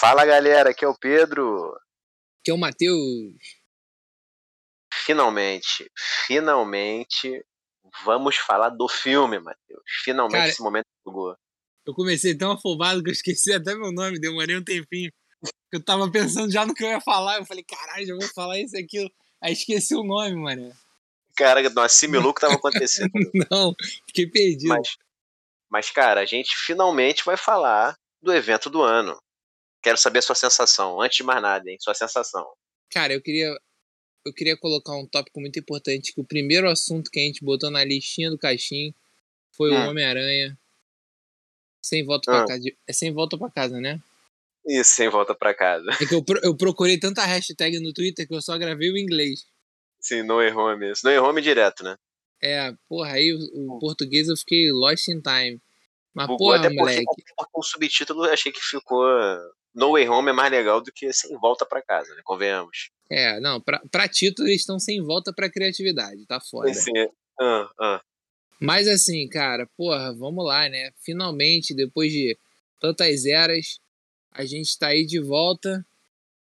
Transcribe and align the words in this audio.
Fala 0.00 0.24
galera, 0.24 0.70
aqui 0.70 0.82
é 0.82 0.88
o 0.88 0.96
Pedro. 0.96 1.78
Que 2.42 2.50
é 2.50 2.54
o 2.54 2.56
Matheus. 2.56 3.34
Finalmente, 5.04 5.92
finalmente 6.26 7.44
vamos 8.02 8.36
falar 8.36 8.70
do 8.70 8.88
filme, 8.88 9.38
Matheus. 9.38 9.82
Finalmente 10.02 10.38
Cara, 10.38 10.48
esse 10.48 10.62
momento 10.62 10.86
chegou. 11.06 11.36
Eu 11.86 11.92
comecei 11.92 12.34
tão 12.34 12.52
afobado 12.52 13.02
que 13.02 13.10
eu 13.10 13.12
esqueci 13.12 13.52
até 13.52 13.74
meu 13.74 13.92
nome, 13.92 14.18
demorei 14.18 14.56
um 14.56 14.64
tempinho. 14.64 15.12
Eu 15.70 15.84
tava 15.84 16.10
pensando 16.10 16.50
já 16.50 16.64
no 16.64 16.72
que 16.72 16.82
eu 16.82 16.88
ia 16.88 17.00
falar. 17.02 17.36
Eu 17.36 17.44
falei, 17.44 17.62
caralho, 17.62 18.06
já 18.06 18.14
vou 18.14 18.28
falar 18.34 18.58
isso 18.58 18.76
e 18.78 18.82
aquilo. 18.82 19.10
Aí 19.42 19.52
esqueci 19.52 19.94
o 19.94 20.02
nome, 20.02 20.34
mano. 20.34 20.72
Cara, 21.36 21.68
não 21.68 21.82
assimilou 21.82 22.30
o 22.30 22.34
que 22.34 22.38
estava 22.38 22.54
acontecendo. 22.56 23.10
Não, 23.50 23.74
fiquei 24.06 24.26
perdido. 24.26 24.68
mas, 24.68 24.96
mas, 25.68 25.90
cara, 25.90 26.22
a 26.22 26.24
gente 26.24 26.56
finalmente 26.56 27.22
vai 27.22 27.36
falar 27.36 27.94
do 28.22 28.32
evento 28.32 28.70
do 28.70 28.80
ano. 28.80 29.20
Quero 29.82 29.96
saber 29.96 30.18
a 30.18 30.22
sua 30.22 30.34
sensação. 30.34 31.00
Antes 31.00 31.18
de 31.18 31.22
mais 31.22 31.40
nada, 31.42 31.70
hein? 31.70 31.76
Sua 31.80 31.94
sensação. 31.94 32.46
Cara, 32.90 33.12
eu 33.14 33.20
queria. 33.22 33.54
Eu 34.26 34.34
queria 34.34 34.54
colocar 34.56 34.94
um 34.96 35.06
tópico 35.06 35.40
muito 35.40 35.58
importante, 35.58 36.12
que 36.12 36.20
o 36.20 36.24
primeiro 36.24 36.68
assunto 36.68 37.10
que 37.10 37.18
a 37.18 37.22
gente 37.22 37.42
botou 37.42 37.70
na 37.70 37.82
listinha 37.82 38.28
do 38.30 38.36
caixinho 38.38 38.94
foi 39.56 39.70
Hum. 39.72 39.86
o 39.86 39.88
Homem-Aranha. 39.90 40.58
Sem 41.82 42.04
volta 42.04 42.30
Ah. 42.30 42.36
pra 42.38 42.46
casa. 42.48 42.60
de- 42.60 42.76
É 42.86 42.92
sem 42.92 43.12
volta 43.12 43.38
pra 43.38 43.50
casa, 43.50 43.80
né? 43.80 43.98
Isso, 44.66 44.90
sem 44.94 45.08
volta 45.08 45.34
pra 45.34 45.54
casa. 45.54 45.88
É 46.00 46.04
que 46.06 46.14
eu, 46.14 46.22
eu 46.42 46.54
procurei 46.54 46.98
tanta 47.00 47.24
hashtag 47.24 47.80
no 47.80 47.94
Twitter 47.94 48.28
que 48.28 48.34
eu 48.34 48.42
só 48.42 48.58
gravei 48.58 48.90
o 48.90 48.98
inglês. 48.98 49.46
Sim, 49.98 50.22
no 50.22 50.36
way 50.36 50.52
home. 50.52 50.88
No 50.88 50.94
way 51.04 51.18
home 51.18 51.40
direto, 51.40 51.82
né? 51.82 51.96
É, 52.42 52.72
porra, 52.88 53.12
aí 53.12 53.32
o, 53.32 53.74
o 53.76 53.78
português 53.78 54.28
eu 54.28 54.36
fiquei 54.36 54.70
lost 54.70 55.08
in 55.08 55.20
time. 55.22 55.58
Mas, 56.12 56.26
Bugou 56.26 56.48
porra, 56.48 56.58
até 56.58 56.68
porque, 56.68 56.80
moleque. 56.80 57.04
até 57.10 57.32
porque 57.36 57.50
o 57.54 57.62
subtítulo 57.62 58.26
eu 58.26 58.32
achei 58.32 58.52
que 58.52 58.60
ficou. 58.60 59.02
No 59.74 59.92
way 59.92 60.08
home 60.08 60.30
é 60.30 60.32
mais 60.32 60.50
legal 60.50 60.80
do 60.80 60.92
que 60.92 61.12
sem 61.12 61.36
volta 61.38 61.64
pra 61.64 61.82
casa, 61.82 62.14
né? 62.14 62.22
Convenhamos. 62.24 62.90
É, 63.08 63.40
não, 63.40 63.60
pra, 63.60 63.80
pra 63.90 64.08
título 64.08 64.48
eles 64.48 64.60
estão 64.60 64.78
sem 64.78 65.02
volta 65.02 65.32
pra 65.32 65.50
criatividade, 65.50 66.26
tá 66.26 66.40
foda. 66.40 66.70
Esse, 66.70 66.90
ah, 67.40 67.70
ah. 67.80 68.02
Mas 68.60 68.86
assim, 68.86 69.28
cara, 69.28 69.66
porra, 69.76 70.14
vamos 70.14 70.44
lá, 70.44 70.68
né? 70.68 70.92
Finalmente, 70.98 71.74
depois 71.74 72.12
de 72.12 72.36
tantas 72.78 73.24
eras, 73.24 73.80
a 74.32 74.44
gente 74.44 74.78
tá 74.78 74.88
aí 74.88 75.06
de 75.06 75.18
volta 75.20 75.84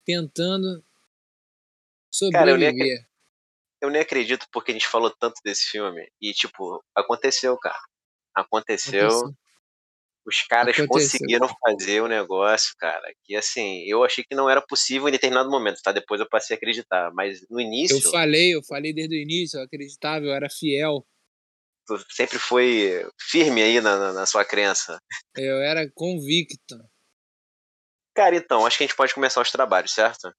tentando 0.06 0.84
Cara, 2.32 2.52
eu 2.52 2.58
nem 2.58 2.70
sobreviver. 2.70 3.08
Eu 3.80 3.90
nem 3.92 4.02
acredito 4.02 4.48
porque 4.52 4.72
a 4.72 4.74
gente 4.74 4.88
falou 4.88 5.12
tanto 5.12 5.40
desse 5.44 5.66
filme. 5.66 6.10
E, 6.20 6.34
tipo, 6.34 6.84
aconteceu, 6.96 7.56
cara. 7.58 7.80
Aconteceu. 8.34 9.08
Aconteceu. 9.08 9.47
Os 10.28 10.42
caras 10.44 10.78
Aconteceu. 10.78 10.88
conseguiram 11.20 11.48
fazer 11.66 12.02
o 12.02 12.08
negócio, 12.08 12.76
cara. 12.78 13.14
Que, 13.24 13.36
assim, 13.36 13.84
eu 13.86 14.04
achei 14.04 14.26
que 14.26 14.36
não 14.36 14.50
era 14.50 14.62
possível 14.62 15.08
em 15.08 15.12
determinado 15.12 15.50
momento, 15.50 15.80
tá? 15.82 15.94
Depois 15.94 16.20
eu 16.20 16.28
passei 16.28 16.54
a 16.54 16.58
acreditar. 16.58 17.12
Mas 17.14 17.46
no 17.50 17.62
início, 17.62 17.98
Eu 17.98 18.12
falei, 18.12 18.54
eu 18.54 18.62
falei 18.64 18.94
desde 18.94 19.16
o 19.16 19.22
início, 19.22 19.58
eu 19.58 19.64
acreditava, 19.64 20.26
eu 20.26 20.34
era 20.34 20.50
fiel, 20.50 21.08
tu 21.88 21.98
sempre 22.10 22.38
foi 22.38 23.10
firme 23.18 23.64
aí 23.64 23.80
na, 23.80 23.98
na- 23.98 24.14
na 24.14 24.26
sua 24.26 24.44
crença. 24.44 25.00
eu 25.38 25.62
era 25.62 25.90
convicto. 25.96 26.78
Cara, 28.14 28.36
então, 28.36 28.66
acho 28.66 28.78
que 28.78 28.84
a 28.84 28.88
gente 28.88 28.98
pode 28.98 29.14
começar 29.14 29.42
os 29.42 29.52
trabalhos, 29.52 29.94
certo? 29.94 30.34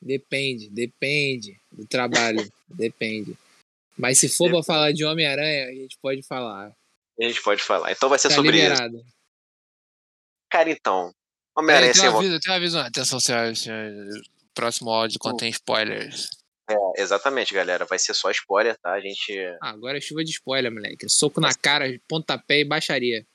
Depende, 0.00 0.70
depende 0.70 1.60
do 1.70 1.86
trabalho, 1.86 2.38
depende. 2.66 3.36
Mas 3.98 4.18
se 4.18 4.30
for 4.30 4.48
pra 4.50 4.62
falar 4.62 4.92
de 4.92 5.04
Homem-Aranha, 5.04 5.66
a 5.66 5.74
gente 5.74 5.98
pode 6.00 6.22
falar. 6.22 6.74
A 7.20 7.24
gente 7.24 7.42
pode 7.42 7.62
falar. 7.62 7.92
Então 7.92 8.08
vai 8.08 8.18
ser 8.18 8.28
Tá 8.28 8.34
sobre 8.34 8.56
isso. 8.56 8.68
liberado. 8.68 9.04
Cara, 10.50 10.70
então. 10.70 11.12
Homem-Aranha 11.56 11.92
tem 11.92 12.00
sem 12.00 12.10
um 12.10 12.16
aviso, 12.16 12.40
tem 12.40 12.52
um 12.52 12.56
aviso. 12.56 12.78
Atenção, 12.78 13.20
senhoras 13.20 13.58
senhores. 13.58 14.14
Próximo 14.54 14.90
áudio 14.90 15.18
contém 15.18 15.50
spoilers. 15.50 16.28
É, 16.68 17.02
exatamente, 17.02 17.52
galera. 17.52 17.84
Vai 17.84 17.98
ser 17.98 18.14
só 18.14 18.30
spoiler, 18.30 18.76
tá? 18.78 18.92
A 18.92 19.00
gente 19.00 19.32
Ah, 19.62 19.70
agora 19.70 19.98
é 19.98 20.00
chuva 20.00 20.24
de 20.24 20.30
spoiler, 20.30 20.72
moleque. 20.72 21.08
Soco 21.08 21.40
na 21.40 21.52
cara, 21.54 21.86
pontapé 22.08 22.60
e 22.60 22.64
baixaria. 22.64 23.26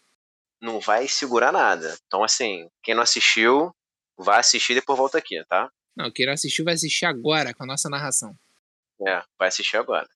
não 0.62 0.80
vai 0.80 1.08
segurar 1.08 1.52
nada. 1.52 1.96
Então, 2.08 2.24
assim, 2.24 2.68
quem 2.82 2.96
não 2.96 3.04
assistiu, 3.04 3.72
vai 4.18 4.40
assistir 4.40 4.72
e 4.72 4.76
depois 4.76 4.98
volta 4.98 5.18
aqui, 5.18 5.44
tá? 5.48 5.70
Não, 5.96 6.10
quem 6.12 6.26
não 6.26 6.34
assistiu 6.34 6.66
vai 6.66 6.74
assistir 6.74 7.06
agora 7.06 7.54
com 7.54 7.64
a 7.64 7.68
nossa 7.68 7.88
narração. 7.90 8.34
É, 9.08 9.22
vai 9.38 9.50
assistir 9.50 9.78
agora. 9.78 10.08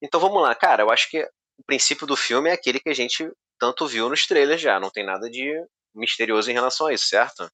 Então 0.00 0.20
vamos 0.20 0.40
lá, 0.42 0.54
cara. 0.54 0.82
Eu 0.82 0.90
acho 0.90 1.10
que 1.10 1.26
o 1.58 1.62
princípio 1.64 2.06
do 2.06 2.16
filme 2.16 2.50
é 2.50 2.52
aquele 2.52 2.80
que 2.80 2.88
a 2.88 2.94
gente 2.94 3.28
tanto 3.58 3.86
viu 3.86 4.08
nos 4.08 4.26
trailers 4.26 4.60
já. 4.60 4.78
Não 4.78 4.90
tem 4.90 5.04
nada 5.04 5.28
de 5.30 5.50
misterioso 5.94 6.50
em 6.50 6.54
relação 6.54 6.86
a 6.86 6.92
isso, 6.94 7.06
certo? 7.06 7.50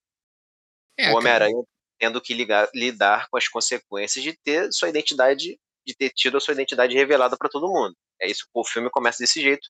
É, 0.98 1.10
o 1.10 1.16
Homem-Aranha 1.16 1.62
tendo 1.98 2.20
que 2.20 2.34
ligar- 2.34 2.68
lidar 2.74 3.28
com 3.30 3.36
as 3.36 3.46
consequências 3.48 4.22
de 4.24 4.32
ter 4.44 4.72
sua 4.72 4.88
identidade, 4.88 5.58
de 5.86 5.94
ter 5.94 6.10
tido 6.10 6.36
a 6.36 6.40
sua 6.40 6.52
identidade 6.52 6.94
revelada 6.94 7.36
para 7.36 7.48
todo 7.48 7.68
mundo. 7.68 7.94
É 8.20 8.28
isso, 8.28 8.46
o 8.52 8.64
filme 8.64 8.90
começa 8.90 9.18
desse 9.20 9.40
jeito, 9.40 9.68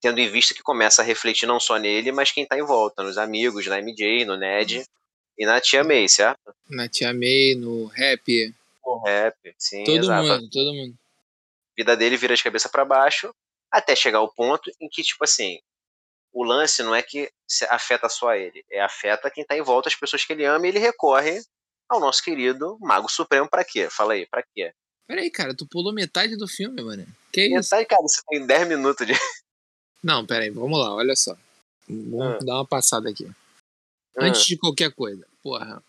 tendo 0.00 0.18
em 0.18 0.28
vista 0.28 0.54
que 0.54 0.62
começa 0.62 1.00
a 1.02 1.04
refletir 1.04 1.46
não 1.46 1.60
só 1.60 1.76
nele, 1.76 2.10
mas 2.10 2.32
quem 2.32 2.44
tá 2.44 2.58
em 2.58 2.62
volta, 2.64 3.02
nos 3.04 3.16
amigos, 3.16 3.66
na 3.68 3.78
MJ, 3.78 4.24
no 4.24 4.36
Ned 4.36 4.84
e 5.38 5.46
na 5.46 5.60
Tia 5.60 5.84
May, 5.84 6.08
certo? 6.08 6.52
na 6.68 6.88
Tia 6.88 7.14
May, 7.14 7.54
no 7.54 7.86
rap, 7.86 8.52
O 8.84 8.98
rap, 9.04 9.36
sim, 9.56 9.84
todo 9.84 9.98
exato. 9.98 10.26
mundo, 10.26 10.50
todo 10.50 10.74
mundo. 10.74 10.98
A 10.98 11.74
vida 11.76 11.96
dele 11.96 12.16
vira 12.16 12.34
de 12.34 12.42
cabeça 12.42 12.68
para 12.68 12.84
baixo, 12.84 13.32
até 13.72 13.96
chegar 13.96 14.18
ao 14.18 14.32
ponto 14.32 14.70
em 14.80 14.88
que, 14.88 15.02
tipo 15.02 15.24
assim, 15.24 15.58
o 16.32 16.44
lance 16.44 16.82
não 16.82 16.94
é 16.94 17.02
que 17.02 17.30
afeta 17.70 18.08
só 18.08 18.34
ele, 18.34 18.64
é 18.70 18.80
afeta 18.80 19.30
quem 19.30 19.44
tá 19.44 19.56
em 19.56 19.62
volta, 19.62 19.88
as 19.88 19.94
pessoas 19.96 20.24
que 20.24 20.32
ele 20.32 20.44
ama, 20.44 20.66
e 20.66 20.68
ele 20.70 20.78
recorre 20.78 21.40
ao 21.88 21.98
nosso 22.00 22.22
querido 22.22 22.78
Mago 22.80 23.08
Supremo 23.10 23.48
pra 23.48 23.64
quê? 23.64 23.88
Fala 23.90 24.12
aí, 24.14 24.26
pra 24.26 24.42
quê? 24.54 24.72
Peraí, 25.06 25.30
cara, 25.30 25.54
tu 25.54 25.66
pulou 25.66 25.92
metade 25.92 26.36
do 26.36 26.46
filme, 26.48 26.82
mano. 26.82 27.06
Que 27.32 27.46
isso? 27.46 27.54
Metade, 27.74 27.86
cara, 27.86 28.02
isso 28.04 28.22
tem 28.28 28.46
10 28.46 28.68
minutos 28.68 29.06
de. 29.06 29.12
Não, 30.02 30.24
peraí, 30.26 30.50
vamos 30.50 30.78
lá, 30.78 30.94
olha 30.94 31.14
só. 31.16 31.36
Vamos 31.88 32.36
Ah. 32.42 32.44
dar 32.44 32.54
uma 32.54 32.66
passada 32.66 33.10
aqui. 33.10 33.26
Ah. 34.16 34.24
Antes 34.26 34.46
de 34.46 34.56
qualquer 34.56 34.92
coisa, 34.92 35.26
porra. 35.42 35.82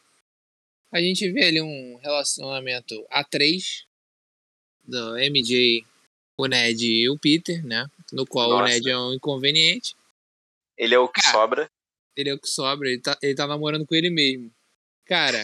A 0.92 1.00
gente 1.00 1.32
vê 1.32 1.46
ali 1.46 1.62
um 1.62 1.98
relacionamento 2.04 2.96
A3 3.12 3.84
do 4.84 5.18
MJ, 5.18 5.86
o 6.38 6.46
Ned 6.48 6.86
e 6.86 7.10
o 7.10 7.18
Peter, 7.18 7.66
né? 7.66 7.86
No 8.12 8.26
qual 8.26 8.50
o 8.50 8.60
Nossa. 8.60 8.74
Ned 8.74 8.90
é 8.90 8.98
um 8.98 9.14
inconveniente. 9.14 9.96
Ele 10.78 10.96
é 10.96 11.00
o 11.00 11.08
que 11.08 11.22
Cara. 11.22 11.34
sobra. 11.34 11.70
Ele 12.16 12.30
é 12.30 12.34
o 12.34 12.40
que 12.40 12.48
sobra, 12.48 12.90
ele 12.90 13.02
tá, 13.02 13.18
ele 13.22 13.36
tá 13.36 13.48
namorando 13.48 13.86
com 13.86 13.96
ele 13.96 14.10
mesmo. 14.10 14.52
Cara, 15.06 15.44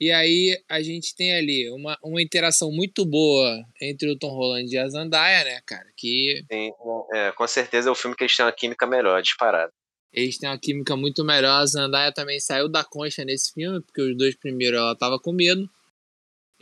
e 0.00 0.10
aí 0.10 0.58
a 0.68 0.80
gente 0.80 1.14
tem 1.14 1.34
ali 1.34 1.68
uma, 1.70 1.98
uma 2.02 2.22
interação 2.22 2.70
muito 2.72 3.04
boa 3.04 3.64
entre 3.82 4.08
o 4.10 4.16
Tom 4.18 4.30
Holland 4.30 4.72
e 4.72 4.78
a 4.78 4.88
Zendaya, 4.88 5.44
né, 5.44 5.60
cara? 5.66 5.86
Que 5.96 6.44
Tem, 6.48 6.72
é, 7.12 7.32
com 7.32 7.46
certeza 7.46 7.88
é 7.88 7.92
o 7.92 7.94
filme 7.94 8.16
que 8.16 8.22
eles 8.24 8.34
têm 8.36 8.46
uma 8.46 8.52
química 8.52 8.86
melhor, 8.86 9.20
disparado. 9.20 9.72
eles 10.12 10.38
têm 10.38 10.48
uma 10.48 10.58
química 10.58 10.96
muito 10.96 11.24
melhor. 11.24 11.60
A 11.60 11.66
Zendaya 11.66 12.12
também 12.12 12.40
saiu 12.40 12.68
da 12.68 12.82
concha 12.84 13.24
nesse 13.24 13.52
filme, 13.52 13.80
porque 13.82 14.00
os 14.00 14.16
dois 14.16 14.34
primeiros 14.36 14.78
ela 14.78 14.96
tava 14.96 15.18
com 15.18 15.32
medo. 15.32 15.68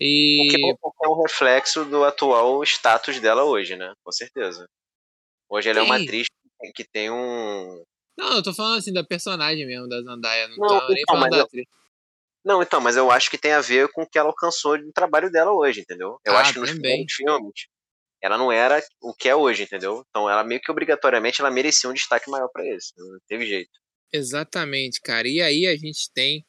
O 0.01 0.05
E 0.05 0.49
que 0.51 0.57
é 1.05 1.09
um 1.09 1.21
reflexo 1.23 1.85
do 1.85 2.05
atual 2.05 2.63
status 2.63 3.19
dela 3.21 3.45
hoje, 3.45 3.77
né? 3.77 3.93
Com 4.05 4.13
certeza. 4.13 4.67
Hoje 5.49 5.69
ela 5.69 5.81
é 5.81 5.83
uma 5.83 5.97
atriz 5.97 6.27
que 6.75 6.85
tem 6.85 7.11
um. 7.11 7.83
Não, 8.17 8.37
eu 8.37 8.43
tô 8.43 8.53
falando 8.55 8.79
assim 8.79 8.93
da 8.93 9.03
personagem 9.05 9.67
mesmo 9.67 9.89
da 9.89 10.01
Zendaya, 10.01 10.49
não, 10.49 10.57
Não, 10.57 10.81
tô 10.81 10.89
nem 10.93 11.03
então, 11.03 11.15
falando 11.15 11.23
mas 11.23 11.31
da 11.31 11.37
eu- 11.39 11.45
atriz. 11.45 11.65
Não, 12.45 12.63
então, 12.63 12.81
mas 12.81 12.97
eu 12.97 13.11
acho 13.11 13.31
que 13.31 13.37
tem 13.39 13.53
a 13.53 13.61
ver 13.61 13.89
com 13.93 14.03
o 14.03 14.09
que 14.09 14.19
ela 14.19 14.29
alcançou 14.29 14.79
no 14.79 14.93
trabalho 14.93 15.31
dela 15.31 15.53
hoje, 15.53 15.81
entendeu? 15.81 16.19
Eu 16.25 16.35
Ah, 16.37 16.41
acho 16.41 16.53
que 16.55 16.61
nos 16.61 16.71
primeiros 16.71 17.13
filmes 17.13 17.67
ela 18.23 18.39
não 18.39 18.51
era 18.51 18.83
o 19.03 19.13
que 19.15 19.29
é 19.29 19.35
hoje, 19.35 19.65
entendeu? 19.65 20.05
Então 20.09 20.29
ela 20.31 20.43
meio 20.45 20.61
que 20.61 20.71
obrigatoriamente 20.71 21.41
ela 21.41 21.51
merecia 21.51 21.91
um 21.91 21.93
destaque 21.93 22.31
maior 22.31 22.49
pra 22.53 22.65
isso. 22.67 22.93
Não 22.97 23.19
teve 23.29 23.47
jeito. 23.47 23.71
Exatamente, 24.13 25.01
cara. 25.01 25.29
E 25.29 25.41
aí 25.43 25.67
a 25.67 25.77
gente 25.77 26.11
tem. 26.15 26.45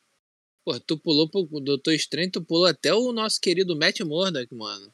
Pô, 0.69 0.79
tu 0.79 0.99
pulou 0.99 1.27
pro 1.27 1.41
Doutor 1.59 1.93
Estranho, 1.95 2.29
tu 2.31 2.43
pulou 2.43 2.67
até 2.67 2.93
o 2.93 3.11
nosso 3.11 3.41
querido 3.41 3.75
Matt 3.75 4.01
Murdock, 4.01 4.53
mano. 4.53 4.93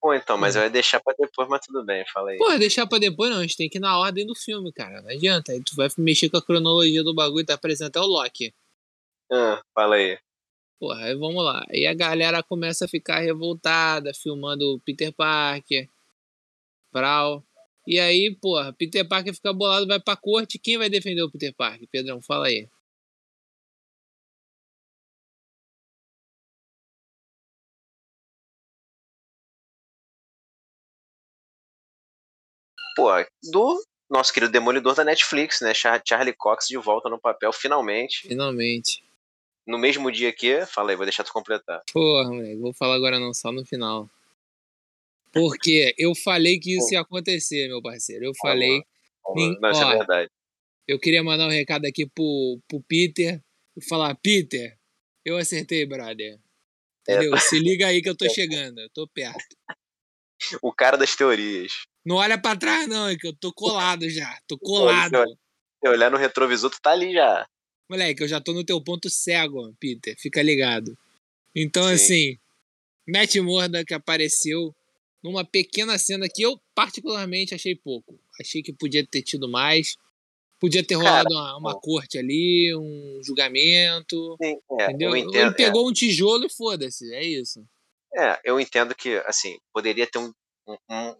Pô, 0.00 0.12
então, 0.12 0.36
mas 0.36 0.56
Uhum. 0.56 0.62
eu 0.62 0.64
ia 0.64 0.70
deixar 0.70 0.98
pra 1.00 1.14
depois, 1.16 1.48
mas 1.48 1.64
tudo 1.64 1.84
bem, 1.84 2.04
fala 2.12 2.30
aí. 2.32 2.36
Porra, 2.36 2.58
deixar 2.58 2.84
pra 2.88 2.98
depois 2.98 3.30
não, 3.30 3.38
a 3.38 3.42
gente 3.42 3.56
tem 3.56 3.68
que 3.70 3.78
ir 3.78 3.80
na 3.80 3.96
ordem 3.96 4.26
do 4.26 4.34
filme, 4.34 4.72
cara. 4.72 5.00
Não 5.02 5.10
adianta. 5.10 5.52
Aí 5.52 5.62
tu 5.62 5.76
vai 5.76 5.86
mexer 5.98 6.28
com 6.28 6.36
a 6.36 6.42
cronologia 6.42 7.04
do 7.04 7.14
bagulho 7.14 7.42
e 7.42 7.46
tá 7.46 7.54
aparecendo 7.54 7.86
até 7.86 8.00
o 8.00 8.06
Loki. 8.06 8.52
Ah, 9.30 9.62
fala 9.72 9.94
aí. 9.94 10.18
Porra, 10.80 11.04
aí 11.04 11.14
vamos 11.14 11.44
lá. 11.44 11.64
Aí 11.70 11.86
a 11.86 11.94
galera 11.94 12.42
começa 12.42 12.84
a 12.86 12.88
ficar 12.88 13.20
revoltada, 13.20 14.12
filmando 14.12 14.74
o 14.74 14.80
Peter 14.80 15.12
Parker. 15.12 15.88
Prau. 16.92 17.44
E 17.86 18.00
aí, 18.00 18.34
porra, 18.34 18.72
Peter 18.72 19.06
Parker 19.06 19.32
fica 19.32 19.52
bolado, 19.52 19.86
vai 19.86 20.00
pra 20.00 20.16
corte. 20.16 20.58
Quem 20.58 20.76
vai 20.76 20.90
defender 20.90 21.22
o 21.22 21.30
Peter 21.30 21.54
Parker? 21.54 21.86
Pedrão, 21.88 22.20
fala 22.20 22.46
aí. 22.48 22.68
Pô, 32.94 33.08
do 33.50 33.84
nosso 34.08 34.32
querido 34.32 34.52
Demolidor 34.52 34.94
da 34.94 35.04
Netflix, 35.04 35.60
né? 35.60 35.74
Char- 35.74 36.02
Charlie 36.06 36.34
Cox 36.36 36.66
de 36.68 36.76
volta 36.76 37.08
no 37.08 37.18
papel, 37.18 37.52
finalmente. 37.52 38.28
Finalmente. 38.28 39.02
no 39.66 39.78
mesmo 39.78 40.10
dia 40.12 40.32
que. 40.32 40.64
Fala 40.66 40.90
aí, 40.90 40.96
vou 40.96 41.06
deixar 41.06 41.24
tu 41.24 41.32
completar. 41.32 41.82
Porra, 41.92 42.28
moleque, 42.30 42.56
vou 42.56 42.72
falar 42.74 42.94
agora 42.96 43.18
não, 43.18 43.32
só 43.32 43.50
no 43.50 43.64
final. 43.64 44.08
Porque 45.32 45.94
eu 45.98 46.14
falei 46.14 46.58
que 46.60 46.76
isso 46.76 46.92
ia 46.92 47.00
acontecer, 47.00 47.66
meu 47.68 47.82
parceiro. 47.82 48.24
Eu 48.26 48.32
falei. 48.40 48.82
Não, 49.60 49.70
isso 49.70 49.82
é 49.82 49.96
verdade. 49.96 50.30
Eu 50.86 50.98
queria 51.00 51.24
mandar 51.24 51.46
um 51.46 51.50
recado 51.50 51.86
aqui 51.86 52.06
pro, 52.06 52.60
pro 52.68 52.80
Peter 52.82 53.42
e 53.76 53.84
falar: 53.84 54.14
Peter, 54.16 54.78
eu 55.24 55.36
acertei, 55.36 55.84
brother. 55.86 56.38
É. 57.08 57.14
Entendeu? 57.14 57.34
É. 57.34 57.38
Se 57.40 57.58
liga 57.58 57.86
aí 57.88 58.00
que 58.00 58.08
eu 58.08 58.16
tô 58.16 58.26
chegando, 58.30 58.80
eu 58.80 58.90
tô 58.90 59.08
perto. 59.08 59.56
O 60.62 60.72
cara 60.72 60.96
das 60.96 61.16
teorias. 61.16 61.72
Não 62.04 62.16
olha 62.16 62.40
pra 62.40 62.56
trás, 62.56 62.86
não, 62.86 63.08
é 63.08 63.16
que 63.16 63.26
eu 63.26 63.34
tô 63.34 63.52
colado 63.52 64.08
já. 64.10 64.38
Tô 64.46 64.58
colado. 64.58 65.24
Se 65.82 65.88
olhar 65.88 66.10
no 66.10 66.18
retrovisor, 66.18 66.70
tu 66.70 66.80
tá 66.80 66.90
ali 66.90 67.12
já. 67.12 67.46
Moleque, 67.88 68.22
eu 68.22 68.28
já 68.28 68.40
tô 68.40 68.52
no 68.52 68.64
teu 68.64 68.82
ponto 68.82 69.08
cego, 69.08 69.74
Peter. 69.78 70.14
Fica 70.18 70.42
ligado. 70.42 70.96
Então, 71.54 71.84
Sim. 71.88 71.94
assim, 71.94 72.38
Matt 73.06 73.36
Morda 73.36 73.84
que 73.84 73.94
apareceu 73.94 74.74
numa 75.22 75.44
pequena 75.44 75.96
cena 75.98 76.28
que 76.28 76.42
eu 76.42 76.60
particularmente 76.74 77.54
achei 77.54 77.74
pouco. 77.74 78.18
Achei 78.40 78.62
que 78.62 78.72
podia 78.72 79.06
ter 79.06 79.22
tido 79.22 79.48
mais. 79.48 79.96
Podia 80.60 80.84
ter 80.84 80.94
rolado 80.94 81.28
Cara, 81.28 81.40
uma, 81.40 81.58
uma 81.58 81.80
corte 81.80 82.18
ali, 82.18 82.74
um 82.74 83.20
julgamento. 83.22 84.36
Sim, 84.42 84.58
é, 84.78 84.84
entendeu? 84.84 85.16
Entendo, 85.16 85.36
Ele 85.36 85.54
pegou 85.54 85.86
é. 85.86 85.90
um 85.90 85.92
tijolo 85.92 86.46
e 86.46 86.50
foda-se, 86.50 87.12
é 87.14 87.22
isso. 87.22 87.64
É, 88.16 88.38
eu 88.44 88.60
entendo 88.60 88.94
que, 88.94 89.16
assim, 89.26 89.58
poderia 89.72 90.06
ter 90.06 90.18
um, 90.18 90.28
um, 90.28 90.32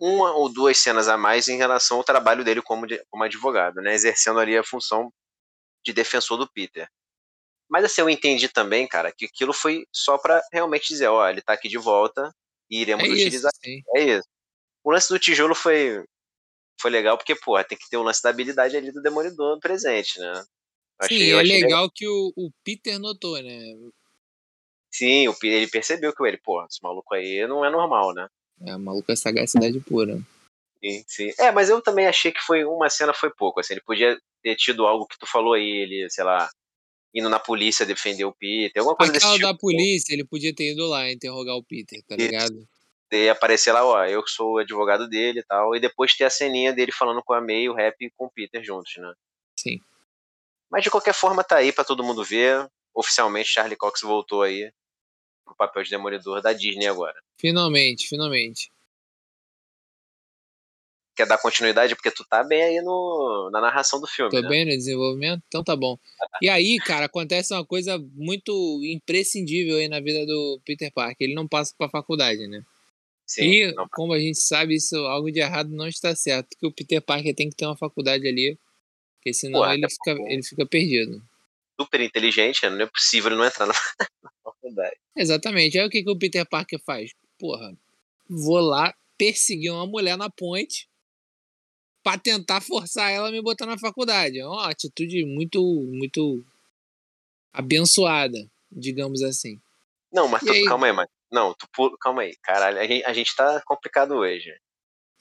uma 0.00 0.32
ou 0.34 0.48
duas 0.48 0.78
cenas 0.78 1.08
a 1.08 1.16
mais 1.16 1.48
em 1.48 1.56
relação 1.56 1.98
ao 1.98 2.04
trabalho 2.04 2.44
dele 2.44 2.62
como, 2.62 2.86
de, 2.86 3.02
como 3.10 3.24
advogado, 3.24 3.80
né? 3.80 3.94
Exercendo 3.94 4.40
ali 4.40 4.56
a 4.56 4.64
função 4.64 5.12
de 5.84 5.92
defensor 5.92 6.38
do 6.38 6.50
Peter. 6.50 6.88
Mas 7.68 7.84
assim, 7.84 8.00
eu 8.00 8.10
entendi 8.10 8.48
também, 8.48 8.86
cara, 8.86 9.12
que 9.12 9.26
aquilo 9.26 9.52
foi 9.52 9.86
só 9.92 10.18
para 10.18 10.42
realmente 10.52 10.88
dizer, 10.88 11.08
ó, 11.08 11.28
ele 11.28 11.42
tá 11.42 11.52
aqui 11.52 11.68
de 11.68 11.78
volta 11.78 12.34
e 12.70 12.80
iremos 12.80 13.04
é 13.04 13.08
utilizar. 13.08 13.52
Isso, 13.62 13.84
é 13.96 14.02
isso. 14.02 14.28
O 14.82 14.90
lance 14.90 15.08
do 15.08 15.18
tijolo 15.18 15.54
foi 15.54 16.04
foi 16.80 16.90
legal 16.90 17.16
porque, 17.16 17.34
pô, 17.34 17.62
tem 17.64 17.78
que 17.78 17.88
ter 17.88 17.96
o 17.96 18.02
lance 18.02 18.22
da 18.22 18.30
habilidade 18.30 18.76
ali 18.76 18.92
do 18.92 19.00
Demolidor 19.00 19.58
presente, 19.60 20.18
né? 20.18 20.44
Achei, 20.98 21.18
Sim, 21.18 21.30
é 21.30 21.42
legal, 21.42 21.60
legal, 21.60 21.90
que 21.90 22.06
o, 22.06 22.32
o 22.36 22.50
Peter 22.62 22.98
notou, 22.98 23.40
né? 23.42 23.60
Sim, 24.92 25.28
o, 25.28 25.36
ele 25.42 25.66
percebeu 25.66 26.14
que 26.14 26.22
ele, 26.22 26.38
pô, 26.38 26.64
esse 26.64 26.82
maluco 26.82 27.14
aí 27.14 27.46
não 27.46 27.64
é 27.64 27.70
normal, 27.70 28.12
né? 28.12 28.28
É, 28.60 28.76
maluco 28.76 29.10
é 29.10 29.16
sagacidade 29.16 29.80
pura. 29.80 30.20
Sim, 30.82 31.04
sim. 31.06 31.30
É, 31.38 31.50
mas 31.50 31.70
eu 31.70 31.80
também 31.80 32.06
achei 32.06 32.30
que 32.30 32.40
foi 32.40 32.64
uma 32.64 32.90
cena 32.90 33.14
foi 33.14 33.30
pouco, 33.30 33.60
assim, 33.60 33.74
ele 33.74 33.82
podia 33.82 34.18
ter 34.42 34.54
tido 34.56 34.86
algo 34.86 35.06
que 35.06 35.18
tu 35.18 35.26
falou 35.26 35.54
aí, 35.54 35.62
ele, 35.62 36.08
sei 36.10 36.24
lá, 36.24 36.48
indo 37.14 37.28
na 37.28 37.38
polícia 37.38 37.86
defender 37.86 38.24
o 38.24 38.34
Peter, 38.34 38.80
alguma 38.80 38.96
coisa 38.96 39.12
Aquela 39.12 39.32
desse 39.32 39.40
tipo. 39.40 39.52
da 39.52 39.58
polícia, 39.58 40.12
ele 40.12 40.24
podia 40.24 40.54
ter 40.54 40.72
ido 40.72 40.86
lá 40.86 41.10
interrogar 41.10 41.56
o 41.56 41.64
Peter, 41.64 42.02
tá 42.06 42.16
ligado? 42.16 42.68
E 43.10 43.28
aparecer 43.28 43.72
lá, 43.72 43.84
ó, 43.84 44.04
eu 44.04 44.26
sou 44.26 44.54
o 44.54 44.58
advogado 44.58 45.08
dele 45.08 45.40
e 45.40 45.44
tal, 45.44 45.74
e 45.74 45.80
depois 45.80 46.16
ter 46.16 46.24
a 46.24 46.30
ceninha 46.30 46.72
dele 46.72 46.90
falando 46.90 47.22
com 47.22 47.32
a 47.32 47.40
May, 47.40 47.68
o 47.68 47.74
rap 47.74 47.94
e 48.00 48.10
com 48.10 48.26
o 48.26 48.30
Peter 48.30 48.62
juntos, 48.62 48.92
né? 48.96 49.14
Sim. 49.58 49.78
Mas 50.70 50.82
de 50.82 50.90
qualquer 50.90 51.14
forma 51.14 51.44
tá 51.44 51.56
aí 51.56 51.72
para 51.72 51.84
todo 51.84 52.02
mundo 52.02 52.24
ver. 52.24 52.68
Oficialmente 52.92 53.48
Charlie 53.48 53.76
Cox 53.76 54.02
voltou 54.02 54.42
aí 54.42 54.70
pro 55.44 55.54
papel 55.54 55.82
de 55.82 55.90
demolidor 55.90 56.40
da 56.40 56.52
Disney 56.52 56.86
agora. 56.86 57.20
Finalmente, 57.38 58.08
finalmente 58.08 58.70
quer 61.14 61.26
dar 61.26 61.38
continuidade, 61.38 61.94
porque 61.94 62.10
tu 62.10 62.24
tá 62.24 62.42
bem 62.42 62.62
aí 62.62 62.82
no, 62.82 63.48
na 63.52 63.60
narração 63.60 64.00
do 64.00 64.06
filme. 64.06 64.30
Tô 64.30 64.40
né? 64.40 64.48
bem 64.48 64.64
no 64.64 64.72
desenvolvimento? 64.72 65.42
Então 65.46 65.62
tá 65.62 65.76
bom. 65.76 65.96
E 66.42 66.48
aí, 66.48 66.76
cara, 66.78 67.06
acontece 67.06 67.54
uma 67.54 67.64
coisa 67.64 67.98
muito 68.14 68.52
imprescindível 68.84 69.76
aí 69.76 69.88
na 69.88 70.00
vida 70.00 70.26
do 70.26 70.60
Peter 70.64 70.92
Parker. 70.92 71.26
Ele 71.26 71.34
não 71.34 71.46
passa 71.46 71.72
pra 71.78 71.88
faculdade, 71.88 72.46
né? 72.46 72.64
Sim, 73.26 73.42
e, 73.42 73.72
não. 73.72 73.88
como 73.90 74.12
a 74.12 74.18
gente 74.18 74.38
sabe, 74.38 74.74
isso 74.74 74.96
algo 75.06 75.30
de 75.30 75.40
errado 75.40 75.70
não 75.70 75.86
está 75.86 76.14
certo. 76.14 76.56
Que 76.58 76.66
o 76.66 76.72
Peter 76.72 77.00
Parker 77.00 77.34
tem 77.34 77.48
que 77.48 77.56
ter 77.56 77.64
uma 77.64 77.76
faculdade 77.76 78.26
ali, 78.26 78.58
porque 79.16 79.32
senão 79.32 79.60
Pô, 79.60 79.70
ele, 79.70 79.88
fica, 79.88 80.10
ele 80.10 80.42
fica 80.42 80.66
perdido. 80.66 81.22
Super 81.80 82.00
inteligente, 82.00 82.68
não 82.68 82.82
é 82.82 82.86
possível 82.86 83.30
ele 83.30 83.38
não 83.38 83.44
entrar 83.44 83.66
na, 83.66 83.74
faculdade. 84.42 84.96
Exatamente. 85.16 85.78
Aí 85.78 85.86
o 85.86 85.90
que, 85.90 86.02
que 86.02 86.10
o 86.10 86.18
Peter 86.18 86.46
Parker 86.48 86.80
faz? 86.84 87.12
Porra, 87.38 87.76
vou 88.28 88.60
lá 88.60 88.94
perseguir 89.18 89.72
uma 89.72 89.86
mulher 89.86 90.16
na 90.16 90.30
ponte 90.30 90.88
para 92.02 92.18
tentar 92.18 92.60
forçar 92.60 93.10
ela 93.10 93.28
a 93.28 93.32
me 93.32 93.42
botar 93.42 93.66
na 93.66 93.78
faculdade. 93.78 94.38
É 94.38 94.46
uma 94.46 94.70
atitude 94.70 95.24
muito, 95.24 95.60
muito 95.62 96.44
abençoada, 97.52 98.38
digamos 98.70 99.22
assim. 99.22 99.60
Não, 100.12 100.28
mas 100.28 100.42
tu, 100.42 100.50
aí... 100.50 100.64
calma 100.64 100.86
aí, 100.86 100.92
mas 100.92 101.08
não, 101.32 101.54
tu 101.54 101.98
calma 101.98 102.22
aí, 102.22 102.36
caralho, 102.42 102.78
a 102.78 102.86
gente, 102.86 103.04
a 103.04 103.12
gente 103.12 103.34
tá 103.34 103.60
complicado 103.66 104.12
hoje. 104.12 104.54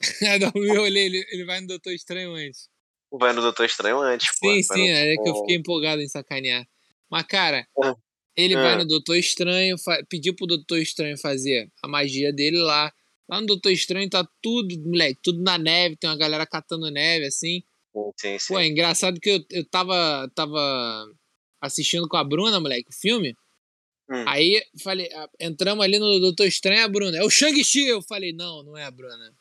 não, 0.40 0.62
eu 0.62 0.82
olhei, 0.82 1.06
ele, 1.06 1.26
ele 1.30 1.44
vai 1.44 1.60
no 1.60 1.66
Doutor 1.66 1.92
Estranho 1.92 2.34
antes. 2.34 2.68
Vai 3.18 3.32
no 3.32 3.40
Doutor 3.42 3.64
Estranho 3.66 4.00
antes, 4.00 4.28
sim, 4.34 4.66
pô. 4.66 4.74
Sim, 4.74 4.88
é 4.88 5.14
que 5.16 5.28
eu 5.28 5.36
fiquei 5.36 5.56
empolgado 5.56 6.02
em 6.02 6.08
sacanear. 6.08 6.66
Mas, 7.10 7.24
cara, 7.26 7.66
ele 8.36 8.54
vai 8.54 8.76
no 8.76 8.86
Doutor 8.86 9.16
Estranho, 9.16 9.76
pediu 10.08 10.34
pro 10.34 10.46
Doutor 10.46 10.78
Estranho 10.78 11.16
fazer 11.18 11.70
a 11.82 11.88
magia 11.88 12.32
dele 12.32 12.58
lá. 12.58 12.92
Lá 13.28 13.40
no 13.40 13.46
Doutor 13.46 13.70
Estranho 13.70 14.10
tá 14.10 14.26
tudo, 14.42 14.76
moleque, 14.80 15.20
tudo 15.22 15.42
na 15.42 15.56
neve, 15.56 15.96
tem 15.96 16.10
uma 16.10 16.16
galera 16.16 16.46
catando 16.46 16.90
neve, 16.90 17.26
assim. 17.26 17.62
Sim, 18.16 18.38
sim. 18.38 18.54
Pô, 18.54 18.58
é 18.58 18.66
engraçado 18.66 19.20
que 19.20 19.30
eu, 19.30 19.44
eu 19.50 19.64
tava, 19.64 20.30
tava 20.34 21.08
assistindo 21.60 22.08
com 22.08 22.16
a 22.16 22.24
Bruna, 22.24 22.60
moleque, 22.60 22.90
o 22.90 22.94
filme. 22.94 23.36
Hum. 24.10 24.24
Aí 24.26 24.62
falei, 24.82 25.08
entramos 25.40 25.84
ali 25.84 25.98
no 25.98 26.20
Doutor 26.20 26.46
Estranho, 26.46 26.84
a 26.84 26.88
Bruna, 26.88 27.16
é 27.16 27.24
o 27.24 27.30
Shang-Chi. 27.30 27.86
Eu 27.86 28.02
falei, 28.02 28.32
não, 28.32 28.62
não 28.62 28.76
é 28.76 28.84
a 28.84 28.90
Bruna. 28.90 29.32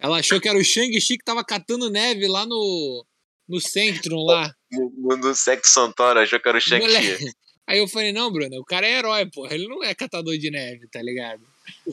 Ela 0.00 0.18
achou 0.18 0.40
que 0.40 0.48
era 0.48 0.58
o 0.58 0.64
Shang-Chi 0.64 1.18
que 1.18 1.24
tava 1.24 1.44
catando 1.44 1.90
neve 1.90 2.26
lá 2.26 2.46
no, 2.46 3.04
no 3.46 3.60
Centrum 3.60 4.24
lá. 4.24 4.52
No, 4.72 5.16
no 5.16 5.34
Sexo 5.34 5.72
Santoro, 5.74 6.18
achou 6.18 6.40
que 6.40 6.48
era 6.48 6.58
o 6.58 6.60
Shang-Chi. 6.60 7.32
Aí 7.68 7.78
eu 7.78 7.86
falei, 7.86 8.12
não, 8.12 8.32
Bruna, 8.32 8.58
o 8.58 8.64
cara 8.64 8.84
é 8.84 8.98
herói, 8.98 9.30
porra. 9.30 9.54
Ele 9.54 9.68
não 9.68 9.84
é 9.84 9.94
catador 9.94 10.36
de 10.36 10.50
neve, 10.50 10.88
tá 10.88 11.00
ligado? 11.00 11.40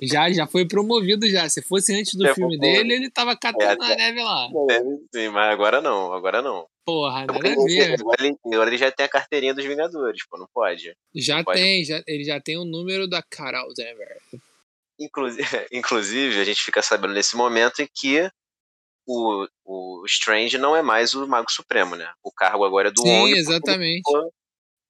Já, 0.02 0.32
já 0.32 0.48
foi 0.48 0.68
promovido 0.68 1.30
já. 1.30 1.48
Se 1.50 1.62
fosse 1.62 1.94
antes 1.94 2.16
do 2.16 2.26
é, 2.26 2.34
filme 2.34 2.58
dele, 2.58 2.94
ele 2.96 3.12
tava 3.12 3.38
catando 3.38 3.84
é, 3.84 3.94
a 3.94 3.96
neve 3.96 4.24
lá. 4.24 4.50
sim, 5.14 5.30
mas 5.30 5.54
agora 5.54 5.80
não, 5.80 6.14
agora 6.14 6.42
não. 6.42 6.66
Porra, 6.84 7.28
nada 7.28 7.38
a 7.38 7.66
ver. 7.66 8.00
Agora 8.00 8.26
ele, 8.26 8.38
agora 8.46 8.70
ele 8.70 8.78
já 8.78 8.92
tem 8.92 9.06
a 9.06 9.10
carteirinha 9.10 9.54
dos 9.54 9.66
Vingadores, 9.66 10.26
pô, 10.28 10.38
não 10.40 10.48
pode. 10.52 10.96
Já 11.14 11.38
não 11.38 11.54
tem, 11.54 11.84
pode. 11.84 11.86
Já, 11.86 12.04
ele 12.08 12.24
já 12.24 12.40
tem 12.40 12.58
o 12.58 12.66
número 12.66 13.08
da 13.08 13.22
Carol 13.22 13.72
Danvers. 13.76 14.24
Inclusive, 15.00 15.44
inclusive, 15.72 16.40
a 16.40 16.44
gente 16.44 16.62
fica 16.62 16.82
sabendo 16.82 17.14
nesse 17.14 17.36
momento 17.36 17.82
em 17.82 17.90
que 17.94 18.30
o, 19.08 19.48
o 19.66 20.04
Strange 20.06 20.58
não 20.58 20.76
é 20.76 20.82
mais 20.82 21.14
o 21.14 21.28
Mago 21.28 21.52
Supremo, 21.52 21.96
né? 21.96 22.12
O 22.24 22.32
cargo 22.32 22.66
agora 22.66 22.90
é 22.90 22.92
do 22.92 23.02
Sim, 23.02 23.10
Wong. 23.10 23.34
Sim, 23.34 23.40
exatamente 23.40 24.02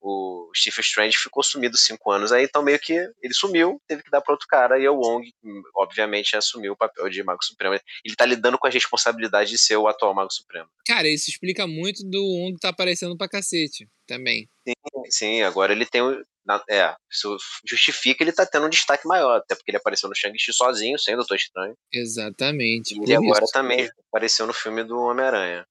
o 0.08 0.52
Stephen 0.56 0.82
Strange 0.82 1.18
ficou 1.18 1.44
sumido 1.44 1.78
cinco 1.78 2.12
anos 2.12 2.32
aí, 2.32 2.46
então 2.46 2.64
meio 2.64 2.80
que 2.80 2.94
ele 2.94 3.34
sumiu, 3.34 3.82
teve 3.88 4.04
que 4.04 4.10
dar 4.10 4.22
para 4.22 4.34
outro 4.34 4.48
cara, 4.48 4.80
e 4.80 4.88
o 4.88 4.96
Wong, 4.96 5.30
obviamente, 5.76 6.36
assumiu 6.36 6.74
o 6.74 6.78
papel 6.78 7.10
de 7.10 7.24
Mago 7.24 7.44
Supremo. 7.44 7.76
Ele 8.04 8.16
tá 8.16 8.26
lidando 8.26 8.58
com 8.58 8.68
a 8.68 8.70
responsabilidade 8.70 9.50
de 9.50 9.58
ser 9.58 9.76
o 9.76 9.88
atual 9.88 10.14
Mago 10.14 10.32
Supremo. 10.32 10.70
Cara, 10.86 11.08
isso 11.10 11.30
explica 11.30 11.68
muito 11.68 12.04
do 12.04 12.24
Wong 12.24 12.58
tá 12.60 12.70
aparecendo 12.70 13.18
pra 13.18 13.28
cacete 13.28 13.88
também. 14.08 14.50
Sim, 14.68 14.74
sim 15.10 15.42
agora 15.42 15.74
ele 15.74 15.86
tem 15.86 16.02
o. 16.02 16.26
É, 16.70 16.96
isso 17.12 17.36
justifica 17.70 18.24
ele 18.24 18.32
tá 18.32 18.46
tendo 18.46 18.68
um 18.68 18.70
destaque 18.70 19.06
maior, 19.06 19.40
até 19.40 19.54
porque 19.54 19.70
ele 19.70 19.78
apareceu 19.78 20.08
no 20.08 20.16
Shang-Chi 20.16 20.54
sozinho, 20.54 20.98
sem 20.98 21.14
o 21.14 21.18
Doutor 21.18 21.36
Estranho. 21.36 21.76
Exatamente. 21.92 22.98
E 23.06 23.14
agora 23.14 23.44
isso. 23.44 23.52
também 23.52 23.90
apareceu 24.08 24.48
no 24.48 24.54
filme 24.54 24.82
do 24.86 24.98
Homem-Aranha. 24.98 25.68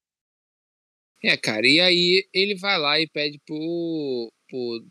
É, 1.22 1.36
cara, 1.36 1.66
e 1.66 1.80
aí 1.80 2.28
ele 2.32 2.54
vai 2.56 2.78
lá 2.78 3.00
e 3.00 3.08
pede 3.08 3.40
pro, 3.44 4.32
pro 4.48 4.86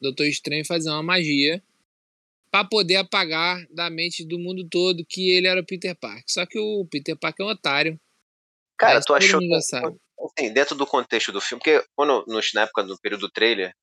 Doutor 0.00 0.26
Estranho 0.26 0.64
fazer 0.64 0.90
uma 0.90 1.02
magia 1.02 1.62
para 2.50 2.64
poder 2.64 2.96
apagar 2.96 3.66
da 3.70 3.90
mente 3.90 4.24
do 4.24 4.38
mundo 4.38 4.66
todo 4.68 5.04
que 5.06 5.30
ele 5.30 5.46
era 5.46 5.60
o 5.60 5.66
Peter 5.66 5.94
Parker. 5.94 6.24
Só 6.26 6.46
que 6.46 6.58
o 6.58 6.86
Peter 6.90 7.16
Parker 7.16 7.44
é 7.44 7.48
um 7.48 7.52
otário. 7.52 8.00
Cara, 8.78 9.00
tu 9.00 9.14
achou 9.14 9.40
que, 9.40 9.54
assim, 9.54 10.52
dentro 10.52 10.74
do 10.74 10.86
contexto 10.86 11.32
do 11.32 11.40
filme, 11.40 11.62
porque 11.62 11.86
quando, 11.94 12.24
no, 12.26 12.40
na 12.54 12.62
época 12.62 12.82
do 12.82 12.98
período 12.98 13.22
do 13.22 13.30
trailer, 13.30 13.74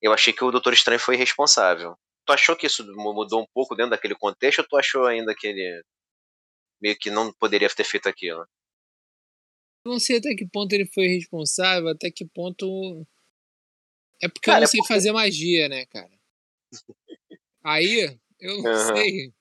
eu 0.00 0.12
achei 0.12 0.32
que 0.32 0.42
o 0.42 0.50
Doutor 0.50 0.72
Estranho 0.72 1.00
foi 1.00 1.16
responsável. 1.16 1.96
Tu 2.26 2.32
achou 2.32 2.56
que 2.56 2.66
isso 2.66 2.84
mudou 2.96 3.42
um 3.42 3.46
pouco 3.52 3.74
dentro 3.74 3.90
daquele 3.90 4.14
contexto 4.14 4.60
ou 4.60 4.66
tu 4.68 4.76
achou 4.76 5.06
ainda 5.06 5.34
que 5.34 5.46
ele 5.46 5.82
meio 6.80 6.96
que 6.96 7.10
não 7.10 7.32
poderia 7.32 7.68
ter 7.68 7.84
feito 7.84 8.08
aquilo? 8.08 8.46
Não 9.84 9.98
sei 9.98 10.18
até 10.18 10.34
que 10.34 10.46
ponto 10.46 10.72
ele 10.72 10.86
foi 10.86 11.06
responsável, 11.06 11.88
até 11.88 12.10
que 12.10 12.24
ponto. 12.24 13.06
É 14.22 14.28
porque 14.28 14.46
cara, 14.46 14.58
eu 14.58 14.60
não 14.62 14.68
sei 14.68 14.78
é 14.78 14.82
porque... 14.82 14.94
fazer 14.94 15.12
magia, 15.12 15.68
né, 15.68 15.86
cara? 15.86 16.10
Aí, 17.64 18.18
eu 18.38 18.62
não 18.62 18.70
uhum. 18.70 18.96
sei 18.96 19.32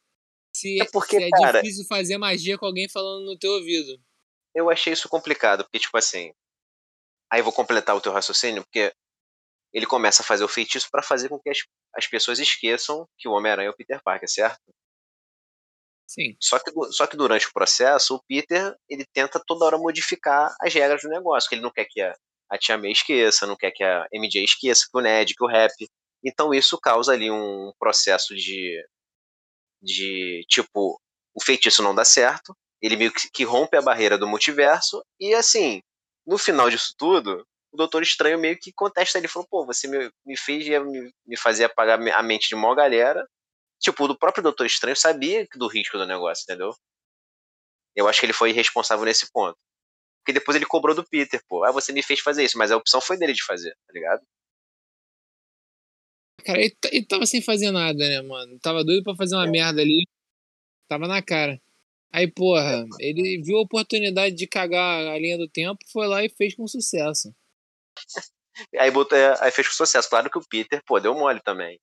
se 0.54 0.82
é, 0.82 0.86
porque, 0.86 1.18
se 1.18 1.24
é 1.24 1.30
cara, 1.30 1.62
difícil 1.62 1.86
fazer 1.86 2.18
magia 2.18 2.58
com 2.58 2.66
alguém 2.66 2.90
falando 2.90 3.26
no 3.26 3.38
teu 3.38 3.52
ouvido. 3.54 4.02
Eu 4.54 4.70
achei 4.70 4.94
isso 4.94 5.08
complicado, 5.08 5.64
porque, 5.64 5.80
tipo 5.80 5.98
assim. 5.98 6.34
Aí 7.32 7.40
eu 7.40 7.44
vou 7.44 7.54
completar 7.54 7.96
o 7.96 8.02
teu 8.02 8.12
raciocínio, 8.12 8.64
porque 8.64 8.92
ele 9.72 9.86
começa 9.86 10.24
a 10.24 10.26
fazer 10.26 10.44
o 10.44 10.48
feitiço 10.48 10.90
para 10.92 11.04
fazer 11.04 11.30
com 11.30 11.40
que 11.40 11.50
as, 11.50 11.60
as 11.96 12.08
pessoas 12.08 12.40
esqueçam 12.40 13.08
que 13.18 13.28
o 13.28 13.32
Homem-Aranha 13.32 13.68
é 13.68 13.70
o 13.70 13.76
Peter 13.76 14.02
Parker, 14.04 14.30
certo? 14.30 14.74
Sim. 16.10 16.36
Só 16.42 16.58
que, 16.58 16.72
só 16.92 17.06
que 17.06 17.16
durante 17.16 17.46
o 17.46 17.54
processo, 17.54 18.16
o 18.16 18.24
Peter 18.28 18.76
ele 18.90 19.06
tenta 19.14 19.40
toda 19.46 19.66
hora 19.66 19.78
modificar 19.78 20.56
as 20.60 20.74
regras 20.74 21.04
do 21.04 21.08
negócio, 21.08 21.48
que 21.48 21.54
ele 21.54 21.62
não 21.62 21.72
quer 21.72 21.86
que 21.86 22.02
a, 22.02 22.16
a 22.50 22.58
Tia 22.58 22.80
May 22.80 22.92
esqueça, 22.92 23.46
não 23.46 23.56
quer 23.56 23.70
que 23.70 23.84
a 23.84 24.08
MJ 24.12 24.44
esqueça, 24.44 24.88
que 24.92 24.98
o 24.98 25.02
Ned, 25.02 25.36
que 25.36 25.44
o 25.44 25.48
Rap. 25.48 25.72
Então 26.26 26.52
isso 26.52 26.80
causa 26.80 27.14
ali 27.14 27.30
um 27.30 27.72
processo 27.78 28.36
de, 28.36 28.84
de 29.84 30.44
tipo, 30.50 31.00
o 31.36 31.44
feitiço 31.44 31.84
não 31.84 31.94
dá 31.94 32.04
certo, 32.04 32.58
ele 32.82 32.96
meio 32.96 33.12
que, 33.14 33.30
que 33.32 33.44
rompe 33.44 33.78
a 33.78 33.82
barreira 33.82 34.18
do 34.18 34.28
multiverso, 34.28 35.04
e 35.20 35.36
assim, 35.36 35.80
no 36.26 36.40
final 36.40 36.72
disso 36.72 36.96
tudo, 36.98 37.46
o 37.72 37.78
Doutor 37.78 38.02
Estranho 38.02 38.40
meio 38.40 38.58
que 38.60 38.74
contesta 38.74 39.20
ele, 39.20 39.28
falou, 39.28 39.48
pô, 39.48 39.64
você 39.64 39.88
me, 39.88 40.10
me 40.26 40.36
fez 40.36 40.68
me, 40.68 41.12
me 41.28 41.38
fazer 41.38 41.66
apagar 41.66 42.02
a 42.02 42.24
mente 42.24 42.50
de 42.50 42.56
uma 42.56 42.74
galera. 42.74 43.28
Tipo, 43.80 44.06
o 44.06 44.18
próprio 44.18 44.44
Doutor 44.44 44.66
Estranho 44.66 44.96
sabia 44.96 45.48
do 45.56 45.68
risco 45.68 45.98
do 45.98 46.06
negócio, 46.06 46.44
entendeu? 46.44 46.74
Eu 47.96 48.08
acho 48.08 48.20
que 48.20 48.26
ele 48.26 48.34
foi 48.34 48.52
responsável 48.52 49.06
nesse 49.06 49.32
ponto. 49.32 49.58
Porque 50.20 50.34
depois 50.34 50.56
ele 50.56 50.66
cobrou 50.66 50.96
do 50.96 51.04
Peter, 51.04 51.42
pô. 51.48 51.64
Ah, 51.64 51.72
você 51.72 51.92
me 51.92 52.04
fez 52.04 52.20
fazer 52.20 52.44
isso, 52.44 52.58
mas 52.58 52.72
a 52.72 52.78
opção 52.78 53.02
foi 53.02 53.18
dele 53.18 53.34
de 53.34 53.44
fazer, 53.44 53.74
tá 53.88 53.94
ligado? 53.94 54.22
Cara, 56.46 56.60
ele, 56.60 56.76
ele 56.92 57.06
tava 57.06 57.26
sem 57.26 57.42
fazer 57.42 57.72
nada, 57.72 57.98
né, 57.98 58.22
mano? 58.22 58.60
Tava 58.60 58.84
doido 58.84 59.04
pra 59.04 59.16
fazer 59.16 59.36
uma 59.36 59.48
é. 59.48 59.50
merda 59.50 59.82
ali. 59.82 60.06
Tava 60.88 61.08
na 61.08 61.22
cara. 61.22 61.62
Aí, 62.12 62.28
porra, 62.28 62.86
ele 63.00 63.42
viu 63.44 63.58
a 63.58 63.62
oportunidade 63.62 64.36
de 64.36 64.48
cagar 64.48 65.08
a 65.08 65.20
linha 65.20 65.38
do 65.38 65.48
tempo, 65.48 65.78
foi 65.92 66.08
lá 66.08 66.24
e 66.24 66.30
fez 66.30 66.56
com 66.56 66.68
sucesso. 66.68 67.34
aí, 68.78 68.90
botou, 68.90 69.18
é, 69.18 69.36
aí 69.40 69.52
fez 69.52 69.68
com 69.68 69.74
sucesso. 69.74 70.10
Claro 70.10 70.30
que 70.30 70.38
o 70.38 70.48
Peter, 70.50 70.82
pô, 70.86 71.00
deu 71.00 71.14
mole 71.14 71.40
também. 71.42 71.80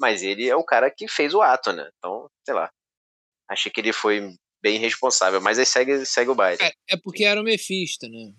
Mas 0.00 0.22
ele 0.22 0.48
é 0.48 0.56
o 0.56 0.64
cara 0.64 0.90
que 0.90 1.06
fez 1.06 1.34
o 1.34 1.42
ato, 1.42 1.72
né? 1.72 1.88
Então, 1.98 2.28
sei 2.44 2.54
lá. 2.54 2.72
Achei 3.48 3.70
que 3.70 3.80
ele 3.80 3.92
foi 3.92 4.34
bem 4.62 4.78
responsável, 4.78 5.40
mas 5.40 5.58
aí 5.58 5.66
segue, 5.66 6.06
segue 6.06 6.30
o 6.30 6.34
baile. 6.34 6.62
É, 6.62 6.72
é 6.90 6.96
porque 6.96 7.24
era 7.24 7.40
o 7.40 7.44
Mephisto, 7.44 8.08
né? 8.08 8.32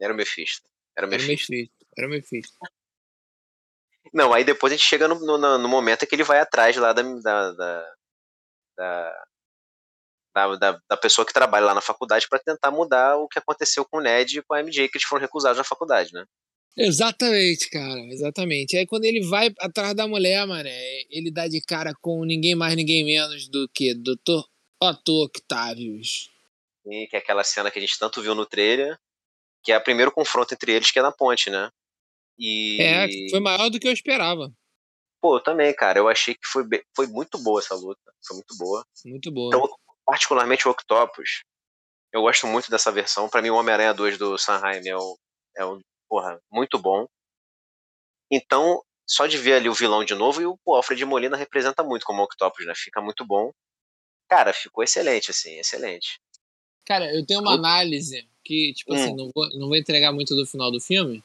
Era 0.00 0.12
o 0.12 0.16
Mephisto. 0.16 0.68
Era 0.96 1.06
o 1.06 1.10
Mephisto. 1.10 1.52
Era 1.96 2.06
o 2.06 2.10
Mephisto. 2.10 2.58
Não, 4.12 4.32
aí 4.32 4.44
depois 4.44 4.72
a 4.72 4.76
gente 4.76 4.86
chega 4.86 5.08
no, 5.08 5.14
no, 5.18 5.58
no 5.58 5.68
momento 5.68 6.06
que 6.06 6.14
ele 6.14 6.24
vai 6.24 6.40
atrás 6.40 6.76
lá 6.76 6.92
da, 6.92 7.02
da, 7.02 7.52
da, 7.52 7.94
da 8.76 9.24
da, 10.34 10.56
da, 10.56 10.80
da, 10.88 10.96
pessoa 10.96 11.26
que 11.26 11.32
trabalha 11.32 11.66
lá 11.66 11.74
na 11.74 11.80
faculdade 11.80 12.28
para 12.28 12.38
tentar 12.38 12.70
mudar 12.70 13.16
o 13.16 13.26
que 13.26 13.38
aconteceu 13.38 13.84
com 13.84 13.98
o 13.98 14.00
Ned 14.00 14.38
e 14.38 14.42
com 14.42 14.54
a 14.54 14.60
MJ, 14.60 14.88
que 14.88 14.98
eles 14.98 15.06
foram 15.06 15.22
recusados 15.22 15.58
na 15.58 15.64
faculdade, 15.64 16.12
né? 16.12 16.24
Exatamente, 16.76 17.68
cara, 17.70 18.00
exatamente. 18.12 18.76
Aí 18.76 18.86
quando 18.86 19.04
ele 19.04 19.26
vai 19.26 19.52
atrás 19.58 19.94
da 19.94 20.06
mulher, 20.06 20.46
mano, 20.46 20.68
ele 21.10 21.30
dá 21.30 21.48
de 21.48 21.60
cara 21.60 21.92
com 22.00 22.24
ninguém 22.24 22.54
mais, 22.54 22.76
ninguém 22.76 23.04
menos 23.04 23.48
do 23.48 23.68
que 23.68 23.94
Dr. 23.94 24.44
Otto 24.80 25.24
Octavius. 25.24 26.30
E 26.86 27.06
que 27.08 27.16
é 27.16 27.18
aquela 27.18 27.42
cena 27.42 27.70
que 27.70 27.78
a 27.78 27.82
gente 27.82 27.98
tanto 27.98 28.22
viu 28.22 28.34
no 28.34 28.46
trailer, 28.46 28.96
que 29.62 29.72
é 29.72 29.76
o 29.76 29.82
primeiro 29.82 30.12
confronto 30.12 30.54
entre 30.54 30.72
eles, 30.72 30.90
que 30.90 30.98
é 30.98 31.02
na 31.02 31.12
ponte, 31.12 31.50
né? 31.50 31.70
E... 32.38 32.80
É, 32.80 33.08
foi 33.30 33.40
maior 33.40 33.68
do 33.68 33.80
que 33.80 33.88
eu 33.88 33.92
esperava. 33.92 34.52
Pô, 35.20 35.36
eu 35.36 35.42
também, 35.42 35.74
cara. 35.74 35.98
Eu 35.98 36.08
achei 36.08 36.34
que 36.34 36.46
foi, 36.46 36.64
bem, 36.64 36.82
foi 36.94 37.06
muito 37.08 37.38
boa 37.38 37.60
essa 37.60 37.74
luta. 37.74 38.00
Foi 38.24 38.36
muito 38.36 38.56
boa. 38.56 38.86
Muito 39.04 39.32
boa. 39.32 39.48
Então, 39.48 39.68
particularmente 40.06 40.66
o 40.66 40.70
Octopus, 40.70 41.42
eu 42.12 42.22
gosto 42.22 42.46
muito 42.46 42.70
dessa 42.70 42.92
versão. 42.92 43.28
Para 43.28 43.42
mim, 43.42 43.50
o 43.50 43.56
Homem-Aranha 43.56 43.92
2 43.92 44.16
do 44.16 44.38
Sanheim 44.38 44.86
é 44.88 44.96
um, 44.96 45.16
é 45.56 45.66
um 45.66 45.80
porra, 46.08 46.40
muito 46.50 46.78
bom. 46.78 47.06
Então, 48.30 48.82
só 49.06 49.26
de 49.26 49.38
ver 49.38 49.54
ali 49.54 49.68
o 49.68 49.74
vilão 49.74 50.04
de 50.04 50.14
novo, 50.14 50.40
e 50.40 50.46
o 50.46 50.58
Alfred 50.74 51.04
Molina 51.04 51.36
representa 51.36 51.82
muito 51.82 52.04
como 52.04 52.22
Octopus, 52.22 52.66
né? 52.66 52.72
Fica 52.76 53.00
muito 53.00 53.24
bom. 53.24 53.52
Cara, 54.28 54.52
ficou 54.52 54.84
excelente, 54.84 55.30
assim, 55.30 55.58
excelente. 55.58 56.20
Cara, 56.84 57.14
eu 57.14 57.24
tenho 57.24 57.40
uma 57.40 57.54
análise 57.54 58.28
que, 58.44 58.72
tipo 58.74 58.92
assim, 58.92 59.02
hum. 59.02 59.06
assim, 59.06 59.16
não 59.16 59.30
vou, 59.34 59.48
não 59.58 59.68
vou 59.68 59.76
entregar 59.76 60.12
muito 60.12 60.34
do 60.34 60.46
final 60.46 60.70
do 60.70 60.80
filme. 60.80 61.22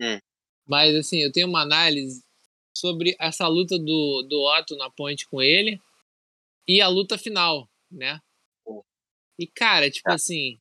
Hum. 0.00 0.18
Mas, 0.66 0.94
assim, 0.94 1.18
eu 1.22 1.32
tenho 1.32 1.46
uma 1.46 1.62
análise 1.62 2.22
sobre 2.76 3.16
essa 3.18 3.46
luta 3.46 3.78
do, 3.78 4.22
do 4.28 4.42
Otto 4.42 4.76
na 4.76 4.90
ponte 4.90 5.26
com 5.28 5.40
ele 5.40 5.80
e 6.68 6.80
a 6.80 6.88
luta 6.88 7.16
final 7.16 7.68
né? 7.90 8.20
E, 9.38 9.46
cara, 9.46 9.90
tipo 9.90 10.10
é. 10.10 10.14
assim. 10.14 10.58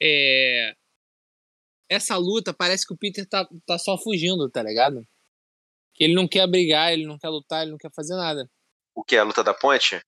É... 0.00 0.76
Essa 1.88 2.16
luta 2.16 2.52
parece 2.52 2.86
que 2.86 2.92
o 2.92 2.96
Peter 2.96 3.26
tá, 3.26 3.48
tá 3.66 3.78
só 3.78 3.96
fugindo, 3.96 4.50
tá 4.50 4.62
ligado? 4.62 5.06
Que 5.94 6.04
ele 6.04 6.14
não 6.14 6.28
quer 6.28 6.46
brigar, 6.46 6.92
ele 6.92 7.06
não 7.06 7.18
quer 7.18 7.28
lutar, 7.28 7.62
ele 7.62 7.72
não 7.72 7.78
quer 7.78 7.90
fazer 7.94 8.14
nada. 8.14 8.48
O 8.94 9.02
que? 9.02 9.16
A 9.16 9.22
luta 9.22 9.42
da 9.42 9.54
ponte? 9.54 10.00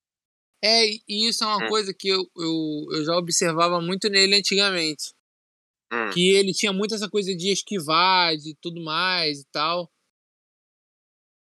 É, 0.62 0.86
e 1.08 1.28
isso 1.28 1.42
é 1.42 1.46
uma 1.46 1.64
hum. 1.64 1.68
coisa 1.68 1.94
que 1.94 2.08
eu, 2.08 2.22
eu, 2.36 2.86
eu 2.92 3.04
já 3.04 3.16
observava 3.16 3.80
muito 3.80 4.08
nele 4.10 4.36
antigamente. 4.36 5.14
Hum. 5.92 6.10
Que 6.10 6.34
ele 6.34 6.52
tinha 6.52 6.72
muito 6.72 6.94
essa 6.94 7.08
coisa 7.08 7.34
de 7.34 7.50
esquivar, 7.50 8.36
de 8.36 8.54
tudo 8.60 8.82
mais 8.82 9.40
e 9.40 9.46
tal. 9.50 9.90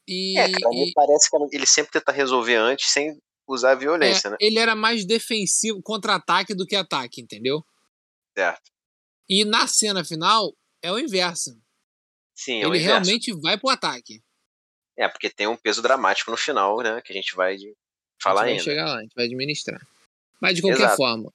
E, 0.09 0.39
é, 0.39 0.51
cara, 0.51 0.75
e... 0.75 0.93
parece 0.95 1.29
que 1.29 1.37
ele 1.57 1.67
sempre 1.67 1.93
tenta 1.93 2.13
resolver 2.13 2.55
antes 2.55 2.91
sem 2.91 3.21
usar 3.47 3.73
a 3.73 3.75
violência, 3.75 4.29
é, 4.29 4.31
né? 4.31 4.37
Ele 4.41 4.59
era 4.59 4.75
mais 4.75 5.05
defensivo, 5.05 5.83
contra-ataque 5.83 6.55
do 6.55 6.67
que 6.67 6.77
ataque, 6.77 7.21
entendeu? 7.21 7.63
Certo. 8.37 8.71
E 9.29 9.45
na 9.45 9.67
cena 9.67 10.05
final 10.05 10.57
é 10.83 10.91
o 10.91 10.99
inverso. 10.99 11.61
Sim, 12.35 12.63
é 12.63 12.67
o 12.67 12.75
Ele 12.75 12.83
realmente 12.83 13.33
vai 13.33 13.59
pro 13.59 13.69
ataque. 13.69 14.23
É, 14.97 15.09
porque 15.09 15.31
tem 15.31 15.47
um 15.47 15.57
peso 15.57 15.83
dramático 15.83 16.31
no 16.31 16.37
final, 16.37 16.79
né? 16.81 17.01
Que 17.03 17.13
a 17.13 17.15
gente 17.15 17.35
vai 17.37 17.57
falar 18.21 18.43
ainda. 18.43 18.55
A 18.55 18.57
gente 18.57 18.65
vai 18.65 18.75
chegar 18.75 18.87
lá, 18.87 18.99
a 18.99 19.03
gente 19.03 19.15
vai 19.15 19.25
administrar. 19.27 19.87
Mas 20.41 20.57
de 20.57 20.63
qualquer 20.63 20.85
Exato. 20.85 20.97
forma, 20.97 21.33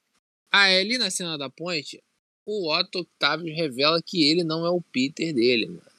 ali 0.52 0.98
na 0.98 1.10
cena 1.10 1.38
da 1.38 1.50
ponte, 1.50 2.02
o 2.46 2.74
Otto 2.74 3.00
Octavio 3.00 3.54
revela 3.56 4.02
que 4.06 4.30
ele 4.30 4.44
não 4.44 4.66
é 4.66 4.70
o 4.70 4.82
Peter 4.82 5.34
dele, 5.34 5.68
mano. 5.68 5.92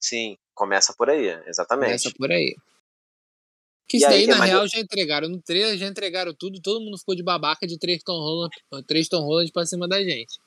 Sim, 0.00 0.36
começa 0.54 0.92
por 0.94 1.08
aí, 1.10 1.28
exatamente. 1.46 1.86
Começa 1.86 2.12
por 2.16 2.30
aí. 2.30 2.56
Que 3.88 3.98
isso 3.98 4.08
daí, 4.08 4.26
na 4.26 4.44
real, 4.44 4.66
já 4.66 4.78
entregaram 4.78 5.28
no 5.28 5.40
trailer, 5.40 5.76
já 5.76 5.86
entregaram 5.86 6.34
tudo, 6.34 6.60
todo 6.60 6.80
mundo 6.80 6.98
ficou 6.98 7.14
de 7.14 7.22
babaca 7.22 7.66
de 7.66 7.78
três 7.78 8.02
Tom 8.02 8.18
Holland, 8.18 8.50
Holland 9.12 9.52
pra 9.52 9.66
cima 9.66 9.86
da 9.86 10.02
gente. 10.02 10.40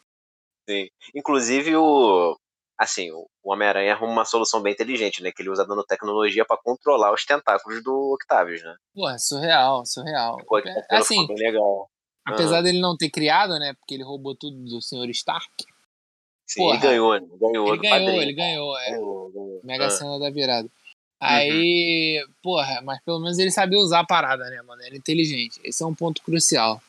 Sim. 0.68 0.88
Inclusive 1.14 1.76
o. 1.76 2.38
Assim, 2.78 3.10
o 3.10 3.28
Homem-Aranha 3.42 3.94
arruma 3.94 4.12
uma 4.12 4.26
solução 4.26 4.62
bem 4.62 4.74
inteligente, 4.74 5.24
né? 5.24 5.32
Que 5.32 5.42
ele 5.42 5.50
usa 5.50 5.66
nanotecnologia 5.66 6.44
para 6.44 6.58
controlar 6.62 7.14
os 7.14 7.24
tentáculos 7.24 7.82
do 7.82 8.14
Octavius, 8.14 8.62
né? 8.62 8.76
Pô, 8.94 9.10
é 9.10 9.18
surreal, 9.18 9.86
surreal. 9.86 10.38
É, 10.92 10.98
assim, 10.98 11.26
bem 11.26 11.38
legal. 11.38 11.90
Apesar 12.26 12.58
uhum. 12.58 12.64
dele 12.64 12.80
não 12.82 12.98
ter 12.98 13.10
criado, 13.10 13.58
né? 13.60 13.74
Porque 13.76 13.94
ele 13.94 14.04
roubou 14.04 14.36
tudo 14.36 14.58
do 14.66 14.82
Sr. 14.82 15.10
Stark. 15.12 15.48
Sim, 16.46 16.62
Porra, 16.62 16.76
ele 16.76 16.84
ganhou, 16.84 17.14
né? 17.14 17.28
Ganhou 17.40 17.74
ele 17.74 17.82
ganhou, 17.82 18.22
ele 18.22 18.34
ganhou, 18.34 18.78
é. 18.78 18.92
Ganhou, 18.92 19.32
ganhou. 19.32 19.62
Mega 19.64 19.86
ah. 19.86 19.90
cena 19.90 20.20
da 20.20 20.30
virada. 20.30 20.70
Aí, 21.20 22.22
uhum. 22.22 22.34
porra, 22.44 22.82
mas 22.84 23.02
pelo 23.04 23.20
menos 23.20 23.40
ele 23.40 23.52
sabia 23.52 23.80
usar 23.80 24.02
a 24.02 24.06
parada, 24.06 24.50
né, 24.50 24.62
mano? 24.62 24.82
Era 24.84 24.96
inteligente. 24.98 25.60
Esse 25.64 25.82
é 25.82 25.86
um 25.86 25.96
ponto 25.96 26.22
crucial. 26.22 26.82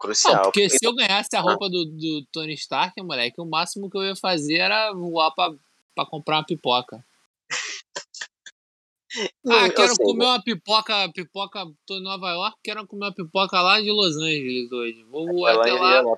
Crucial. 0.00 0.34
Não, 0.34 0.42
porque 0.44 0.70
se 0.70 0.78
eu 0.82 0.94
ganhasse 0.94 1.36
a 1.36 1.40
roupa 1.40 1.68
do, 1.68 1.84
do 1.84 2.24
Tony 2.32 2.54
Stark, 2.54 3.00
moleque, 3.02 3.38
o 3.38 3.44
máximo 3.44 3.90
que 3.90 3.98
eu 3.98 4.02
ia 4.02 4.16
fazer 4.16 4.56
era 4.56 4.92
voar 4.92 5.30
pra, 5.32 5.52
pra 5.94 6.06
comprar 6.06 6.38
uma 6.38 6.46
pipoca. 6.46 7.04
ah, 9.46 9.68
quero 9.68 9.94
sei, 9.94 10.04
comer 10.06 10.24
uma 10.24 10.42
pipoca, 10.42 11.12
pipoca, 11.12 11.66
tô 11.86 11.98
em 11.98 12.02
Nova 12.02 12.30
York, 12.30 12.56
quero 12.64 12.86
comer 12.86 13.04
uma 13.04 13.14
pipoca 13.14 13.60
lá 13.60 13.78
de 13.78 13.90
Los 13.90 14.16
Angeles 14.16 14.72
hoje. 14.72 15.04
Vou 15.04 15.26
voar 15.26 15.60
até 15.60 15.72
lá, 15.74 16.00
lá 16.00 16.16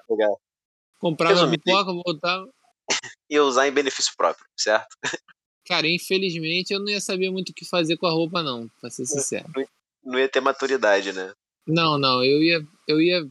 comprar 1.00 1.34
uma 1.34 1.50
pipoca, 1.50 1.92
voltar. 1.92 2.44
E 3.28 3.38
usar 3.40 3.66
em 3.66 3.72
benefício 3.72 4.12
próprio, 4.16 4.46
certo? 4.56 4.96
Cara, 5.66 5.88
infelizmente 5.88 6.72
eu 6.72 6.78
não 6.78 6.88
ia 6.88 7.00
saber 7.00 7.30
muito 7.30 7.50
o 7.50 7.54
que 7.54 7.64
fazer 7.64 7.96
com 7.96 8.06
a 8.06 8.10
roupa, 8.10 8.42
não, 8.42 8.68
pra 8.80 8.90
ser 8.90 9.06
sincero. 9.06 9.46
Não 10.04 10.18
ia 10.18 10.28
ter 10.28 10.40
maturidade, 10.40 11.12
né? 11.12 11.32
Não, 11.66 11.98
não, 11.98 12.24
eu 12.24 12.42
ia, 12.42 12.66
eu 12.88 13.00
ia 13.00 13.28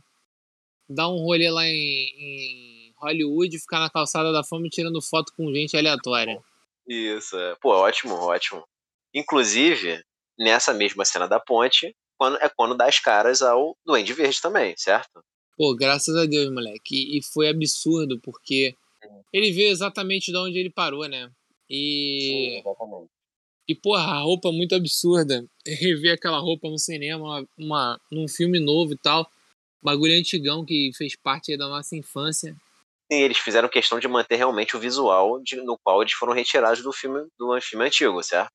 dar 0.93 1.09
um 1.09 1.17
rolê 1.17 1.49
lá 1.49 1.65
em, 1.65 1.73
em 1.73 2.93
Hollywood, 2.97 3.59
ficar 3.59 3.79
na 3.79 3.89
calçada 3.89 4.31
da 4.31 4.43
fama 4.43 4.67
tirando 4.69 5.01
foto 5.01 5.33
com 5.35 5.53
gente 5.53 5.75
aleatória. 5.75 6.41
Isso, 6.87 7.37
é. 7.37 7.55
Pô, 7.61 7.69
ótimo, 7.69 8.15
ótimo. 8.15 8.63
Inclusive, 9.13 10.03
nessa 10.37 10.73
mesma 10.73 11.05
cena 11.05 11.27
da 11.27 11.39
ponte, 11.39 11.95
quando, 12.17 12.37
é 12.37 12.49
quando 12.49 12.75
dá 12.75 12.85
as 12.85 12.99
caras 12.99 13.41
ao 13.41 13.77
Duende 13.85 14.13
Verde 14.13 14.41
também, 14.41 14.75
certo? 14.77 15.23
Pô, 15.57 15.75
graças 15.75 16.15
a 16.15 16.25
Deus, 16.25 16.51
moleque. 16.51 16.95
E, 16.95 17.19
e 17.19 17.23
foi 17.23 17.49
absurdo, 17.49 18.19
porque 18.21 18.75
ele 19.33 19.51
veio 19.51 19.69
exatamente 19.69 20.31
de 20.31 20.37
onde 20.37 20.57
ele 20.57 20.69
parou, 20.69 21.07
né? 21.07 21.31
E. 21.69 22.59
exatamente. 22.59 23.09
E, 23.67 23.75
porra, 23.75 24.03
a 24.03 24.19
roupa 24.19 24.49
é 24.49 24.51
muito 24.51 24.75
absurda. 24.75 25.45
Rever 25.65 26.13
aquela 26.13 26.39
roupa 26.39 26.69
no 26.69 26.77
cinema, 26.77 27.47
uma, 27.57 27.99
num 28.11 28.27
filme 28.27 28.59
novo 28.59 28.93
e 28.93 28.97
tal. 28.97 29.29
Bagulho 29.81 30.17
antigão 30.17 30.65
que 30.65 30.91
fez 30.95 31.15
parte 31.15 31.57
da 31.57 31.67
nossa 31.67 31.95
infância. 31.95 32.55
Sim, 33.11 33.19
eles 33.19 33.37
fizeram 33.37 33.67
questão 33.67 33.99
de 33.99 34.07
manter 34.07 34.35
realmente 34.35 34.77
o 34.77 34.79
visual 34.79 35.41
de, 35.41 35.57
no 35.57 35.77
qual 35.83 36.01
eles 36.01 36.13
foram 36.13 36.33
retirados 36.33 36.81
do 36.81 36.93
filme 36.93 37.27
do 37.37 37.59
filme 37.59 37.85
antigo, 37.85 38.21
certo? 38.23 38.51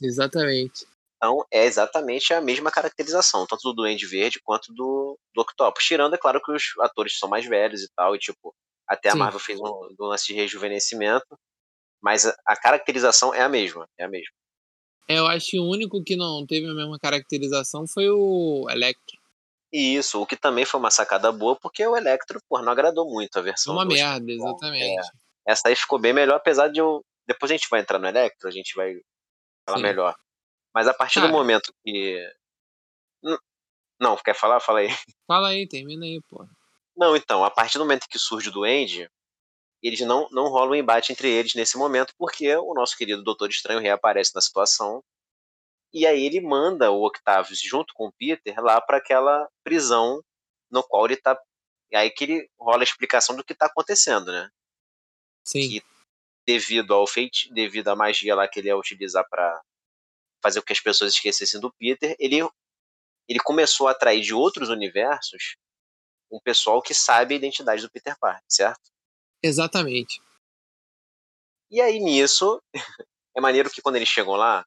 Exatamente. 0.00 0.86
Então 1.16 1.44
é 1.50 1.64
exatamente 1.64 2.32
a 2.32 2.40
mesma 2.40 2.70
caracterização, 2.70 3.44
tanto 3.46 3.62
do 3.62 3.74
Duende 3.74 4.06
Verde 4.06 4.40
quanto 4.42 4.72
do, 4.72 5.18
do 5.34 5.42
Octopus. 5.42 5.84
Tirando, 5.84 6.14
é 6.14 6.18
claro, 6.18 6.40
que 6.40 6.52
os 6.52 6.62
atores 6.80 7.18
são 7.18 7.28
mais 7.28 7.44
velhos 7.44 7.82
e 7.82 7.88
tal, 7.94 8.14
e 8.14 8.18
tipo, 8.18 8.54
até 8.88 9.08
a 9.08 9.12
Sim. 9.12 9.18
Marvel 9.18 9.40
fez 9.40 9.60
um, 9.60 9.66
um 10.00 10.06
lance 10.06 10.26
de 10.28 10.34
rejuvenescimento, 10.34 11.36
mas 12.00 12.24
a, 12.24 12.34
a, 12.46 12.56
caracterização 12.56 13.34
é 13.34 13.42
a 13.42 13.48
mesma, 13.48 13.86
é 13.98 14.04
a 14.04 14.08
mesma. 14.08 14.32
É, 15.08 15.18
eu 15.18 15.26
acho 15.26 15.50
que 15.50 15.58
o 15.58 15.64
único 15.64 16.02
que 16.04 16.16
não 16.16 16.46
teve 16.46 16.68
a 16.68 16.74
mesma 16.74 16.98
caracterização 16.98 17.86
foi 17.86 18.08
o 18.08 18.66
Electro. 18.70 19.17
Isso, 19.72 20.20
o 20.20 20.26
que 20.26 20.36
também 20.36 20.64
foi 20.64 20.80
uma 20.80 20.90
sacada 20.90 21.30
boa, 21.30 21.54
porque 21.56 21.86
o 21.86 21.96
Electro, 21.96 22.40
pô, 22.48 22.60
não 22.62 22.72
agradou 22.72 23.10
muito 23.10 23.38
a 23.38 23.42
versão. 23.42 23.74
Uma 23.74 23.84
merda, 23.84 24.30
exatamente. 24.30 24.98
É. 24.98 25.52
Essa 25.52 25.68
aí 25.68 25.76
ficou 25.76 25.98
bem 25.98 26.12
melhor, 26.12 26.36
apesar 26.36 26.68
de 26.68 26.80
eu. 26.80 27.04
Depois 27.26 27.50
a 27.50 27.54
gente 27.54 27.68
vai 27.70 27.80
entrar 27.80 27.98
no 27.98 28.06
Electro, 28.06 28.48
a 28.48 28.50
gente 28.50 28.74
vai 28.74 28.94
falar 29.66 29.78
Sim. 29.78 29.82
melhor. 29.82 30.16
Mas 30.74 30.88
a 30.88 30.94
partir 30.94 31.16
Cara. 31.16 31.26
do 31.26 31.32
momento 31.32 31.72
que. 31.84 32.22
Não, 34.00 34.16
quer 34.16 34.34
falar? 34.34 34.60
Fala 34.60 34.80
aí. 34.80 34.88
Fala 35.26 35.48
aí, 35.48 35.66
termina 35.66 36.04
aí, 36.04 36.20
pô. 36.28 36.46
Não, 36.96 37.16
então, 37.16 37.44
a 37.44 37.50
partir 37.50 37.78
do 37.78 37.84
momento 37.84 38.08
que 38.08 38.18
surge 38.18 38.48
o 38.48 38.52
Duende, 38.52 39.10
eles 39.82 40.00
não, 40.00 40.28
não 40.30 40.48
rola 40.48 40.72
um 40.72 40.74
embate 40.74 41.12
entre 41.12 41.28
eles 41.28 41.54
nesse 41.54 41.76
momento, 41.76 42.12
porque 42.16 42.54
o 42.56 42.74
nosso 42.74 42.96
querido 42.96 43.22
Doutor 43.22 43.50
Estranho 43.50 43.80
reaparece 43.80 44.34
na 44.34 44.40
situação. 44.40 45.02
E 45.92 46.06
aí 46.06 46.22
ele 46.24 46.40
manda 46.40 46.90
o 46.90 47.06
Octavius 47.06 47.60
junto 47.60 47.94
com 47.94 48.08
o 48.08 48.12
Peter 48.12 48.60
lá 48.60 48.80
para 48.80 48.98
aquela 48.98 49.48
prisão 49.64 50.22
no 50.70 50.82
qual 50.82 51.06
ele 51.06 51.16
tá. 51.16 51.38
E 51.90 51.96
aí 51.96 52.10
que 52.10 52.24
ele 52.24 52.50
rola 52.58 52.82
a 52.82 52.84
explicação 52.84 53.34
do 53.34 53.44
que 53.44 53.54
tá 53.54 53.66
acontecendo, 53.66 54.30
né? 54.30 54.50
Sim. 55.42 55.68
Que 55.68 55.82
devido 56.46 56.94
ao 56.94 57.06
feito, 57.06 57.52
devido 57.52 57.88
à 57.88 57.96
magia 57.96 58.34
lá 58.34 58.48
que 58.48 58.58
ele 58.58 58.68
ia 58.68 58.76
utilizar 58.76 59.26
para 59.28 59.62
fazer 60.42 60.60
com 60.60 60.66
que 60.66 60.72
as 60.72 60.80
pessoas 60.80 61.12
esquecessem 61.12 61.60
do 61.60 61.72
Peter, 61.72 62.14
ele, 62.18 62.36
ele 63.28 63.40
começou 63.40 63.88
a 63.88 63.90
atrair 63.90 64.22
de 64.22 64.32
outros 64.34 64.68
universos 64.68 65.56
um 66.30 66.40
pessoal 66.40 66.82
que 66.82 66.94
sabe 66.94 67.34
a 67.34 67.36
identidade 67.36 67.82
do 67.82 67.90
Peter 67.90 68.16
Parker, 68.18 68.44
certo? 68.48 68.90
Exatamente. 69.42 70.20
E 71.70 71.80
aí 71.80 71.98
nisso, 71.98 72.62
é 73.36 73.40
maneiro 73.40 73.70
que 73.70 73.82
quando 73.82 73.96
eles 73.96 74.08
chegam 74.08 74.34
lá, 74.34 74.66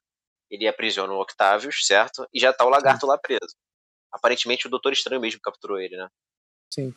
ele 0.52 0.68
aprisiona 0.68 1.12
o 1.12 1.20
Octavius, 1.20 1.86
certo? 1.86 2.28
E 2.32 2.38
já 2.38 2.52
tá 2.52 2.64
o 2.64 2.68
lagarto 2.68 3.00
Sim. 3.00 3.06
lá 3.06 3.16
preso. 3.16 3.56
Aparentemente 4.12 4.66
o 4.66 4.70
Doutor 4.70 4.92
Estranho 4.92 5.20
mesmo 5.20 5.40
capturou 5.40 5.80
ele, 5.80 5.96
né? 5.96 6.08
Sim. 6.70 6.94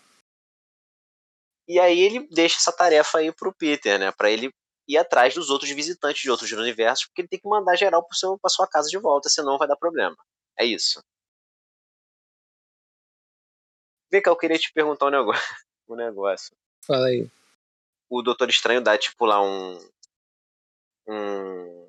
E 1.66 1.80
aí 1.80 2.00
ele 2.00 2.28
deixa 2.28 2.58
essa 2.58 2.72
tarefa 2.72 3.20
aí 3.20 3.32
pro 3.32 3.56
Peter, 3.56 3.98
né? 3.98 4.12
Pra 4.12 4.30
ele 4.30 4.52
ir 4.88 4.98
atrás 4.98 5.34
dos 5.34 5.50
outros 5.50 5.72
visitantes 5.72 6.22
de 6.22 6.30
outros 6.30 6.52
universos, 6.52 7.06
porque 7.06 7.22
ele 7.22 7.30
tem 7.30 7.40
que 7.40 7.48
mandar 7.48 7.78
geral 7.78 8.06
pro 8.06 8.16
seu, 8.16 8.38
pra 8.38 8.50
sua 8.50 8.68
casa 8.68 8.90
de 8.90 8.98
volta, 8.98 9.30
senão 9.30 9.58
vai 9.58 9.68
dar 9.68 9.78
problema. 9.78 10.16
É 10.60 10.66
isso. 10.66 11.02
Vem 14.12 14.22
cá, 14.22 14.30
eu 14.30 14.38
queria 14.38 14.60
te 14.60 14.72
perguntar 14.72 15.08
um 15.08 15.12
negócio. 15.12 15.42
Um 15.88 15.96
negócio. 15.96 16.52
Fala 16.84 17.06
aí. 17.06 17.30
O 18.10 18.24
Doutor 18.24 18.50
Estranho 18.50 18.82
dá, 18.82 18.98
tipo, 18.98 19.24
lá 19.24 19.40
um. 19.40 19.78
Um, 21.08 21.85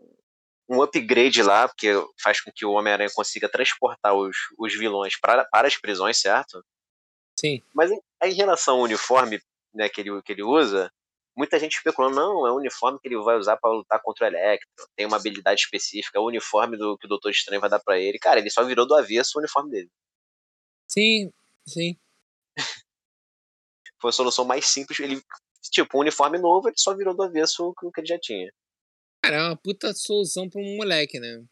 um 0.69 0.83
upgrade 0.83 1.43
lá, 1.43 1.69
porque 1.69 1.93
faz 2.21 2.41
com 2.41 2.51
que 2.55 2.65
o 2.67 2.73
Homem-Aranha 2.73 3.11
consiga 3.15 3.49
transportar 3.49 4.15
os, 4.15 4.37
os 4.59 4.75
vilões 4.75 5.19
para, 5.19 5.45
para 5.45 5.69
as 5.69 5.77
prisões, 5.77 6.19
certo? 6.19 6.65
Sim. 7.39 7.63
Mas 7.75 7.91
em, 7.91 8.01
em 8.25 8.35
relação 8.35 8.77
ao 8.77 8.83
uniforme 8.83 9.41
né, 9.75 9.89
que, 9.89 10.01
ele, 10.01 10.23
que 10.23 10.33
ele 10.33 10.43
usa, 10.43 10.91
muita 11.37 11.59
gente 11.61 11.77
especulando, 11.77 12.17
não, 12.17 12.47
é 12.47 12.51
o 12.51 12.57
uniforme 12.57 12.99
que 12.99 13.07
ele 13.07 13.19
vai 13.19 13.37
usar 13.37 13.57
para 13.59 13.71
lutar 13.71 14.01
contra 14.03 14.25
o 14.25 14.29
Electro, 14.29 14.89
tem 14.97 15.07
uma 15.07 15.19
habilidade 15.19 15.61
específica, 15.61 16.19
é 16.19 16.21
o 16.21 16.27
uniforme 16.27 16.77
do 16.77 16.97
que 16.97 17.07
o 17.07 17.09
Doutor 17.09 17.31
Estranho 17.31 17.61
vai 17.61 17.71
dar 17.71 17.81
para 17.81 17.99
ele. 17.99 18.19
Cara, 18.19 18.41
ele 18.41 18.51
só 18.51 18.65
virou 18.65 18.87
do 18.87 18.95
avesso 18.95 19.33
o 19.37 19.41
uniforme 19.41 19.71
dele. 19.71 19.91
Sim, 20.89 21.31
sim. 21.67 21.97
Foi 24.01 24.11
a 24.11 24.13
solução 24.13 24.45
mais 24.45 24.67
simples. 24.67 24.99
Ele, 25.01 25.23
tipo, 25.71 25.99
um 25.99 26.01
uniforme 26.01 26.39
novo, 26.39 26.69
ele 26.69 26.79
só 26.79 26.95
virou 26.95 27.15
do 27.15 27.23
avesso 27.23 27.75
o 27.83 27.93
que 27.93 28.01
ele 28.01 28.07
já 28.07 28.19
tinha. 28.19 28.53
Cara, 29.27 29.37
é 29.37 29.43
uma 29.49 29.57
puta 29.57 29.93
solução 29.93 30.49
pra 30.49 30.61
um 30.61 30.77
moleque, 30.77 31.19
né? 31.19 31.45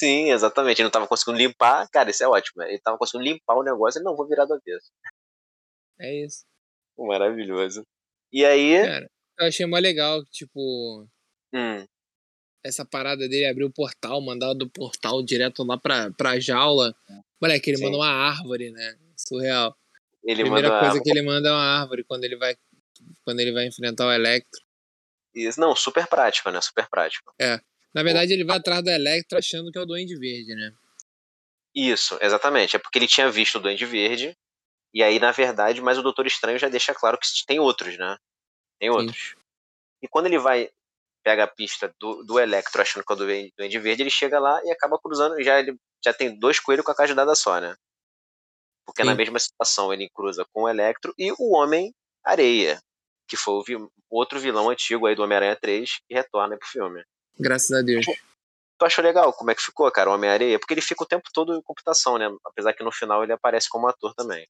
Sim, 0.00 0.30
exatamente. 0.30 0.78
Ele 0.78 0.84
não 0.84 0.90
tava 0.90 1.06
conseguindo 1.06 1.38
limpar. 1.38 1.88
Cara, 1.90 2.10
isso 2.10 2.24
é 2.24 2.26
ótimo. 2.26 2.62
Ele 2.62 2.80
tava 2.80 2.98
conseguindo 2.98 3.30
limpar 3.30 3.54
o 3.54 3.62
negócio 3.62 4.00
e 4.00 4.02
não, 4.02 4.16
vou 4.16 4.26
virar 4.26 4.46
do 4.46 4.54
avesso. 4.54 4.90
É 6.00 6.24
isso. 6.24 6.44
Maravilhoso. 6.98 7.84
E 8.32 8.44
aí. 8.44 8.82
Cara, 8.82 9.10
eu 9.38 9.46
achei 9.46 9.66
mais 9.66 9.82
legal, 9.82 10.24
tipo. 10.26 11.06
Hum. 11.54 11.86
Essa 12.64 12.84
parada 12.84 13.28
dele 13.28 13.46
abrir 13.46 13.64
o 13.64 13.72
portal, 13.72 14.20
mandar 14.20 14.54
do 14.54 14.70
portal 14.70 15.22
direto 15.22 15.64
lá 15.64 15.76
pra, 15.76 16.10
pra 16.12 16.40
jaula. 16.40 16.94
Moleque, 17.40 17.70
ele 17.70 17.76
Sim. 17.76 17.84
manda 17.84 17.96
uma 17.98 18.08
árvore, 18.08 18.70
né? 18.70 18.96
Surreal. 19.16 19.76
Ele 20.24 20.42
a 20.42 20.44
primeira 20.44 20.80
coisa 20.80 21.02
que 21.02 21.10
ele 21.10 21.22
manda 21.22 21.48
é 21.48 21.52
uma 21.52 21.80
árvore 21.80 22.04
quando 22.04 22.24
ele 22.24 22.36
vai 22.36 22.56
quando 23.24 23.40
ele 23.40 23.52
vai 23.52 23.66
enfrentar 23.66 24.06
o 24.06 24.12
Electro. 24.12 24.60
Isso, 25.34 25.60
não, 25.60 25.74
super 25.74 26.06
prático, 26.06 26.50
né? 26.50 26.60
Super 26.60 26.88
prático. 26.88 27.32
É. 27.40 27.60
Na 27.94 28.02
verdade, 28.02 28.32
ele 28.32 28.44
vai 28.44 28.56
atrás 28.56 28.82
do 28.82 28.90
Electro 28.90 29.38
achando 29.38 29.70
que 29.70 29.78
é 29.78 29.80
o 29.80 29.86
Duende 29.86 30.16
Verde, 30.16 30.54
né? 30.54 30.72
Isso, 31.74 32.18
exatamente. 32.20 32.76
É 32.76 32.78
porque 32.78 32.98
ele 32.98 33.06
tinha 33.06 33.30
visto 33.30 33.56
o 33.56 33.60
Duende 33.60 33.84
Verde 33.84 34.36
e 34.94 35.02
aí, 35.02 35.18
na 35.18 35.32
verdade, 35.32 35.80
mas 35.80 35.98
o 35.98 36.02
Doutor 36.02 36.26
Estranho 36.26 36.58
já 36.58 36.68
deixa 36.68 36.94
claro 36.94 37.18
que 37.18 37.26
tem 37.46 37.58
outros, 37.58 37.96
né? 37.96 38.16
Tem 38.78 38.90
outros. 38.90 39.30
Sim. 39.30 39.42
E 40.02 40.08
quando 40.08 40.26
ele 40.26 40.38
vai, 40.38 40.70
pega 41.22 41.44
a 41.44 41.48
pista 41.48 41.94
do, 41.98 42.22
do 42.24 42.38
Electro 42.38 42.82
achando 42.82 43.04
que 43.04 43.12
é 43.12 43.16
o 43.16 43.52
Duende 43.56 43.78
Verde, 43.78 44.02
ele 44.02 44.10
chega 44.10 44.38
lá 44.38 44.62
e 44.64 44.70
acaba 44.70 44.98
cruzando, 44.98 45.40
já, 45.42 45.60
ele 45.60 45.76
já 46.04 46.12
tem 46.12 46.38
dois 46.38 46.60
coelhos 46.60 46.84
com 46.84 46.92
a 46.92 46.96
cajadada 46.96 47.34
só, 47.34 47.58
né? 47.60 47.74
Porque 48.84 49.02
Sim. 49.02 49.08
na 49.08 49.14
mesma 49.14 49.38
situação 49.38 49.92
ele 49.92 50.10
cruza 50.10 50.44
com 50.52 50.64
o 50.64 50.68
Electro 50.68 51.14
e 51.16 51.32
o 51.38 51.54
Homem-Areia, 51.54 52.82
que 53.32 53.36
foi 53.36 53.54
o 53.54 53.62
vi 53.62 53.76
outro 54.10 54.38
vilão 54.38 54.68
antigo 54.68 55.06
aí 55.06 55.16
do 55.16 55.22
Homem-Aranha 55.22 55.56
3 55.56 55.90
que 56.06 56.12
retorna 56.12 56.54
pro 56.58 56.68
filme. 56.68 57.02
Graças 57.40 57.72
a 57.72 57.80
Deus. 57.80 58.04
Tu 58.04 58.84
achou 58.84 59.02
legal 59.02 59.32
como 59.32 59.50
é 59.50 59.54
que 59.54 59.62
ficou, 59.62 59.90
cara, 59.90 60.10
o 60.10 60.14
Homem-Areia? 60.14 60.58
Porque 60.58 60.74
ele 60.74 60.82
fica 60.82 61.02
o 61.02 61.06
tempo 61.06 61.30
todo 61.32 61.56
em 61.56 61.62
computação, 61.62 62.18
né? 62.18 62.26
Apesar 62.44 62.74
que 62.74 62.84
no 62.84 62.92
final 62.92 63.22
ele 63.22 63.32
aparece 63.32 63.70
como 63.70 63.88
ator 63.88 64.14
também. 64.14 64.46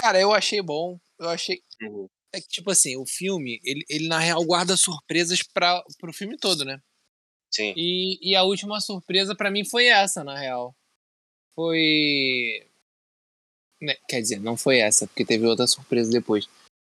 Cara, 0.00 0.18
eu 0.18 0.32
achei 0.32 0.62
bom. 0.62 0.98
Eu 1.18 1.28
achei. 1.28 1.60
Uhum. 1.82 2.08
É 2.34 2.40
que, 2.40 2.48
tipo 2.48 2.70
assim, 2.70 2.96
o 2.96 3.04
filme, 3.04 3.60
ele, 3.62 3.84
ele 3.86 4.08
na 4.08 4.18
real 4.18 4.42
guarda 4.46 4.78
surpresas 4.78 5.42
para 5.42 5.84
pro 6.00 6.10
filme 6.14 6.38
todo, 6.38 6.64
né? 6.64 6.80
Sim. 7.50 7.74
E, 7.76 8.30
e 8.30 8.34
a 8.34 8.44
última 8.44 8.80
surpresa 8.80 9.36
para 9.36 9.50
mim 9.50 9.62
foi 9.62 9.88
essa, 9.88 10.24
na 10.24 10.38
real. 10.38 10.74
Foi. 11.54 12.66
Né, 13.78 13.94
quer 14.08 14.22
dizer, 14.22 14.40
não 14.40 14.56
foi 14.56 14.78
essa, 14.78 15.06
porque 15.06 15.26
teve 15.26 15.44
outra 15.44 15.66
surpresa 15.66 16.10
depois. 16.10 16.48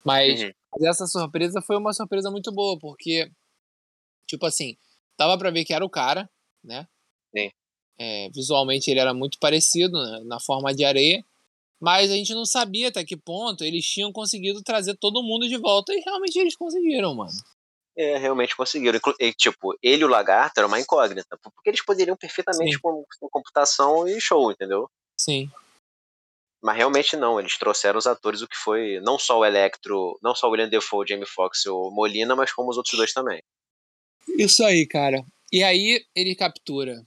Mas 0.04 0.42
uhum. 0.42 0.52
Essa 0.86 1.06
surpresa 1.06 1.62
foi 1.62 1.78
uma 1.78 1.94
surpresa 1.94 2.30
muito 2.30 2.52
boa, 2.52 2.78
porque, 2.80 3.32
tipo 4.28 4.46
assim, 4.46 4.78
dava 5.18 5.38
pra 5.38 5.52
ver 5.52 5.66
que 5.66 5.74
era 5.74 5.86
o 5.86 5.90
cara, 5.90 6.30
né? 6.64 6.88
Sim. 7.36 7.52
É, 8.00 8.30
visualmente 8.30 8.92
ele 8.92 9.00
era 9.00 9.14
muito 9.14 9.40
parecido 9.40 9.98
né, 9.98 10.22
na 10.26 10.40
forma 10.40 10.74
de 10.74 10.86
areia. 10.86 11.26
Mas 11.80 12.10
a 12.10 12.16
gente 12.16 12.34
não 12.34 12.46
sabia 12.46 12.88
até 12.88 13.04
que 13.04 13.16
ponto 13.16 13.64
eles 13.64 13.86
tinham 13.86 14.12
conseguido 14.12 14.64
trazer 14.64 14.96
todo 14.96 15.24
mundo 15.24 15.48
de 15.48 15.58
volta 15.58 15.94
e 15.94 16.02
realmente 16.02 16.38
eles 16.40 16.56
conseguiram, 16.56 17.14
mano. 17.14 17.32
É, 17.96 18.18
realmente 18.18 18.56
conseguiram. 18.56 19.00
E, 19.20 19.34
tipo, 19.34 19.78
ele 19.82 20.02
e 20.02 20.06
o 20.06 20.08
lagarto 20.08 20.60
era 20.60 20.68
uma 20.68 20.80
incógnita, 20.80 21.38
porque 21.42 21.70
eles 21.70 21.84
poderiam 21.84 22.16
perfeitamente 22.16 22.80
com, 22.80 23.04
com, 23.20 23.30
computação 23.30 24.08
e 24.08 24.20
show, 24.20 24.52
entendeu? 24.52 24.90
Sim. 25.20 25.50
Mas 26.62 26.78
realmente 26.78 27.16
não, 27.16 27.40
eles 27.40 27.58
trouxeram 27.58 28.00
os 28.00 28.08
atores, 28.08 28.42
o 28.42 28.48
que 28.48 28.56
foi 28.56 29.00
não 29.02 29.20
só 29.20 29.40
o 29.40 29.46
Electro, 29.46 30.18
não 30.24 30.34
só 30.34 30.48
o 30.48 30.52
William 30.52 30.70
Defoe, 30.70 31.04
o 31.04 31.08
Jamie 31.08 31.28
Foxx 31.28 31.66
e 31.66 31.70
o 31.70 31.92
Molina, 31.92 32.36
mas 32.36 32.52
como 32.52 32.70
os 32.70 32.78
outros 32.78 32.98
dois 32.98 33.14
também. 33.14 33.42
Isso 34.38 34.64
aí, 34.64 34.88
cara. 34.88 35.24
E 35.52 35.64
aí 35.64 36.04
ele 36.16 36.36
captura. 36.36 37.02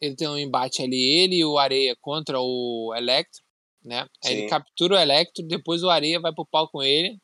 Ele 0.00 0.14
tem 0.14 0.28
um 0.28 0.38
embate 0.38 0.82
ali, 0.82 1.20
ele 1.20 1.36
e 1.36 1.44
o 1.44 1.58
Areia 1.58 1.96
contra 2.00 2.38
o 2.40 2.92
Electro 2.96 3.42
né? 3.88 4.06
Aí 4.24 4.32
ele 4.34 4.48
captura 4.48 4.94
o 4.94 4.98
Electro, 4.98 5.46
depois 5.46 5.82
o 5.82 5.88
Areia 5.88 6.20
vai 6.20 6.32
pro 6.32 6.46
pau 6.46 6.68
com 6.68 6.82
ele. 6.82 7.18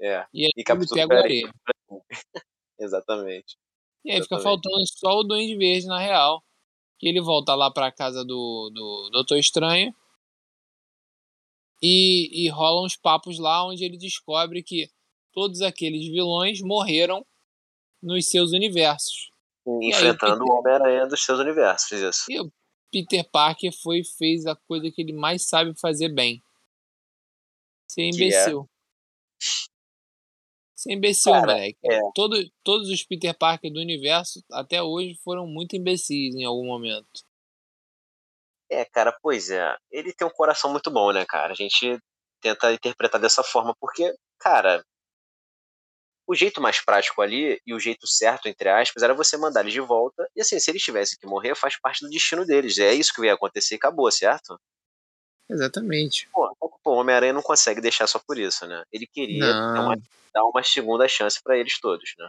É. 0.00 0.24
E 0.32 0.44
aí 0.44 0.50
e 0.56 0.60
ele 0.60 0.86
pega 0.88 1.14
o 1.14 1.18
Areia. 1.18 1.52
Exatamente. 2.78 3.56
E 4.04 4.10
aí 4.10 4.18
Exatamente. 4.18 4.22
fica 4.24 4.40
faltando 4.40 4.86
só 4.86 5.18
o 5.18 5.24
Duende 5.24 5.56
Verde 5.56 5.86
na 5.86 5.98
real. 5.98 6.42
Que 6.98 7.08
ele 7.08 7.20
volta 7.20 7.54
lá 7.54 7.70
pra 7.70 7.92
casa 7.92 8.24
do, 8.24 8.70
do 8.74 9.10
Doutor 9.12 9.38
Estranho. 9.38 9.94
E, 11.82 12.44
e 12.44 12.48
rola 12.48 12.84
uns 12.84 12.96
papos 12.96 13.38
lá 13.38 13.66
onde 13.66 13.84
ele 13.84 13.96
descobre 13.96 14.62
que 14.62 14.90
todos 15.32 15.62
aqueles 15.62 16.06
vilões 16.08 16.60
morreram 16.60 17.24
nos 18.02 18.28
seus 18.28 18.52
universos. 18.52 19.30
Enfrentando 19.82 20.42
aí, 20.42 20.48
o 20.48 20.54
Homem-Aranha 20.54 21.06
dos 21.06 21.24
seus 21.24 21.38
universos, 21.38 21.92
isso. 21.92 22.24
E 22.28 22.40
o 22.40 22.50
Peter 22.90 23.28
Parker 23.30 23.72
foi 23.82 24.02
fez 24.02 24.46
a 24.46 24.56
coisa 24.56 24.90
que 24.90 25.02
ele 25.02 25.12
mais 25.12 25.46
sabe 25.46 25.78
fazer 25.78 26.08
bem. 26.08 26.42
Ser 27.88 28.02
é 28.02 28.08
imbecil. 28.08 28.68
É 30.86 30.92
imbecil, 30.92 31.32
Cara, 31.32 31.54
moleque. 31.54 31.78
é. 31.84 32.00
Todo, 32.14 32.36
todos 32.62 32.88
os 32.88 33.02
Peter 33.04 33.36
Parker 33.36 33.72
do 33.72 33.80
universo, 33.80 34.42
até 34.52 34.82
hoje, 34.82 35.18
foram 35.24 35.46
muito 35.46 35.76
imbecis 35.76 36.34
em 36.34 36.44
algum 36.44 36.66
momento. 36.66 37.27
É, 38.70 38.84
cara, 38.84 39.16
pois 39.22 39.50
é. 39.50 39.76
Ele 39.90 40.12
tem 40.12 40.26
um 40.26 40.30
coração 40.30 40.70
muito 40.70 40.90
bom, 40.90 41.12
né, 41.12 41.24
cara? 41.26 41.52
A 41.52 41.56
gente 41.56 41.98
tenta 42.40 42.72
interpretar 42.72 43.20
dessa 43.20 43.42
forma, 43.42 43.74
porque, 43.80 44.14
cara, 44.38 44.84
o 46.26 46.34
jeito 46.34 46.60
mais 46.60 46.84
prático 46.84 47.22
ali 47.22 47.60
e 47.66 47.72
o 47.72 47.80
jeito 47.80 48.06
certo, 48.06 48.46
entre 48.46 48.68
aspas, 48.68 49.02
era 49.02 49.14
você 49.14 49.36
mandar 49.38 49.62
eles 49.62 49.72
de 49.72 49.80
volta. 49.80 50.28
E 50.36 50.42
assim, 50.42 50.60
se 50.60 50.70
eles 50.70 50.82
tivessem 50.82 51.18
que 51.18 51.26
morrer, 51.26 51.54
faz 51.54 51.80
parte 51.80 52.04
do 52.04 52.10
destino 52.10 52.44
deles. 52.44 52.76
É 52.78 52.92
isso 52.92 53.14
que 53.14 53.24
ia 53.24 53.32
acontecer 53.32 53.74
e 53.74 53.78
acabou, 53.78 54.10
certo? 54.10 54.60
Exatamente. 55.48 56.28
Pô, 56.30 56.54
o 56.60 56.90
Homem-Aranha 56.90 57.32
não 57.32 57.40
consegue 57.40 57.80
deixar 57.80 58.06
só 58.06 58.18
por 58.18 58.38
isso, 58.38 58.66
né? 58.66 58.84
Ele 58.92 59.06
queria 59.06 59.50
dar 59.52 59.80
uma, 59.80 59.96
dar 60.34 60.44
uma 60.44 60.62
segunda 60.62 61.08
chance 61.08 61.42
para 61.42 61.56
eles 61.56 61.80
todos, 61.80 62.14
né? 62.18 62.28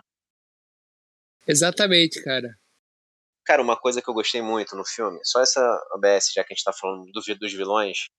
Exatamente, 1.45 2.23
cara. 2.23 2.57
Cara, 3.49 3.63
uma 3.63 3.75
coisa 3.75 3.99
que 3.99 4.07
eu 4.07 4.13
gostei 4.13 4.43
muito 4.43 4.75
no 4.75 4.85
filme, 4.85 5.19
só 5.23 5.41
essa 5.41 5.59
OBS, 5.95 6.31
já 6.35 6.43
que 6.43 6.53
a 6.53 6.55
gente 6.55 6.63
tá 6.63 6.71
falando 6.71 7.11
do, 7.11 7.19
dos 7.35 7.51
vilões, 7.51 8.09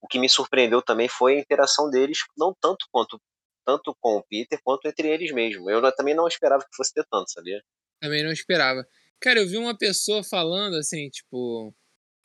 o 0.00 0.06
que 0.06 0.16
me 0.16 0.28
surpreendeu 0.28 0.80
também 0.80 1.08
foi 1.08 1.34
a 1.34 1.40
interação 1.40 1.90
deles, 1.90 2.18
não 2.38 2.54
tanto 2.60 2.86
quanto 2.92 3.20
tanto 3.66 3.96
com 4.00 4.18
o 4.18 4.22
Peter 4.22 4.60
quanto 4.62 4.86
entre 4.86 5.08
eles 5.08 5.32
mesmo. 5.32 5.68
Eu 5.68 5.82
também 5.96 6.14
não 6.14 6.28
esperava 6.28 6.62
que 6.62 6.76
fosse 6.76 6.94
ter 6.94 7.04
tanto, 7.10 7.32
sabia? 7.32 7.60
Também 8.00 8.22
não 8.22 8.30
esperava. 8.30 8.86
Cara, 9.20 9.40
eu 9.40 9.48
vi 9.48 9.56
uma 9.56 9.76
pessoa 9.76 10.22
falando 10.22 10.76
assim, 10.76 11.10
tipo, 11.10 11.74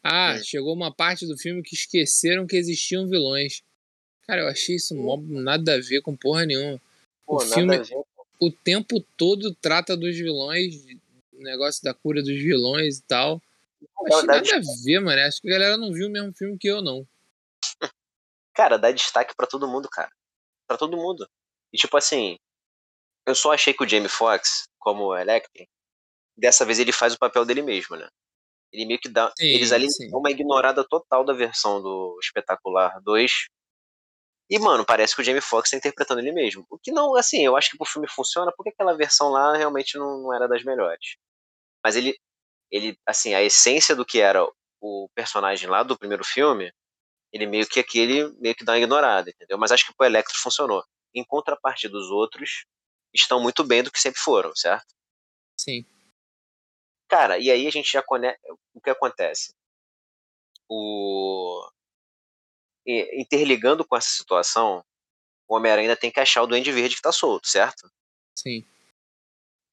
ah, 0.04 0.36
hum. 0.36 0.44
chegou 0.44 0.76
uma 0.76 0.94
parte 0.94 1.26
do 1.26 1.36
filme 1.36 1.64
que 1.64 1.74
esqueceram 1.74 2.46
que 2.46 2.58
existiam 2.58 3.08
vilões. 3.08 3.64
Cara, 4.28 4.42
eu 4.42 4.48
achei 4.50 4.76
isso 4.76 4.94
hum. 4.94 5.42
nada 5.42 5.74
a 5.74 5.82
ver 5.82 6.04
com 6.04 6.16
porra 6.16 6.46
nenhuma. 6.46 6.80
Pô, 7.26 7.38
o 7.38 7.40
filme 7.40 7.82
o 8.40 8.52
tempo 8.52 9.02
todo 9.18 9.54
trata 9.56 9.98
dos 9.98 10.16
vilões, 10.16 10.76
negócio 11.44 11.84
da 11.84 11.94
cura 11.94 12.22
dos 12.22 12.36
vilões 12.36 12.98
e 12.98 13.04
tal. 13.08 13.42
Não, 13.82 14.18
achei 14.18 14.28
nada 14.28 14.58
a 14.58 14.84
ver, 14.84 15.00
mano. 15.00 15.22
Acho 15.22 15.42
que 15.42 15.48
a 15.48 15.52
galera 15.52 15.78
não 15.78 15.92
viu 15.94 16.08
o 16.08 16.12
mesmo 16.12 16.34
filme 16.34 16.58
que 16.58 16.68
eu, 16.68 16.82
não. 16.82 17.08
Cara, 18.54 18.78
dá 18.78 18.92
destaque 18.92 19.34
para 19.36 19.48
todo 19.48 19.68
mundo, 19.68 19.88
cara 19.90 20.12
para 20.70 20.78
todo 20.78 20.96
mundo. 20.96 21.28
E 21.74 21.78
tipo 21.78 21.98
assim, 21.98 22.38
eu 23.26 23.34
só 23.34 23.52
achei 23.52 23.74
que 23.74 23.84
o 23.84 23.90
Jamie 23.90 24.08
Foxx, 24.08 24.68
como 24.78 25.16
Electro, 25.16 25.66
dessa 26.38 26.64
vez 26.64 26.78
ele 26.78 26.92
faz 26.92 27.16
o 27.16 27.20
papel 27.20 27.44
dele 27.44 27.64
mesmo, 27.64 27.96
né? 27.96 28.08
Ele 28.72 28.86
meio 28.86 29.00
que 29.00 29.10
dá. 29.10 29.34
Sim, 29.36 29.48
eles 29.48 29.72
ali 29.72 29.92
sim. 29.92 30.10
dão 30.12 30.20
uma 30.20 30.30
ignorada 30.30 30.88
total 30.88 31.26
da 31.26 31.34
versão 31.34 31.82
do 31.82 32.18
Espetacular 32.22 33.02
2. 33.02 33.32
E, 34.52 34.60
mano, 34.60 34.86
parece 34.86 35.16
que 35.16 35.22
o 35.22 35.24
Jamie 35.24 35.42
Foxx 35.42 35.72
tá 35.72 35.78
interpretando 35.78 36.20
ele 36.20 36.32
mesmo. 36.32 36.66
O 36.70 36.78
que 36.78 36.92
não, 36.92 37.16
assim, 37.16 37.44
eu 37.44 37.56
acho 37.56 37.72
que 37.72 37.78
pro 37.78 37.86
filme 37.86 38.08
funciona 38.08 38.52
porque 38.56 38.70
aquela 38.70 38.96
versão 38.96 39.30
lá 39.30 39.56
realmente 39.56 39.98
não, 39.98 40.22
não 40.22 40.34
era 40.34 40.48
das 40.48 40.64
melhores. 40.64 41.18
Mas 41.84 41.96
ele, 41.96 42.18
ele, 42.72 42.98
assim, 43.06 43.34
a 43.34 43.42
essência 43.42 43.96
do 43.96 44.06
que 44.06 44.20
era 44.20 44.46
o 44.82 45.10
personagem 45.14 45.70
lá 45.70 45.84
do 45.84 45.98
primeiro 45.98 46.24
filme 46.24 46.72
ele 47.32 47.46
meio 47.46 47.68
que 47.68 47.80
aqui 47.80 48.00
ele 48.00 48.32
meio 48.40 48.56
que 48.56 48.64
dá 48.64 48.74
uma 48.74 48.80
ignorada, 48.80 49.30
entendeu? 49.30 49.58
Mas 49.58 49.72
acho 49.72 49.86
que 49.86 49.94
pro 49.94 50.06
Electro 50.06 50.38
funcionou. 50.38 50.84
Em 51.14 51.24
contrapartida 51.24 51.94
dos 51.94 52.10
outros, 52.10 52.66
estão 53.14 53.42
muito 53.42 53.64
bem 53.64 53.84
do 53.84 53.92
que 53.92 54.00
sempre 54.00 54.20
foram, 54.20 54.56
certo? 54.56 54.88
Sim. 55.58 55.86
Cara, 57.08 57.38
e 57.38 57.50
aí 57.50 57.68
a 57.68 57.72
gente 57.72 57.92
já 57.92 58.02
conecta. 58.02 58.42
O 58.74 58.82
que 58.82 58.90
acontece? 58.90 59.54
O. 60.68 61.68
Interligando 62.86 63.86
com 63.86 63.96
essa 63.96 64.10
situação, 64.10 64.84
o 65.48 65.56
Homem-Aranha 65.56 65.90
ainda 65.90 66.00
tem 66.00 66.12
que 66.12 66.20
achar 66.20 66.42
o 66.42 66.48
Duende 66.48 66.72
Verde 66.72 66.96
que 66.96 67.02
tá 67.02 67.12
solto, 67.12 67.48
certo? 67.48 67.92
Sim. 68.36 68.66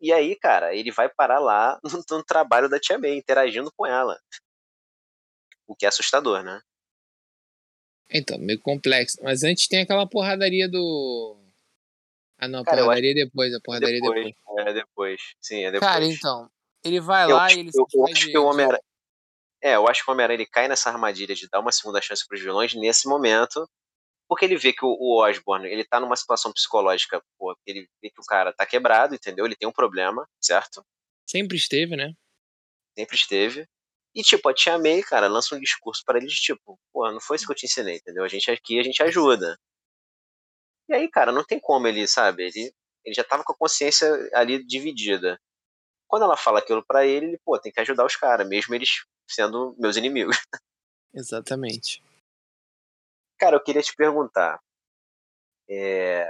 E 0.00 0.12
aí, 0.12 0.36
cara, 0.36 0.74
ele 0.74 0.90
vai 0.90 1.08
parar 1.08 1.38
lá 1.38 1.78
no, 1.84 2.04
no 2.18 2.24
trabalho 2.24 2.68
da 2.68 2.78
Tia 2.78 2.98
May, 2.98 3.16
interagindo 3.16 3.72
com 3.76 3.86
ela. 3.86 4.18
O 5.66 5.74
que 5.74 5.84
é 5.84 5.88
assustador, 5.88 6.42
né? 6.42 6.60
Então, 8.10 8.38
meio 8.38 8.60
complexo. 8.60 9.18
Mas 9.22 9.42
antes 9.42 9.66
tem 9.66 9.82
aquela 9.82 10.06
porradaria 10.08 10.68
do. 10.68 11.42
Ah, 12.38 12.46
não, 12.46 12.60
a 12.60 12.64
Cara, 12.64 12.82
porradaria 12.82 13.12
acho... 13.12 13.24
depois, 13.24 13.54
a 13.54 13.60
porradaria 13.60 14.00
depois, 14.00 14.24
depois. 14.24 14.66
É 14.66 14.72
depois. 14.72 15.20
Sim, 15.40 15.64
é 15.64 15.72
depois. 15.72 15.90
Cara, 15.90 16.04
então. 16.04 16.50
Ele 16.84 17.00
vai 17.00 17.26
lá 17.26 17.50
eu, 17.50 17.56
e 17.56 17.60
ele 17.60 17.70
eu, 17.74 17.86
eu 17.92 18.06
acho 18.06 18.26
que 18.26 18.38
o 18.38 18.44
homem 18.44 18.68
É, 19.60 19.74
eu 19.74 19.88
acho 19.88 20.04
que 20.04 20.10
o 20.10 20.12
Homem-Aranha 20.12 20.36
ele 20.36 20.46
cai 20.46 20.68
nessa 20.68 20.88
armadilha 20.88 21.34
de 21.34 21.48
dar 21.48 21.58
uma 21.58 21.72
segunda 21.72 22.00
chance 22.00 22.24
para 22.26 22.36
os 22.36 22.40
vilões 22.40 22.74
nesse 22.74 23.08
momento, 23.08 23.68
porque 24.28 24.44
ele 24.44 24.56
vê 24.56 24.72
que 24.72 24.84
o, 24.84 24.88
o 24.88 25.22
Osborn 25.22 25.66
ele 25.66 25.84
tá 25.84 26.00
numa 26.00 26.16
situação 26.16 26.52
psicológica, 26.52 27.22
pô, 27.38 27.56
ele 27.66 27.88
vê 28.02 28.10
que 28.10 28.20
o 28.20 28.24
cara 28.24 28.52
tá 28.52 28.66
quebrado, 28.66 29.14
entendeu? 29.14 29.46
Ele 29.46 29.56
tem 29.56 29.68
um 29.68 29.72
problema, 29.72 30.28
certo? 30.40 30.84
Sempre 31.26 31.56
esteve, 31.56 31.96
né? 31.96 32.12
Sempre 32.96 33.16
esteve. 33.16 33.68
E, 34.14 34.22
tipo, 34.22 34.48
a 34.48 34.54
tia 34.54 34.78
May, 34.78 35.02
cara, 35.02 35.28
lança 35.28 35.54
um 35.54 35.60
discurso 35.60 36.02
para 36.04 36.18
ele 36.18 36.26
de 36.26 36.34
tipo, 36.36 36.78
pô, 36.92 37.10
não 37.12 37.20
foi 37.20 37.36
isso 37.36 37.44
que 37.44 37.52
eu 37.52 37.56
te 37.56 37.66
ensinei, 37.66 37.96
entendeu? 37.96 38.24
A 38.24 38.28
gente 38.28 38.50
aqui, 38.50 38.80
a 38.80 38.82
gente 38.82 39.02
ajuda. 39.02 39.58
E 40.88 40.94
aí, 40.94 41.08
cara, 41.10 41.30
não 41.30 41.44
tem 41.44 41.60
como 41.60 41.86
ele, 41.86 42.06
sabe? 42.06 42.44
Ele, 42.44 42.72
ele 43.04 43.14
já 43.14 43.22
tava 43.22 43.44
com 43.44 43.52
a 43.52 43.56
consciência 43.56 44.08
ali 44.32 44.64
dividida. 44.64 45.38
Quando 46.08 46.22
ela 46.22 46.36
fala 46.36 46.60
aquilo 46.60 46.84
para 46.86 47.04
ele, 47.04 47.26
ele, 47.26 47.40
pô, 47.44 47.58
tem 47.58 47.72
que 47.72 47.80
ajudar 47.80 48.06
os 48.06 48.16
caras, 48.16 48.48
mesmo 48.48 48.74
eles 48.74 49.04
sendo 49.28 49.76
meus 49.78 49.96
inimigos. 49.96 50.36
Exatamente. 51.12 52.02
Cara, 53.38 53.56
eu 53.56 53.62
queria 53.62 53.82
te 53.82 53.94
perguntar. 53.94 54.60
É... 55.68 56.26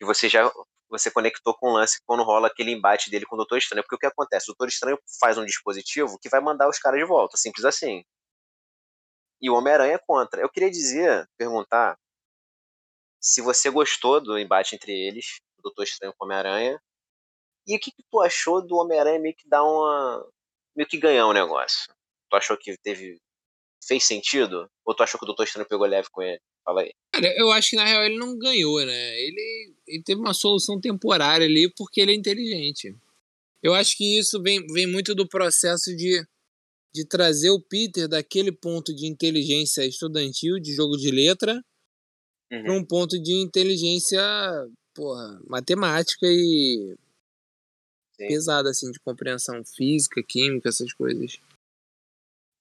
E 0.00 0.04
você 0.04 0.28
já 0.28 0.50
você 0.90 1.10
conectou 1.10 1.54
com 1.54 1.68
o 1.70 1.72
lance 1.74 2.00
quando 2.06 2.22
rola 2.22 2.48
aquele 2.48 2.72
embate 2.72 3.10
dele 3.10 3.26
com 3.26 3.34
o 3.34 3.38
Doutor 3.38 3.58
Estranho. 3.58 3.82
Porque 3.82 3.96
o 3.96 3.98
que 3.98 4.06
acontece? 4.06 4.46
O 4.46 4.54
Doutor 4.54 4.68
Estranho 4.68 4.98
faz 5.20 5.36
um 5.36 5.44
dispositivo 5.44 6.18
que 6.18 6.28
vai 6.28 6.40
mandar 6.40 6.68
os 6.68 6.78
caras 6.78 6.98
de 6.98 7.06
volta, 7.06 7.36
simples 7.36 7.64
assim. 7.64 8.04
E 9.40 9.50
o 9.50 9.54
Homem-Aranha 9.54 9.94
é 9.94 9.98
contra. 9.98 10.40
Eu 10.40 10.48
queria 10.48 10.70
dizer, 10.70 11.28
perguntar, 11.36 11.96
se 13.20 13.40
você 13.40 13.70
gostou 13.70 14.20
do 14.20 14.38
embate 14.38 14.74
entre 14.74 14.92
eles, 14.92 15.40
o 15.58 15.62
Doutor 15.62 15.84
Estranho 15.84 16.14
com 16.16 16.24
o 16.24 16.26
Homem-Aranha, 16.26 16.80
e 17.66 17.76
o 17.76 17.80
que, 17.80 17.92
que 17.92 18.02
tu 18.10 18.20
achou 18.22 18.66
do 18.66 18.76
Homem-Aranha 18.76 19.18
meio 19.20 19.36
que 19.36 19.48
dar 19.48 19.62
uma. 19.62 20.26
meio 20.74 20.88
que 20.88 20.96
ganhar 20.96 21.26
o 21.26 21.30
um 21.30 21.34
negócio? 21.34 21.92
Tu 22.30 22.36
achou 22.36 22.56
que 22.56 22.76
teve. 22.78 23.20
Fez 23.86 24.04
sentido? 24.04 24.68
Ou 24.84 24.94
tu 24.94 25.02
achou 25.02 25.18
que 25.18 25.24
o 25.24 25.26
Doutor 25.26 25.44
Estranho 25.44 25.68
pegou 25.68 25.86
leve 25.86 26.08
com 26.10 26.22
ele? 26.22 26.40
Fala 26.64 26.82
aí. 26.82 26.92
Cara, 27.12 27.34
eu 27.36 27.50
acho 27.50 27.70
que 27.70 27.76
na 27.76 27.84
real 27.84 28.04
ele 28.04 28.18
não 28.18 28.38
ganhou, 28.38 28.84
né? 28.84 29.20
Ele, 29.20 29.74
ele 29.86 30.02
teve 30.02 30.20
uma 30.20 30.34
solução 30.34 30.80
temporária 30.80 31.46
ali 31.46 31.72
porque 31.76 32.00
ele 32.00 32.12
é 32.12 32.14
inteligente. 32.14 32.94
Eu 33.62 33.74
acho 33.74 33.96
que 33.96 34.18
isso 34.18 34.40
vem, 34.42 34.64
vem 34.68 34.86
muito 34.86 35.14
do 35.14 35.28
processo 35.28 35.94
de, 35.96 36.24
de 36.94 37.04
trazer 37.06 37.50
o 37.50 37.60
Peter 37.60 38.08
daquele 38.08 38.52
ponto 38.52 38.94
de 38.94 39.06
inteligência 39.06 39.84
estudantil, 39.84 40.60
de 40.60 40.74
jogo 40.74 40.96
de 40.96 41.10
letra, 41.10 41.62
uhum. 42.52 42.62
para 42.62 42.72
um 42.72 42.84
ponto 42.84 43.20
de 43.20 43.32
inteligência 43.34 44.20
porra, 44.94 45.40
matemática 45.46 46.26
e 46.26 46.96
Sim. 48.16 48.28
pesada, 48.28 48.70
assim, 48.70 48.90
de 48.90 48.98
compreensão 49.00 49.64
física, 49.64 50.22
química, 50.22 50.68
essas 50.68 50.92
coisas. 50.92 51.38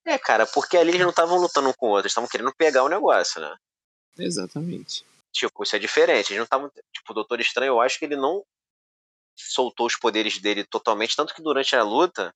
É, 0.08 0.18
cara, 0.18 0.46
porque 0.48 0.78
ali 0.78 0.92
eles 0.92 1.02
não 1.02 1.10
estavam 1.10 1.38
lutando 1.38 1.68
um 1.68 1.74
com 1.74 1.88
o 1.88 1.90
outro, 1.90 2.08
estavam 2.08 2.30
querendo 2.30 2.56
pegar 2.56 2.82
o 2.82 2.88
negócio, 2.88 3.42
né? 3.42 3.54
Exatamente. 4.18 5.06
Tipo, 5.34 5.64
isso 5.64 5.76
é 5.76 5.80
diferente. 5.80 6.30
Eles 6.30 6.38
não 6.38 6.46
estavam. 6.46 6.72
Tipo, 6.94 7.12
o 7.12 7.14
Doutor 7.14 7.42
Estranho, 7.42 7.72
eu 7.72 7.82
acho 7.82 8.00
que 8.00 8.06
ele 8.06 8.16
não 8.16 8.42
soltou 9.36 9.86
os 9.86 9.98
poderes 9.98 10.40
dele 10.40 10.64
totalmente, 10.64 11.14
tanto 11.14 11.36
que 11.36 11.42
durante 11.42 11.76
a 11.76 11.84
luta, 11.84 12.34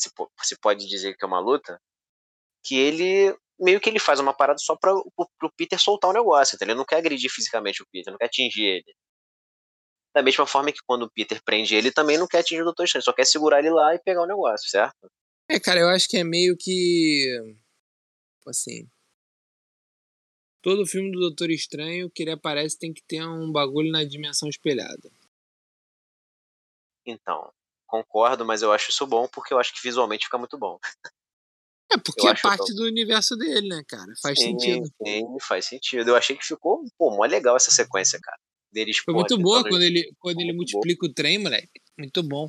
se, 0.00 0.08
se 0.40 0.56
pode 0.60 0.86
dizer 0.86 1.16
que 1.16 1.24
é 1.24 1.26
uma 1.26 1.40
luta, 1.40 1.80
que 2.64 2.76
ele 2.76 3.36
meio 3.58 3.80
que 3.80 3.90
ele 3.90 3.98
faz 3.98 4.20
uma 4.20 4.32
parada 4.32 4.58
só 4.60 4.76
para 4.76 4.94
o 4.94 5.52
Peter 5.56 5.78
soltar 5.80 6.10
o 6.10 6.14
negócio, 6.14 6.54
entendeu? 6.54 6.74
Ele 6.74 6.78
não 6.78 6.86
quer 6.86 6.96
agredir 6.96 7.28
fisicamente 7.28 7.82
o 7.82 7.86
Peter, 7.92 8.12
não 8.12 8.18
quer 8.18 8.26
atingir 8.26 8.62
ele. 8.62 8.94
Da 10.14 10.22
mesma 10.22 10.46
forma 10.46 10.72
que 10.72 10.80
quando 10.86 11.02
o 11.02 11.10
Peter 11.10 11.42
prende 11.44 11.74
ele, 11.74 11.90
também 11.90 12.16
não 12.16 12.28
quer 12.28 12.38
atingir 12.38 12.62
o 12.62 12.64
Doutor 12.64 12.84
Estranho, 12.84 13.04
só 13.04 13.12
quer 13.12 13.26
segurar 13.26 13.58
ele 13.58 13.70
lá 13.70 13.94
e 13.96 13.98
pegar 13.98 14.22
o 14.22 14.26
negócio, 14.26 14.70
certo? 14.70 15.10
É, 15.50 15.58
cara, 15.58 15.80
eu 15.80 15.88
acho 15.88 16.08
que 16.08 16.16
é 16.16 16.24
meio 16.24 16.56
que. 16.56 17.56
Assim 18.46 18.88
todo 20.62 20.86
filme 20.86 21.10
do 21.10 21.20
Doutor 21.20 21.50
Estranho 21.50 22.10
que 22.10 22.22
ele 22.22 22.32
aparece 22.32 22.78
tem 22.78 22.92
que 22.92 23.02
ter 23.02 23.24
um 23.24 23.50
bagulho 23.50 23.90
na 23.90 24.04
dimensão 24.04 24.48
espelhada. 24.48 25.10
Então, 27.06 27.52
concordo, 27.86 28.44
mas 28.44 28.62
eu 28.62 28.72
acho 28.72 28.90
isso 28.90 29.06
bom 29.06 29.26
porque 29.28 29.52
eu 29.52 29.58
acho 29.58 29.72
que 29.74 29.82
visualmente 29.82 30.26
fica 30.26 30.38
muito 30.38 30.58
bom. 30.58 30.78
É 31.92 31.98
porque 31.98 32.26
eu 32.26 32.30
é 32.30 32.36
parte 32.40 32.72
do 32.72 32.84
universo 32.84 33.36
dele, 33.36 33.68
né, 33.68 33.82
cara? 33.88 34.12
Faz 34.22 34.38
sim, 34.38 34.50
sentido. 34.50 34.86
Sim, 35.04 35.26
faz 35.40 35.64
sentido. 35.66 36.10
Eu 36.10 36.16
achei 36.16 36.36
que 36.36 36.46
ficou, 36.46 36.84
pô, 36.96 37.10
mó 37.10 37.24
legal 37.24 37.56
essa 37.56 37.72
sequência, 37.72 38.18
cara. 38.22 38.38
Deles, 38.72 38.98
Foi 38.98 39.12
muito 39.12 39.36
boa 39.36 39.64
quando 39.64 39.82
ele, 39.82 40.08
quando 40.20 40.40
ele 40.40 40.52
multiplica 40.52 41.04
o 41.04 41.12
trem, 41.12 41.38
moleque. 41.38 41.82
Muito 41.98 42.22
bom. 42.22 42.48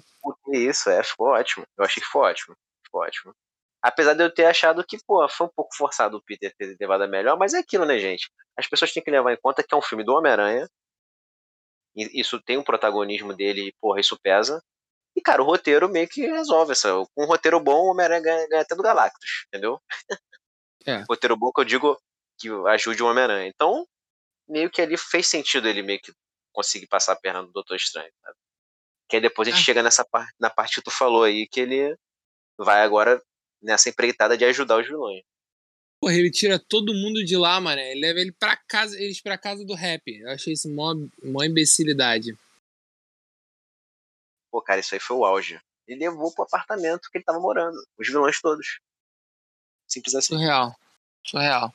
Isso, 0.53 0.87
é, 0.91 1.03
ficou 1.03 1.29
ótimo. 1.29 1.65
Eu 1.75 1.83
achei 1.83 1.99
que 1.99 2.05
ficou 2.05 2.21
ótimo. 2.21 2.55
Ótimo. 2.93 3.33
Apesar 3.81 4.13
de 4.13 4.23
eu 4.23 4.33
ter 4.33 4.45
achado 4.45 4.85
que, 4.85 4.97
pô, 5.05 5.27
foi 5.27 5.47
um 5.47 5.51
pouco 5.55 5.75
forçado 5.75 6.17
o 6.17 6.21
Peter 6.21 6.53
ter 6.55 6.77
levado 6.79 7.01
a 7.03 7.07
melhor, 7.07 7.37
mas 7.37 7.53
é 7.53 7.59
aquilo, 7.59 7.85
né, 7.85 7.97
gente? 7.97 8.29
As 8.55 8.67
pessoas 8.67 8.93
têm 8.93 9.01
que 9.01 9.09
levar 9.09 9.33
em 9.33 9.37
conta 9.41 9.63
que 9.63 9.73
é 9.73 9.77
um 9.77 9.81
filme 9.81 10.03
do 10.03 10.13
Homem-Aranha. 10.13 10.67
isso 11.95 12.39
tem 12.41 12.57
um 12.57 12.63
protagonismo 12.63 13.33
dele, 13.33 13.69
e, 13.69 13.73
porra, 13.81 13.99
isso 13.99 14.19
pesa. 14.21 14.61
E, 15.15 15.21
cara, 15.21 15.41
o 15.41 15.45
roteiro 15.45 15.89
meio 15.89 16.07
que 16.07 16.21
resolve 16.21 16.73
essa. 16.73 16.89
Com 17.15 17.23
um 17.23 17.27
roteiro 17.27 17.59
bom, 17.59 17.87
o 17.87 17.91
Homem-Aranha 17.91 18.21
ganha, 18.21 18.47
ganha 18.47 18.61
até 18.61 18.75
do 18.75 18.83
Galactus, 18.83 19.45
entendeu? 19.47 19.81
É. 20.83 21.03
roteiro 21.07 21.37
bom 21.37 21.51
que 21.51 21.61
eu 21.61 21.65
digo 21.65 21.95
que 22.39 22.49
ajude 22.69 23.03
o 23.03 23.05
Homem-Aranha. 23.05 23.47
Então, 23.47 23.85
meio 24.49 24.67
que 24.67 24.81
ali 24.81 24.97
fez 24.97 25.27
sentido 25.27 25.69
ele 25.69 25.83
meio 25.83 26.01
que 26.01 26.11
conseguir 26.51 26.87
passar 26.87 27.13
a 27.13 27.15
perna 27.15 27.43
do 27.43 27.51
Doutor 27.51 27.75
Estranho. 27.75 28.11
Sabe? 28.23 28.35
Que 29.07 29.17
aí 29.17 29.21
depois 29.21 29.47
a 29.47 29.51
gente 29.51 29.61
ah. 29.61 29.63
chega 29.63 29.83
nessa 29.83 30.03
parte, 30.03 30.33
na 30.39 30.49
parte 30.49 30.75
que 30.75 30.81
tu 30.81 30.89
falou 30.89 31.23
aí, 31.23 31.47
que 31.47 31.59
ele 31.59 31.95
vai 32.63 32.81
agora 32.81 33.21
nessa 33.61 33.89
empreitada 33.89 34.37
de 34.37 34.45
ajudar 34.45 34.79
os 34.79 34.87
vilões. 34.87 35.23
Porra, 36.01 36.15
ele 36.15 36.31
tira 36.31 36.57
todo 36.57 36.93
mundo 36.93 37.23
de 37.23 37.37
lá, 37.37 37.61
mano. 37.61 37.79
Ele 37.79 38.01
leva 38.01 38.19
ele 38.19 38.31
pra 38.31 38.57
casa, 38.57 38.99
eles 38.99 39.21
pra 39.21 39.37
casa 39.37 39.63
do 39.63 39.75
rap. 39.75 40.01
Eu 40.07 40.31
achei 40.31 40.53
isso 40.53 40.67
mó, 40.67 40.95
mó 41.23 41.43
imbecilidade. 41.43 42.35
Pô, 44.51 44.61
cara, 44.61 44.79
isso 44.79 44.95
aí 44.95 44.99
foi 44.99 45.15
o 45.15 45.25
auge. 45.25 45.61
Ele 45.87 45.99
levou 45.99 46.33
pro 46.33 46.43
apartamento 46.43 47.09
que 47.11 47.17
ele 47.17 47.25
tava 47.25 47.39
morando. 47.39 47.77
Os 47.99 48.07
vilões 48.07 48.41
todos. 48.41 48.79
Simples 49.87 50.15
assim. 50.15 50.33
Surreal. 50.33 50.75
Surreal. 51.23 51.73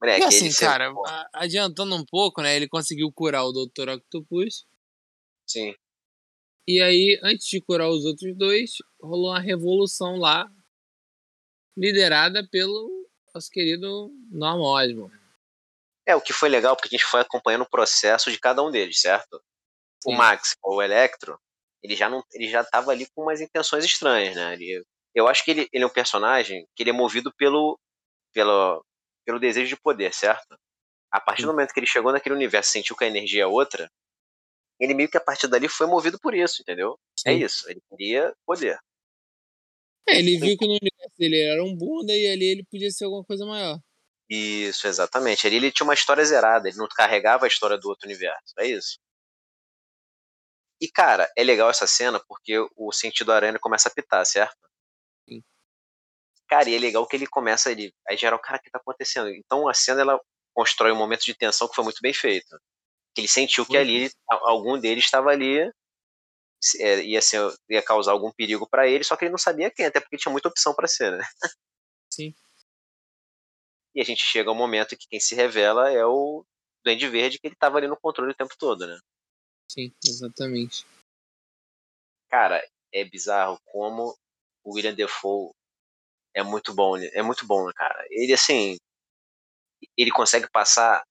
Moleque, 0.00 0.24
e 0.24 0.26
assim, 0.26 0.52
cara, 0.52 0.92
adiantando 1.34 1.94
um 1.94 2.04
pouco, 2.04 2.40
né? 2.40 2.56
Ele 2.56 2.66
conseguiu 2.66 3.12
curar 3.12 3.44
o 3.44 3.52
Dr. 3.52 3.90
Octopus. 3.90 4.66
Sim. 5.46 5.74
E 6.66 6.80
aí, 6.80 7.20
antes 7.22 7.46
de 7.46 7.60
curar 7.60 7.88
os 7.88 8.04
outros 8.04 8.34
dois, 8.36 8.76
rolou 9.02 9.30
uma 9.30 9.40
revolução 9.40 10.16
lá, 10.16 10.50
liderada 11.76 12.46
pelo 12.50 13.08
nosso 13.34 13.50
querido 13.50 14.10
Norman 14.30 14.62
Osborn. 14.62 15.20
É, 16.06 16.16
o 16.16 16.20
que 16.20 16.32
foi 16.32 16.48
legal, 16.48 16.74
porque 16.76 16.88
a 16.88 16.98
gente 16.98 17.08
foi 17.08 17.20
acompanhando 17.20 17.62
o 17.62 17.70
processo 17.70 18.30
de 18.30 18.38
cada 18.38 18.62
um 18.62 18.70
deles, 18.70 19.00
certo? 19.00 19.40
Sim. 20.02 20.12
O 20.12 20.16
Max, 20.16 20.56
o 20.62 20.82
Electro, 20.82 21.38
ele 21.82 21.94
já 21.94 22.08
não, 22.08 22.24
ele 22.32 22.48
já 22.48 22.64
tava 22.64 22.90
ali 22.90 23.06
com 23.14 23.22
umas 23.22 23.40
intenções 23.40 23.84
estranhas, 23.84 24.34
né? 24.34 24.54
Ele, 24.54 24.84
eu 25.14 25.28
acho 25.28 25.44
que 25.44 25.50
ele, 25.50 25.68
ele 25.72 25.84
é 25.84 25.86
um 25.86 25.92
personagem 25.92 26.66
que 26.74 26.82
ele 26.82 26.90
é 26.90 26.92
movido 26.92 27.32
pelo, 27.36 27.78
pelo, 28.32 28.84
pelo 29.24 29.38
desejo 29.38 29.68
de 29.68 29.80
poder, 29.80 30.12
certo? 30.12 30.58
A 31.10 31.20
partir 31.20 31.42
do 31.42 31.48
momento 31.48 31.72
que 31.72 31.80
ele 31.80 31.86
chegou 31.86 32.12
naquele 32.12 32.34
universo, 32.34 32.70
sentiu 32.70 32.96
que 32.96 33.04
a 33.04 33.08
energia 33.08 33.42
é 33.44 33.46
outra, 33.46 33.90
ele 34.78 34.94
meio 34.94 35.10
que 35.10 35.16
a 35.16 35.20
partir 35.20 35.46
dali 35.48 35.68
foi 35.68 35.86
movido 35.86 36.18
por 36.18 36.34
isso, 36.34 36.62
entendeu? 36.62 36.98
É 37.26 37.32
Sim. 37.32 37.42
É 37.42 37.44
isso, 37.44 37.70
ele 37.70 37.80
queria 37.90 38.34
poder. 38.46 38.78
É, 40.08 40.18
ele 40.18 40.38
viu 40.38 40.56
que 40.56 40.66
no 40.66 40.72
universo 40.72 41.16
dele 41.18 41.40
era 41.40 41.62
um 41.64 41.76
bunda 41.76 42.14
e 42.16 42.26
ali 42.26 42.44
ele 42.46 42.64
podia 42.64 42.90
ser 42.90 43.04
alguma 43.04 43.24
coisa 43.24 43.46
maior. 43.46 43.78
Isso, 44.28 44.86
exatamente. 44.86 45.46
Ali 45.46 45.56
ele 45.56 45.72
tinha 45.72 45.84
uma 45.84 45.94
história 45.94 46.24
zerada, 46.24 46.68
ele 46.68 46.76
não 46.76 46.88
carregava 46.88 47.44
a 47.46 47.48
história 47.48 47.76
do 47.76 47.88
outro 47.88 48.06
universo, 48.06 48.54
é 48.58 48.66
isso. 48.66 48.98
E, 50.80 50.88
cara, 50.90 51.30
é 51.36 51.42
legal 51.44 51.68
essa 51.68 51.86
cena 51.86 52.20
porque 52.26 52.54
o 52.76 52.92
sentido 52.92 53.32
aranha 53.32 53.58
começa 53.58 53.88
a 53.88 53.92
pitar, 53.92 54.24
certo? 54.24 54.56
Sim. 55.28 55.42
Cara, 56.48 56.68
e 56.70 56.74
é 56.74 56.78
legal 56.78 57.06
que 57.06 57.16
ele 57.16 57.26
começa, 57.26 57.70
ele, 57.70 57.92
aí 58.08 58.16
geral, 58.16 58.38
cara, 58.40 58.58
o 58.58 58.62
que 58.62 58.70
tá 58.70 58.78
acontecendo? 58.78 59.28
Então 59.30 59.68
a 59.68 59.74
cena, 59.74 60.00
ela 60.00 60.20
constrói 60.54 60.92
um 60.92 60.96
momento 60.96 61.24
de 61.24 61.34
tensão 61.34 61.68
que 61.68 61.74
foi 61.74 61.84
muito 61.84 62.00
bem 62.02 62.14
feito. 62.14 62.58
Que 63.14 63.20
ele 63.22 63.28
sentiu 63.28 63.66
que 63.66 63.76
ali, 63.76 64.10
algum 64.28 64.78
deles 64.78 65.04
estava 65.04 65.30
ali 65.30 65.70
ia, 67.02 67.22
ser, 67.22 67.40
ia 67.68 67.82
causar 67.82 68.12
algum 68.12 68.30
perigo 68.32 68.68
para 68.68 68.88
ele, 68.88 69.04
só 69.04 69.16
que 69.16 69.24
ele 69.24 69.32
não 69.32 69.38
sabia 69.38 69.70
quem, 69.70 69.86
até 69.86 70.00
porque 70.00 70.16
tinha 70.16 70.32
muita 70.32 70.48
opção 70.48 70.74
para 70.74 70.86
ser, 70.86 71.12
né? 71.12 71.24
Sim. 72.12 72.34
E 73.94 74.00
a 74.00 74.04
gente 74.04 74.22
chega 74.22 74.50
ao 74.50 74.54
momento 74.54 74.96
que 74.96 75.08
quem 75.08 75.18
se 75.18 75.34
revela 75.34 75.90
é 75.90 76.04
o 76.04 76.44
Duende 76.84 77.08
Verde, 77.08 77.38
que 77.38 77.46
ele 77.46 77.56
tava 77.56 77.78
ali 77.78 77.88
no 77.88 77.96
controle 77.96 78.32
o 78.32 78.36
tempo 78.36 78.54
todo, 78.58 78.86
né? 78.86 78.98
Sim, 79.70 79.92
exatamente. 80.04 80.86
Cara, 82.28 82.64
é 82.92 83.04
bizarro 83.04 83.58
como 83.66 84.16
o 84.64 84.74
William 84.74 84.94
Defoe 84.94 85.50
é 86.34 86.42
muito 86.42 86.72
bom, 86.72 86.96
né? 86.96 87.08
é 87.12 87.22
muito 87.22 87.46
bom, 87.46 87.66
né, 87.66 87.72
cara. 87.74 88.06
Ele 88.10 88.32
assim, 88.32 88.76
ele 89.96 90.10
consegue 90.10 90.48
passar 90.50 91.02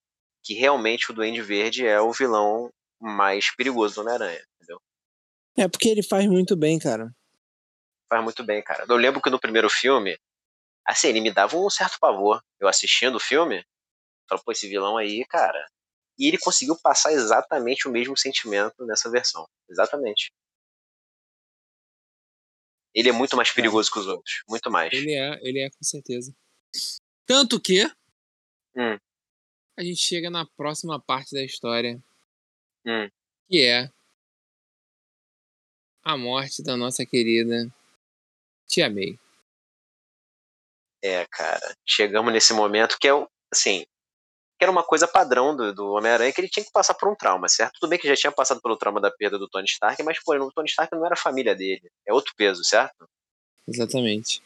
que 0.42 0.54
realmente 0.54 1.10
o 1.10 1.14
Duende 1.14 1.42
Verde 1.42 1.86
é 1.86 2.00
o 2.00 2.12
vilão 2.12 2.70
mais 3.00 3.54
perigoso 3.54 3.96
do 3.96 4.00
Homem-Aranha? 4.02 4.42
É 5.56 5.68
porque 5.68 5.88
ele 5.88 6.02
faz 6.02 6.26
muito 6.26 6.56
bem, 6.56 6.78
cara. 6.78 7.14
Faz 8.08 8.22
muito 8.22 8.42
bem, 8.42 8.62
cara. 8.62 8.84
Eu 8.88 8.96
lembro 8.96 9.20
que 9.20 9.30
no 9.30 9.38
primeiro 9.38 9.68
filme, 9.68 10.18
assim, 10.86 11.08
ele 11.08 11.20
me 11.20 11.32
dava 11.32 11.56
um 11.56 11.70
certo 11.70 11.98
pavor. 12.00 12.42
Eu 12.58 12.68
assistindo 12.68 13.16
o 13.16 13.20
filme, 13.20 13.64
falei, 14.28 14.42
pô, 14.44 14.52
esse 14.52 14.68
vilão 14.68 14.96
aí, 14.96 15.24
cara. 15.26 15.64
E 16.18 16.26
ele 16.28 16.38
conseguiu 16.38 16.76
passar 16.80 17.12
exatamente 17.12 17.88
o 17.88 17.90
mesmo 17.90 18.16
sentimento 18.16 18.84
nessa 18.84 19.10
versão. 19.10 19.48
Exatamente. 19.68 20.32
Ele 22.94 23.08
é 23.08 23.12
muito 23.12 23.36
mais 23.36 23.52
perigoso 23.52 23.90
que 23.90 23.98
os 23.98 24.06
outros. 24.06 24.42
Muito 24.48 24.70
mais. 24.70 24.92
Ele 24.92 25.14
é, 25.14 25.38
ele 25.42 25.60
é, 25.60 25.70
com 25.70 25.82
certeza. 25.82 26.34
Tanto 27.26 27.60
que. 27.60 27.86
Hum. 28.76 28.98
A 29.78 29.82
gente 29.82 30.00
chega 30.00 30.28
na 30.28 30.44
próxima 30.44 31.00
parte 31.00 31.32
da 31.32 31.42
história. 31.42 32.02
Hum. 32.84 33.08
Que 33.48 33.64
é 33.64 33.90
a 36.02 36.16
morte 36.16 36.62
da 36.62 36.76
nossa 36.76 37.04
querida 37.04 37.70
Tia 38.66 38.88
May. 38.88 39.18
É, 41.02 41.26
cara, 41.26 41.74
chegamos 41.86 42.32
nesse 42.32 42.52
momento 42.52 42.98
que 42.98 43.08
é, 43.08 43.26
assim, 43.52 43.84
que 44.58 44.64
era 44.64 44.70
uma 44.70 44.84
coisa 44.84 45.08
padrão 45.08 45.56
do, 45.56 45.74
do 45.74 45.92
Homem-Aranha, 45.92 46.32
que 46.32 46.40
ele 46.40 46.48
tinha 46.48 46.64
que 46.64 46.70
passar 46.70 46.94
por 46.94 47.10
um 47.10 47.14
trauma, 47.14 47.48
certo? 47.48 47.78
Tudo 47.80 47.88
bem 47.90 47.98
que 47.98 48.06
já 48.06 48.14
tinha 48.14 48.30
passado 48.30 48.60
pelo 48.60 48.76
trauma 48.76 49.00
da 49.00 49.10
perda 49.10 49.38
do 49.38 49.48
Tony 49.48 49.64
Stark, 49.66 50.02
mas, 50.02 50.22
pô, 50.22 50.36
o 50.36 50.52
Tony 50.52 50.68
Stark 50.68 50.94
não 50.94 51.06
era 51.06 51.14
a 51.14 51.18
família 51.18 51.54
dele, 51.54 51.90
é 52.06 52.12
outro 52.12 52.34
peso, 52.36 52.62
certo? 52.62 53.08
Exatamente. 53.66 54.42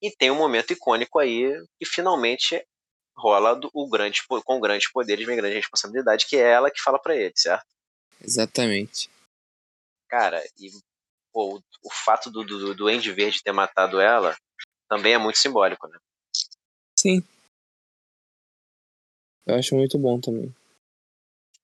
E 0.00 0.10
tem 0.10 0.30
um 0.30 0.36
momento 0.36 0.72
icônico 0.72 1.18
aí 1.18 1.52
que 1.78 1.84
finalmente 1.84 2.64
rola 3.16 3.54
do, 3.54 3.68
o 3.74 3.88
grande, 3.88 4.22
com 4.26 4.60
grandes 4.60 4.90
poderes 4.90 5.26
vem 5.26 5.36
grande 5.36 5.56
responsabilidade, 5.56 6.26
que 6.26 6.36
é 6.36 6.52
ela 6.52 6.70
que 6.70 6.80
fala 6.80 6.98
para 6.98 7.16
ele, 7.16 7.32
certo? 7.34 7.66
Exatamente. 8.22 9.09
Cara, 10.10 10.42
e 10.58 10.70
pô, 11.32 11.56
o, 11.56 11.62
o 11.84 11.90
fato 12.04 12.30
do, 12.30 12.44
do, 12.44 12.74
do 12.74 12.88
Andy 12.88 13.12
Verde 13.12 13.42
ter 13.42 13.52
matado 13.52 14.00
ela 14.00 14.36
também 14.88 15.14
é 15.14 15.18
muito 15.18 15.38
simbólico, 15.38 15.86
né? 15.86 15.96
Sim. 16.98 17.22
Eu 19.46 19.54
acho 19.54 19.76
muito 19.76 19.96
bom 19.96 20.20
também. 20.20 20.52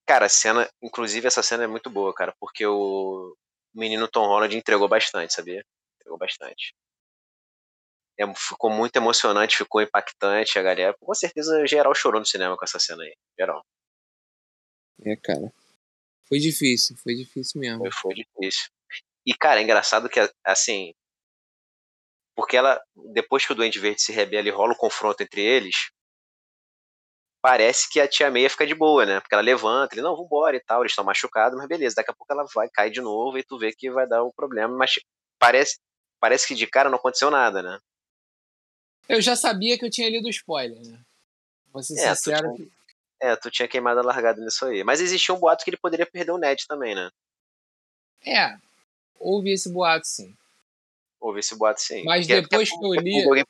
Cara, 0.06 0.26
a 0.26 0.28
cena, 0.28 0.70
inclusive 0.80 1.26
essa 1.26 1.42
cena 1.42 1.64
é 1.64 1.66
muito 1.66 1.90
boa, 1.90 2.14
cara, 2.14 2.32
porque 2.38 2.64
o 2.64 3.36
menino 3.74 4.06
Tom 4.06 4.26
Holland 4.26 4.56
entregou 4.56 4.88
bastante, 4.88 5.34
sabia? 5.34 5.64
Entregou 5.96 6.16
bastante. 6.16 6.72
É, 8.18 8.24
ficou 8.34 8.70
muito 8.70 8.94
emocionante, 8.94 9.58
ficou 9.58 9.82
impactante 9.82 10.56
a 10.56 10.62
galera. 10.62 10.96
Com 11.00 11.12
certeza 11.14 11.66
geral 11.66 11.92
chorou 11.96 12.20
no 12.20 12.26
cinema 12.26 12.56
com 12.56 12.64
essa 12.64 12.78
cena 12.78 13.02
aí, 13.02 13.14
geral. 13.36 13.66
É, 15.04 15.16
cara. 15.16 15.52
Foi 16.28 16.38
difícil, 16.38 16.96
foi 16.96 17.14
difícil 17.14 17.60
mesmo. 17.60 17.78
Foi, 17.78 17.90
foi 17.92 18.14
difícil. 18.14 18.68
E, 19.24 19.34
cara, 19.34 19.60
é 19.60 19.62
engraçado 19.62 20.08
que, 20.08 20.20
assim. 20.44 20.92
Porque 22.34 22.56
ela, 22.56 22.80
depois 23.12 23.46
que 23.46 23.52
o 23.52 23.54
Duende 23.54 23.78
Verde 23.78 24.02
se 24.02 24.12
rebela 24.12 24.46
e 24.46 24.50
rola 24.50 24.72
o 24.72 24.76
confronto 24.76 25.22
entre 25.22 25.40
eles, 25.40 25.90
parece 27.40 27.88
que 27.88 28.00
a 28.00 28.08
tia 28.08 28.30
Meia 28.30 28.50
fica 28.50 28.66
de 28.66 28.74
boa, 28.74 29.06
né? 29.06 29.20
Porque 29.20 29.34
ela 29.34 29.42
levanta, 29.42 29.94
ele, 29.94 30.02
não, 30.02 30.16
vambora 30.16 30.56
e 30.56 30.60
tal, 30.60 30.82
eles 30.82 30.92
estão 30.92 31.04
machucados, 31.04 31.56
mas 31.56 31.66
beleza, 31.66 31.96
daqui 31.96 32.10
a 32.10 32.14
pouco 32.14 32.32
ela 32.32 32.44
vai, 32.54 32.68
cai 32.68 32.90
de 32.90 33.00
novo 33.00 33.38
e 33.38 33.44
tu 33.44 33.58
vê 33.58 33.72
que 33.72 33.90
vai 33.90 34.06
dar 34.06 34.22
o 34.22 34.28
um 34.28 34.32
problema, 34.32 34.76
mas 34.76 34.98
parece, 35.38 35.78
parece 36.20 36.46
que 36.46 36.54
de 36.54 36.66
cara 36.66 36.90
não 36.90 36.98
aconteceu 36.98 37.30
nada, 37.30 37.62
né? 37.62 37.78
Eu 39.08 39.20
já 39.20 39.36
sabia 39.36 39.78
que 39.78 39.84
eu 39.84 39.90
tinha 39.90 40.10
lido 40.10 40.26
o 40.26 40.30
spoiler, 40.30 40.84
né? 40.84 41.00
Vou 41.72 41.82
ser 41.82 41.94
é, 41.94 42.14
sincero. 42.14 42.54
Tu 42.56 42.70
é, 43.20 43.34
tu 43.36 43.50
tinha 43.50 43.68
queimado 43.68 44.00
a 44.00 44.02
largada 44.02 44.40
nisso 44.40 44.64
aí. 44.64 44.84
Mas 44.84 45.00
existia 45.00 45.34
um 45.34 45.38
boato 45.38 45.64
que 45.64 45.70
ele 45.70 45.76
poderia 45.76 46.06
perder 46.06 46.32
o 46.32 46.38
Ned 46.38 46.66
também, 46.66 46.94
né? 46.94 47.10
É, 48.24 48.56
houve 49.18 49.52
esse 49.52 49.70
boato 49.70 50.06
sim. 50.06 50.36
Houve 51.20 51.40
esse 51.40 51.56
boato 51.56 51.80
sim. 51.80 52.04
Mas 52.04 52.26
Porque 52.26 52.42
depois 52.42 52.70
que 52.70 52.84
eu 52.84 52.94
li. 52.94 53.44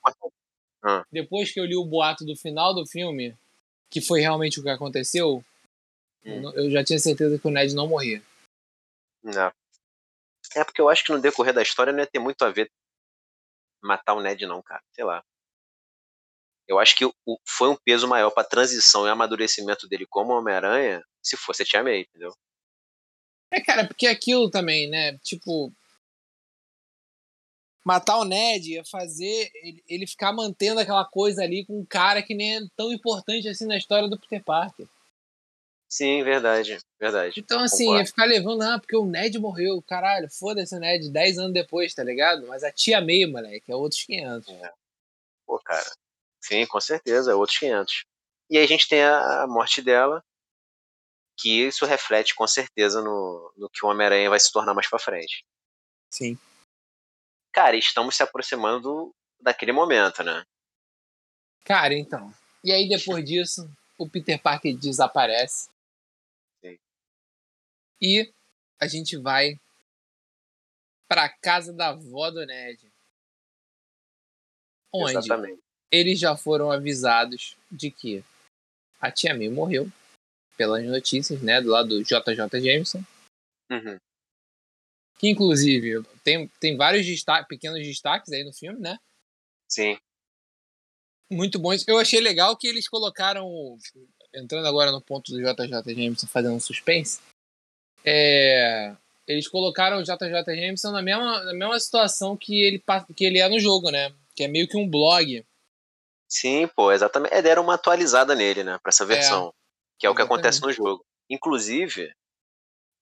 Ah. 0.83 1.05
Depois 1.11 1.53
que 1.53 1.59
eu 1.59 1.65
li 1.65 1.77
o 1.77 1.85
boato 1.85 2.25
do 2.25 2.37
final 2.37 2.75
do 2.75 2.87
filme, 2.87 3.37
que 3.91 4.01
foi 4.01 4.21
realmente 4.21 4.61
o 4.61 4.63
que 4.63 4.69
aconteceu, 4.69 5.45
hum. 6.25 6.51
eu 6.55 6.71
já 6.71 6.85
tinha 6.85 6.99
certeza 6.99 7.39
que 7.39 7.47
o 7.47 7.51
Ned 7.51 7.75
não 7.75 7.89
morria. 7.89 8.23
Não. 9.23 9.53
É 10.55 10.65
porque 10.65 10.81
eu 10.81 10.89
acho 10.89 11.05
que 11.05 11.13
no 11.13 11.21
decorrer 11.21 11.53
da 11.53 11.63
história 11.63 11.93
não 11.93 12.01
ia 12.01 12.07
ter 12.07 12.19
muito 12.19 12.43
a 12.43 12.51
ver 12.51 12.71
matar 13.83 14.15
o 14.15 14.21
Ned, 14.21 14.47
não, 14.47 14.63
cara. 14.63 14.83
Sei 14.93 15.05
lá. 15.05 15.25
Eu 16.69 16.79
acho 16.79 16.97
que 16.97 17.05
o, 17.05 17.15
foi 17.47 17.69
um 17.69 17.77
peso 17.77 18.09
maior 18.09 18.31
pra 18.31 18.45
transição 18.45 19.07
e 19.07 19.11
amadurecimento 19.11 19.89
dele 19.89 20.07
como 20.07 20.33
Homem-Aranha 20.33 21.03
se 21.23 21.37
fosse 21.37 21.63
a 21.63 21.67
Tia 21.67 21.83
May, 21.83 22.01
entendeu? 22.01 22.33
É, 23.51 23.61
cara, 23.61 23.87
porque 23.87 24.07
aquilo 24.07 24.51
também, 24.51 24.89
né? 24.89 25.17
Tipo. 25.19 25.73
Matar 27.85 28.19
o 28.19 28.25
Ned 28.25 28.73
ia 28.73 28.85
fazer 28.85 29.49
ele, 29.55 29.85
ele 29.89 30.07
ficar 30.09 30.33
mantendo 30.33 30.81
aquela 30.81 31.05
coisa 31.05 31.45
ali 31.45 31.65
com 31.65 31.79
um 31.79 31.87
cara 31.87 32.21
que 32.21 32.35
nem 32.35 32.57
é 32.57 32.61
tão 32.77 32.93
importante 32.93 33.49
assim 33.49 33.65
na 33.65 33.77
história 33.77 34.09
do 34.09 34.19
Peter 34.19 34.43
Parker. 34.43 34.89
Sim, 35.89 36.25
verdade, 36.25 36.79
verdade. 36.99 37.39
Então, 37.39 37.61
assim, 37.61 37.85
Concordo. 37.85 38.03
ia 38.03 38.07
ficar 38.07 38.25
levando, 38.25 38.63
ah, 38.63 38.79
porque 38.81 38.97
o 38.97 39.07
Ned 39.07 39.39
morreu. 39.39 39.81
Caralho, 39.83 40.29
foda-se 40.29 40.75
o 40.75 40.81
Ned, 40.81 41.09
10 41.09 41.39
anos 41.39 41.53
depois, 41.53 41.95
tá 41.95 42.03
ligado? 42.03 42.45
Mas 42.49 42.65
a 42.65 42.73
tia 42.73 43.01
May, 43.01 43.25
moleque, 43.25 43.71
é 43.71 43.77
outros 43.77 44.03
500. 44.03 44.53
Pô, 45.47 45.61
cara. 45.61 45.87
Sim, 46.47 46.65
com 46.65 46.81
certeza, 46.81 47.33
é 47.33 47.35
outros 47.35 47.59
500. 47.59 48.05
E 48.49 48.57
aí 48.57 48.63
a 48.63 48.69
gente 48.69 48.89
tem 48.89 49.03
a, 49.03 49.43
a 49.43 49.47
morte 49.49 49.83
dela, 49.83 50.23
que 51.37 51.67
isso 51.67 51.85
reflete 51.85 52.37
com 52.37 52.47
certeza 52.47 53.03
no, 53.03 53.53
no 53.57 53.69
que 53.69 53.85
o 53.85 53.89
Homem-Aranha 53.89 54.31
vai 54.31 54.39
se 54.39 54.53
tornar 54.53 54.73
mais 54.73 54.89
pra 54.89 55.01
frente. 55.01 55.45
Sim. 56.09 56.39
Cara, 57.53 57.77
estamos 57.77 58.15
se 58.15 58.23
aproximando 58.23 59.13
daquele 59.41 59.73
momento, 59.73 60.23
né? 60.23 60.45
Cara, 61.65 61.95
então. 61.95 62.33
E 62.63 62.71
aí, 62.71 62.89
depois 62.89 63.25
disso, 63.25 63.69
o 63.99 64.09
Peter 64.09 64.41
Parker 64.41 64.77
desaparece. 64.79 65.69
Sim. 66.63 66.79
E 68.01 68.33
a 68.81 68.87
gente 68.87 69.17
vai 69.17 69.59
pra 71.09 71.29
casa 71.29 71.73
da 71.73 71.89
avó 71.89 72.31
do 72.31 72.47
Ned. 72.47 72.93
Onde 74.93 75.17
Exatamente. 75.17 75.66
Eles 75.91 76.19
já 76.19 76.37
foram 76.37 76.71
avisados 76.71 77.57
de 77.71 77.91
que 77.91 78.25
a 79.01 79.11
tia 79.11 79.35
May 79.35 79.49
morreu, 79.49 79.91
pelas 80.57 80.85
notícias, 80.85 81.41
né, 81.43 81.61
do 81.61 81.71
lado 81.71 81.89
do 81.89 82.03
JJ 82.03 82.61
Jameson. 82.61 83.03
Uhum. 83.71 83.99
Que, 85.19 85.29
inclusive, 85.29 86.03
tem, 86.23 86.49
tem 86.61 86.77
vários 86.77 87.07
pequenos 87.49 87.87
destaques 87.87 88.33
aí 88.33 88.45
no 88.45 88.53
filme, 88.53 88.79
né? 88.81 88.99
Sim. 89.69 89.99
muito 91.31 91.59
bons. 91.59 91.87
Eu 91.89 91.99
achei 91.99 92.21
legal 92.21 92.57
que 92.57 92.67
eles 92.67 92.89
colocaram, 92.89 93.77
entrando 94.35 94.67
agora 94.67 94.93
no 94.93 95.01
ponto 95.01 95.33
do 95.33 95.39
JJ 95.39 95.95
Jameson 95.95 96.27
fazendo 96.27 96.55
um 96.55 96.61
suspense, 96.61 97.21
é, 98.05 98.95
eles 99.27 99.49
colocaram 99.49 99.99
o 99.99 100.03
JJ 100.03 100.45
Jameson 100.47 100.93
na 100.93 101.03
mesma, 101.03 101.45
na 101.45 101.53
mesma 101.53 101.79
situação 101.81 102.37
que 102.37 102.63
ele, 102.63 102.83
que 103.15 103.25
ele 103.25 103.41
é 103.41 103.49
no 103.49 103.59
jogo, 103.59 103.91
né? 103.91 104.15
Que 104.35 104.45
é 104.45 104.49
meio 104.49 104.69
que 104.69 104.77
um 104.77 104.89
blog. 104.89 105.45
Sim, 106.29 106.67
pô, 106.69 106.93
exatamente. 106.93 107.33
É, 107.35 107.41
deram 107.43 107.63
uma 107.63 107.75
atualizada 107.75 108.35
nele, 108.35 108.65
né, 108.65 108.79
pra 108.83 108.91
essa 108.91 109.05
versão. 109.05 109.53
que 109.99 110.07
é 110.07 110.11
o 110.11 110.15
que 110.15 110.21
acontece 110.23 110.61
no 110.61 110.71
jogo. 110.73 111.05
Inclusive, 111.31 112.13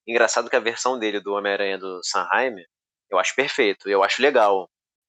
engraçado 0.06 0.48
que 0.48 0.56
a 0.56 0.60
versão 0.60 0.98
dele 0.98 1.20
do 1.20 1.32
Homem-Aranha 1.34 1.76
do 1.78 2.00
Sanheim, 2.04 2.64
eu 3.10 3.18
acho 3.18 3.34
perfeito, 3.34 3.88
eu 3.88 4.02
acho 4.04 4.22
legal. 4.22 4.68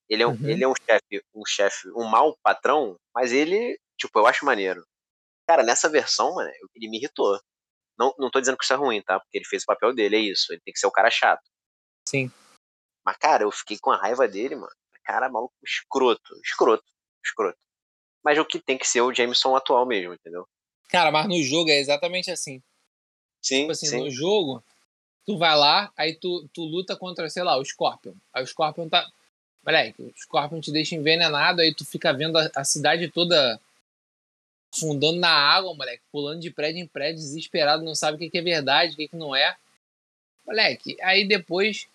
Ele 0.10 0.23
é 0.23 0.28
um, 0.28 0.32
Uhum. 0.32 0.49
ele 0.49 0.63
é 0.63 0.67
um 0.67 0.73
chefe, 0.75 1.23
um 1.34 1.45
chefe, 1.45 1.89
um 1.91 2.04
mau 2.06 2.36
patrão, 2.43 2.95
mas 3.13 3.32
ele, 3.32 3.80
tipo, 3.99 4.17
eu 4.19 4.25
acho 4.28 4.45
maneiro. 4.45 4.84
Cara, 5.47 5.63
nessa 5.63 5.89
versão, 5.89 6.34
mano, 6.36 6.49
ele 6.75 6.89
me 6.89 6.97
irritou. 6.97 7.39
Não, 7.97 8.13
não 8.17 8.30
tô 8.32 8.39
dizendo 8.39 8.58
que 8.58 8.63
isso 8.63 8.73
é 8.73 8.75
ruim, 8.75 9.01
tá? 9.01 9.19
Porque 9.19 9.38
ele 9.38 9.45
fez 9.45 9.63
o 9.63 9.67
papel 9.67 9.93
dele, 9.93 10.15
é 10.15 10.19
isso. 10.19 10.51
Ele 10.51 10.62
tem 10.65 10.73
que 10.73 10.80
ser 10.80 10.88
o 10.88 10.91
cara 10.91 11.10
chato. 11.10 11.43
Sim. 12.08 12.32
Mas, 13.06 13.17
cara, 13.17 13.43
eu 13.43 13.51
fiquei 13.51 13.78
com 13.80 13.91
a 13.91 13.97
raiva 13.97 14.28
dele, 14.28 14.56
mano. 14.56 14.73
Cara, 15.04 15.30
maluco 15.30 15.54
escroto. 15.63 16.36
Escroto. 16.43 16.84
Escroto. 17.23 17.58
Mas 18.26 18.40
o 18.40 18.44
que 18.44 18.58
tem 18.58 18.76
que 18.76 18.88
ser 18.88 19.02
o 19.02 19.14
Jameson 19.14 19.56
atual 19.56 19.86
mesmo, 19.86 20.16
entendeu? 20.16 20.48
Cara, 20.90 21.12
mas 21.12 21.28
no 21.28 21.40
jogo 21.44 21.70
é 21.70 21.78
exatamente 21.78 22.32
assim. 22.32 22.60
Sim, 23.40 23.60
Tipo 23.60 23.72
assim, 23.72 23.86
sim. 23.86 24.00
no 24.00 24.10
jogo, 24.10 24.64
tu 25.28 25.38
vai 25.38 25.56
lá, 25.56 25.94
aí 25.96 26.16
tu, 26.16 26.50
tu 26.52 26.64
luta 26.64 26.96
contra, 26.96 27.30
sei 27.30 27.44
lá, 27.44 27.56
o 27.56 27.64
Scorpion. 27.64 28.16
Aí 28.34 28.44
o 28.44 28.48
Scorpion 28.48 28.90
tá. 28.90 29.08
Moleque, 29.64 30.02
o 30.02 30.14
Scorpion 30.18 30.60
te 30.60 30.72
deixa 30.72 30.96
envenenado, 30.96 31.62
aí 31.62 31.72
tu 31.74 31.86
fica 31.86 32.12
vendo 32.12 32.38
a, 32.38 32.50
a 32.56 32.64
cidade 32.64 33.10
toda 33.10 33.60
afundando 34.74 35.20
na 35.20 35.30
água, 35.30 35.74
moleque, 35.76 36.04
pulando 36.12 36.42
de 36.42 36.50
prédio 36.50 36.82
em 36.82 36.88
prédio, 36.88 37.22
desesperado, 37.22 37.84
não 37.84 37.96
sabe 37.96 38.16
o 38.16 38.20
que, 38.20 38.30
que 38.30 38.40
é 38.40 38.42
verdade, 38.42 38.94
o 38.94 38.98
que, 38.98 39.08
que 39.08 39.16
não 39.16 39.36
é. 39.36 39.56
Moleque, 40.46 40.98
aí 41.02 41.28
depois 41.28 41.88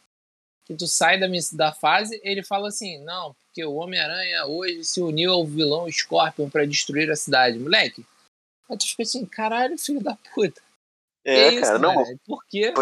que 0.71 0.77
tu 0.77 0.87
sai 0.87 1.19
da, 1.19 1.27
da 1.53 1.73
fase, 1.73 2.21
ele 2.23 2.43
fala 2.45 2.69
assim: 2.69 2.99
não, 3.03 3.35
porque 3.35 3.65
o 3.65 3.75
Homem-Aranha 3.75 4.47
hoje 4.47 4.85
se 4.85 5.01
uniu 5.01 5.33
ao 5.33 5.45
vilão 5.45 5.91
Scorpion 5.91 6.49
pra 6.49 6.65
destruir 6.65 7.11
a 7.11 7.17
cidade. 7.17 7.59
Moleque, 7.59 8.07
aí 8.69 8.79
tu 8.79 8.87
fica 8.87 9.03
assim: 9.03 9.27
caralho, 9.27 9.77
filho 9.77 10.01
da 10.01 10.17
puta. 10.33 10.63
É, 11.25 11.49
que 11.51 11.55
isso, 11.57 11.63
cara, 11.63 11.79
não, 11.79 11.95
moleque? 11.95 12.21
Por 12.25 12.45
quê? 12.47 12.73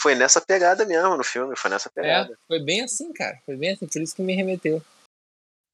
foi 0.00 0.14
nessa 0.14 0.40
pegada 0.40 0.84
mesmo 0.86 1.16
no 1.16 1.24
filme, 1.24 1.56
foi 1.56 1.70
nessa 1.70 1.88
É, 1.88 1.92
pegada. 1.92 2.38
foi 2.46 2.60
bem 2.60 2.82
assim, 2.82 3.12
cara. 3.12 3.42
Foi 3.44 3.56
bem 3.56 3.70
assim, 3.70 3.88
por 3.88 4.00
isso 4.00 4.14
que 4.14 4.22
me 4.22 4.34
remeteu. 4.34 4.80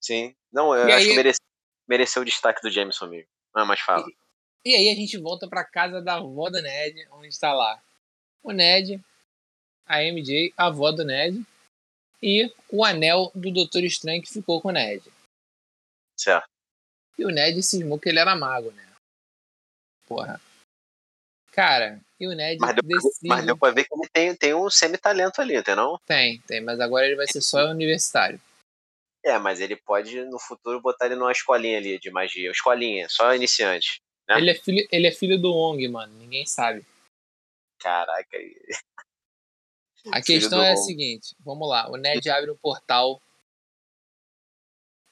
Sim. 0.00 0.35
Não, 0.50 0.74
eu 0.74 0.88
E 0.88 0.92
acho 0.92 1.04
aí- 1.04 1.11
que 1.11 1.16
merece, 1.16 1.40
mereceu 1.87 2.22
o 2.22 2.24
destaque 2.24 2.62
do 2.62 2.70
Jameson 2.70 3.07
mesmo. 3.07 3.28
Ah, 3.54 3.66
mas 3.66 3.80
fala. 3.80 4.07
E 4.64 4.74
aí 4.74 4.88
a 4.88 4.94
gente 4.94 5.18
volta 5.18 5.46
pra 5.46 5.62
casa 5.62 6.00
da 6.00 6.14
avó 6.14 6.48
do 6.48 6.62
Ned, 6.62 7.07
onde 7.12 7.38
tá 7.38 7.52
lá 7.52 7.78
o 8.42 8.50
Ned, 8.50 8.98
a 9.87 10.03
MJ, 10.03 10.53
a 10.57 10.66
avó 10.66 10.90
do 10.90 11.05
Ned, 11.05 11.44
e 12.23 12.51
o 12.70 12.85
anel 12.85 13.31
do 13.35 13.53
Doutor 13.53 13.85
Estranho 13.85 14.23
que 14.23 14.33
ficou 14.33 14.61
com 14.61 14.68
o 14.68 14.73
Ned. 14.73 15.03
Certo. 16.18 16.49
E 17.18 17.25
o 17.25 17.29
Ned 17.29 17.62
cismou 17.62 17.99
que 17.99 18.09
ele 18.09 18.18
era 18.18 18.35
mago, 18.35 18.70
né? 18.70 18.92
Porra. 20.07 20.40
Cara, 21.53 22.01
e 22.18 22.27
o 22.27 22.33
Ned 22.33 22.59
Mas 22.61 22.75
deu, 22.75 22.83
decide... 22.83 23.29
mas 23.29 23.47
deu 23.47 23.57
pra 23.57 23.70
ver 23.70 23.85
que 23.85 23.94
ele 23.94 24.09
tem, 24.12 24.35
tem 24.35 24.55
um 24.55 24.68
semi-talento 24.68 25.40
ali, 25.40 25.57
entendeu? 25.57 25.99
Tem, 26.07 26.40
tem, 26.42 26.61
mas 26.61 26.81
agora 26.81 27.07
ele 27.07 27.16
vai 27.16 27.27
ser 27.27 27.40
só 27.40 27.70
universitário. 27.70 28.40
É, 29.25 29.38
mas 29.38 29.61
ele 29.61 29.77
pode 29.77 30.23
no 30.25 30.38
futuro 30.38 30.81
botar 30.81 31.07
ele 31.07 31.14
numa 31.14 31.33
escolinha 31.33 31.79
ali 31.79 31.99
de 31.99 32.11
magia. 32.11 32.51
Escolinha, 32.51 33.09
só 33.09 33.35
iniciante. 33.35 34.03
Né? 34.29 34.38
Ele 34.38 34.51
é, 34.51 34.55
filho, 34.55 34.88
ele 34.90 35.07
é 35.07 35.12
filho 35.12 35.40
do 35.40 35.53
Ong, 35.53 35.87
mano, 35.88 36.12
ninguém 36.14 36.44
sabe. 36.44 36.85
Caraca. 37.79 38.37
A 40.12 40.21
questão 40.21 40.62
é 40.62 40.73
a 40.73 40.77
seguinte, 40.77 41.35
vamos 41.40 41.69
lá, 41.69 41.90
o 41.90 41.97
Ned 41.97 42.29
abre 42.29 42.51
um 42.51 42.57
portal 42.57 43.21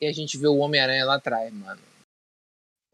e 0.00 0.06
a 0.06 0.12
gente 0.12 0.36
vê 0.36 0.48
o 0.48 0.58
Homem-Aranha 0.58 1.04
lá 1.04 1.14
atrás, 1.14 1.52
mano. 1.52 1.80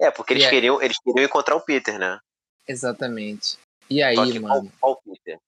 É, 0.01 0.11
porque 0.11 0.35
eles, 0.35 0.47
queriam, 0.47 0.81
eles 0.81 0.99
queriam 0.99 1.25
encontrar 1.25 1.57
o 1.57 1.65
Peter, 1.65 1.99
né? 1.99 2.21
Exatamente. 2.67 3.59
E 3.91 4.03
aí, 4.03 4.15
que 4.15 4.39
mano, 4.39 4.71
qual, 4.79 4.97
qual 4.97 5.03
Peter? 5.03 5.41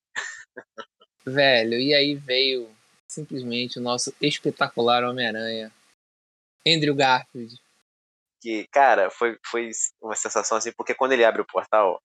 velho, 1.24 1.78
e 1.78 1.94
aí 1.94 2.14
veio 2.14 2.68
simplesmente 3.06 3.78
o 3.78 3.82
nosso 3.82 4.14
espetacular 4.20 5.04
Homem-Aranha, 5.04 5.72
Andrew 6.66 6.94
Garfield. 6.94 7.54
Que, 8.40 8.66
cara, 8.68 9.10
foi, 9.10 9.38
foi 9.44 9.70
uma 10.00 10.16
sensação 10.16 10.56
assim, 10.56 10.72
porque 10.72 10.94
quando 10.94 11.12
ele 11.12 11.24
abre 11.24 11.42
o 11.42 11.46
portal, 11.46 12.00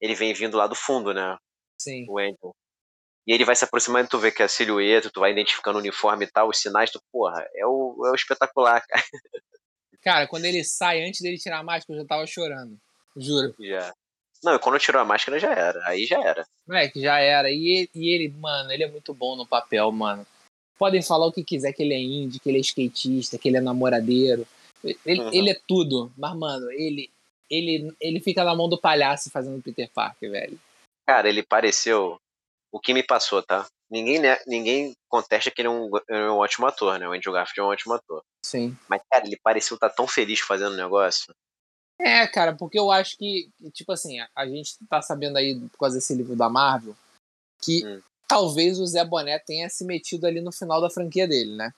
ele 0.00 0.14
vem 0.14 0.32
vindo 0.32 0.56
lá 0.56 0.66
do 0.66 0.74
fundo, 0.74 1.12
né? 1.12 1.36
Sim, 1.80 2.06
o 2.08 2.18
Andrew. 2.18 2.54
E 3.28 3.32
ele 3.32 3.44
vai 3.44 3.54
se 3.54 3.62
aproximando, 3.62 4.08
tu 4.08 4.18
vê 4.18 4.32
que 4.32 4.40
é 4.40 4.46
a 4.46 4.48
silhueta, 4.48 5.10
tu 5.10 5.20
vai 5.20 5.32
identificando 5.32 5.76
o 5.76 5.80
uniforme 5.82 6.24
e 6.24 6.30
tal, 6.30 6.48
os 6.48 6.56
sinais, 6.58 6.90
tu, 6.90 6.98
porra, 7.12 7.46
é 7.54 7.66
o, 7.66 8.02
é 8.06 8.10
o 8.10 8.14
espetacular, 8.14 8.80
cara. 8.88 9.04
cara, 10.02 10.26
quando 10.26 10.46
ele 10.46 10.64
sai, 10.64 11.04
antes 11.06 11.20
dele 11.20 11.36
tirar 11.36 11.58
a 11.58 11.62
máscara, 11.62 11.98
eu 11.98 12.02
já 12.02 12.08
tava 12.08 12.26
chorando. 12.26 12.78
Juro. 13.14 13.54
Já. 13.60 13.92
Não, 14.42 14.54
e 14.54 14.58
quando 14.58 14.78
tirou 14.78 15.02
a 15.02 15.04
máscara 15.04 15.38
já 15.38 15.52
era. 15.52 15.80
Aí 15.86 16.06
já 16.06 16.22
era. 16.22 16.46
Moleque, 16.66 17.00
já 17.02 17.18
era. 17.18 17.50
E 17.50 17.68
ele, 17.68 17.90
e 17.94 18.08
ele, 18.14 18.28
mano, 18.28 18.72
ele 18.72 18.84
é 18.84 18.90
muito 18.90 19.12
bom 19.12 19.36
no 19.36 19.46
papel, 19.46 19.90
mano. 19.92 20.26
Podem 20.78 21.02
falar 21.02 21.26
o 21.26 21.32
que 21.32 21.42
quiser, 21.44 21.72
que 21.72 21.82
ele 21.82 21.92
é 21.92 21.98
indie, 21.98 22.38
que 22.38 22.48
ele 22.48 22.58
é 22.58 22.60
skatista, 22.60 23.36
que 23.36 23.48
ele 23.48 23.56
é 23.56 23.60
namoradeiro. 23.60 24.46
Ele, 25.04 25.20
Uhum. 25.20 25.30
ele 25.34 25.50
é 25.50 25.60
tudo. 25.66 26.10
Mas, 26.16 26.36
mano, 26.36 26.70
ele, 26.70 27.10
ele, 27.50 27.92
ele 28.00 28.20
fica 28.20 28.44
na 28.44 28.54
mão 28.54 28.68
do 28.68 28.80
palhaço 28.80 29.28
fazendo 29.30 29.60
Peter 29.60 29.90
Parker, 29.92 30.30
velho. 30.30 30.58
Cara, 31.04 31.28
ele 31.28 31.42
pareceu. 31.42 32.20
O 32.72 32.78
que 32.80 32.92
me 32.92 33.02
passou, 33.02 33.42
tá? 33.42 33.66
Ninguém, 33.90 34.18
né, 34.18 34.38
ninguém 34.46 34.94
contesta 35.08 35.50
que 35.50 35.60
ele 35.60 35.68
é 35.68 35.70
um, 35.70 35.90
é 36.08 36.30
um 36.30 36.36
ótimo 36.36 36.66
ator, 36.66 36.98
né? 36.98 37.08
O 37.08 37.12
Andrew 37.12 37.32
Garfield 37.32 37.60
é 37.60 37.62
um 37.62 37.72
ótimo 37.72 37.94
ator. 37.94 38.22
Sim. 38.44 38.76
Mas, 38.86 39.00
cara, 39.10 39.26
ele 39.26 39.38
pareceu 39.42 39.74
estar 39.76 39.88
tão 39.90 40.06
feliz 40.06 40.40
fazendo 40.40 40.72
o 40.72 40.76
negócio. 40.76 41.34
É, 42.00 42.26
cara, 42.26 42.54
porque 42.54 42.78
eu 42.78 42.90
acho 42.90 43.16
que, 43.16 43.50
que, 43.58 43.70
tipo 43.70 43.90
assim, 43.90 44.20
a, 44.20 44.28
a 44.36 44.46
gente 44.46 44.76
tá 44.88 45.02
sabendo 45.02 45.36
aí, 45.36 45.58
por 45.58 45.78
causa 45.78 45.96
desse 45.96 46.14
livro 46.14 46.36
da 46.36 46.48
Marvel, 46.48 46.94
que 47.60 47.84
Hum. 47.84 48.02
talvez 48.28 48.78
o 48.78 48.86
Zé 48.86 49.04
Boné 49.04 49.38
tenha 49.38 49.68
se 49.68 49.84
metido 49.84 50.26
ali 50.26 50.40
no 50.40 50.52
final 50.52 50.80
da 50.80 50.90
franquia 50.90 51.26
dele, 51.26 51.56
né? 51.56 51.72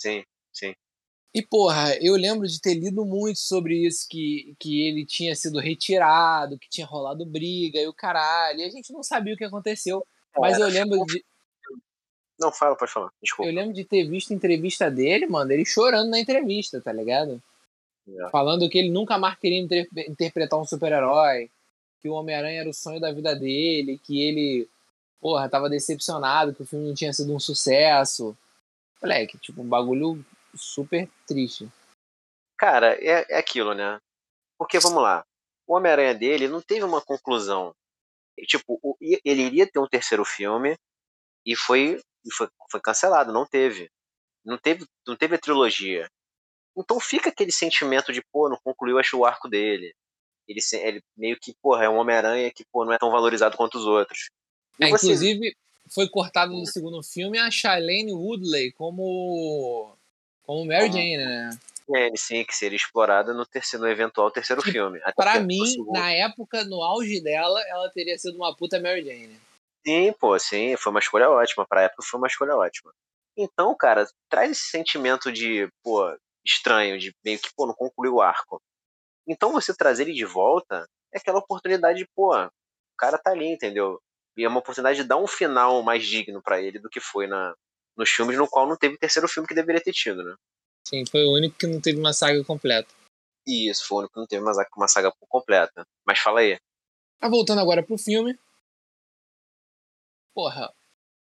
Sim, 0.00 0.24
sim. 0.52 0.74
E, 1.36 1.42
porra, 1.42 1.94
eu 2.00 2.16
lembro 2.16 2.48
de 2.48 2.58
ter 2.58 2.72
lido 2.72 3.04
muito 3.04 3.38
sobre 3.38 3.86
isso, 3.86 4.08
que, 4.08 4.56
que 4.58 4.88
ele 4.88 5.04
tinha 5.04 5.36
sido 5.36 5.58
retirado, 5.58 6.58
que 6.58 6.66
tinha 6.66 6.86
rolado 6.86 7.26
briga 7.26 7.78
e 7.78 7.86
o 7.86 7.92
caralho. 7.92 8.60
E 8.60 8.64
a 8.64 8.70
gente 8.70 8.90
não 8.90 9.02
sabia 9.02 9.34
o 9.34 9.36
que 9.36 9.44
aconteceu. 9.44 10.02
Mas 10.38 10.58
eu 10.58 10.66
lembro 10.66 11.04
de, 11.04 11.22
Não, 12.40 12.50
fala, 12.50 12.74
pode 12.74 12.90
falar. 12.90 13.10
Desculpa. 13.22 13.50
eu 13.50 13.54
lembro 13.54 13.74
de 13.74 13.84
ter 13.84 14.08
visto 14.08 14.32
entrevista 14.32 14.90
dele, 14.90 15.26
mano, 15.26 15.52
ele 15.52 15.66
chorando 15.66 16.08
na 16.08 16.18
entrevista, 16.18 16.80
tá 16.80 16.90
ligado? 16.90 17.38
É. 18.08 18.30
Falando 18.30 18.66
que 18.70 18.78
ele 18.78 18.88
nunca 18.88 19.18
mais 19.18 19.38
queria 19.38 19.60
inter- 19.60 19.88
interpretar 20.08 20.58
um 20.58 20.64
super-herói, 20.64 21.50
que 22.00 22.08
o 22.08 22.14
Homem-Aranha 22.14 22.60
era 22.60 22.70
o 22.70 22.72
sonho 22.72 22.98
da 22.98 23.12
vida 23.12 23.36
dele, 23.36 24.00
que 24.02 24.22
ele, 24.22 24.66
porra, 25.20 25.50
tava 25.50 25.68
decepcionado, 25.68 26.54
que 26.54 26.62
o 26.62 26.66
filme 26.66 26.88
não 26.88 26.94
tinha 26.94 27.12
sido 27.12 27.34
um 27.34 27.38
sucesso. 27.38 28.34
Moleque, 29.02 29.36
tipo, 29.36 29.60
um 29.60 29.68
bagulho 29.68 30.24
super 30.56 31.08
triste. 31.26 31.68
Cara, 32.58 32.94
é, 32.94 33.26
é 33.28 33.38
aquilo, 33.38 33.74
né? 33.74 34.00
Porque, 34.58 34.78
vamos 34.78 35.02
lá. 35.02 35.24
o 35.66 35.74
Homem-Aranha 35.74 36.14
dele 36.14 36.48
não 36.48 36.62
teve 36.62 36.84
uma 36.84 37.02
conclusão. 37.02 37.74
Tipo, 38.46 38.78
ele 39.00 39.42
iria 39.42 39.66
ter 39.66 39.78
um 39.78 39.88
terceiro 39.88 40.24
filme 40.24 40.76
e 41.44 41.56
foi, 41.56 42.00
foi, 42.32 42.48
foi 42.70 42.80
cancelado, 42.80 43.32
não 43.32 43.46
teve. 43.46 43.90
Não 44.44 44.58
teve, 44.58 44.86
não 45.06 45.16
teve 45.16 45.34
a 45.34 45.38
trilogia. 45.38 46.08
Então 46.76 47.00
fica 47.00 47.30
aquele 47.30 47.50
sentimento 47.50 48.12
de, 48.12 48.22
pô, 48.30 48.48
não 48.48 48.58
concluiu 48.62 48.98
acho, 48.98 49.18
o 49.18 49.24
arco 49.24 49.48
dele. 49.48 49.94
Ele, 50.46 50.60
ele 50.74 51.02
meio 51.16 51.38
que, 51.40 51.54
porra, 51.60 51.84
é 51.84 51.88
um 51.88 51.96
Homem-Aranha 51.96 52.52
que, 52.52 52.64
pô, 52.70 52.84
não 52.84 52.92
é 52.92 52.98
tão 52.98 53.10
valorizado 53.10 53.56
quanto 53.56 53.78
os 53.78 53.86
outros. 53.86 54.30
É, 54.78 54.88
você... 54.88 55.06
Inclusive, 55.06 55.56
foi 55.92 56.08
cortado 56.08 56.52
no 56.52 56.66
segundo 56.66 57.02
filme 57.02 57.38
a 57.38 57.50
Shailene 57.50 58.12
Woodley 58.12 58.72
como, 58.72 59.95
como 60.46 60.64
Mary 60.64 60.90
Jane, 60.90 61.16
né? 61.18 61.50
É, 61.94 62.10
sim, 62.16 62.44
que 62.44 62.54
seria 62.54 62.76
explorada 62.76 63.32
no, 63.32 63.46
terceiro, 63.46 63.84
no 63.84 63.90
eventual 63.90 64.30
terceiro 64.30 64.62
que, 64.62 64.72
filme. 64.72 65.00
Até 65.02 65.12
pra 65.12 65.40
mim, 65.40 65.62
na 65.92 66.12
época, 66.12 66.64
no 66.64 66.82
auge 66.82 67.20
dela, 67.20 67.60
ela 67.68 67.90
teria 67.90 68.18
sido 68.18 68.36
uma 68.36 68.54
puta 68.54 68.80
Mary 68.80 69.04
Jane. 69.04 69.40
Sim, 69.86 70.12
pô, 70.18 70.36
sim, 70.38 70.76
foi 70.76 70.90
uma 70.90 71.00
escolha 71.00 71.30
ótima. 71.30 71.66
Pra 71.66 71.82
época 71.82 72.02
foi 72.02 72.18
uma 72.18 72.26
escolha 72.26 72.56
ótima. 72.56 72.92
Então, 73.36 73.74
cara, 73.76 74.08
traz 74.28 74.52
esse 74.52 74.70
sentimento 74.70 75.30
de, 75.30 75.68
pô, 75.82 76.16
estranho, 76.44 76.98
de 76.98 77.14
meio 77.24 77.38
que, 77.38 77.50
pô, 77.54 77.66
não 77.66 77.74
concluiu 77.74 78.14
o 78.14 78.20
arco. 78.22 78.60
Então 79.28 79.52
você 79.52 79.74
trazer 79.74 80.04
ele 80.04 80.12
de 80.12 80.24
volta 80.24 80.88
é 81.12 81.18
aquela 81.18 81.38
oportunidade 81.38 81.98
de, 81.98 82.08
pô, 82.14 82.34
o 82.36 82.50
cara 82.96 83.18
tá 83.18 83.30
ali, 83.30 83.46
entendeu? 83.46 84.00
E 84.36 84.44
é 84.44 84.48
uma 84.48 84.58
oportunidade 84.58 84.98
de 84.98 85.08
dar 85.08 85.18
um 85.18 85.26
final 85.26 85.82
mais 85.82 86.04
digno 86.04 86.42
para 86.42 86.60
ele 86.60 86.78
do 86.78 86.88
que 86.88 87.00
foi 87.00 87.26
na, 87.26 87.54
nos 87.96 88.10
filmes, 88.10 88.36
no 88.36 88.48
qual 88.48 88.68
não 88.68 88.76
teve 88.76 88.94
o 88.94 88.98
terceiro 88.98 89.28
filme 89.28 89.48
que 89.48 89.54
deveria 89.54 89.80
ter 89.80 89.92
tido, 89.92 90.22
né? 90.22 90.34
Sim, 90.86 91.04
foi 91.10 91.24
o 91.24 91.32
único 91.32 91.56
que 91.56 91.66
não 91.66 91.80
teve 91.80 91.98
uma 91.98 92.12
saga 92.12 92.42
completa. 92.44 92.92
Isso, 93.46 93.86
foi 93.86 93.96
o 93.96 94.00
único 94.00 94.14
que 94.14 94.20
não 94.20 94.26
teve 94.26 94.42
uma, 94.42 94.52
uma 94.76 94.88
saga 94.88 95.12
completa. 95.28 95.86
Mas 96.06 96.18
fala 96.18 96.40
aí. 96.40 96.58
Ah, 97.20 97.28
voltando 97.28 97.60
agora 97.60 97.82
pro 97.82 97.98
filme. 97.98 98.38
Porra, 100.34 100.72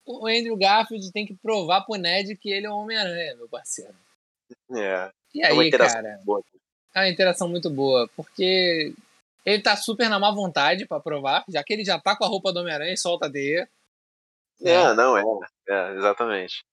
o 0.05 0.27
Andrew 0.27 0.57
Garfield 0.57 1.11
tem 1.11 1.25
que 1.25 1.35
provar 1.35 1.81
pro 1.81 1.95
Ned 1.95 2.35
que 2.37 2.51
ele 2.51 2.65
é 2.65 2.69
o 2.69 2.77
Homem-Aranha, 2.77 3.35
meu 3.35 3.47
parceiro. 3.47 3.95
É. 4.71 5.11
E 5.33 5.41
é 5.41 5.47
aí, 5.47 5.67
é 5.67 5.71
cara? 5.71 6.19
Boa. 6.23 6.43
É 6.93 6.99
uma 6.99 7.09
interação 7.09 7.49
muito 7.49 7.69
boa, 7.69 8.09
porque 8.15 8.93
ele 9.45 9.61
tá 9.61 9.75
super 9.75 10.09
na 10.09 10.19
má 10.19 10.31
vontade 10.31 10.87
para 10.87 10.99
provar, 10.99 11.43
já 11.49 11.63
que 11.63 11.73
ele 11.73 11.83
já 11.83 11.99
tá 11.99 12.15
com 12.15 12.23
a 12.23 12.27
roupa 12.27 12.53
do 12.53 12.61
Homem-Aranha 12.61 12.93
e 12.93 12.97
solta 12.97 13.27
a 13.27 13.31
teia. 13.31 13.69
É, 14.61 14.87
né? 14.87 14.93
não, 14.93 15.17
é, 15.17 15.23
é, 15.69 15.97
exatamente. 15.97 16.63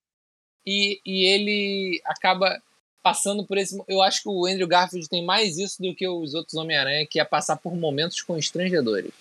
E, 0.67 1.01
e 1.05 1.25
ele 1.27 2.01
acaba 2.05 2.61
passando 3.03 3.45
por 3.47 3.59
esse. 3.59 3.77
Eu 3.89 4.01
acho 4.01 4.23
que 4.23 4.29
o 4.29 4.47
Andrew 4.47 4.69
Garfield 4.69 5.09
tem 5.09 5.25
mais 5.25 5.59
isso 5.59 5.83
do 5.83 5.95
que 5.95 6.07
os 6.07 6.35
outros 6.35 6.55
Homem-Aranha, 6.55 7.07
que 7.07 7.19
é 7.19 7.25
passar 7.25 7.57
por 7.57 7.75
momentos 7.75 8.23
constrangedores. 8.23 9.13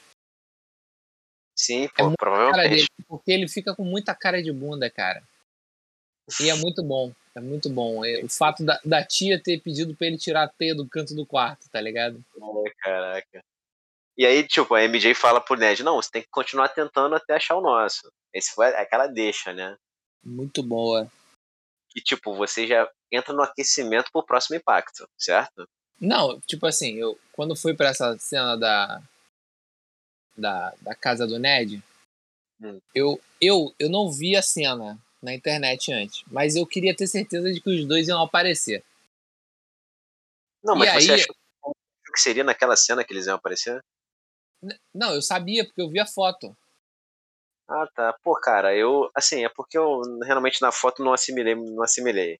Sim, 1.56 1.86
é 1.86 1.88
pô, 1.88 2.12
é 2.12 2.16
provavelmente. 2.18 2.70
Dele, 2.70 2.88
porque 3.08 3.32
ele 3.32 3.48
fica 3.48 3.76
com 3.76 3.84
muita 3.84 4.16
cara 4.16 4.42
de 4.42 4.52
bunda, 4.52 4.90
cara. 4.90 5.24
E 6.40 6.50
é 6.50 6.56
muito 6.56 6.84
bom. 6.84 7.12
É 7.36 7.40
muito 7.40 7.70
bom. 7.70 8.06
É, 8.06 8.24
o 8.24 8.30
fato 8.30 8.64
da, 8.64 8.80
da 8.86 9.04
tia 9.04 9.42
ter 9.42 9.60
pedido 9.62 9.96
pra 9.96 10.08
ele 10.08 10.18
tirar 10.18 10.44
a 10.44 10.48
teia 10.48 10.76
do 10.76 10.88
canto 10.88 11.16
do 11.16 11.26
quarto, 11.26 11.70
tá 11.70 11.82
ligado? 11.82 12.24
É, 12.66 12.70
caraca. 12.80 13.44
E 14.22 14.26
aí, 14.28 14.48
tipo, 14.48 14.76
a 14.76 14.84
MJ 14.84 15.16
fala 15.16 15.42
pro 15.42 15.58
Ned, 15.58 15.82
não, 15.82 15.96
você 15.96 16.12
tem 16.12 16.22
que 16.22 16.28
continuar 16.30 16.70
tentando 16.70 17.16
até 17.16 17.34
achar 17.34 17.56
o 17.56 17.62
nosso. 17.62 18.08
Esse 18.32 18.54
foi 18.54 18.68
aquela 18.68 19.08
deixa, 19.08 19.52
né? 19.52 19.76
Muito 20.24 20.62
boa. 20.62 21.12
Que, 21.90 22.00
tipo, 22.00 22.36
você 22.36 22.68
já 22.68 22.88
entra 23.12 23.34
no 23.34 23.42
aquecimento 23.42 24.12
pro 24.12 24.24
próximo 24.24 24.58
impacto, 24.58 25.10
certo? 25.18 25.68
Não, 26.00 26.40
tipo 26.42 26.68
assim, 26.68 26.98
eu 26.98 27.20
quando 27.34 27.56
fui 27.56 27.74
para 27.74 27.90
essa 27.90 28.16
cena 28.20 28.56
da, 28.56 29.02
da, 30.38 30.72
da 30.82 30.94
casa 30.94 31.26
do 31.26 31.40
Ned, 31.40 31.82
hum. 32.62 32.80
eu, 32.94 33.20
eu, 33.42 33.74
eu 33.80 33.90
não 33.90 34.12
vi 34.12 34.36
a 34.36 34.44
cena 34.44 35.00
na 35.20 35.34
internet 35.34 35.92
antes, 35.92 36.24
mas 36.28 36.56
eu 36.56 36.68
queria 36.68 36.96
ter 36.96 37.08
certeza 37.08 37.52
de 37.52 37.60
que 37.60 37.72
os 37.72 37.88
dois 37.88 38.08
iam 38.08 38.22
aparecer. 38.22 38.86
Não, 40.64 40.76
mas 40.76 40.90
e 40.90 41.08
você 41.08 41.12
aí, 41.14 41.22
achou 41.22 41.36
que 42.14 42.22
seria 42.22 42.44
naquela 42.44 42.76
cena 42.76 43.04
que 43.04 43.12
eles 43.12 43.26
iam 43.26 43.36
aparecer? 43.36 43.84
Não, 44.94 45.14
eu 45.14 45.22
sabia, 45.22 45.66
porque 45.66 45.82
eu 45.82 45.90
vi 45.90 46.00
a 46.00 46.06
foto. 46.06 46.56
Ah, 47.68 47.88
tá. 47.96 48.14
Pô, 48.22 48.36
cara, 48.36 48.76
eu. 48.76 49.10
Assim, 49.16 49.46
é 49.46 49.50
porque 49.50 49.78
eu 49.78 50.02
realmente 50.24 50.62
na 50.62 50.72
foto 50.72 51.04
não 51.04 51.14
assimilei. 51.14 51.56
Não 51.56 51.82
assimilei. 51.82 52.40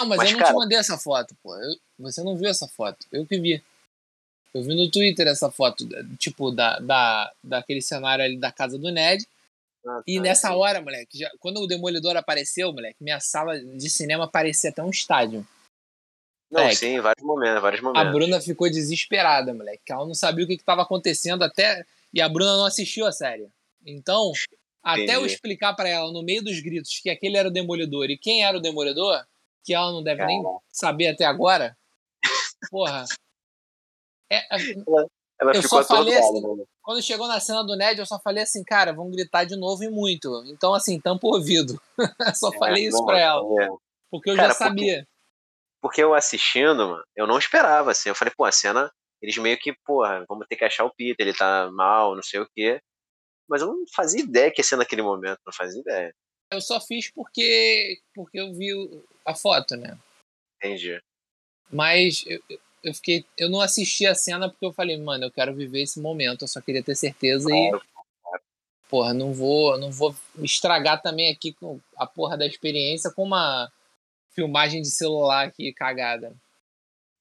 Não, 0.00 0.08
mas, 0.08 0.18
mas 0.18 0.30
eu 0.30 0.32
não 0.32 0.38
cara... 0.40 0.52
te 0.52 0.56
mandei 0.56 0.78
essa 0.78 0.98
foto, 0.98 1.36
pô. 1.42 1.54
Eu, 1.56 1.76
você 1.98 2.22
não 2.22 2.36
viu 2.36 2.48
essa 2.48 2.66
foto. 2.66 3.06
Eu 3.12 3.26
que 3.26 3.38
vi. 3.38 3.62
Eu 4.52 4.62
vi 4.62 4.74
no 4.74 4.90
Twitter 4.90 5.26
essa 5.26 5.50
foto, 5.50 5.86
tipo, 6.16 6.52
da, 6.52 6.78
da, 6.78 7.32
daquele 7.42 7.82
cenário 7.82 8.24
ali 8.24 8.38
da 8.38 8.52
casa 8.52 8.78
do 8.78 8.90
Ned. 8.90 9.26
Ah, 9.84 9.96
tá, 9.96 10.02
e 10.06 10.20
nessa 10.20 10.48
sim. 10.48 10.54
hora, 10.54 10.80
moleque, 10.80 11.18
já, 11.18 11.30
quando 11.40 11.60
o 11.60 11.66
Demolidor 11.66 12.16
apareceu, 12.16 12.72
moleque, 12.72 13.02
minha 13.02 13.18
sala 13.18 13.58
de 13.58 13.90
cinema 13.90 14.28
parecia 14.28 14.70
até 14.70 14.82
um 14.82 14.90
estádio. 14.90 15.46
Não, 16.54 16.62
moleque, 16.62 16.76
sim, 16.76 17.00
vários 17.00 17.26
momentos, 17.26 17.60
vários 17.60 17.80
momentos. 17.80 18.08
A 18.08 18.12
Bruna 18.12 18.40
ficou 18.40 18.70
desesperada, 18.70 19.52
moleque. 19.52 19.92
Ela 19.92 20.06
não 20.06 20.14
sabia 20.14 20.44
o 20.44 20.46
que 20.46 20.54
estava 20.54 20.82
acontecendo 20.82 21.42
até. 21.42 21.84
E 22.12 22.20
a 22.20 22.28
Bruna 22.28 22.56
não 22.56 22.64
assistiu 22.64 23.06
a 23.06 23.12
série. 23.12 23.48
Então, 23.84 24.30
Entendi. 24.86 25.02
até 25.10 25.16
eu 25.16 25.26
explicar 25.26 25.74
para 25.74 25.88
ela 25.88 26.12
no 26.12 26.22
meio 26.22 26.44
dos 26.44 26.60
gritos 26.60 27.00
que 27.00 27.10
aquele 27.10 27.36
era 27.36 27.48
o 27.48 27.50
Demolidor 27.50 28.08
e 28.08 28.16
quem 28.16 28.44
era 28.44 28.56
o 28.56 28.60
Demolidor, 28.60 29.20
que 29.64 29.74
ela 29.74 29.90
não 29.90 30.00
deve 30.00 30.24
nem 30.24 30.42
saber 30.70 31.08
até 31.08 31.24
agora. 31.24 31.76
Porra. 32.70 33.04
É, 34.30 34.42
ela, 34.48 35.06
ela 35.40 35.52
eu 35.56 35.62
só 35.62 35.82
falei 35.82 36.16
assim, 36.16 36.40
né? 36.40 36.64
quando 36.82 37.02
chegou 37.02 37.26
na 37.26 37.40
cena 37.40 37.64
do 37.64 37.74
Ned, 37.74 37.98
eu 37.98 38.06
só 38.06 38.20
falei 38.20 38.44
assim, 38.44 38.62
cara, 38.62 38.92
vamos 38.92 39.12
gritar 39.12 39.42
de 39.42 39.56
novo 39.56 39.82
e 39.82 39.90
muito. 39.90 40.44
Então, 40.46 40.72
assim, 40.72 41.00
tampa 41.00 41.26
o 41.26 41.34
ouvido. 41.34 41.80
só 42.36 42.48
é, 42.54 42.58
falei 42.58 42.86
isso 42.86 43.04
pra 43.04 43.18
ela. 43.18 43.42
É. 43.60 43.68
Porque 44.08 44.30
eu 44.30 44.36
cara, 44.36 44.48
já 44.48 44.54
sabia. 44.54 44.98
Porque, 44.98 45.13
porque, 45.84 46.02
eu 46.02 46.14
assistindo, 46.14 46.88
mano, 46.88 47.04
eu 47.14 47.26
não 47.26 47.38
esperava, 47.38 47.90
assim. 47.90 48.08
Eu 48.08 48.14
falei, 48.14 48.32
pô, 48.34 48.46
a 48.46 48.50
cena, 48.50 48.90
eles 49.20 49.36
meio 49.36 49.58
que, 49.58 49.70
porra, 49.84 50.24
vamos 50.26 50.46
ter 50.48 50.56
que 50.56 50.64
achar 50.64 50.82
o 50.82 50.94
Peter, 50.94 51.26
ele 51.26 51.36
tá 51.36 51.70
mal, 51.70 52.14
não 52.14 52.22
sei 52.22 52.40
o 52.40 52.48
quê. 52.56 52.80
Mas 53.46 53.60
eu 53.60 53.66
não 53.66 53.84
fazia 53.94 54.22
ideia 54.22 54.50
que 54.50 54.62
ia 54.62 54.64
ser 54.64 54.76
naquele 54.76 55.02
momento, 55.02 55.38
não 55.44 55.52
fazia 55.52 55.82
ideia. 55.82 56.14
Eu 56.50 56.62
só 56.62 56.80
fiz 56.80 57.12
porque, 57.12 57.98
porque 58.14 58.40
eu 58.40 58.54
vi 58.54 58.70
a 59.26 59.34
foto, 59.34 59.76
né? 59.76 59.98
Entendi. 60.56 60.98
Mas 61.70 62.24
eu, 62.26 62.42
eu 62.82 62.94
fiquei. 62.94 63.26
Eu 63.36 63.50
não 63.50 63.60
assisti 63.60 64.06
a 64.06 64.14
cena 64.14 64.48
porque 64.48 64.64
eu 64.64 64.72
falei, 64.72 64.96
mano, 64.96 65.24
eu 65.24 65.30
quero 65.30 65.54
viver 65.54 65.82
esse 65.82 66.00
momento, 66.00 66.44
eu 66.44 66.48
só 66.48 66.62
queria 66.62 66.82
ter 66.82 66.94
certeza 66.94 67.46
claro. 67.46 67.76
e. 67.76 68.88
Porra, 68.88 69.12
não 69.12 69.34
vou, 69.34 69.76
não 69.76 69.92
vou 69.92 70.16
estragar 70.38 71.02
também 71.02 71.30
aqui 71.30 71.52
com 71.52 71.78
a 71.94 72.06
porra 72.06 72.38
da 72.38 72.46
experiência 72.46 73.10
com 73.10 73.24
uma 73.24 73.70
filmagem 74.34 74.82
de 74.82 74.90
celular 74.90 75.46
aqui 75.46 75.72
cagada. 75.72 76.34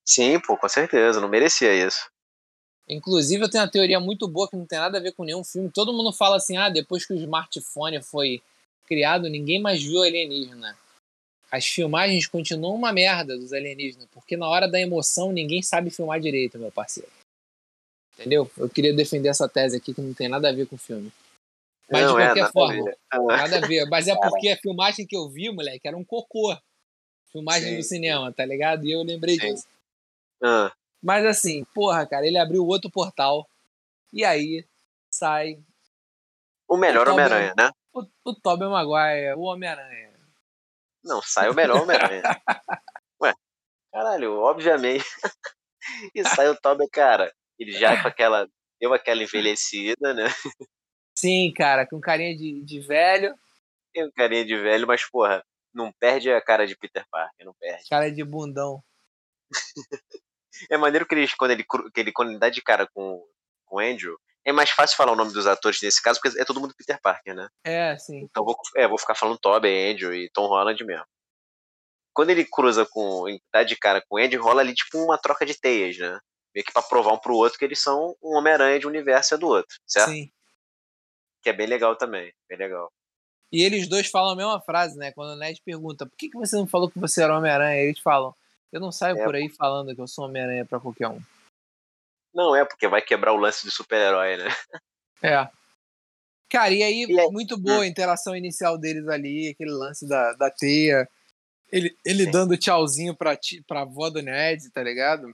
Sim, 0.06 0.40
pô, 0.40 0.58
com 0.58 0.68
certeza, 0.68 1.22
não 1.22 1.30
merecia 1.30 1.74
isso. 1.74 2.10
Inclusive, 2.88 3.44
eu 3.44 3.50
tenho 3.50 3.64
uma 3.64 3.72
teoria 3.72 4.00
muito 4.00 4.28
boa 4.28 4.50
que 4.50 4.58
não 4.58 4.66
tem 4.66 4.78
nada 4.78 4.98
a 4.98 5.02
ver 5.02 5.14
com 5.14 5.24
nenhum 5.24 5.44
filme. 5.44 5.72
Todo 5.72 5.94
mundo 5.94 6.12
fala 6.12 6.36
assim: 6.36 6.58
ah, 6.58 6.70
depois 6.70 7.06
que 7.06 7.14
o 7.14 7.18
smartphone 7.18 8.02
foi 8.02 8.42
criado, 8.86 9.30
ninguém 9.30 9.62
mais 9.62 9.82
viu 9.82 10.02
alienígena. 10.02 10.78
As 11.50 11.66
filmagens 11.66 12.28
continuam 12.28 12.76
uma 12.76 12.92
merda 12.92 13.38
dos 13.38 13.54
alienígenas, 13.54 14.08
porque 14.12 14.36
na 14.36 14.48
hora 14.50 14.68
da 14.68 14.82
emoção 14.82 15.32
ninguém 15.32 15.62
sabe 15.62 15.92
filmar 15.92 16.20
direito, 16.20 16.58
meu 16.58 16.72
parceiro. 16.72 17.12
Entendeu? 18.14 18.50
Eu 18.58 18.70
queria 18.70 18.94
defender 18.94 19.30
essa 19.30 19.48
tese 19.48 19.78
aqui 19.78 19.94
que 19.94 20.02
não 20.02 20.14
tem 20.14 20.28
nada 20.28 20.50
a 20.50 20.54
ver 20.54 20.68
com 20.68 20.76
o 20.76 20.80
filme. 20.80 21.12
Mas 21.92 22.02
não, 22.04 22.16
de 22.16 22.22
é, 22.22 22.26
qualquer 22.26 22.46
é, 22.46 22.52
forma, 22.52 22.96
a 23.12 23.20
nada 23.20 23.58
a 23.58 23.68
ver. 23.68 23.86
Mas 23.88 24.08
é 24.08 24.16
porque 24.16 24.50
a 24.50 24.58
filmagem 24.58 25.06
que 25.06 25.16
eu 25.16 25.30
vi, 25.30 25.52
moleque, 25.52 25.88
era 25.88 25.96
um 25.98 26.04
cocô. 26.04 26.58
Filmagem 27.34 27.72
sim, 27.72 27.78
do 27.78 27.84
cinema, 27.84 28.32
tá 28.32 28.46
ligado? 28.46 28.86
E 28.86 28.92
eu 28.92 29.02
lembrei 29.02 29.36
sim. 29.40 29.54
disso. 29.54 29.68
Ah. 30.42 30.72
Mas 31.02 31.26
assim, 31.26 31.66
porra, 31.74 32.06
cara, 32.06 32.28
ele 32.28 32.38
abriu 32.38 32.66
outro 32.66 32.92
portal. 32.92 33.50
E 34.14 34.24
aí 34.24 34.64
sai. 35.12 35.60
O 36.70 36.78
melhor 36.78 37.10
Homem-Aranha, 37.10 37.54
né? 37.58 37.72
O, 37.92 38.06
o 38.24 38.36
Tobey 38.36 38.70
Maguire, 38.70 39.34
o 39.36 39.42
Homem-Aranha. 39.42 40.14
Não, 41.04 41.22
sai 41.24 41.50
o 41.50 41.56
melhor 41.56 41.82
Homem-Aranha. 41.82 42.22
Ué, 43.22 43.34
caralho, 43.92 44.40
obviamente. 44.40 45.04
e 46.16 46.24
sai 46.24 46.48
o 46.50 46.56
Tobey, 46.56 46.88
cara. 46.88 47.34
Ele 47.58 47.72
já 47.72 48.00
com 48.02 48.08
aquela. 48.08 48.48
Deu 48.80 48.94
aquela 48.94 49.24
envelhecida, 49.24 50.14
né? 50.14 50.28
Sim, 51.18 51.52
cara, 51.54 51.88
com 51.88 52.00
carinha 52.00 52.36
de, 52.36 52.62
de 52.64 52.80
velho. 52.80 53.34
Tem 53.94 54.06
um 54.06 54.12
carinha 54.12 54.46
de 54.46 54.58
velho, 54.58 54.86
mas, 54.86 55.10
porra, 55.10 55.44
não 55.74 55.92
perde 55.92 56.32
a 56.32 56.42
cara 56.42 56.68
de 56.68 56.78
Peter 56.78 57.06
Parker, 57.10 57.46
não 57.46 57.54
perde. 57.60 57.90
Cara 57.90 58.12
de 58.12 58.24
bundão. 58.24 58.84
É 60.70 60.78
maneiro 60.78 61.06
que 61.06 61.16
ele, 61.16 61.28
quando 61.36 61.52
ele, 61.52 61.64
que 61.64 62.00
ele, 62.00 62.12
quando 62.12 62.30
ele 62.30 62.40
dá 62.40 62.48
de 62.48 62.62
cara 62.62 62.88
com, 62.94 63.26
com 63.66 63.78
o 63.78 63.80
Andrew, 63.80 64.16
é 64.46 64.52
mais 64.52 64.70
fácil 64.70 64.98
falar 64.98 65.12
o 65.14 65.16
nome 65.16 65.32
dos 65.32 65.48
atores 65.48 65.82
nesse 65.82 66.02
caso, 66.02 66.20
porque 66.22 66.40
é 66.40 66.46
todo 66.46 66.60
mundo 66.60 66.76
Peter 66.78 67.00
Parker, 67.02 67.34
né? 67.34 67.48
É, 67.64 67.98
sim. 67.98 68.20
Então 68.20 68.44
vou, 68.44 68.56
é, 68.76 68.88
vou 68.88 68.98
ficar 68.98 69.16
falando 69.16 69.40
Tobey, 69.40 69.92
Andrew 69.92 70.14
e 70.14 70.30
Tom 70.30 70.48
Holland 70.48 70.84
mesmo. 70.84 71.06
Quando 72.14 72.30
ele 72.30 72.46
cruza 72.46 72.86
com. 72.86 73.26
dá 73.52 73.64
de 73.64 73.76
cara 73.76 74.04
com 74.08 74.18
o 74.18 74.20
Andrew, 74.20 74.44
rola 74.44 74.62
ali 74.62 74.74
tipo 74.76 75.00
uma 75.00 75.18
troca 75.18 75.46
de 75.46 75.60
teias, 75.60 75.98
né? 75.98 76.20
Meio 76.54 76.66
que 76.66 76.72
pra 76.72 76.84
provar 76.84 77.14
um 77.14 77.18
pro 77.18 77.36
outro 77.36 77.58
que 77.58 77.66
eles 77.66 77.82
são 77.82 78.16
um 78.22 78.36
Homem-Aranha 78.38 78.80
de 78.80 78.86
um 78.86 78.90
universo 78.90 79.34
e 79.34 79.38
do 79.38 79.48
outro, 79.48 79.76
certo? 79.88 80.12
Sim. 80.12 80.30
Que 81.42 81.50
é 81.50 81.54
bem 81.54 81.66
legal 81.66 81.96
também, 81.96 82.32
bem 82.48 82.58
legal. 82.60 82.92
E 83.54 83.62
eles 83.64 83.88
dois 83.88 84.10
falam 84.10 84.32
a 84.32 84.36
mesma 84.36 84.60
frase, 84.60 84.98
né? 84.98 85.12
Quando 85.12 85.34
o 85.34 85.36
Ned 85.36 85.62
pergunta 85.64 86.08
por 86.08 86.18
que, 86.18 86.28
que 86.28 86.38
você 86.38 86.56
não 86.56 86.66
falou 86.66 86.90
que 86.90 86.98
você 86.98 87.22
era 87.22 87.38
Homem-Aranha, 87.38 87.84
eles 87.84 88.00
falam, 88.00 88.36
eu 88.72 88.82
não 88.82 88.92
saio 88.92 89.16
É, 89.20 89.24
por 89.24 89.36
aí 89.36 89.48
falando 89.48 89.94
que 89.94 90.02
eu 90.02 90.08
sou 90.08 90.26
Homem-Aranha 90.26 90.66
pra 90.66 90.80
qualquer 90.80 91.08
um. 91.08 91.22
Não 92.34 92.56
é 92.56 92.66
porque 92.66 92.88
vai 92.88 93.00
quebrar 93.00 93.32
o 93.32 93.38
lance 93.38 93.64
de 93.64 93.70
super-herói, 93.70 94.38
né? 94.38 94.46
É. 95.22 95.48
Cara, 96.50 96.74
e 96.74 96.82
aí, 96.82 97.06
E 97.08 97.20
aí- 97.20 97.30
muito 97.30 97.56
boa 97.56 97.84
a 97.84 97.88
interação 97.88 98.36
inicial 98.36 98.76
deles 98.78 99.08
ali, 99.08 99.50
aquele 99.50 99.72
lance 99.72 100.08
da, 100.08 100.34
da 100.34 100.50
teia. 100.50 101.08
Ele, 101.72 101.96
ele 102.04 102.26
Sim. 102.26 102.32
dando 102.32 102.58
tchauzinho 102.58 103.16
pra, 103.16 103.38
ti, 103.38 103.64
pra 103.68 103.82
avó 103.82 104.10
do 104.10 104.22
Ned, 104.22 104.70
tá 104.72 104.82
ligado? 104.82 105.32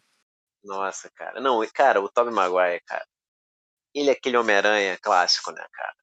Nossa, 0.64 1.10
cara. 1.16 1.40
Não, 1.40 1.66
cara, 1.74 2.02
o 2.02 2.10
Tobey 2.10 2.34
Maguire, 2.34 2.82
cara. 2.86 3.06
Ele 3.96 4.10
é 4.10 4.14
aquele 4.14 4.36
Homem-Aranha 4.38 4.98
clássico, 5.02 5.52
né, 5.52 5.66
cara? 5.72 5.96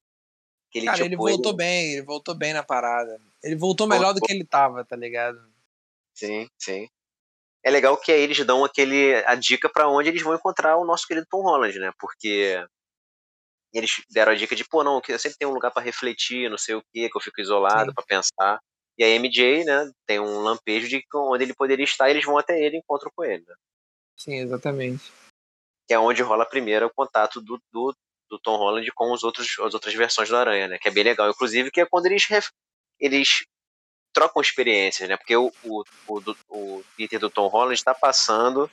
Aquele, 0.77 0.87
Cara, 0.87 0.99
tipo, 0.99 1.09
ele 1.09 1.17
voltou 1.17 1.57
bem, 1.57 1.93
ele 1.95 2.03
voltou 2.03 2.35
bem 2.35 2.53
na 2.53 2.63
parada. 2.63 3.19
Ele 3.43 3.57
voltou 3.57 3.87
melhor 3.87 4.13
do 4.13 4.21
Voltou. 4.21 4.27
que 4.27 4.33
ele 4.35 4.45
tava, 4.45 4.85
tá 4.85 4.95
ligado? 4.95 5.39
Sim, 6.13 6.47
sim. 6.59 6.87
É 7.65 7.71
legal 7.71 7.97
que 7.97 8.13
aí 8.13 8.21
eles 8.21 8.45
dão 8.45 8.63
aquele 8.63 9.15
a 9.25 9.35
dica 9.35 9.71
pra 9.71 9.89
onde 9.89 10.11
eles 10.11 10.23
vão 10.23 10.35
encontrar 10.35 10.77
o 10.77 10.85
nosso 10.85 11.07
querido 11.07 11.27
Tom 11.31 11.43
Holland, 11.43 11.79
né? 11.79 11.93
Porque 11.99 12.63
eles 13.73 13.91
deram 14.11 14.33
a 14.33 14.35
dica 14.35 14.55
de, 14.55 14.69
pô, 14.69 14.85
não, 14.85 15.01
que 15.01 15.13
eu 15.13 15.19
sempre 15.19 15.39
tenho 15.39 15.51
um 15.51 15.55
lugar 15.55 15.71
pra 15.71 15.83
refletir, 15.83 16.51
não 16.51 16.59
sei 16.59 16.75
o 16.75 16.83
quê, 16.93 17.09
que 17.09 17.17
eu 17.17 17.23
fico 17.23 17.41
isolado 17.41 17.95
pra 17.95 18.05
pensar. 18.05 18.61
E 18.99 19.05
a 19.05 19.09
MJ, 19.09 19.65
né, 19.65 19.91
tem 20.07 20.21
um 20.21 20.41
lampejo 20.41 20.89
de 20.89 21.03
onde 21.15 21.45
ele 21.45 21.55
poderia 21.55 21.85
estar, 21.85 22.09
e 22.09 22.13
eles 22.13 22.25
vão 22.25 22.37
até 22.37 22.61
ele 22.61 22.77
e 22.77 22.79
encontram 22.81 23.11
com 23.15 23.25
ele, 23.25 23.45
né? 23.47 23.55
Sim, 24.17 24.37
exatamente. 24.37 25.11
Que 25.87 25.95
é 25.95 25.99
onde 25.99 26.23
rola 26.23 26.47
primeiro 26.47 26.87
o 26.87 26.95
contato 26.95 27.41
do, 27.41 27.61
do, 27.73 27.95
do 28.29 28.39
Tom 28.39 28.57
Holland 28.57 28.91
com 28.93 29.13
os 29.13 29.23
outros, 29.25 29.49
as 29.61 29.75
outras 29.75 29.95
versões 29.95 30.29
do 30.29 30.37
Aranha, 30.37 30.69
né? 30.69 30.79
Que 30.79 30.89
é 30.89 30.91
bem 30.91 31.05
legal, 31.05 31.29
inclusive, 31.31 31.71
que 31.71 31.81
é 31.81 31.87
quando 31.87 32.07
eles, 32.07 32.25
ref- 32.27 32.51
eles 32.99 33.45
trocam 34.13 34.41
experiências, 34.43 35.09
né? 35.09 35.17
Porque 35.17 35.37
o, 35.37 35.53
o, 35.63 35.85
o, 36.09 36.21
do- 36.21 36.37
o 36.49 36.85
Peter 36.97 37.19
do 37.21 37.31
Tom 37.31 37.47
Holland 37.49 37.83
tá 37.85 37.95
passando 37.95 38.71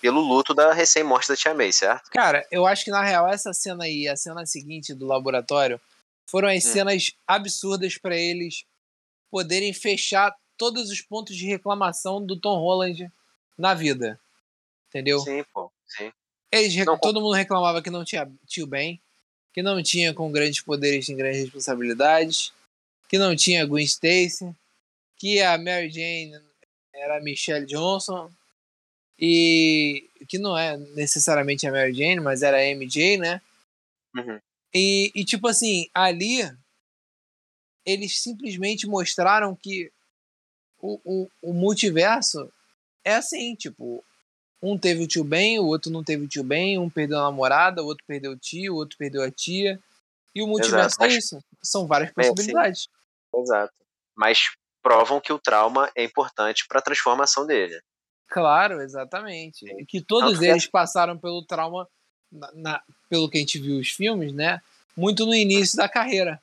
pelo 0.00 0.20
luto 0.20 0.52
da 0.54 0.72
recém-morte 0.72 1.28
da 1.28 1.36
Tia 1.36 1.54
May, 1.54 1.72
certo? 1.72 2.10
Cara, 2.10 2.46
eu 2.50 2.66
acho 2.66 2.84
que 2.84 2.90
na 2.90 3.02
real 3.02 3.28
essa 3.28 3.52
cena 3.52 3.84
aí, 3.84 4.08
a 4.08 4.16
cena 4.16 4.44
seguinte 4.46 4.94
do 4.94 5.06
laboratório, 5.06 5.80
foram 6.28 6.48
as 6.48 6.64
Hum. 6.64 6.72
cenas 6.72 7.12
absurdas 7.26 7.98
pra 7.98 8.16
eles 8.16 8.64
poderem 9.30 9.72
fechar 9.72 10.34
todos 10.56 10.90
os 10.90 11.00
pontos 11.00 11.36
de 11.36 11.46
reclamação 11.46 12.24
do 12.24 12.38
Tom 12.40 12.58
Holland 12.58 13.10
na 13.58 13.74
vida. 13.74 14.20
Entendeu? 14.88 15.18
Sim, 15.20 15.44
pô, 15.54 15.72
sim. 15.86 16.12
Eles, 16.52 16.74
rec- 16.74 16.86
Não, 16.86 16.98
todo 16.98 17.20
mundo 17.20 17.32
reclamava 17.32 17.82
que 17.82 17.90
não 17.90 18.04
tinha 18.04 18.30
tio 18.46 18.66
Ben, 18.66 19.00
que 19.54 19.62
não 19.62 19.82
tinha 19.82 20.12
com 20.12 20.30
grandes 20.30 20.60
poderes 20.60 21.08
e 21.08 21.14
grandes 21.14 21.44
responsabilidades, 21.44 22.52
que 23.08 23.18
não 23.18 23.34
tinha 23.34 23.64
Gwen 23.64 23.84
Stacy, 23.84 24.54
que 25.16 25.40
a 25.40 25.56
Mary 25.56 25.90
Jane 25.90 26.38
era 26.94 27.16
a 27.18 27.20
Michelle 27.22 27.66
Johnson, 27.66 28.30
e 29.18 30.08
que 30.28 30.38
não 30.38 30.56
é 30.56 30.76
necessariamente 30.76 31.66
a 31.66 31.72
Mary 31.72 31.94
Jane, 31.94 32.20
mas 32.20 32.42
era 32.42 32.58
a 32.58 32.64
MJ, 32.64 33.16
né? 33.18 33.40
Uhum. 34.14 34.38
E, 34.74 35.10
e, 35.14 35.24
tipo 35.24 35.48
assim, 35.48 35.88
ali 35.94 36.42
eles 37.84 38.20
simplesmente 38.20 38.86
mostraram 38.86 39.54
que 39.56 39.90
o, 40.78 41.00
o, 41.04 41.30
o 41.42 41.52
multiverso 41.52 42.52
é 43.04 43.14
assim, 43.14 43.54
tipo, 43.54 44.04
um 44.62 44.78
teve 44.78 45.02
o 45.02 45.06
tio 45.08 45.24
Ben, 45.24 45.58
o 45.58 45.66
outro 45.66 45.90
não 45.90 46.04
teve 46.04 46.24
o 46.24 46.28
tio 46.28 46.44
Ben, 46.44 46.78
um 46.78 46.88
perdeu 46.88 47.18
a 47.18 47.22
namorada, 47.24 47.82
o 47.82 47.86
outro 47.86 48.04
perdeu 48.06 48.32
o 48.32 48.36
tio, 48.38 48.74
o 48.74 48.76
outro 48.76 48.96
perdeu 48.96 49.22
a 49.22 49.30
tia. 49.30 49.78
E 50.34 50.42
o 50.42 50.46
multiverso 50.46 50.96
Exato, 50.96 51.04
é 51.04 51.08
isso. 51.08 51.44
São 51.62 51.86
várias 51.86 52.10
É, 52.16 52.22
sim. 52.22 52.30
possibilidades. 52.30 52.88
Exato. 53.34 53.74
Mas 54.16 54.50
provam 54.82 55.20
que 55.20 55.32
o 55.32 55.38
trauma 55.38 55.90
é 55.96 56.04
importante 56.04 56.64
pra 56.68 56.80
transformação 56.80 57.46
dele. 57.46 57.80
Claro, 58.28 58.80
exatamente. 58.80 59.64
E 59.78 59.84
que 59.84 60.00
todos 60.00 60.30
Tanto 60.30 60.40
que 60.40 60.46
eles 60.46 60.66
passaram 60.66 61.18
pelo 61.18 61.44
trauma, 61.44 61.86
na, 62.30 62.50
na- 62.54 62.82
pelo 63.10 63.28
que 63.28 63.36
a 63.36 63.40
gente 63.40 63.58
viu 63.58 63.78
os 63.78 63.90
filmes, 63.90 64.32
né? 64.32 64.60
Muito 64.96 65.26
no 65.26 65.34
início 65.34 65.76
da 65.76 65.88
carreira. 65.88 66.40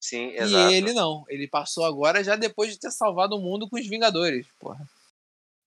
Sim, 0.00 0.30
E 0.30 0.36
exato. 0.38 0.72
ele 0.72 0.92
não. 0.92 1.24
Ele 1.28 1.46
passou 1.48 1.84
agora 1.84 2.22
já 2.24 2.36
depois 2.36 2.70
de 2.72 2.78
ter 2.78 2.90
salvado 2.90 3.36
o 3.36 3.40
mundo 3.40 3.68
com 3.68 3.76
os 3.78 3.86
Vingadores. 3.86 4.46
Porra. 4.58 4.84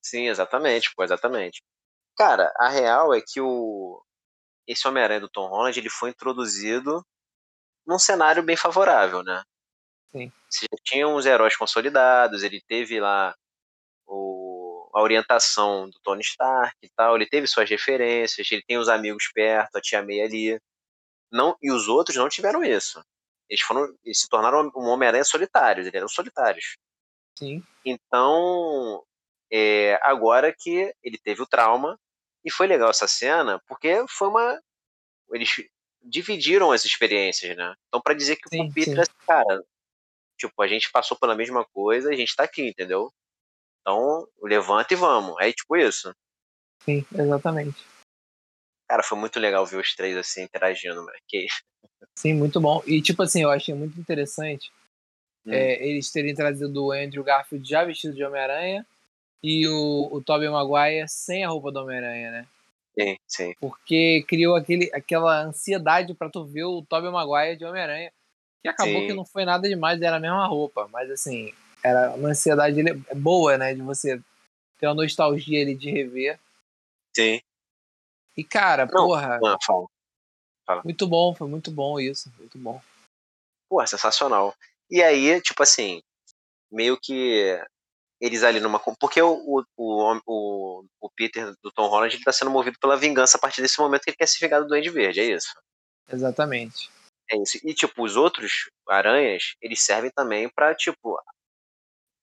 Sim, 0.05 0.27
exatamente, 0.27 0.93
pô, 0.95 1.03
exatamente. 1.03 1.63
Cara, 2.15 2.53
a 2.57 2.69
real 2.69 3.11
é 3.11 3.19
que 3.19 3.41
o 3.41 3.99
esse 4.67 4.87
Homem-Aranha 4.87 5.21
do 5.21 5.29
Tom 5.29 5.47
Holland, 5.47 5.79
ele 5.79 5.89
foi 5.89 6.11
introduzido 6.11 7.03
num 7.85 7.97
cenário 7.97 8.43
bem 8.43 8.55
favorável, 8.55 9.23
né? 9.23 9.43
Sim. 10.11 10.31
Você 10.47 10.67
já 10.71 10.77
tinha 10.83 11.07
uns 11.07 11.25
heróis 11.25 11.55
consolidados, 11.55 12.43
ele 12.43 12.61
teve 12.67 12.99
lá 12.99 13.35
o, 14.07 14.89
a 14.93 15.01
orientação 15.01 15.89
do 15.89 15.99
Tony 16.03 16.21
Stark 16.21 16.75
e 16.83 16.89
tal, 16.95 17.15
ele 17.15 17.27
teve 17.27 17.47
suas 17.47 17.67
referências, 17.67 18.51
ele 18.51 18.63
tem 18.63 18.77
os 18.77 18.89
amigos 18.89 19.31
perto, 19.33 19.75
a 19.75 19.81
tia 19.81 20.03
May 20.03 20.21
ali. 20.21 20.61
Não, 21.31 21.57
e 21.61 21.71
os 21.71 21.87
outros 21.87 22.15
não 22.15 22.29
tiveram 22.29 22.63
isso. 22.63 23.03
Eles 23.49 23.63
foram, 23.63 23.91
eles 24.03 24.19
se 24.19 24.29
tornaram 24.29 24.71
um 24.75 24.85
Homem-Aranha 24.85 25.23
solitários, 25.23 25.87
eles 25.87 25.97
eram 25.97 26.07
solitários. 26.07 26.77
Sim. 27.37 27.63
Então, 27.83 29.03
é, 29.51 29.99
agora 30.01 30.53
que 30.57 30.93
ele 31.03 31.17
teve 31.17 31.41
o 31.41 31.47
trauma, 31.47 31.99
e 32.43 32.51
foi 32.51 32.67
legal 32.67 32.89
essa 32.89 33.07
cena, 33.07 33.61
porque 33.67 34.05
foi 34.09 34.27
uma. 34.27 34.61
Eles 35.31 35.49
dividiram 36.01 36.71
as 36.71 36.85
experiências, 36.85 37.55
né? 37.57 37.75
Então, 37.87 38.01
pra 38.01 38.13
dizer 38.13 38.35
que 38.35 38.47
Sim, 38.49 38.67
o 38.67 38.73
Peter, 38.73 38.93
sim. 38.93 39.01
assim, 39.01 39.25
cara, 39.25 39.63
tipo, 40.37 40.61
a 40.61 40.67
gente 40.67 40.91
passou 40.91 41.17
pela 41.17 41.35
mesma 41.35 41.65
coisa, 41.65 42.09
a 42.09 42.15
gente 42.15 42.35
tá 42.35 42.43
aqui, 42.43 42.67
entendeu? 42.67 43.11
Então, 43.81 44.27
levanta 44.41 44.93
e 44.93 44.97
vamos. 44.97 45.35
É 45.39 45.51
tipo 45.51 45.75
isso. 45.75 46.13
Sim, 46.83 47.05
exatamente. 47.13 47.83
Cara, 48.87 49.01
foi 49.01 49.17
muito 49.17 49.39
legal 49.39 49.65
ver 49.65 49.77
os 49.77 49.95
três 49.95 50.15
assim 50.15 50.43
interagindo, 50.43 51.03
mano. 51.03 51.17
Que... 51.27 51.47
Sim, 52.15 52.35
muito 52.35 52.61
bom. 52.61 52.83
E, 52.85 53.01
tipo 53.01 53.23
assim, 53.23 53.41
eu 53.41 53.49
achei 53.49 53.73
muito 53.73 53.99
interessante 53.99 54.71
Hum. 55.45 55.53
é, 55.53 55.87
eles 55.87 56.11
terem 56.11 56.33
trazido 56.33 56.85
o 56.85 56.91
Andrew 56.91 57.23
Garfield 57.23 57.67
já 57.67 57.83
vestido 57.83 58.15
de 58.15 58.23
Homem-Aranha 58.23 58.85
e 59.45 59.67
o, 59.67 60.09
o 60.11 60.23
Tobey 60.23 60.49
Maguire 60.49 61.07
sem 61.07 61.45
a 61.45 61.49
roupa 61.49 61.71
do 61.71 61.81
Homem-Aranha, 61.81 62.31
né? 62.31 62.47
Sim, 62.99 63.17
sim. 63.27 63.53
Porque 63.59 64.25
criou 64.27 64.55
aquele, 64.55 64.89
aquela 64.91 65.43
ansiedade 65.43 66.15
pra 66.15 66.29
tu 66.31 66.43
ver 66.43 66.63
o 66.63 66.81
Tobey 66.81 67.11
Maguire 67.11 67.55
de 67.55 67.63
Homem-Aranha, 67.63 68.11
que 68.63 68.67
acabou 68.67 69.01
Sim. 69.01 69.07
que 69.07 69.13
não 69.13 69.23
foi 69.23 69.45
nada 69.45 69.69
demais, 69.69 70.01
era 70.01 70.15
a 70.15 70.19
mesma 70.19 70.47
roupa, 70.47 70.87
mas 70.91 71.11
assim, 71.11 71.53
era 71.83 72.15
uma 72.15 72.29
ansiedade 72.29 72.79
ele- 72.79 72.95
boa, 73.13 73.55
né, 73.55 73.75
de 73.75 73.83
você 73.83 74.19
ter 74.79 74.87
uma 74.87 74.95
nostalgia 74.95 75.61
ali 75.61 75.75
de 75.75 75.91
rever. 75.91 76.39
Sim. 77.15 77.39
E 78.35 78.43
cara, 78.43 78.87
Não, 78.87 79.05
porra, 79.05 79.39
Não, 79.39 79.57
fala. 80.65 80.81
muito 80.83 81.05
bom, 81.07 81.35
foi 81.35 81.47
muito 81.47 81.69
bom 81.69 81.99
isso, 81.99 82.33
muito 82.39 82.57
bom. 82.57 82.81
Pô, 83.69 83.85
sensacional. 83.85 84.55
E 84.89 85.03
aí, 85.03 85.39
tipo 85.41 85.61
assim, 85.61 86.01
meio 86.71 86.97
que 86.99 87.61
eles 88.25 88.43
ali 88.43 88.59
numa. 88.59 88.79
Porque 88.79 89.21
o, 89.21 89.63
o, 89.77 90.15
o, 90.25 90.85
o, 90.99 91.09
Peter 91.15 91.53
do 91.61 91.71
Tom 91.71 91.87
Holland 91.87 92.15
ele 92.15 92.23
tá 92.23 92.31
sendo 92.31 92.49
movido 92.49 92.77
pela 92.79 92.97
vingança 92.97 93.37
a 93.37 93.39
partir 93.39 93.61
desse 93.61 93.79
momento 93.79 94.01
que 94.01 94.09
ele 94.09 94.17
quer 94.17 94.27
se 94.27 94.39
vingar 94.39 94.61
do 94.61 94.67
Duende 94.67 94.89
Verde, 94.89 95.19
é 95.19 95.25
isso? 95.25 95.53
Exatamente. 96.11 96.89
É 97.31 97.37
isso. 97.37 97.59
E, 97.63 97.73
tipo, 97.73 98.03
os 98.03 98.15
outros 98.15 98.69
aranhas, 98.87 99.55
eles 99.61 99.81
servem 99.81 100.11
também 100.11 100.49
pra, 100.49 100.73
tipo, 100.73 101.19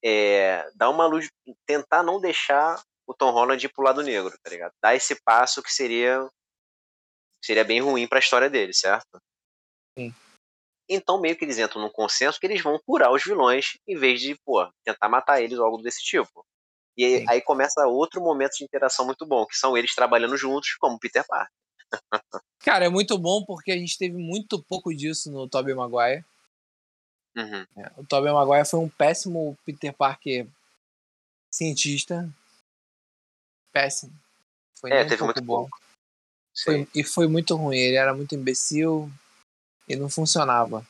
é, 0.03 0.69
dar 0.75 0.89
uma 0.89 1.05
luz, 1.05 1.29
tentar 1.65 2.03
não 2.03 2.19
deixar 2.19 2.81
o 3.07 3.13
Tom 3.13 3.31
Holland 3.31 3.65
ir 3.65 3.69
pro 3.69 3.83
lado 3.83 4.03
negro, 4.03 4.37
tá 4.43 4.49
ligado? 4.49 4.73
Dar 4.81 4.95
esse 4.95 5.21
passo 5.23 5.63
que 5.63 5.71
seria 5.71 6.27
seria 7.43 7.65
bem 7.65 7.81
ruim 7.81 8.07
pra 8.07 8.19
história 8.19 8.49
dele, 8.49 8.73
certo? 8.73 9.21
Sim. 9.97 10.13
Então, 10.93 11.19
meio 11.19 11.35
que 11.35 11.43
eles 11.43 11.57
entram 11.57 11.81
num 11.81 11.89
consenso 11.89 12.39
que 12.39 12.45
eles 12.45 12.61
vão 12.61 12.79
curar 12.85 13.11
os 13.11 13.23
vilões 13.23 13.77
em 13.87 13.97
vez 13.97 14.21
de, 14.21 14.35
pô, 14.45 14.67
tentar 14.83 15.09
matar 15.09 15.41
eles 15.41 15.57
ou 15.57 15.65
algo 15.65 15.81
desse 15.81 16.03
tipo. 16.03 16.45
E 16.95 17.03
aí, 17.03 17.25
aí 17.27 17.41
começa 17.41 17.87
outro 17.87 18.21
momento 18.21 18.53
de 18.57 18.63
interação 18.63 19.05
muito 19.05 19.25
bom, 19.25 19.45
que 19.47 19.57
são 19.57 19.75
eles 19.75 19.95
trabalhando 19.95 20.37
juntos 20.37 20.75
como 20.79 20.99
Peter 20.99 21.25
Parker. 21.25 21.51
Cara, 22.59 22.85
é 22.85 22.89
muito 22.89 23.17
bom 23.17 23.43
porque 23.43 23.71
a 23.71 23.77
gente 23.77 23.97
teve 23.97 24.15
muito 24.15 24.63
pouco 24.63 24.93
disso 24.93 25.31
no 25.31 25.49
Tobey 25.49 25.73
Maguire. 25.73 26.23
Uhum. 27.35 27.65
né? 27.75 27.91
O 27.97 28.05
Tobey 28.05 28.31
Maguire 28.31 28.67
foi 28.67 28.79
um 28.79 28.89
péssimo 28.89 29.57
Peter 29.65 29.91
Parker 29.91 30.47
cientista. 31.51 32.29
Péssimo. 33.71 34.13
Foi 34.79 34.91
É, 34.91 35.03
um 35.03 35.07
teve 35.07 35.23
muito 35.23 35.41
bom. 35.41 35.67
Foi- 36.63 36.87
e 36.93 37.03
foi 37.03 37.27
muito 37.27 37.55
ruim. 37.55 37.77
Ele 37.77 37.95
era 37.95 38.13
muito 38.13 38.35
imbecil 38.35 39.11
e 39.87 39.95
não 39.95 40.09
funcionava. 40.09 40.85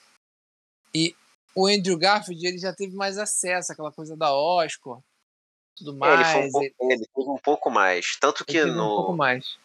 E 0.94 1.16
o 1.56 1.68
Andrew 1.68 1.98
Garfield 1.98 2.46
ele 2.46 2.58
já 2.58 2.74
teve 2.74 2.96
mais 2.96 3.18
acesso 3.18 3.72
àquela 3.72 3.92
coisa 3.92 4.16
da 4.16 4.34
Oscar. 4.34 5.00
tudo 5.76 5.96
mais. 5.96 6.28
É, 6.28 6.40
ele, 6.40 6.48
um 6.48 6.52
pouco, 6.52 6.66
ele... 6.66 6.94
ele 6.94 7.08
teve 7.08 7.30
um 7.30 7.38
pouco 7.38 7.70
mais. 7.70 8.18
Tanto 8.20 8.46
que 8.46 8.64
no, 8.66 9.12
um 9.12 9.16
mais. 9.16 9.58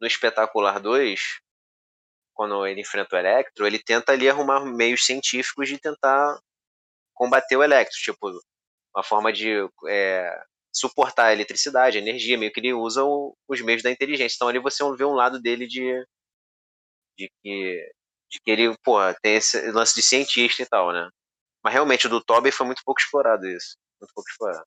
no 0.00 0.06
Espetacular 0.06 0.80
2, 0.80 1.40
quando 2.34 2.66
ele 2.66 2.80
enfrenta 2.80 3.16
o 3.16 3.18
Electro, 3.18 3.66
ele 3.66 3.78
tenta 3.78 4.12
ali 4.12 4.28
arrumar 4.28 4.64
meios 4.64 5.04
científicos 5.04 5.68
de 5.68 5.78
tentar 5.78 6.38
combater 7.14 7.56
o 7.56 7.62
Electro. 7.62 7.98
Tipo, 7.98 8.30
uma 8.94 9.02
forma 9.02 9.32
de 9.32 9.68
é, 9.88 10.44
suportar 10.72 11.26
a 11.26 11.32
eletricidade, 11.32 11.98
a 11.98 12.00
energia, 12.00 12.38
meio 12.38 12.52
que 12.52 12.60
ele 12.60 12.72
usa 12.72 13.04
o, 13.04 13.36
os 13.48 13.60
meios 13.60 13.82
da 13.82 13.90
inteligência. 13.90 14.36
Então 14.36 14.48
ali 14.48 14.58
você 14.58 14.84
vê 14.96 15.04
um 15.04 15.14
lado 15.14 15.40
dele 15.40 15.66
de, 15.66 16.06
de 17.16 17.30
que 17.42 17.92
de 18.30 18.40
que 18.40 18.50
ele, 18.50 18.76
pô, 18.78 18.98
tem 19.22 19.36
esse 19.36 19.70
lance 19.70 19.94
de 19.94 20.02
cientista 20.02 20.62
e 20.62 20.66
tal, 20.66 20.92
né? 20.92 21.08
Mas 21.62 21.72
realmente 21.72 22.06
o 22.06 22.10
do 22.10 22.22
Toby 22.22 22.50
foi 22.50 22.66
muito 22.66 22.82
pouco 22.84 23.00
explorado 23.00 23.46
isso. 23.46 23.76
Muito 24.00 24.12
pouco 24.14 24.28
explorado. 24.30 24.66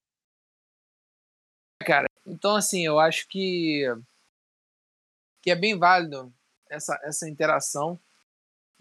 Cara, 1.85 2.07
então 2.25 2.55
assim, 2.55 2.85
eu 2.85 2.99
acho 2.99 3.27
que 3.27 3.85
que 5.41 5.49
é 5.49 5.55
bem 5.55 5.77
válido 5.77 6.31
essa, 6.69 6.99
essa 7.03 7.27
interação 7.27 7.99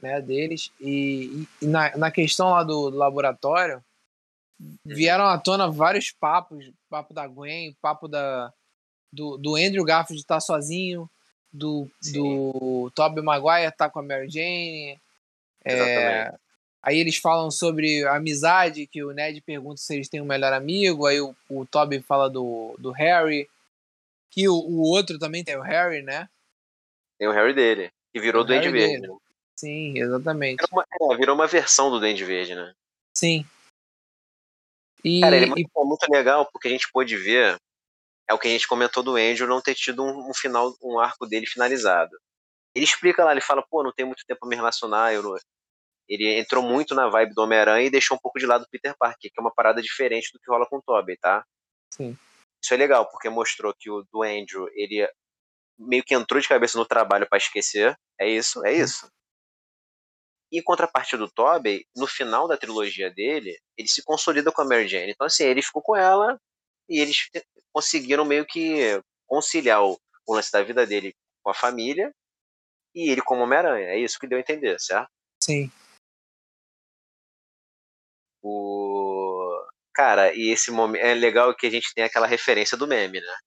né, 0.01 0.21
deles. 0.21 0.71
E, 0.81 1.47
e 1.61 1.67
na, 1.67 1.97
na 1.97 2.11
questão 2.11 2.51
lá 2.51 2.63
do, 2.63 2.91
do 2.91 2.97
laboratório, 2.97 3.83
uhum. 4.59 4.77
vieram 4.85 5.25
à 5.25 5.39
tona 5.39 5.71
vários 5.71 6.11
papos, 6.11 6.71
papo 6.89 7.15
da 7.15 7.27
Gwen, 7.27 7.77
papo 7.81 8.09
da, 8.09 8.53
do, 9.13 9.37
do 9.37 9.57
Andrew 9.57 9.85
Garfield 9.85 10.21
estar 10.21 10.37
tá 10.37 10.41
sozinho, 10.41 11.11
do, 11.53 11.91
do 12.13 12.91
Tobey 12.95 13.23
Maguire 13.23 13.73
tá 13.77 13.91
com 13.91 13.99
a 13.99 14.03
Mary 14.03 14.29
Jane. 14.29 14.99
É, 15.65 16.33
aí 16.83 16.99
eles 16.99 17.17
falam 17.17 17.51
sobre 17.51 18.07
amizade, 18.07 18.87
que 18.87 19.03
o 19.03 19.13
Ned 19.13 19.41
pergunta 19.43 19.81
se 19.81 19.95
eles 19.95 20.09
têm 20.09 20.21
um 20.21 20.27
melhor 20.27 20.53
amigo, 20.53 21.07
aí 21.07 21.21
o, 21.21 21.35
o 21.49 21.67
Tobey 21.67 22.01
fala 22.01 22.31
do, 22.31 22.75
do 22.79 22.91
Harry, 22.93 23.49
que 24.31 24.49
o, 24.49 24.55
o 24.55 24.81
outro 24.81 25.19
também 25.19 25.45
tem 25.45 25.57
o 25.57 25.63
Harry, 25.63 26.03
né? 26.03 26.29
Tem 27.19 27.29
o 27.29 27.33
Harry 27.33 27.53
dele, 27.53 27.91
que 28.13 28.21
virou 28.21 28.43
o 28.43 28.45
Duende 28.45 28.71
Verde. 28.71 29.07
Né? 29.07 29.17
Sim, 29.57 29.99
exatamente. 29.99 30.63
Virou 30.63 30.85
uma, 31.01 31.15
é, 31.15 31.17
virou 31.17 31.35
uma 31.35 31.47
versão 31.47 31.91
do 31.91 32.01
Duende 32.01 32.25
Verde, 32.25 32.55
né? 32.55 32.73
Sim. 33.15 33.45
E, 35.05 35.21
Cara, 35.21 35.37
ele 35.37 35.47
é 35.47 35.49
muito, 35.49 35.61
e... 35.61 35.85
muito 35.85 36.11
legal 36.11 36.47
porque 36.51 36.69
a 36.69 36.71
gente 36.71 36.91
pôde 36.91 37.17
ver 37.17 37.59
é 38.31 38.35
o 38.35 38.39
que 38.39 38.47
a 38.47 38.51
gente 38.51 38.69
comentou 38.69 39.03
do 39.03 39.17
Andrew 39.17 39.49
não 39.49 39.61
ter 39.61 39.75
tido 39.75 40.05
um, 40.05 40.31
um 40.31 40.33
final, 40.33 40.73
um 40.81 41.01
arco 41.01 41.27
dele 41.27 41.47
finalizado. 41.47 42.17
Ele 42.73 42.85
explica 42.85 43.25
lá, 43.25 43.33
ele 43.33 43.41
fala, 43.41 43.67
pô, 43.69 43.83
não 43.83 43.93
tem 43.93 44.07
muito 44.07 44.25
tempo 44.25 44.39
pra 44.39 44.49
me 44.49 44.55
relacionar, 44.55 45.13
eu 45.13 45.21
não... 45.21 45.35
ele 46.09 46.39
entrou 46.39 46.63
muito 46.63 46.95
na 46.95 47.09
vibe 47.09 47.35
do 47.35 47.43
Homem-Aranha 47.43 47.89
e 47.89 47.91
deixou 47.91 48.17
um 48.17 48.21
pouco 48.21 48.39
de 48.39 48.47
lado 48.47 48.63
o 48.63 48.69
Peter 48.71 48.95
Parker, 48.97 49.19
que 49.33 49.33
é 49.37 49.41
uma 49.41 49.53
parada 49.53 49.83
diferente 49.83 50.31
do 50.33 50.39
que 50.39 50.49
rola 50.49 50.65
com 50.65 50.77
o 50.77 50.83
Tobey, 50.83 51.17
tá? 51.17 51.45
Sim. 51.93 52.17
Isso 52.63 52.73
é 52.73 52.77
legal, 52.77 53.11
porque 53.11 53.29
mostrou 53.29 53.75
que 53.77 53.91
o 53.91 54.07
do 54.13 54.23
Andrew, 54.23 54.69
ele 54.75 55.11
meio 55.77 56.05
que 56.05 56.15
entrou 56.15 56.41
de 56.41 56.47
cabeça 56.47 56.79
no 56.79 56.87
trabalho 56.87 57.29
para 57.29 57.39
esquecer. 57.39 57.99
É 58.21 58.29
isso, 58.29 58.65
é 58.65 58.73
isso. 58.73 59.11
E 60.53 60.61
em 60.61 60.63
contrapartida 60.63 61.19
do 61.19 61.33
Tobey, 61.33 61.85
no 61.97 62.07
final 62.07 62.47
da 62.47 62.57
trilogia 62.57 63.11
dele, 63.11 63.59
ele 63.77 63.89
se 63.89 64.05
consolida 64.05 64.53
com 64.53 64.63
a 64.63 64.65
Mary 64.65 64.87
Jane. 64.87 65.11
Então, 65.11 65.27
assim, 65.27 65.43
ele 65.43 65.63
ficou 65.63 65.83
com 65.83 65.97
ela 65.97 66.39
e 66.91 66.99
eles 66.99 67.31
conseguiram 67.73 68.25
meio 68.25 68.45
que 68.45 69.01
conciliar 69.27 69.85
o, 69.85 69.99
o 70.27 70.35
lance 70.35 70.51
da 70.51 70.61
vida 70.61 70.85
dele 70.85 71.15
com 71.41 71.51
a 71.51 71.55
família 71.55 72.13
e 72.93 73.11
ele 73.11 73.23
como 73.23 73.43
Homem-Aranha. 73.43 73.87
É 73.87 73.99
isso 73.99 74.19
que 74.19 74.27
deu 74.27 74.37
a 74.37 74.41
entender, 74.41 74.79
certo? 74.81 75.09
Sim. 75.41 75.71
O... 78.43 79.65
Cara, 79.95 80.35
e 80.35 80.49
esse 80.51 80.73
momento. 80.73 81.03
É 81.03 81.15
legal 81.15 81.55
que 81.55 81.67
a 81.67 81.71
gente 81.71 81.95
tem 81.95 82.03
aquela 82.03 82.27
referência 82.27 82.77
do 82.77 82.89
meme, 82.89 83.21
né? 83.21 83.39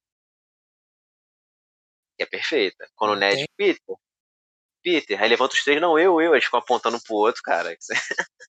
Que 2.16 2.24
é 2.24 2.26
perfeita. 2.26 2.89
Quando 2.96 3.12
o 3.12 3.16
Ned 3.16 3.44
Peter. 3.58 3.96
Peter, 4.82 5.22
aí 5.22 5.30
levanta 5.30 5.54
os 5.54 5.64
três, 5.64 5.82
não, 5.82 5.98
eu, 5.98 6.22
eu, 6.22 6.34
eles 6.34 6.44
ficam 6.44 6.60
apontando 6.60 7.02
pro 7.02 7.16
outro, 7.16 7.41
cara. 7.41 7.76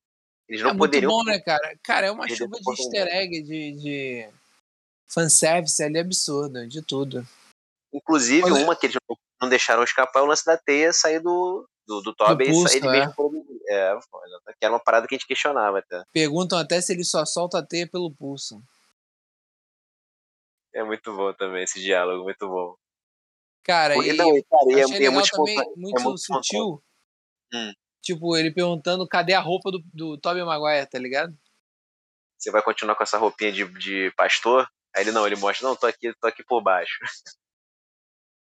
Eles 0.48 0.60
não 0.60 0.72
é 0.72 0.76
poderiam. 0.76 1.10
Muito 1.10 1.24
bom, 1.24 1.30
né, 1.30 1.40
cara? 1.40 1.78
Cara, 1.82 2.06
é 2.08 2.10
uma 2.10 2.28
chuva 2.28 2.58
de 2.60 2.70
easter 2.70 3.06
egg, 3.06 3.42
de, 3.42 3.72
de 3.72 4.28
fanservice 5.08 5.82
ali 5.82 5.98
absurdo, 5.98 6.66
de 6.66 6.82
tudo. 6.82 7.26
Inclusive, 7.92 8.44
Olha... 8.44 8.64
uma 8.64 8.76
que 8.76 8.86
eles 8.86 8.96
não 9.40 9.48
deixaram 9.48 9.84
escapar 9.84 10.20
é 10.20 10.22
o 10.22 10.26
lance 10.26 10.44
da 10.44 10.56
teia 10.56 10.92
sair 10.92 11.20
do, 11.20 11.68
do, 11.86 12.00
do 12.00 12.14
Toby 12.14 12.44
e 12.44 12.76
ele 12.76 12.88
é. 12.88 12.90
mesmo 12.90 13.46
é, 13.68 13.98
que 14.58 14.64
era 14.64 14.72
uma 14.72 14.80
parada 14.80 15.06
que 15.06 15.14
a 15.14 15.18
gente 15.18 15.26
questionava 15.26 15.78
até. 15.78 16.02
Perguntam 16.12 16.58
até 16.58 16.80
se 16.80 16.92
ele 16.92 17.04
só 17.04 17.24
solta 17.24 17.58
a 17.58 17.66
teia 17.66 17.88
pelo 17.88 18.14
pulso. 18.14 18.60
É 20.74 20.82
muito 20.82 21.14
bom 21.14 21.32
também 21.34 21.62
esse 21.62 21.80
diálogo, 21.80 22.24
muito 22.24 22.48
bom. 22.48 22.74
Cara, 23.62 23.94
e, 23.96 24.12
não, 24.12 24.26
cara, 24.26 24.78
é, 24.78 24.82
achei 24.82 25.06
é, 25.06 25.08
é 25.08 25.22
também, 25.30 25.56
muito, 25.76 26.02
muito 26.02 26.18
sutil. 26.18 26.82
Hum. 27.52 27.72
Tipo, 28.02 28.36
ele 28.36 28.52
perguntando 28.52 29.08
cadê 29.08 29.32
a 29.32 29.40
roupa 29.40 29.70
do, 29.70 29.82
do 29.94 30.18
Tobey 30.18 30.44
Maguire, 30.44 30.86
tá 30.86 30.98
ligado? 30.98 31.34
Você 32.36 32.50
vai 32.50 32.60
continuar 32.60 32.94
com 32.96 33.02
essa 33.02 33.16
roupinha 33.16 33.50
de, 33.50 33.64
de 33.78 34.12
pastor? 34.16 34.68
Aí 34.94 35.02
ele 35.02 35.12
não, 35.12 35.26
ele 35.26 35.36
mostra, 35.36 35.68
não, 35.68 35.76
tô 35.76 35.86
aqui, 35.86 36.14
tô 36.20 36.26
aqui 36.26 36.44
por 36.44 36.62
baixo. 36.62 36.98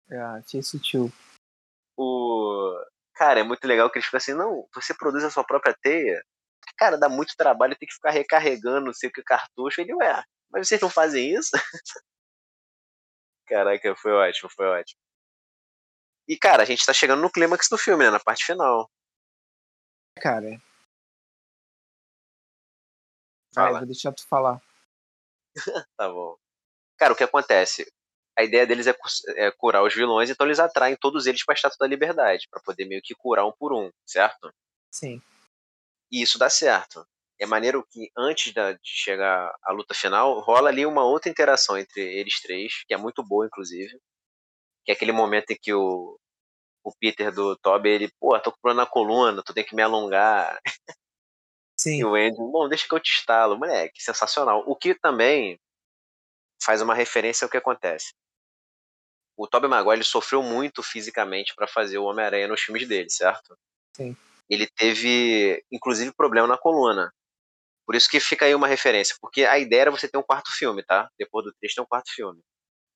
É, 0.09 0.19
achei 0.37 0.61
sutil. 0.61 1.11
O... 1.97 2.79
Cara, 3.15 3.39
é 3.39 3.43
muito 3.43 3.65
legal 3.65 3.89
que 3.89 3.97
eles 3.97 4.05
ficam 4.05 4.19
assim, 4.19 4.33
não, 4.33 4.67
você 4.73 4.93
produz 4.93 5.23
a 5.23 5.31
sua 5.31 5.43
própria 5.43 5.75
teia? 5.81 6.23
Cara, 6.77 6.97
dá 6.97 7.09
muito 7.09 7.35
trabalho 7.35 7.75
ter 7.75 7.87
que 7.87 7.93
ficar 7.93 8.11
recarregando 8.11 8.85
não 8.87 8.93
sei 8.93 9.09
o 9.09 9.11
que 9.11 9.23
cartucho. 9.23 9.81
Ele, 9.81 9.95
ué, 9.95 10.23
mas 10.51 10.67
vocês 10.67 10.79
não 10.81 10.89
fazem 10.89 11.33
isso? 11.33 11.51
Caraca, 13.47 13.95
foi 13.95 14.11
ótimo, 14.11 14.49
foi 14.49 14.67
ótimo. 14.67 14.99
E, 16.27 16.37
cara, 16.37 16.63
a 16.63 16.65
gente 16.65 16.85
tá 16.85 16.93
chegando 16.93 17.21
no 17.21 17.31
clímax 17.31 17.69
do 17.69 17.77
filme, 17.77 18.03
né? 18.03 18.11
Na 18.11 18.19
parte 18.19 18.45
final. 18.45 18.91
Cara. 20.19 20.61
Fala. 23.53 23.71
Vai, 23.71 23.79
vou 23.79 23.87
deixar 23.87 24.11
tu 24.11 24.27
falar. 24.27 24.61
tá 25.97 26.09
bom. 26.09 26.37
Cara, 26.97 27.13
o 27.13 27.15
que 27.15 27.23
acontece? 27.23 27.85
A 28.37 28.43
ideia 28.43 28.67
deles 28.67 28.87
é, 28.87 28.95
é 29.35 29.51
curar 29.51 29.83
os 29.83 29.93
vilões, 29.93 30.29
então 30.29 30.45
eles 30.45 30.59
atraem 30.59 30.95
todos 30.95 31.25
eles 31.25 31.43
pra 31.43 31.55
Estátua 31.55 31.77
da 31.79 31.87
Liberdade, 31.87 32.47
para 32.49 32.61
poder 32.61 32.85
meio 32.85 33.01
que 33.01 33.15
curar 33.15 33.45
um 33.45 33.51
por 33.51 33.73
um, 33.73 33.91
certo? 34.05 34.53
Sim. 34.91 35.21
E 36.11 36.21
isso 36.21 36.37
dá 36.37 36.49
certo. 36.49 37.05
É 37.39 37.45
maneiro 37.45 37.85
que 37.89 38.09
antes 38.17 38.53
da, 38.53 38.73
de 38.73 38.79
chegar 38.83 39.53
à 39.63 39.71
luta 39.71 39.93
final, 39.93 40.39
rola 40.39 40.69
ali 40.69 40.85
uma 40.85 41.03
outra 41.03 41.29
interação 41.29 41.77
entre 41.77 42.01
eles 42.01 42.41
três, 42.41 42.83
que 42.87 42.93
é 42.93 42.97
muito 42.97 43.23
boa, 43.23 43.45
inclusive. 43.45 43.99
Que 44.85 44.91
é 44.91 44.93
aquele 44.93 45.11
momento 45.11 45.51
em 45.51 45.57
que 45.59 45.73
o, 45.73 46.19
o 46.83 46.91
Peter 46.99 47.31
do 47.31 47.55
Toby, 47.57 47.89
ele, 47.89 48.11
pô, 48.19 48.39
tô 48.39 48.51
com 48.51 48.59
problema 48.59 48.83
na 48.83 48.89
coluna, 48.89 49.43
tu 49.43 49.53
tem 49.53 49.63
que 49.63 49.75
me 49.75 49.83
alongar. 49.83 50.59
Sim. 51.79 51.99
E 51.99 52.05
o 52.05 52.15
Andrew, 52.15 52.51
bom, 52.51 52.67
deixa 52.67 52.87
que 52.87 52.95
eu 52.95 52.99
te 52.99 53.11
estalo. 53.11 53.57
Moleque, 53.57 54.01
sensacional. 54.01 54.63
O 54.65 54.75
que 54.75 54.95
também 54.95 55.59
faz 56.61 56.81
uma 56.81 56.95
referência 56.95 57.45
ao 57.45 57.49
que 57.49 57.57
acontece. 57.57 58.13
O 59.37 59.47
Tobey 59.47 59.69
Maguire 59.69 60.03
sofreu 60.03 60.41
muito 60.41 60.81
fisicamente 60.81 61.53
para 61.55 61.67
fazer 61.67 61.99
o 61.99 62.05
Homem-Aranha 62.05 62.47
nos 62.47 62.61
filmes 62.61 62.87
dele, 62.87 63.09
certo? 63.09 63.55
Sim. 63.95 64.17
Ele 64.49 64.65
teve, 64.65 65.63
inclusive, 65.71 66.11
problema 66.11 66.47
na 66.47 66.57
coluna. 66.57 67.13
Por 67.85 67.95
isso 67.95 68.09
que 68.09 68.19
fica 68.19 68.45
aí 68.45 68.55
uma 68.55 68.67
referência, 68.67 69.15
porque 69.21 69.45
a 69.45 69.59
ideia 69.59 69.81
era 69.81 69.91
você 69.91 70.07
ter 70.07 70.17
um 70.17 70.23
quarto 70.23 70.51
filme, 70.51 70.83
tá? 70.83 71.09
Depois 71.17 71.45
do 71.45 71.53
3 71.53 71.73
tem 71.75 71.83
um 71.83 71.87
quarto 71.87 72.11
filme. 72.13 72.41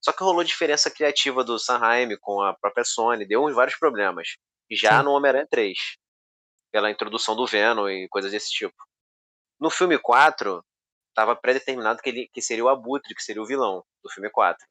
Só 0.04 0.12
que 0.12 0.24
rolou 0.24 0.44
diferença 0.44 0.90
criativa 0.90 1.44
do 1.44 1.60
Sanheim 1.60 2.18
com 2.20 2.42
a 2.42 2.54
própria 2.54 2.84
Sony, 2.84 3.26
deu 3.26 3.54
vários 3.54 3.78
problemas. 3.78 4.36
Já 4.70 4.98
Sim. 4.98 5.06
no 5.06 5.12
Homem-Aranha 5.12 5.48
3 5.50 5.78
pela 6.72 6.90
introdução 6.90 7.36
do 7.36 7.46
Venom 7.46 7.88
e 7.90 8.08
coisas 8.10 8.32
desse 8.32 8.52
tipo. 8.52 8.76
No 9.60 9.70
filme 9.70 9.98
4, 10.00 10.64
estava 11.10 11.36
pré-determinado 11.36 12.02
que 12.02 12.10
ele 12.10 12.30
que 12.34 12.42
seria 12.42 12.64
o 12.64 12.70
Abutre, 12.70 13.14
que 13.14 13.24
seria 13.24 13.42
o 13.42 13.46
vilão 13.46 13.84
do 14.04 14.10
filme 14.10 14.30
4. 14.30 14.66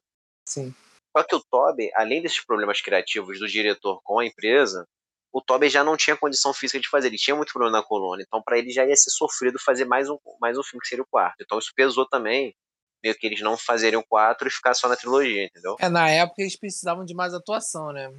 Sim. 0.47 0.73
Só 1.15 1.23
que 1.23 1.35
o 1.35 1.43
Toby, 1.49 1.91
além 1.93 2.21
desses 2.21 2.43
problemas 2.43 2.81
criativos 2.81 3.39
do 3.39 3.47
diretor 3.47 4.01
com 4.03 4.19
a 4.19 4.25
empresa, 4.25 4.87
o 5.31 5.41
Toby 5.41 5.69
já 5.69 5.83
não 5.83 5.95
tinha 5.95 6.17
condição 6.17 6.53
física 6.53 6.79
de 6.79 6.89
fazer, 6.89 7.07
ele 7.07 7.17
tinha 7.17 7.35
muito 7.35 7.53
problema 7.53 7.77
na 7.77 7.83
coluna, 7.83 8.21
então 8.21 8.41
para 8.41 8.57
ele 8.57 8.69
já 8.69 8.85
ia 8.85 8.95
ser 8.95 9.11
sofrido 9.11 9.57
fazer 9.59 9.85
mais 9.85 10.09
um, 10.09 10.17
mais 10.39 10.57
um 10.57 10.63
filme 10.63 10.81
que 10.81 10.87
seria 10.87 11.03
o 11.03 11.07
quarto. 11.07 11.37
Então 11.41 11.57
isso 11.57 11.71
pesou 11.75 12.05
também, 12.07 12.53
meio 13.01 13.15
que 13.15 13.25
eles 13.27 13.41
não 13.41 13.57
fazerem 13.57 13.97
o 13.97 14.03
4 14.03 14.47
e 14.47 14.51
ficar 14.51 14.73
só 14.73 14.89
na 14.89 14.97
trilogia, 14.97 15.45
entendeu? 15.45 15.77
É, 15.79 15.89
na 15.89 16.09
época 16.09 16.41
eles 16.41 16.57
precisavam 16.57 17.05
de 17.05 17.13
mais 17.13 17.33
atuação, 17.33 17.91
né? 17.91 18.13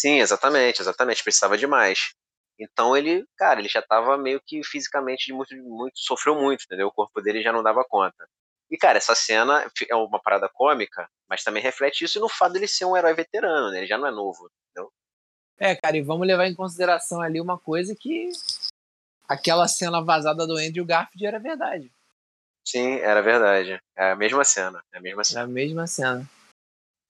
Sim, 0.00 0.18
exatamente, 0.18 0.80
exatamente, 0.80 1.22
precisava 1.22 1.58
de 1.58 1.66
mais. 1.66 2.14
Então 2.58 2.96
ele, 2.96 3.26
cara, 3.36 3.60
ele 3.60 3.68
já 3.68 3.80
estava 3.80 4.16
meio 4.16 4.40
que 4.46 4.64
fisicamente 4.64 5.30
muito, 5.30 5.54
muito, 5.56 5.92
sofreu 5.98 6.34
muito, 6.34 6.64
entendeu? 6.64 6.86
O 6.86 6.92
corpo 6.92 7.20
dele 7.20 7.42
já 7.42 7.52
não 7.52 7.62
dava 7.62 7.84
conta. 7.86 8.26
E, 8.70 8.78
cara, 8.78 8.96
essa 8.96 9.14
cena 9.14 9.70
é 9.90 9.94
uma 9.94 10.18
parada 10.18 10.48
cômica, 10.48 11.06
mas 11.28 11.44
também 11.44 11.62
reflete 11.62 12.04
isso 12.04 12.18
no 12.18 12.30
fato 12.30 12.54
dele 12.54 12.66
ser 12.66 12.86
um 12.86 12.96
herói 12.96 13.12
veterano, 13.12 13.70
né? 13.70 13.78
Ele 13.78 13.86
já 13.86 13.98
não 13.98 14.06
é 14.06 14.10
novo, 14.10 14.50
entendeu? 14.70 14.90
É, 15.58 15.76
cara, 15.76 15.98
e 15.98 16.00
vamos 16.00 16.26
levar 16.26 16.46
em 16.46 16.54
consideração 16.54 17.20
ali 17.20 17.38
uma 17.38 17.58
coisa 17.58 17.94
que 17.94 18.30
aquela 19.28 19.68
cena 19.68 20.02
vazada 20.02 20.46
do 20.46 20.56
Andrew 20.56 20.86
Garfield 20.86 21.26
era 21.26 21.38
verdade. 21.38 21.92
Sim, 22.66 23.00
era 23.00 23.20
verdade. 23.20 23.78
É 23.94 24.12
a 24.12 24.16
mesma 24.16 24.44
cena. 24.44 24.82
É 24.94 24.98
a 24.98 25.00
mesma 25.02 25.24
cena. 25.24 25.40
É 25.40 25.44
a 25.44 25.46
mesma 25.46 25.86
cena. 25.86 26.30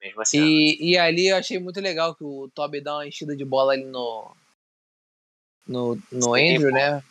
Mesma 0.00 0.24
cena. 0.24 0.46
E, 0.46 0.92
e 0.92 0.98
ali 0.98 1.28
eu 1.28 1.36
achei 1.36 1.58
muito 1.58 1.80
legal 1.80 2.14
que 2.14 2.24
o 2.24 2.48
Toby 2.54 2.80
dá 2.80 2.96
uma 2.96 3.06
enchida 3.06 3.36
de 3.36 3.44
bola 3.44 3.72
ali 3.74 3.84
no. 3.84 4.34
No, 5.66 5.94
no 6.10 6.34
Sim, 6.34 6.56
Andrew, 6.56 6.72
né? 6.72 7.02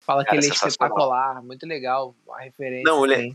Fala 0.00 0.24
Cara, 0.24 0.36
que 0.38 0.44
ele 0.44 0.52
é 0.52 0.54
espetacular, 0.54 1.42
muito 1.42 1.64
legal 1.66 2.14
a 2.30 2.40
referência. 2.40 2.84
Não, 2.84 3.00
o 3.00 3.04
le- 3.04 3.14
assim. 3.14 3.34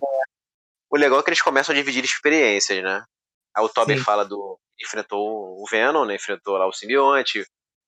O 0.90 0.98
legal 0.98 1.20
é 1.20 1.24
que 1.24 1.30
eles 1.30 1.42
começam 1.42 1.74
a 1.74 1.78
dividir 1.78 2.04
experiências, 2.04 2.84
né? 2.84 3.04
Aí 3.56 3.64
o 3.64 3.70
Toby 3.70 3.98
Sim. 3.98 4.04
fala 4.04 4.26
do. 4.26 4.60
Enfrentou 4.80 5.60
o 5.62 5.66
Venom, 5.66 6.06
né? 6.06 6.16
Enfrentou 6.16 6.58
lá 6.58 6.68
o 6.68 6.74
simbionte. 6.74 7.46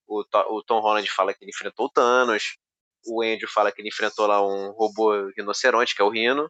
O, 0.07 0.23
To- 0.23 0.47
o 0.53 0.63
Tom 0.63 0.79
Holland 0.79 1.07
fala 1.11 1.33
que 1.33 1.43
ele 1.43 1.51
enfrentou 1.51 1.85
o 1.85 1.89
Thanos. 1.89 2.57
O 3.05 3.21
Andrew 3.21 3.47
fala 3.47 3.71
que 3.71 3.81
ele 3.81 3.89
enfrentou 3.89 4.25
lá 4.25 4.45
um 4.45 4.71
robô 4.71 5.27
rinoceronte, 5.37 5.95
que 5.95 6.01
é 6.01 6.05
o 6.05 6.09
Rino. 6.09 6.49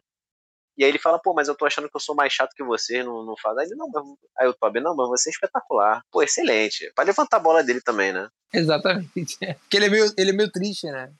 E 0.80 0.82
aí 0.84 0.88
ele 0.90 0.98
fala, 0.98 1.18
pô, 1.18 1.34
mas 1.34 1.46
eu 1.46 1.54
tô 1.54 1.66
achando 1.66 1.90
que 1.90 1.94
eu 1.94 2.00
sou 2.00 2.14
mais 2.14 2.32
chato 2.32 2.54
que 2.54 2.64
você, 2.64 3.02
não, 3.02 3.22
não 3.22 3.36
faz. 3.36 3.58
Aí 3.58 3.66
ele, 3.66 3.74
não, 3.74 3.86
mas... 3.90 4.02
Aí 4.38 4.48
o 4.48 4.54
Toby, 4.54 4.80
não, 4.80 4.96
mas 4.96 5.10
você 5.10 5.28
é 5.28 5.32
espetacular. 5.32 6.02
Pô, 6.10 6.22
excelente. 6.22 6.90
Pra 6.94 7.04
levantar 7.04 7.36
a 7.36 7.40
bola 7.40 7.62
dele 7.62 7.82
também, 7.82 8.14
né? 8.14 8.30
Exatamente. 8.50 9.36
Porque 9.60 9.76
ele 9.76 9.84
é, 9.84 9.88
meio, 9.90 10.10
ele 10.16 10.30
é 10.30 10.32
meio 10.32 10.50
triste, 10.50 10.86
né? 10.86 11.12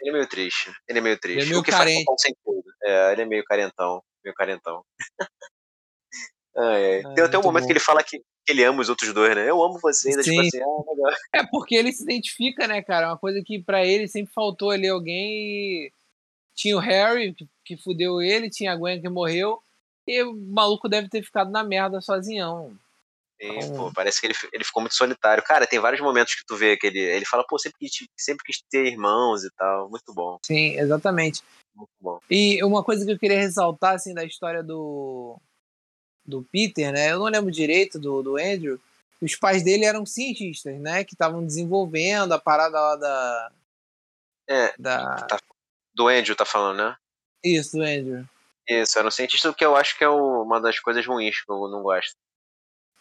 Ele 0.00 0.08
é 0.08 0.12
meio 0.14 0.26
triste. 0.26 0.72
Ele 0.88 0.98
é 0.98 1.02
meio 1.02 1.20
triste. 1.20 1.40
Ele 1.40 1.46
é 1.46 1.48
meio 1.50 1.60
o 1.60 1.62
que 1.62 1.72
carente. 1.72 2.06
faz 2.06 2.06
total 2.06 2.18
sentido. 2.18 2.74
É, 2.84 3.12
ele 3.12 3.20
é 3.20 3.24
meio 3.26 3.44
carentão. 3.44 4.02
Meio 4.24 4.34
carentão. 4.34 4.82
Ai. 6.56 7.02
Ah, 7.04 7.14
Tem 7.14 7.24
até 7.24 7.38
um 7.38 7.42
momento 7.42 7.64
bom. 7.64 7.66
que 7.66 7.72
ele 7.74 7.80
fala 7.80 8.02
que 8.02 8.22
ele 8.48 8.64
ama 8.64 8.80
os 8.80 8.88
outros 8.88 9.12
dois, 9.12 9.36
né? 9.36 9.50
Eu 9.50 9.62
amo 9.62 9.78
você, 9.78 10.08
ainda 10.08 10.22
tipo 10.22 10.40
Sim. 10.40 10.48
assim, 10.48 10.62
ah, 10.62 10.90
legal. 10.90 11.12
É 11.34 11.46
porque 11.46 11.74
ele 11.74 11.92
se 11.92 12.02
identifica, 12.02 12.66
né, 12.66 12.80
cara? 12.80 13.08
Uma 13.08 13.18
coisa 13.18 13.42
que 13.44 13.62
pra 13.62 13.84
ele 13.84 14.08
sempre 14.08 14.32
faltou 14.32 14.70
ali 14.70 14.88
alguém. 14.88 15.84
e 15.84 15.92
Tinha 16.56 16.76
o 16.76 16.80
Harry, 16.80 17.34
que, 17.34 17.46
que 17.64 17.76
fudeu 17.76 18.20
ele, 18.20 18.50
tinha 18.50 18.72
a 18.72 18.76
Gwen 18.76 19.00
que 19.00 19.08
morreu. 19.08 19.60
E 20.08 20.22
o 20.22 20.34
maluco 20.34 20.88
deve 20.88 21.08
ter 21.08 21.22
ficado 21.22 21.50
na 21.50 21.62
merda 21.62 22.00
sozinhão. 22.00 22.76
Sim, 23.40 23.58
Então- 23.58 23.76
pô, 23.76 23.92
parece 23.92 24.18
que 24.20 24.26
ele, 24.26 24.34
ele 24.52 24.64
ficou 24.64 24.80
muito 24.80 24.94
solitário. 24.94 25.44
Cara, 25.44 25.66
tem 25.66 25.78
vários 25.78 26.00
momentos 26.00 26.34
que 26.34 26.46
tu 26.46 26.56
vê 26.56 26.76
que 26.76 26.86
ele, 26.86 26.98
ele 26.98 27.26
fala, 27.26 27.44
pô, 27.46 27.58
sempre 27.58 27.78
quis, 27.80 28.08
sempre 28.16 28.44
quis 28.44 28.62
ter 28.70 28.86
irmãos 28.86 29.44
e 29.44 29.50
tal. 29.56 29.90
Muito 29.90 30.14
bom, 30.14 30.38
Sim, 30.42 30.78
exatamente. 30.78 31.42
muito 31.74 31.90
bom. 32.00 32.18
E 32.30 32.64
uma 32.64 32.82
coisa 32.82 33.04
que 33.04 33.12
eu 33.12 33.18
queria 33.18 33.38
ressaltar, 33.38 33.94
assim, 33.94 34.14
da 34.14 34.24
história 34.24 34.62
do, 34.62 35.38
do 36.24 36.42
Peter, 36.50 36.90
né? 36.92 37.12
Eu 37.12 37.18
não 37.18 37.26
lembro 37.26 37.50
direito 37.50 37.98
do, 37.98 38.22
do 38.22 38.36
Andrew. 38.38 38.80
Os 39.20 39.34
pais 39.36 39.62
dele 39.62 39.84
eram 39.84 40.06
cientistas, 40.06 40.78
né? 40.80 41.04
Que 41.04 41.14
estavam 41.14 41.44
desenvolvendo 41.44 42.32
a 42.32 42.38
parada 42.38 42.78
lá 42.80 42.96
da. 42.96 43.52
É, 44.48 44.74
da... 44.78 45.26
do 45.96 46.08
Andrew 46.08 46.36
tá 46.36 46.44
falando, 46.44 46.76
né? 46.76 46.96
Isso, 47.42 47.76
do 47.78 47.82
Andrew. 47.82 48.24
Isso, 48.68 48.98
era 48.98 49.08
um 49.08 49.10
cientista 49.10 49.52
que 49.54 49.64
eu 49.64 49.74
acho 49.74 49.96
que 49.96 50.04
é 50.04 50.08
o- 50.08 50.42
uma 50.42 50.60
das 50.60 50.78
coisas 50.78 51.04
ruins 51.06 51.42
que 51.42 51.50
eu 51.50 51.68
não 51.68 51.82
gosto. 51.82 52.14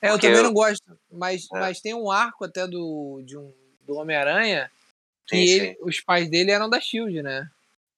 É, 0.01 0.07
eu 0.07 0.11
Porque 0.13 0.27
também 0.27 0.37
eu- 0.39 0.43
não 0.43 0.53
gosto, 0.53 0.83
mas, 1.11 1.45
É. 1.53 1.59
mas 1.59 1.81
tem 1.81 1.93
um 1.93 2.09
arco 2.09 2.45
até 2.45 2.65
do, 2.67 3.21
de 3.25 3.37
um, 3.37 3.53
do 3.81 3.95
Homem-Aranha 3.95 4.71
que 5.27 5.35
Sim, 5.35 5.43
ele- 5.43 5.77
os 5.81 5.99
pais 6.01 6.29
dele 6.29 6.51
eram 6.51 6.69
da 6.69 6.79
Shield, 6.79 7.21
né? 7.21 7.49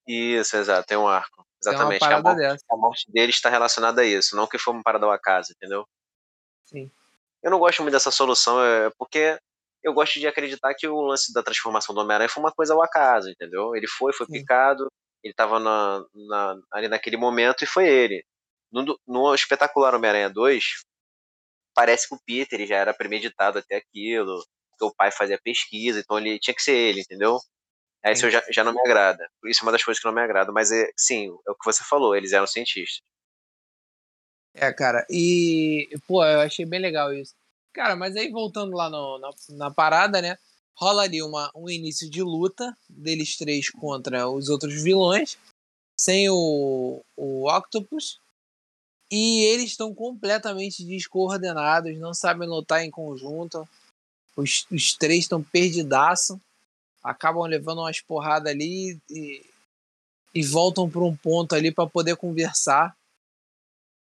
Isso, 0.07 0.55
exato, 0.55 0.87
tem 0.87 0.97
um 0.97 1.07
arco. 1.07 1.41
Uma 1.41 1.45
Exatamente. 1.73 2.03
a, 2.05 2.21
morte, 2.21 2.63
a 2.71 2.77
morte 2.77 3.11
dele 3.11 3.31
está 3.31 3.49
relacionada 3.49 4.01
a 4.01 4.05
isso, 4.05 4.35
não 4.35 4.47
que 4.47 4.57
foi 4.57 4.73
uma 4.73 4.83
parada 4.83 5.05
ao 5.05 5.11
acaso, 5.11 5.51
entendeu? 5.51 5.85
Sim. 6.65 6.89
Eu 7.43 7.51
não 7.51 7.59
gosto 7.59 7.81
muito 7.81 7.93
dessa 7.93 8.11
solução, 8.11 8.63
é 8.63 8.89
porque 8.97 9.37
eu 9.83 9.93
gosto 9.93 10.19
de 10.19 10.27
acreditar 10.27 10.73
que 10.73 10.87
o 10.87 11.01
lance 11.01 11.33
da 11.33 11.43
transformação 11.43 11.93
do 11.93 12.01
Homem-Aranha 12.01 12.29
foi 12.29 12.41
uma 12.43 12.51
coisa 12.51 12.73
ao 12.73 12.81
acaso, 12.83 13.29
entendeu? 13.29 13.75
Ele 13.75 13.87
foi, 13.87 14.11
foi 14.13 14.25
picado, 14.27 14.87
ele 15.23 15.33
tava 15.33 15.59
na, 15.59 16.03
na- 16.13 16.55
ali 16.73 16.87
naquele 16.87 17.17
momento 17.17 17.63
e 17.63 17.67
foi 17.67 17.87
ele. 17.87 18.23
No, 18.71 18.99
no 19.07 19.33
espetacular 19.33 19.95
Homem-Aranha 19.95 20.29
2, 20.29 20.63
parece 21.73 22.07
que 22.09 22.15
o 22.15 22.19
Peter 22.25 22.65
já 22.65 22.75
era 22.77 22.93
premeditado 22.93 23.59
até 23.59 23.77
aquilo, 23.77 24.43
porque 24.71 24.85
o 24.85 24.95
pai 24.95 25.11
fazia 25.11 25.39
pesquisa, 25.41 25.99
então 25.99 26.17
ele 26.17 26.39
tinha 26.39 26.53
que 26.53 26.61
ser 26.61 26.75
ele, 26.75 27.01
entendeu? 27.01 27.37
Aí 28.03 28.13
isso 28.13 28.29
já, 28.29 28.43
já 28.51 28.63
não 28.63 28.73
me 28.73 28.81
agrada. 28.81 29.27
Isso 29.45 29.61
é 29.61 29.65
uma 29.65 29.71
das 29.71 29.83
coisas 29.83 30.01
que 30.01 30.07
não 30.07 30.13
me 30.13 30.21
agrada, 30.21 30.51
mas 30.51 30.71
é, 30.71 30.89
sim, 30.97 31.27
é 31.47 31.51
o 31.51 31.55
que 31.55 31.65
você 31.65 31.83
falou, 31.83 32.15
eles 32.15 32.31
eram 32.33 32.47
cientistas. 32.47 33.01
É, 34.53 34.73
cara, 34.73 35.05
e, 35.09 35.87
pô, 36.07 36.25
eu 36.25 36.39
achei 36.39 36.65
bem 36.65 36.79
legal 36.79 37.13
isso. 37.13 37.35
Cara, 37.77 37.95
mas 37.95 38.15
aí 38.15 38.31
voltando 38.31 38.75
lá 38.75 38.89
no- 38.89 39.19
na, 39.19 39.29
na 39.49 39.71
parada, 39.71 40.19
né? 40.19 40.35
Rola 40.73 41.03
ali 41.03 41.21
uma, 41.21 41.51
um 41.53 41.69
início 41.69 42.09
de 42.09 42.23
luta 42.23 42.75
deles 42.89 43.37
três 43.37 43.69
contra 43.69 44.27
os 44.27 44.49
outros 44.49 44.81
vilões, 44.81 45.37
sem 45.95 46.27
o, 46.27 47.03
o 47.15 47.47
Octopus. 47.47 48.19
E 49.11 49.43
eles 49.43 49.65
estão 49.69 49.93
completamente 49.93 50.83
descoordenados, 50.83 51.95
não 51.99 52.15
sabem 52.15 52.49
lutar 52.49 52.83
em 52.83 52.89
conjunto. 52.89 53.69
Os, 54.35 54.65
os 54.71 54.93
três 54.93 55.25
estão 55.25 55.43
perdidaço, 55.43 56.41
acabam 57.03 57.43
levando 57.43 57.81
umas 57.81 58.01
porradas 58.01 58.51
ali 58.51 58.99
e, 59.07 59.45
e 60.33 60.43
voltam 60.43 60.89
para 60.89 61.01
um 61.03 61.15
ponto 61.15 61.53
ali 61.53 61.71
para 61.71 61.87
poder 61.87 62.15
conversar 62.15 62.97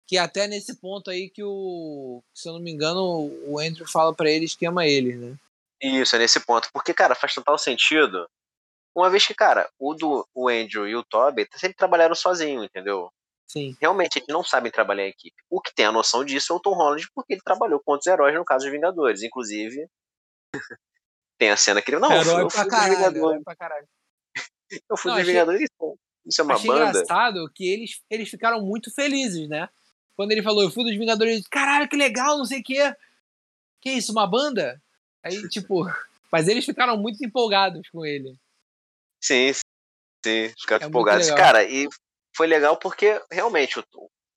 que 0.06 0.18
até 0.18 0.46
nesse 0.46 0.76
ponto 0.76 1.10
aí 1.10 1.30
que 1.30 1.42
o, 1.42 2.22
se 2.34 2.48
eu 2.48 2.52
não 2.54 2.60
me 2.60 2.70
engano, 2.70 3.00
o 3.46 3.58
Andrew 3.58 3.86
fala 3.88 4.14
pra 4.14 4.30
eles 4.30 4.54
que 4.54 4.66
ama 4.66 4.86
eles, 4.86 5.18
né? 5.18 5.36
Isso, 5.80 6.14
é 6.16 6.18
nesse 6.18 6.38
ponto. 6.40 6.68
Porque, 6.72 6.92
cara, 6.94 7.14
faz 7.14 7.34
total 7.34 7.56
sentido. 7.58 8.28
Uma 8.94 9.08
vez 9.10 9.26
que, 9.26 9.34
cara, 9.34 9.68
o 9.78 9.94
do 9.94 10.28
o 10.34 10.48
Andrew 10.48 10.86
e 10.86 10.94
o 10.94 11.02
Toby 11.02 11.48
sempre 11.56 11.76
trabalharam 11.76 12.14
sozinhos, 12.14 12.64
entendeu? 12.64 13.10
Sim. 13.48 13.76
Realmente, 13.80 14.16
eles 14.18 14.28
não 14.28 14.44
sabem 14.44 14.70
trabalhar 14.70 15.04
em 15.06 15.10
equipe. 15.10 15.34
O 15.50 15.60
que 15.60 15.74
tem 15.74 15.86
a 15.86 15.92
noção 15.92 16.24
disso 16.24 16.52
é 16.52 16.56
o 16.56 16.60
Tom 16.60 16.74
Holland, 16.74 17.06
porque 17.14 17.32
ele 17.34 17.40
trabalhou 17.44 17.80
com 17.80 17.92
outros 17.92 18.06
heróis 18.06 18.34
no 18.34 18.44
caso 18.44 18.64
dos 18.64 18.72
Vingadores. 18.72 19.22
Inclusive, 19.22 19.86
tem 21.38 21.50
a 21.50 21.56
cena 21.56 21.80
que 21.82 21.90
ele. 21.90 21.98
Não, 22.00 22.12
eu 22.12 22.22
fui, 22.22 22.30
herói 22.32 22.42
eu 22.44 22.50
fui 22.50 22.60
pra 22.60 22.64
dos 22.64 22.70
caralho, 22.72 22.96
Vingadores. 22.96 23.30
herói 23.30 23.42
pra 23.44 23.56
caralho. 23.56 23.88
Eu 24.88 24.96
fui 24.96 25.10
Não, 25.10 25.16
dos 25.16 25.22
achei- 25.22 25.32
Vingadores. 25.32 25.60
Isso, 25.62 25.98
isso 26.26 26.40
é 26.40 26.44
uma 26.44 26.54
Achei 26.54 26.70
banda. 26.70 26.88
engraçado 26.90 27.50
que 27.54 27.68
eles, 27.68 28.00
eles 28.10 28.28
ficaram 28.28 28.60
muito 28.62 28.92
felizes, 28.94 29.48
né? 29.48 29.68
Quando 30.16 30.32
ele 30.32 30.42
falou, 30.42 30.62
eu 30.62 30.70
fui 30.70 30.84
dos 30.84 30.96
Vingadores, 30.96 31.34
eles, 31.34 31.48
caralho, 31.48 31.88
que 31.88 31.96
legal, 31.96 32.38
não 32.38 32.44
sei 32.44 32.60
o 32.60 32.62
quê. 32.62 32.94
Que 33.80 33.90
isso, 33.90 34.12
uma 34.12 34.26
banda? 34.26 34.80
Aí, 35.22 35.36
tipo, 35.48 35.86
mas 36.30 36.48
eles 36.48 36.64
ficaram 36.64 36.96
muito 36.96 37.24
empolgados 37.24 37.88
com 37.90 38.04
ele. 38.06 38.34
Sim, 39.20 39.52
sim, 39.52 40.52
ficaram 40.58 40.86
É 40.86 40.88
empolgados. 40.88 41.30
Cara, 41.30 41.62
e 41.62 41.88
foi 42.34 42.46
legal 42.46 42.76
porque 42.78 43.20
realmente 43.30 43.78
o, 43.78 43.84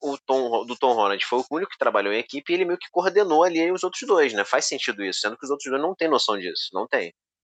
o 0.01 0.17
Tom 0.17 0.65
do 0.65 0.75
Tom 0.75 0.93
Holland 0.93 1.23
foi 1.25 1.39
o 1.39 1.45
único 1.49 1.71
que 1.71 1.77
trabalhou 1.77 2.13
em 2.13 2.19
equipe 2.19 2.51
e 2.51 2.55
ele 2.55 2.65
meio 2.65 2.77
que 2.77 2.89
coordenou 2.91 3.43
ali 3.43 3.71
os 3.71 3.83
outros 3.83 4.05
dois, 4.05 4.33
né? 4.33 4.43
Faz 4.43 4.65
sentido 4.65 5.03
isso, 5.03 5.21
sendo 5.21 5.37
que 5.37 5.45
os 5.45 5.49
outros 5.49 5.69
dois 5.69 5.81
não 5.81 5.95
têm 5.95 6.09
noção 6.09 6.37
disso, 6.37 6.69
não 6.73 6.85
tem. 6.87 7.13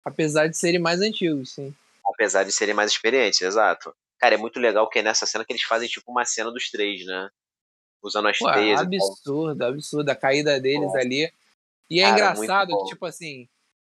Apesar 0.05 0.47
de 0.47 0.57
serem 0.57 0.79
mais 0.79 1.01
antigos, 1.01 1.53
sim. 1.55 1.75
Apesar 2.07 2.45
de 2.45 2.53
serem 2.53 2.75
mais 2.75 2.93
experientes, 2.93 3.41
exato. 3.41 3.95
Cara, 4.19 4.35
é 4.35 4.39
muito 4.39 4.61
legal 4.61 4.89
que 4.89 4.99
é 4.99 5.03
nessa 5.03 5.27
cena 5.27 5.45
que 5.45 5.53
eles 5.53 5.63
fazem 5.63 5.89
tipo 5.89 6.11
uma 6.11 6.25
cena 6.25 6.53
dos 6.53 6.71
três, 6.71 7.05
né? 7.05 7.29
Usando 8.07 8.29
as 8.29 8.39
Pô, 8.39 8.51
teias 8.53 8.81
absurdo, 8.81 9.65
absurdo. 9.65 10.09
A 10.11 10.15
caída 10.15 10.61
deles 10.61 10.93
Pô. 10.93 10.99
ali. 10.99 11.33
E 11.91 12.01
é 12.01 12.05
Cara, 12.05 12.13
engraçado 12.15 12.79
que, 12.79 12.85
tipo 12.87 13.07
assim, 13.07 13.49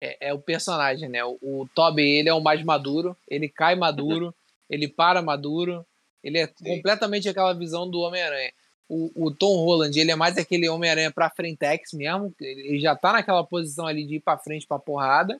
é, 0.00 0.28
é 0.28 0.34
o 0.34 0.38
personagem, 0.38 1.08
né? 1.08 1.24
O, 1.24 1.38
o 1.42 1.68
Toby, 1.74 2.02
ele 2.02 2.28
é 2.28 2.34
o 2.34 2.40
mais 2.40 2.62
maduro, 2.64 3.16
ele 3.28 3.48
cai 3.48 3.74
maduro, 3.74 4.34
ele 4.68 4.88
para 4.88 5.22
maduro, 5.22 5.84
ele 6.22 6.38
é 6.38 6.46
Sim. 6.46 6.76
completamente 6.76 7.28
aquela 7.28 7.52
visão 7.52 7.88
do 7.88 8.00
Homem-Aranha. 8.00 8.52
O, 8.88 9.10
o 9.26 9.30
Tom 9.30 9.54
Holland, 9.56 9.98
ele 9.98 10.10
é 10.10 10.16
mais 10.16 10.38
aquele 10.38 10.68
Homem-Aranha 10.68 11.10
pra 11.10 11.28
frentex 11.28 11.92
mesmo, 11.92 12.34
ele 12.40 12.68
ele 12.68 12.80
já 12.80 12.96
tá 12.96 13.12
naquela 13.12 13.44
posição 13.44 13.86
ali 13.86 14.06
de 14.06 14.16
ir 14.16 14.20
pra 14.20 14.38
frente 14.38 14.66
pra 14.66 14.78
porrada. 14.78 15.38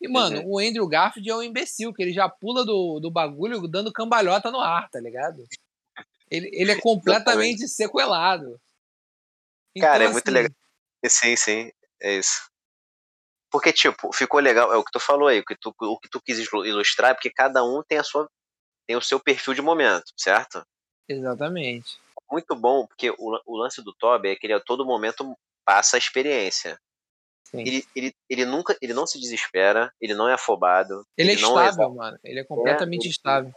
E, 0.00 0.08
mano, 0.08 0.40
Uhum. 0.40 0.54
o 0.54 0.58
Andrew 0.58 0.88
Garfield 0.88 1.30
é 1.30 1.36
um 1.36 1.42
imbecil, 1.44 1.92
que 1.92 2.02
ele 2.02 2.12
já 2.12 2.28
pula 2.28 2.64
do, 2.64 2.98
do 2.98 3.08
bagulho 3.08 3.68
dando 3.68 3.92
cambalhota 3.92 4.50
no 4.50 4.58
ar, 4.58 4.90
tá 4.90 4.98
ligado? 4.98 5.44
Ele, 6.32 6.48
ele 6.50 6.72
é 6.72 6.80
completamente 6.80 7.68
sequelado. 7.68 8.58
Cara, 9.78 10.04
é 10.04 10.06
Então, 10.06 10.12
muito 10.12 10.24
assim, 10.28 10.34
legal. 10.34 10.52
Sim, 11.06 11.36
sim, 11.36 11.72
é 12.00 12.16
isso. 12.18 12.50
Porque, 13.50 13.70
tipo, 13.70 14.10
ficou 14.14 14.40
legal, 14.40 14.72
é 14.72 14.76
o 14.78 14.84
que 14.84 14.90
tu 14.90 14.98
falou 14.98 15.28
aí, 15.28 15.40
o 15.40 15.44
que 15.44 15.54
tu, 15.54 15.74
o 15.78 15.98
que 15.98 16.08
tu 16.08 16.22
quis 16.22 16.38
ilu- 16.38 16.64
ilustrar, 16.64 17.10
é 17.10 17.14
porque 17.14 17.30
cada 17.30 17.62
um 17.62 17.82
tem 17.82 17.98
a 17.98 18.02
sua 18.02 18.26
tem 18.86 18.96
o 18.96 19.02
seu 19.02 19.20
perfil 19.20 19.52
de 19.54 19.62
momento, 19.62 20.10
certo? 20.16 20.66
Exatamente. 21.08 22.00
Muito 22.30 22.56
bom, 22.56 22.86
porque 22.86 23.10
o, 23.10 23.40
o 23.46 23.56
lance 23.56 23.82
do 23.82 23.94
Toby 23.94 24.30
é 24.30 24.36
que 24.36 24.46
ele 24.46 24.54
a 24.54 24.60
todo 24.60 24.86
momento 24.86 25.36
passa 25.64 25.96
a 25.96 25.98
experiência. 25.98 26.78
Sim. 27.44 27.60
Ele, 27.60 27.86
ele, 27.94 28.14
ele 28.28 28.44
nunca, 28.46 28.76
ele 28.80 28.94
não 28.94 29.06
se 29.06 29.20
desespera, 29.20 29.92
ele 30.00 30.14
não 30.14 30.28
é 30.28 30.32
afobado, 30.32 31.06
Ele, 31.16 31.32
é 31.34 31.36
não 31.36 31.60
é 31.60 31.68
estável, 31.68 31.94
mano. 31.94 32.18
Ele 32.24 32.40
é 32.40 32.44
completamente 32.44 33.02
ele- 33.02 33.10
estável. 33.10 33.52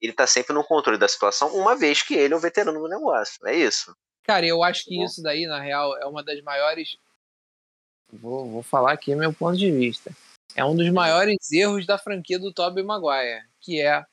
Ele 0.00 0.12
tá 0.12 0.26
sempre 0.26 0.52
no 0.52 0.64
controle 0.64 0.98
da 0.98 1.08
situação, 1.08 1.54
uma 1.56 1.76
vez 1.76 2.02
que 2.02 2.14
ele 2.14 2.34
é 2.34 2.36
o 2.36 2.40
veterano 2.40 2.80
do 2.80 2.88
negócio. 2.88 3.46
É 3.46 3.54
isso. 3.56 3.94
Cara, 4.22 4.46
eu 4.46 4.62
acho 4.62 4.84
que 4.84 5.02
isso 5.02 5.22
daí, 5.22 5.46
na 5.46 5.60
real, 5.60 5.96
é 5.98 6.06
uma 6.06 6.22
das 6.22 6.40
maiores. 6.42 6.96
Vou, 8.12 8.48
vou 8.48 8.62
falar 8.62 8.92
aqui 8.92 9.14
meu 9.14 9.32
ponto 9.32 9.56
de 9.56 9.70
vista. 9.70 10.14
É 10.54 10.64
um 10.64 10.76
dos 10.76 10.90
maiores 10.90 11.50
erros 11.52 11.86
da 11.86 11.98
franquia 11.98 12.38
do 12.38 12.52
Tobey 12.52 12.82
Maguire, 12.82 13.44
que 13.60 13.80
é 13.80 14.04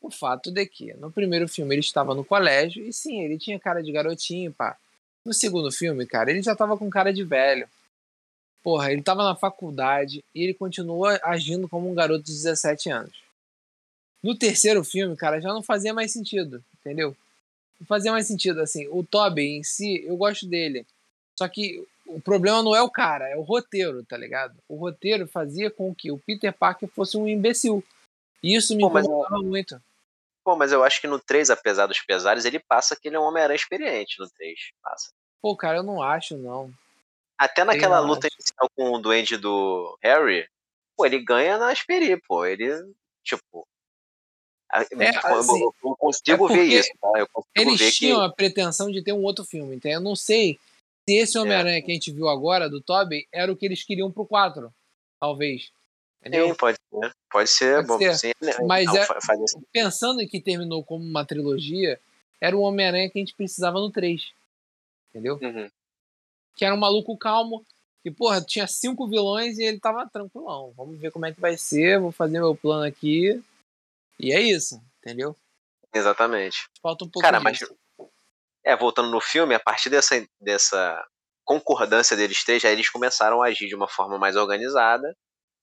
o 0.00 0.10
fato 0.10 0.50
de 0.50 0.66
que 0.66 0.92
no 0.94 1.12
primeiro 1.12 1.48
filme 1.48 1.74
ele 1.74 1.80
estava 1.80 2.14
no 2.14 2.24
colégio 2.24 2.84
e 2.84 2.92
sim, 2.92 3.20
ele 3.20 3.38
tinha 3.38 3.58
cara 3.58 3.82
de 3.82 3.92
garotinho, 3.92 4.52
pá. 4.52 4.76
No 5.24 5.32
segundo 5.32 5.70
filme, 5.70 6.04
cara, 6.06 6.30
ele 6.30 6.42
já 6.42 6.56
tava 6.56 6.76
com 6.76 6.90
cara 6.90 7.12
de 7.12 7.22
velho. 7.22 7.68
Porra, 8.62 8.92
ele 8.92 9.02
tava 9.02 9.22
na 9.22 9.36
faculdade 9.36 10.24
e 10.34 10.42
ele 10.42 10.54
continua 10.54 11.20
agindo 11.22 11.68
como 11.68 11.90
um 11.90 11.94
garoto 11.94 12.24
de 12.24 12.32
17 12.32 12.90
anos. 12.90 13.21
No 14.22 14.36
terceiro 14.36 14.84
filme, 14.84 15.16
cara, 15.16 15.40
já 15.40 15.48
não 15.48 15.62
fazia 15.62 15.92
mais 15.92 16.12
sentido, 16.12 16.62
entendeu? 16.80 17.16
Não 17.80 17.86
fazia 17.86 18.12
mais 18.12 18.26
sentido, 18.26 18.60
assim. 18.60 18.86
O 18.88 19.02
Toby 19.02 19.58
em 19.58 19.64
si, 19.64 20.04
eu 20.06 20.16
gosto 20.16 20.46
dele. 20.46 20.86
Só 21.36 21.48
que 21.48 21.84
o 22.06 22.20
problema 22.20 22.62
não 22.62 22.76
é 22.76 22.82
o 22.82 22.90
cara, 22.90 23.28
é 23.28 23.36
o 23.36 23.42
roteiro, 23.42 24.04
tá 24.04 24.16
ligado? 24.16 24.56
O 24.68 24.76
roteiro 24.76 25.26
fazia 25.26 25.70
com 25.70 25.94
que 25.94 26.10
o 26.10 26.18
Peter 26.18 26.52
Parker 26.52 26.88
fosse 26.88 27.16
um 27.16 27.26
imbecil. 27.26 27.82
E 28.42 28.54
isso 28.54 28.76
me 28.76 28.84
incomodava 28.84 29.38
muito. 29.38 29.80
Pô, 30.44 30.56
mas 30.56 30.72
eu 30.72 30.82
acho 30.82 31.00
que 31.00 31.06
no 31.06 31.20
3, 31.20 31.50
apesar 31.50 31.86
dos 31.86 32.00
pesares, 32.00 32.44
ele 32.44 32.58
passa 32.58 32.96
que 32.96 33.08
ele 33.08 33.16
é 33.16 33.20
um 33.20 33.24
Homem-Aranha 33.24 33.56
experiente 33.56 34.16
no 34.18 34.28
3. 34.28 34.58
Passa. 34.82 35.10
Pô, 35.40 35.56
cara, 35.56 35.78
eu 35.78 35.82
não 35.82 36.02
acho, 36.02 36.36
não. 36.36 36.72
Até 37.38 37.64
naquela 37.64 38.00
luta 38.00 38.26
acho. 38.26 38.36
inicial 38.36 38.70
com 38.76 38.92
o 38.92 38.98
duende 38.98 39.36
do 39.36 39.96
Harry, 40.02 40.48
pô, 40.96 41.06
ele 41.06 41.24
ganha 41.24 41.58
na 41.58 41.72
experi, 41.72 42.16
pô. 42.16 42.44
Ele, 42.44 42.68
tipo. 43.24 43.66
É, 44.74 45.10
assim, 45.10 45.60
eu, 45.60 45.74
eu 45.84 45.96
consigo 45.96 46.50
é 46.50 46.56
ver 46.56 46.64
isso, 46.64 46.90
tá? 47.00 47.12
Eu 47.16 47.28
consigo 47.28 47.52
eles 47.56 47.78
ver 47.78 47.90
tinham 47.92 48.20
que... 48.20 48.26
a 48.26 48.30
pretensão 48.30 48.90
de 48.90 49.02
ter 49.02 49.12
um 49.12 49.22
outro 49.22 49.44
filme, 49.44 49.76
então 49.76 49.90
eu 49.90 50.00
não 50.00 50.16
sei 50.16 50.58
se 51.08 51.16
esse 51.16 51.38
Homem-Aranha 51.38 51.78
é. 51.78 51.82
que 51.82 51.90
a 51.90 51.94
gente 51.94 52.10
viu 52.10 52.28
agora, 52.28 52.70
do 52.70 52.80
Tobey, 52.80 53.26
era 53.32 53.52
o 53.52 53.56
que 53.56 53.66
eles 53.66 53.82
queriam 53.82 54.10
pro 54.10 54.24
4. 54.24 54.72
Talvez. 55.20 55.70
Entendeu? 56.20 56.48
Sim, 56.48 56.54
pode 56.54 56.78
ser. 56.78 57.14
Pode 57.30 57.50
ser, 57.50 57.74
pode 57.74 57.88
bom. 57.88 57.98
Ser. 57.98 58.14
Sim, 58.16 58.32
né? 58.40 58.52
Mas 58.66 58.86
não, 58.86 58.96
é, 58.96 59.06
pensando 59.72 60.20
em 60.20 60.28
que 60.28 60.40
terminou 60.40 60.84
como 60.84 61.04
uma 61.04 61.24
trilogia, 61.24 62.00
era 62.40 62.56
o 62.56 62.60
Homem-Aranha 62.60 63.10
que 63.10 63.18
a 63.18 63.22
gente 63.22 63.34
precisava 63.34 63.80
no 63.80 63.90
3. 63.90 64.32
Entendeu? 65.10 65.38
Uhum. 65.42 65.68
Que 66.56 66.64
era 66.64 66.74
um 66.74 66.78
maluco 66.78 67.16
calmo, 67.16 67.64
que, 68.02 68.10
porra, 68.10 68.40
tinha 68.40 68.66
cinco 68.66 69.08
vilões 69.08 69.58
e 69.58 69.64
ele 69.64 69.80
tava 69.80 70.08
tranquilão. 70.08 70.72
Vamos 70.76 70.98
ver 70.98 71.10
como 71.10 71.26
é 71.26 71.32
que 71.32 71.40
vai 71.40 71.56
ser, 71.56 72.00
vou 72.00 72.12
fazer 72.12 72.38
meu 72.38 72.54
plano 72.54 72.84
aqui. 72.84 73.42
E 74.18 74.32
é 74.32 74.40
isso, 74.40 74.80
entendeu? 74.98 75.36
Exatamente. 75.94 76.68
Falta 76.80 77.04
um 77.04 77.10
pouco 77.10 77.26
Cara, 77.26 77.38
disso. 77.38 77.68
mas. 77.98 78.08
É, 78.64 78.76
voltando 78.76 79.10
no 79.10 79.20
filme, 79.20 79.54
a 79.54 79.60
partir 79.60 79.90
dessa, 79.90 80.24
dessa 80.40 81.04
concordância 81.44 82.16
deles 82.16 82.44
três, 82.44 82.64
aí 82.64 82.72
eles 82.72 82.88
começaram 82.88 83.42
a 83.42 83.46
agir 83.46 83.66
de 83.66 83.74
uma 83.74 83.88
forma 83.88 84.18
mais 84.18 84.36
organizada 84.36 85.12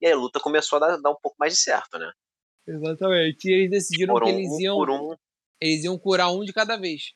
e 0.01 0.07
aí 0.07 0.13
a 0.13 0.17
luta 0.17 0.39
começou 0.39 0.77
a 0.77 0.79
dar, 0.79 0.97
dar 0.97 1.11
um 1.11 1.19
pouco 1.21 1.35
mais 1.39 1.53
de 1.53 1.59
certo, 1.59 1.97
né? 1.97 2.11
Exatamente. 2.67 3.49
E 3.49 3.53
eles 3.53 3.69
decidiram 3.69 4.15
um, 4.15 4.19
que 4.19 4.29
eles 4.29 4.59
iam. 4.59 4.77
Um, 4.79 5.15
eles 5.61 5.83
iam 5.83 5.97
curar 5.97 6.31
um 6.31 6.43
de 6.43 6.53
cada 6.53 6.77
vez. 6.77 7.13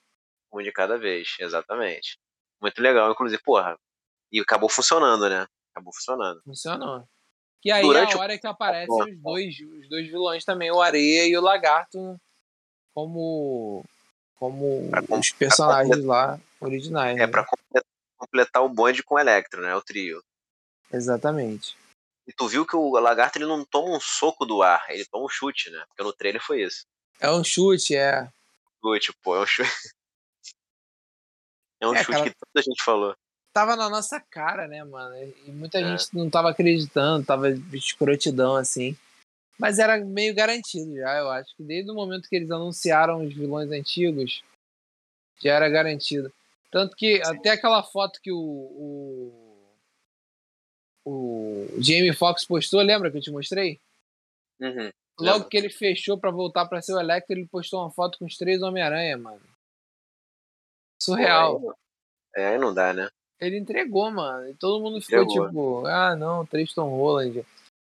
Um 0.51 0.61
de 0.61 0.71
cada 0.71 0.97
vez, 0.97 1.35
exatamente. 1.39 2.17
Muito 2.61 2.81
legal, 2.81 3.11
inclusive, 3.11 3.41
porra. 3.41 3.77
E 4.31 4.39
acabou 4.39 4.69
funcionando, 4.69 5.29
né? 5.29 5.45
Acabou 5.71 5.93
funcionando. 5.93 6.41
Funcionou. 6.43 7.07
E 7.63 7.71
aí 7.71 7.81
Durante 7.81 8.13
é 8.13 8.17
a 8.17 8.19
hora 8.19 8.37
que 8.37 8.47
aparecem 8.47 8.93
os 8.93 9.21
dois, 9.21 9.55
os 9.59 9.89
dois 9.89 10.07
vilões 10.07 10.43
também, 10.43 10.69
o 10.71 10.81
Areia 10.81 11.25
e 11.27 11.37
o 11.37 11.41
Lagarto, 11.41 12.19
como, 12.93 13.85
como 14.35 14.89
pra, 14.89 15.03
os 15.17 15.31
personagens 15.31 16.03
lá 16.03 16.39
originais. 16.59 17.17
É, 17.17 17.25
né? 17.25 17.27
pra 17.27 17.45
completar 18.17 18.63
o 18.63 18.69
bonde 18.69 19.01
com 19.01 19.15
o 19.15 19.19
Electro, 19.19 19.61
né? 19.61 19.73
O 19.75 19.81
trio. 19.81 20.21
Exatamente. 20.91 21.77
E 22.27 22.33
tu 22.33 22.47
viu 22.47 22.65
que 22.65 22.75
o 22.75 22.97
lagarto 22.99 23.37
ele 23.37 23.45
não 23.45 23.65
toma 23.65 23.95
um 23.95 23.99
soco 23.99 24.45
do 24.45 24.61
ar, 24.61 24.85
ele 24.89 25.05
toma 25.05 25.25
um 25.25 25.29
chute, 25.29 25.69
né? 25.69 25.83
Porque 25.87 26.03
no 26.03 26.13
trailer 26.13 26.41
foi 26.41 26.63
isso. 26.63 26.85
É 27.19 27.29
um 27.29 27.43
chute, 27.43 27.95
é. 27.95 28.29
Chute, 28.81 29.13
pô, 29.21 29.35
é 29.35 29.41
um 29.41 29.45
chute. 29.45 29.69
É 31.81 31.87
um 31.87 31.93
é, 31.93 31.97
chute 31.97 32.11
cara, 32.11 32.29
que 32.29 32.35
toda 32.37 32.59
a 32.59 32.61
gente 32.61 32.81
falou. 32.81 33.13
Tava 33.53 33.75
na 33.75 33.87
nossa 33.87 34.19
cara, 34.19 34.67
né, 34.67 34.83
mano? 34.83 35.15
E 35.45 35.51
muita 35.51 35.79
é. 35.79 35.83
gente 35.83 36.07
não 36.13 36.29
tava 36.29 36.49
acreditando, 36.49 37.25
tava 37.25 37.51
escrotidão, 37.71 38.55
assim. 38.55 38.97
Mas 39.59 39.77
era 39.77 40.03
meio 40.03 40.33
garantido 40.33 40.95
já, 40.95 41.19
eu 41.19 41.29
acho. 41.29 41.55
que 41.55 41.63
Desde 41.63 41.91
o 41.91 41.93
momento 41.93 42.27
que 42.27 42.35
eles 42.35 42.49
anunciaram 42.49 43.23
os 43.23 43.33
vilões 43.33 43.71
antigos, 43.71 44.43
já 45.39 45.53
era 45.53 45.69
garantido. 45.69 46.33
Tanto 46.71 46.95
que 46.95 47.23
Sim. 47.23 47.31
até 47.31 47.51
aquela 47.51 47.83
foto 47.83 48.19
que 48.19 48.31
o, 48.31 48.37
o 48.37 49.43
o 51.05 51.67
Jamie 51.81 52.13
Foxx 52.13 52.45
postou, 52.45 52.81
lembra 52.81 53.11
que 53.11 53.17
eu 53.17 53.21
te 53.21 53.31
mostrei? 53.31 53.79
Uhum, 54.59 54.89
Logo 55.19 55.33
lembra. 55.33 55.49
que 55.49 55.57
ele 55.57 55.69
fechou 55.69 56.17
para 56.17 56.31
voltar 56.31 56.65
para 56.65 56.81
ser 56.81 56.93
o 56.93 56.99
Electro, 56.99 57.33
ele 57.33 57.47
postou 57.47 57.81
uma 57.81 57.91
foto 57.91 58.17
com 58.17 58.25
os 58.25 58.37
três 58.37 58.61
Homem-Aranha, 58.61 59.17
mano. 59.17 59.41
Surreal. 61.01 61.59
Pô, 61.59 61.71
aí, 62.35 62.43
é, 62.43 62.47
aí 62.47 62.57
não 62.57 62.73
dá, 62.73 62.93
né? 62.93 63.09
Ele 63.45 63.57
entregou, 63.57 64.09
mano. 64.11 64.49
E 64.49 64.53
todo 64.55 64.81
mundo 64.81 65.01
ficou 65.01 65.23
entregou. 65.23 65.47
tipo, 65.47 65.85
ah, 65.87 66.15
não, 66.15 66.45
Tristan 66.45 66.83
Holland. 66.83 67.45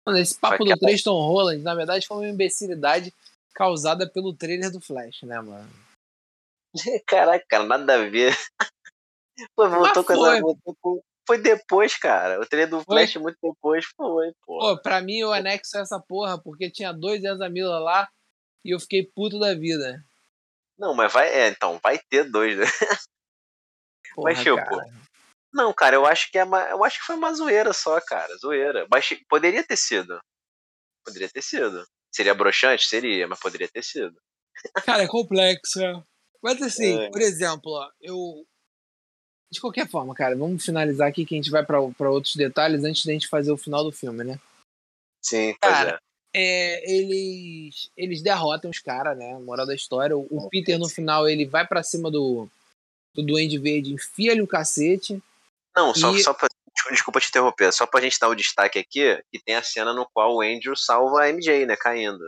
Mano, 0.06 0.18
esse 0.18 0.38
papo 0.40 0.66
do 0.66 0.78
Tristan 0.78 1.12
Holland, 1.12 1.62
na 1.62 1.76
verdade, 1.76 2.08
foi 2.08 2.18
uma 2.18 2.28
imbecilidade 2.28 3.14
causada 3.54 4.10
pelo 4.10 4.34
trailer 4.34 4.72
do 4.72 4.82
Flash, 4.82 5.24
né, 5.24 5.40
mano? 5.40 5.70
Caraca, 7.08 7.46
cara, 7.48 7.64
nada 7.66 7.94
a 7.94 8.10
ver. 8.10 8.36
Pô, 9.56 9.70
voltou 9.70 10.04
com 10.04 10.14
essa. 10.14 10.42
Voltou 10.42 10.78
com, 10.82 11.02
foi 11.26 11.38
depois, 11.38 11.98
cara. 11.98 12.40
O 12.40 12.46
trailer 12.46 12.70
do 12.70 12.84
Flash 12.84 13.14
foi? 13.14 13.22
muito 13.22 13.38
depois 13.42 13.86
foi, 13.96 14.34
pô. 14.46 14.60
Pô, 14.60 14.78
pra 14.78 15.02
mim 15.02 15.20
eu 15.20 15.32
anexo 15.32 15.78
essa 15.78 16.00
porra, 16.00 16.38
porque 16.38 16.70
tinha 16.70 16.92
dois 16.92 17.24
Ezra 17.24 17.50
Miller 17.50 17.80
lá 17.80 18.10
e 18.64 18.72
eu 18.72 18.80
fiquei 18.80 19.04
puto 19.04 19.40
da 19.40 19.54
vida. 19.54 20.04
Não, 20.78 20.94
mas 20.94 21.12
vai. 21.14 21.30
É, 21.30 21.48
então, 21.48 21.80
vai 21.82 21.98
ter 22.10 22.30
dois, 22.30 22.58
né? 22.58 22.66
Porra, 24.16 24.32
mas, 24.32 24.40
tipo. 24.40 24.56
Cara. 24.56 25.04
Não, 25.54 25.72
cara, 25.74 25.96
eu 25.96 26.06
acho 26.06 26.32
que 26.32 26.38
é 26.38 26.44
uma, 26.44 26.62
eu 26.70 26.84
acho 26.84 27.00
que 27.00 27.06
foi 27.06 27.16
uma 27.16 27.34
zoeira 27.34 27.72
só, 27.74 28.02
cara. 28.02 28.36
Zoeira. 28.38 28.88
Mas 28.90 29.08
poderia 29.30 29.64
ter 29.64 29.78
sido. 29.78 30.20
Poderia 31.06 31.30
ter 31.30 31.44
sido. 31.44 31.86
Seria 32.12 32.34
broxante? 32.34 32.86
Seria, 32.86 33.28
mas 33.28 33.40
poderia 33.40 33.68
ter 33.68 33.84
sido. 33.84 34.16
Cara, 34.86 35.04
é 35.04 35.08
complexo, 35.08 35.82
é. 35.82 36.04
Mas 36.42 36.62
assim, 36.62 37.00
é. 37.00 37.10
por 37.10 37.22
exemplo, 37.22 37.72
ó, 37.72 37.90
eu, 38.02 38.46
de 39.54 39.62
qualquer 39.62 39.88
forma, 39.88 40.14
cara, 40.14 40.36
vamos 40.36 40.66
finalizar 40.66 41.08
aqui 41.08 41.26
que 41.26 41.36
a 41.36 41.38
gente 41.38 41.52
vai 41.52 41.64
para 41.66 41.80
outros 41.80 42.36
detalhes 42.36 42.84
antes 42.84 43.06
da 43.06 43.14
gente 43.14 43.28
fazer 43.28 43.52
o 43.52 43.58
final 43.58 43.84
do 43.84 43.92
filme, 43.92 44.24
né? 44.24 44.40
Sim, 45.22 45.56
cara, 45.62 46.00
é. 46.34 46.82
é. 46.82 46.92
eles, 46.92 47.90
eles 47.96 48.22
derrotam 48.22 48.70
os 48.70 48.80
caras, 48.80 49.18
né? 49.18 49.38
Moral 49.40 49.66
da 49.66 49.76
história. 49.76 50.18
O, 50.18 50.28
o 50.30 50.50
Peter, 50.50 50.78
no 50.78 50.90
final, 50.90 51.30
ele 51.30 51.46
vai 51.46 51.66
para 51.66 51.84
cima 51.84 52.12
do, 52.12 52.50
do 53.16 53.24
Duende 53.24 53.58
Verde, 53.58 53.94
enfia-lhe 53.94 54.42
o 54.42 54.48
cacete. 54.48 55.22
Não, 55.76 55.94
só, 55.94 56.12
e... 56.14 56.24
só 56.24 56.34
pra, 56.34 56.48
desculpa 56.92 57.20
te 57.20 57.30
interromper, 57.30 57.72
só 57.72 57.86
pra 57.86 58.02
gente 58.02 58.20
dar 58.20 58.30
o 58.30 58.36
destaque 58.36 58.80
aqui, 58.80 59.24
que 59.32 59.40
tem 59.44 59.56
a 59.56 59.64
cena 59.64 59.94
no 59.94 60.08
qual 60.14 60.36
o 60.36 60.42
Andrew 60.42 60.76
salva 60.76 61.24
a 61.24 61.30
MJ, 61.30 61.66
né, 61.66 61.76
caindo. 61.76 62.24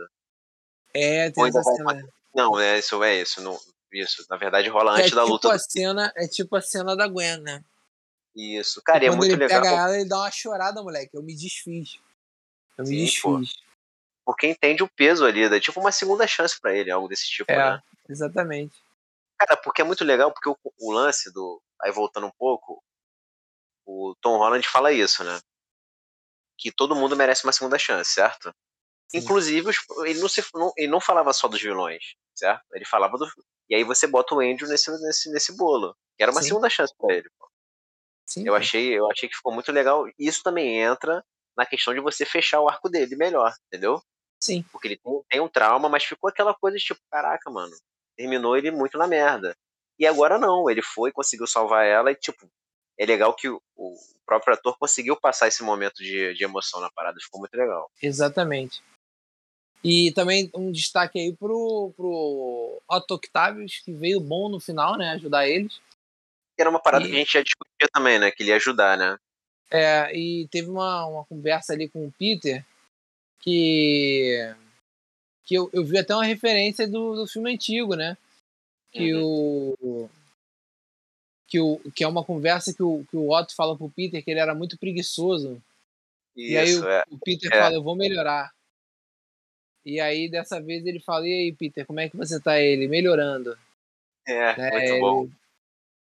É, 0.94 1.30
tem 1.30 1.48
essa 1.48 1.62
cena. 1.62 2.08
Não, 2.34 2.58
é 2.58 2.78
isso, 2.78 3.02
é 3.02 3.20
isso. 3.20 3.40
Não, 3.40 3.58
isso, 3.92 4.24
na 4.28 4.36
verdade 4.36 4.68
rola 4.68 4.92
antes 4.92 5.12
é 5.12 5.14
da 5.14 5.22
tipo 5.22 5.32
luta. 5.32 5.52
A 5.52 5.58
cena, 5.58 6.12
é 6.16 6.26
tipo 6.26 6.56
a 6.56 6.60
cena 6.60 6.96
da 6.96 7.06
Gwen, 7.06 7.38
né? 7.38 7.64
Isso, 8.34 8.82
cara, 8.82 9.04
e 9.04 9.06
é 9.06 9.10
muito 9.10 9.32
ele 9.32 9.36
legal. 9.36 9.62
pega 9.62 9.74
ela, 9.74 9.98
ele 9.98 10.08
dá 10.08 10.18
uma 10.18 10.30
chorada, 10.30 10.82
moleque. 10.82 11.16
Eu 11.16 11.22
me 11.22 11.34
desfiz. 11.34 11.98
Eu 12.76 12.84
me 12.84 12.90
Sim, 12.90 13.04
desfiz. 13.04 13.56
Pô. 13.56 13.66
Porque 14.26 14.48
entende 14.48 14.82
o 14.82 14.88
peso 14.88 15.24
ali, 15.24 15.44
é 15.44 15.60
tipo 15.60 15.80
uma 15.80 15.92
segunda 15.92 16.26
chance 16.26 16.60
para 16.60 16.76
ele, 16.76 16.90
algo 16.90 17.08
desse 17.08 17.26
tipo, 17.26 17.50
é, 17.50 17.56
né? 17.56 17.82
Exatamente. 18.08 18.76
Cara, 19.38 19.56
porque 19.56 19.80
é 19.80 19.84
muito 19.84 20.04
legal, 20.04 20.32
porque 20.32 20.48
o, 20.48 20.56
o 20.80 20.92
lance 20.92 21.32
do. 21.32 21.62
Aí 21.80 21.92
voltando 21.92 22.26
um 22.26 22.32
pouco, 22.36 22.82
o 23.86 24.14
Tom 24.20 24.36
Holland 24.38 24.66
fala 24.68 24.92
isso, 24.92 25.22
né? 25.22 25.38
Que 26.58 26.72
todo 26.72 26.96
mundo 26.96 27.16
merece 27.16 27.44
uma 27.44 27.52
segunda 27.52 27.78
chance, 27.78 28.12
certo? 28.12 28.52
Sim. 29.08 29.18
Inclusive, 29.18 29.70
ele 30.04 30.18
não, 30.18 30.28
se, 30.28 30.44
não, 30.52 30.72
ele 30.76 30.88
não 30.88 31.00
falava 31.00 31.32
só 31.32 31.46
dos 31.46 31.62
vilões, 31.62 32.14
certo? 32.34 32.64
Ele 32.72 32.84
falava 32.84 33.16
do, 33.16 33.26
e 33.68 33.76
aí 33.76 33.84
você 33.84 34.06
bota 34.06 34.34
o 34.34 34.40
Andrew 34.40 34.68
nesse, 34.68 34.90
nesse, 35.02 35.30
nesse 35.30 35.56
bolo. 35.56 35.94
Que 36.16 36.22
era 36.22 36.32
uma 36.32 36.42
Sim. 36.42 36.48
segunda 36.48 36.68
chance 36.70 36.94
para 36.96 37.14
ele. 37.14 37.28
Pô. 37.38 37.48
Sim, 38.26 38.46
eu 38.46 38.54
achei, 38.54 38.98
eu 38.98 39.08
achei 39.10 39.28
que 39.28 39.36
ficou 39.36 39.52
muito 39.52 39.70
legal. 39.70 40.04
Isso 40.18 40.42
também 40.42 40.80
entra 40.80 41.24
na 41.56 41.64
questão 41.64 41.94
de 41.94 42.00
você 42.00 42.24
fechar 42.24 42.60
o 42.60 42.68
arco 42.68 42.88
dele 42.88 43.14
melhor, 43.16 43.54
entendeu? 43.66 44.02
Sim. 44.40 44.62
Porque 44.72 44.88
ele 44.88 44.96
tem, 44.96 45.22
tem 45.28 45.40
um 45.40 45.48
trauma, 45.48 45.88
mas 45.88 46.04
ficou 46.04 46.28
aquela 46.28 46.54
coisa 46.54 46.76
de 46.76 46.84
tipo, 46.84 47.00
caraca, 47.10 47.50
mano, 47.50 47.74
terminou 48.16 48.56
ele 48.56 48.70
muito 48.70 48.98
na 48.98 49.06
merda. 49.06 49.56
E 49.98 50.06
agora 50.06 50.38
não, 50.38 50.68
ele 50.68 50.82
foi, 50.82 51.12
conseguiu 51.12 51.46
salvar 51.46 51.86
ela 51.86 52.10
e, 52.10 52.14
tipo, 52.14 52.46
é 52.98 53.06
legal 53.06 53.34
que 53.34 53.48
o, 53.48 53.60
o 53.76 53.96
próprio 54.24 54.54
ator 54.54 54.76
conseguiu 54.78 55.16
passar 55.16 55.48
esse 55.48 55.62
momento 55.62 56.02
de, 56.02 56.34
de 56.34 56.44
emoção 56.44 56.80
na 56.80 56.90
parada, 56.90 57.18
ficou 57.20 57.40
muito 57.40 57.54
legal. 57.54 57.90
Exatamente. 58.02 58.82
E 59.84 60.10
também 60.12 60.50
um 60.54 60.72
destaque 60.72 61.18
aí 61.18 61.32
pro, 61.36 61.92
pro 61.96 62.82
Otto 62.88 63.14
Octavius, 63.14 63.78
que 63.84 63.92
veio 63.92 64.20
bom 64.20 64.48
no 64.48 64.58
final, 64.58 64.96
né? 64.96 65.10
Ajudar 65.10 65.48
eles. 65.48 65.80
Era 66.58 66.70
uma 66.70 66.80
parada 66.80 67.06
e... 67.06 67.10
que 67.10 67.14
a 67.14 67.18
gente 67.18 67.32
já 67.32 67.42
discutia 67.42 67.88
também, 67.92 68.18
né? 68.18 68.30
Que 68.30 68.42
ele 68.42 68.50
ia 68.50 68.56
ajudar, 68.56 68.96
né? 68.96 69.18
É, 69.70 70.16
e 70.16 70.48
teve 70.48 70.70
uma, 70.70 71.06
uma 71.06 71.24
conversa 71.24 71.72
ali 71.72 71.88
com 71.88 72.06
o 72.06 72.12
Peter 72.12 72.64
que 73.40 74.54
que 75.44 75.54
eu, 75.54 75.70
eu 75.72 75.84
vi 75.84 75.96
até 75.98 76.12
uma 76.12 76.24
referência 76.24 76.88
do, 76.88 77.14
do 77.14 77.26
filme 77.26 77.54
antigo, 77.54 77.94
né? 77.94 78.16
Que 78.90 79.14
Uhum. 79.14 79.76
o. 79.80 80.10
Que, 81.56 81.60
o, 81.60 81.80
que 81.94 82.04
é 82.04 82.08
uma 82.08 82.22
conversa 82.22 82.74
que 82.74 82.82
o, 82.82 83.02
que 83.10 83.16
o 83.16 83.30
Otto 83.30 83.54
fala 83.56 83.74
pro 83.78 83.88
Peter 83.88 84.22
que 84.22 84.30
ele 84.30 84.40
era 84.40 84.54
muito 84.54 84.76
preguiçoso. 84.78 85.58
e 86.36 86.54
aí 86.54 86.68
Isso, 86.68 86.84
o, 86.84 86.88
é. 86.88 87.02
o 87.10 87.18
Peter 87.18 87.50
É. 87.50 87.58
fala, 87.58 87.74
eu 87.74 87.82
vou 87.82 87.96
melhorar. 87.96 88.52
E 89.82 89.98
aí, 89.98 90.28
dessa 90.28 90.60
vez, 90.60 90.84
ele 90.84 91.00
fala, 91.00 91.26
e 91.26 91.32
aí, 91.32 91.52
Peter, 91.54 91.86
como 91.86 91.98
é 92.00 92.10
que 92.10 92.16
você 92.16 92.38
tá? 92.38 92.60
Ele, 92.60 92.88
melhorando. 92.88 93.56
É, 94.26 94.54
né? 94.54 94.70
muito 94.70 95.00
bom. 95.00 95.28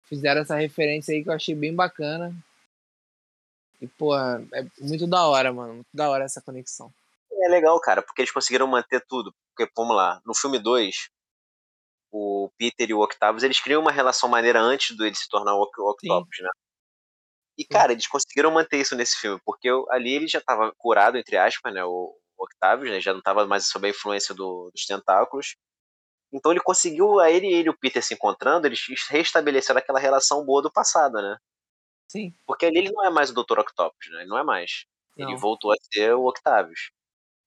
Fizeram 0.02 0.42
essa 0.42 0.56
referência 0.56 1.14
aí 1.14 1.22
que 1.22 1.30
eu 1.30 1.34
achei 1.34 1.54
bem 1.54 1.74
bacana. 1.74 2.34
E, 3.80 3.86
porra, 3.86 4.46
é 4.52 4.66
muito 4.78 5.06
da 5.06 5.26
hora, 5.26 5.50
mano. 5.54 5.74
Muito 5.74 5.88
da 5.94 6.10
hora 6.10 6.24
essa 6.24 6.42
conexão. 6.42 6.92
É 7.32 7.48
legal, 7.48 7.80
cara, 7.80 8.02
porque 8.02 8.20
eles 8.20 8.32
conseguiram 8.32 8.66
manter 8.66 9.02
tudo. 9.08 9.32
Porque, 9.56 9.72
vamos 9.74 9.96
lá, 9.96 10.20
no 10.26 10.34
filme 10.34 10.58
2, 10.58 11.08
o 12.10 12.50
Peter 12.58 12.88
e 12.90 12.94
o 12.94 13.00
Octavius, 13.00 13.42
eles 13.42 13.60
criam 13.60 13.80
uma 13.82 13.92
relação 13.92 14.28
maneira 14.28 14.60
antes 14.60 14.96
do 14.96 15.04
ele 15.06 15.14
se 15.14 15.28
tornar 15.28 15.54
o 15.54 15.62
Oc- 15.62 15.78
o 15.78 15.90
Octopus, 15.90 16.38
né? 16.40 16.48
E, 17.58 17.64
cara, 17.64 17.92
eles 17.92 18.06
conseguiram 18.06 18.50
manter 18.50 18.78
isso 18.80 18.96
nesse 18.96 19.16
filme, 19.18 19.40
porque 19.44 19.68
ali 19.90 20.14
ele 20.14 20.26
já 20.26 20.40
tava 20.40 20.72
curado, 20.78 21.18
entre 21.18 21.36
aspas, 21.36 21.72
né? 21.74 21.84
O 21.84 22.16
Octavius, 22.38 22.90
né? 22.90 23.00
Já 23.00 23.12
não 23.12 23.20
tava 23.20 23.46
mais 23.46 23.66
sob 23.68 23.86
a 23.86 23.90
influência 23.90 24.34
do- 24.34 24.70
dos 24.72 24.86
tentáculos. 24.86 25.56
Então 26.32 26.52
ele 26.52 26.60
conseguiu, 26.60 27.18
a 27.20 27.30
ele 27.30 27.48
e 27.48 27.52
ele 27.54 27.68
o 27.70 27.76
Peter 27.76 28.02
se 28.02 28.14
encontrando, 28.14 28.66
eles 28.66 28.80
restabeleceram 29.10 29.78
aquela 29.78 29.98
relação 29.98 30.44
boa 30.44 30.62
do 30.62 30.72
passado, 30.72 31.20
né? 31.20 31.36
Sim. 32.08 32.34
Porque 32.46 32.66
ali 32.66 32.78
ele 32.78 32.92
não 32.92 33.04
é 33.04 33.10
mais 33.10 33.30
o 33.30 33.34
Dr. 33.34 33.58
Octopus, 33.60 34.08
né? 34.10 34.20
Ele 34.22 34.30
não 34.30 34.38
é 34.38 34.42
mais. 34.44 34.84
Ele 35.16 35.32
Não. 35.32 35.38
voltou 35.38 35.72
a 35.72 35.76
ser 35.92 36.14
o 36.14 36.26
Octavius. 36.26 36.90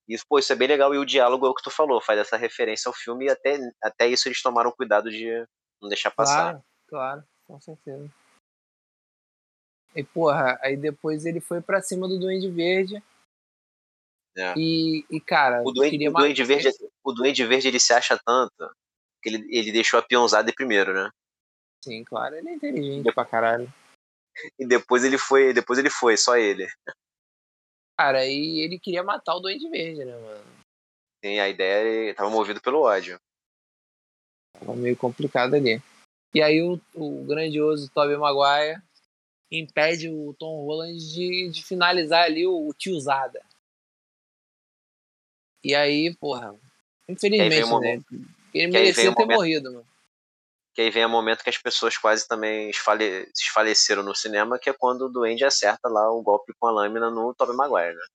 Isso, 0.07 0.25
pô, 0.27 0.39
isso 0.39 0.51
é 0.51 0.55
bem 0.55 0.67
legal. 0.67 0.93
E 0.93 0.97
o 0.97 1.05
diálogo 1.05 1.45
é 1.45 1.49
o 1.49 1.53
que 1.53 1.63
tu 1.63 1.71
falou, 1.71 2.01
faz 2.01 2.19
essa 2.19 2.37
referência 2.37 2.89
ao 2.89 2.93
filme 2.93 3.25
e 3.25 3.29
até, 3.29 3.57
até 3.81 4.07
isso 4.07 4.27
eles 4.27 4.41
tomaram 4.41 4.71
cuidado 4.71 5.09
de 5.09 5.45
não 5.81 5.89
deixar 5.89 6.11
passar. 6.11 6.51
Claro, 6.51 6.65
claro, 6.87 7.23
com 7.45 7.59
certeza. 7.59 8.09
E, 9.95 10.03
porra, 10.03 10.59
aí 10.61 10.75
depois 10.75 11.25
ele 11.25 11.39
foi 11.39 11.61
pra 11.61 11.81
cima 11.81 12.07
do 12.07 12.19
Duende 12.19 12.49
Verde. 12.49 13.03
É. 14.35 14.53
E, 14.57 15.05
e, 15.09 15.21
cara, 15.21 15.61
O 15.63 15.71
Duende, 15.71 16.09
o 16.09 16.13
Duende 16.13 16.43
Verde, 16.43 16.69
o 17.03 17.13
Duende 17.13 17.45
Verde 17.45 17.67
ele 17.67 17.79
se 17.79 17.93
acha 17.93 18.19
tanto 18.25 18.75
que 19.21 19.29
ele, 19.29 19.47
ele 19.49 19.71
deixou 19.71 19.99
a 19.99 20.03
peãozada 20.03 20.51
primeiro, 20.53 20.93
né? 20.93 21.09
Sim, 21.83 22.03
claro, 22.03 22.35
ele 22.35 22.49
é 22.49 22.53
inteligente 22.53 23.13
pra 23.13 23.25
caralho. 23.25 23.71
E 24.57 24.65
depois 24.65 25.03
ele 25.03 25.17
foi, 25.17 25.53
depois 25.53 25.77
ele 25.77 25.89
foi, 25.89 26.17
só 26.17 26.35
ele. 26.35 26.67
Cara, 27.97 28.25
e 28.25 28.59
ele 28.59 28.79
queria 28.79 29.03
matar 29.03 29.35
o 29.35 29.39
Duende 29.39 29.69
Verde, 29.69 30.03
né, 30.03 30.17
mano? 30.17 30.43
Tem 31.21 31.39
a 31.39 31.47
ideia, 31.47 31.87
ele 31.87 32.13
tava 32.13 32.29
movido 32.29 32.59
pelo 32.61 32.81
ódio. 32.81 33.19
Tava 34.59 34.75
meio 34.75 34.97
complicado 34.97 35.53
ali. 35.55 35.81
E 36.33 36.41
aí 36.41 36.61
o, 36.61 36.81
o 36.95 37.23
grandioso 37.25 37.91
Tobey 37.93 38.17
Maguire 38.17 38.81
impede 39.51 40.09
o 40.09 40.33
Tom 40.33 40.65
Holland 40.65 40.97
de, 40.97 41.49
de 41.49 41.63
finalizar 41.63 42.23
ali 42.23 42.45
o, 42.47 42.67
o 42.67 42.73
tiozada. 42.73 43.41
E 45.63 45.73
aí, 45.75 46.13
porra, 46.15 46.59
infelizmente, 47.07 47.79
né? 47.79 48.03
Ele 48.53 48.67
merecia 48.67 49.03
ter 49.03 49.19
momento- 49.21 49.37
morrido, 49.37 49.71
mano. 49.71 49.92
Que 50.73 50.81
aí 50.81 50.89
vem 50.89 51.05
o 51.05 51.09
momento 51.09 51.43
que 51.43 51.49
as 51.49 51.57
pessoas 51.57 51.97
quase 51.97 52.27
também 52.27 52.69
esfale, 52.69 53.25
se 53.33 53.43
esfaleceram 53.43 54.01
no 54.01 54.15
cinema, 54.15 54.57
que 54.57 54.69
é 54.69 54.73
quando 54.73 55.03
o 55.03 55.09
Duende 55.09 55.45
acerta 55.45 55.87
lá 55.87 56.09
o 56.11 56.21
golpe 56.23 56.51
com 56.59 56.65
a 56.67 56.71
lâmina 56.71 57.11
no 57.11 57.33
Tobey 57.35 57.55
Maguire, 57.55 57.95
né? 57.95 58.05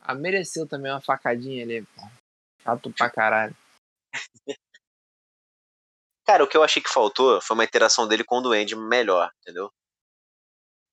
Ah, 0.00 0.14
mereceu 0.14 0.68
também 0.68 0.92
uma 0.92 1.00
facadinha 1.00 1.64
ali, 1.64 1.82
pô. 1.82 2.02
Chato 2.62 2.92
pra 2.92 3.08
caralho. 3.08 3.56
Cara, 6.26 6.44
o 6.44 6.48
que 6.48 6.56
eu 6.56 6.62
achei 6.62 6.82
que 6.82 6.88
faltou 6.90 7.40
foi 7.40 7.54
uma 7.54 7.64
interação 7.64 8.06
dele 8.08 8.24
com 8.24 8.38
o 8.38 8.40
Duende 8.42 8.76
melhor, 8.76 9.30
entendeu? 9.40 9.70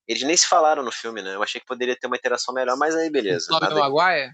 Eles 0.07 0.23
nem 0.23 0.36
se 0.36 0.47
falaram 0.47 0.84
no 0.84 0.91
filme, 0.91 1.21
né? 1.21 1.36
Eu 1.36 1.43
achei 1.43 1.59
que 1.61 1.67
poderia 1.67 1.95
ter 1.97 2.07
uma 2.07 2.17
interação 2.17 2.53
melhor, 2.53 2.77
mas 2.77 2.95
aí 2.95 3.09
beleza. 3.09 3.47
Tobey 3.49 3.69
nada- 3.69 3.82
Maguire? 3.89 4.34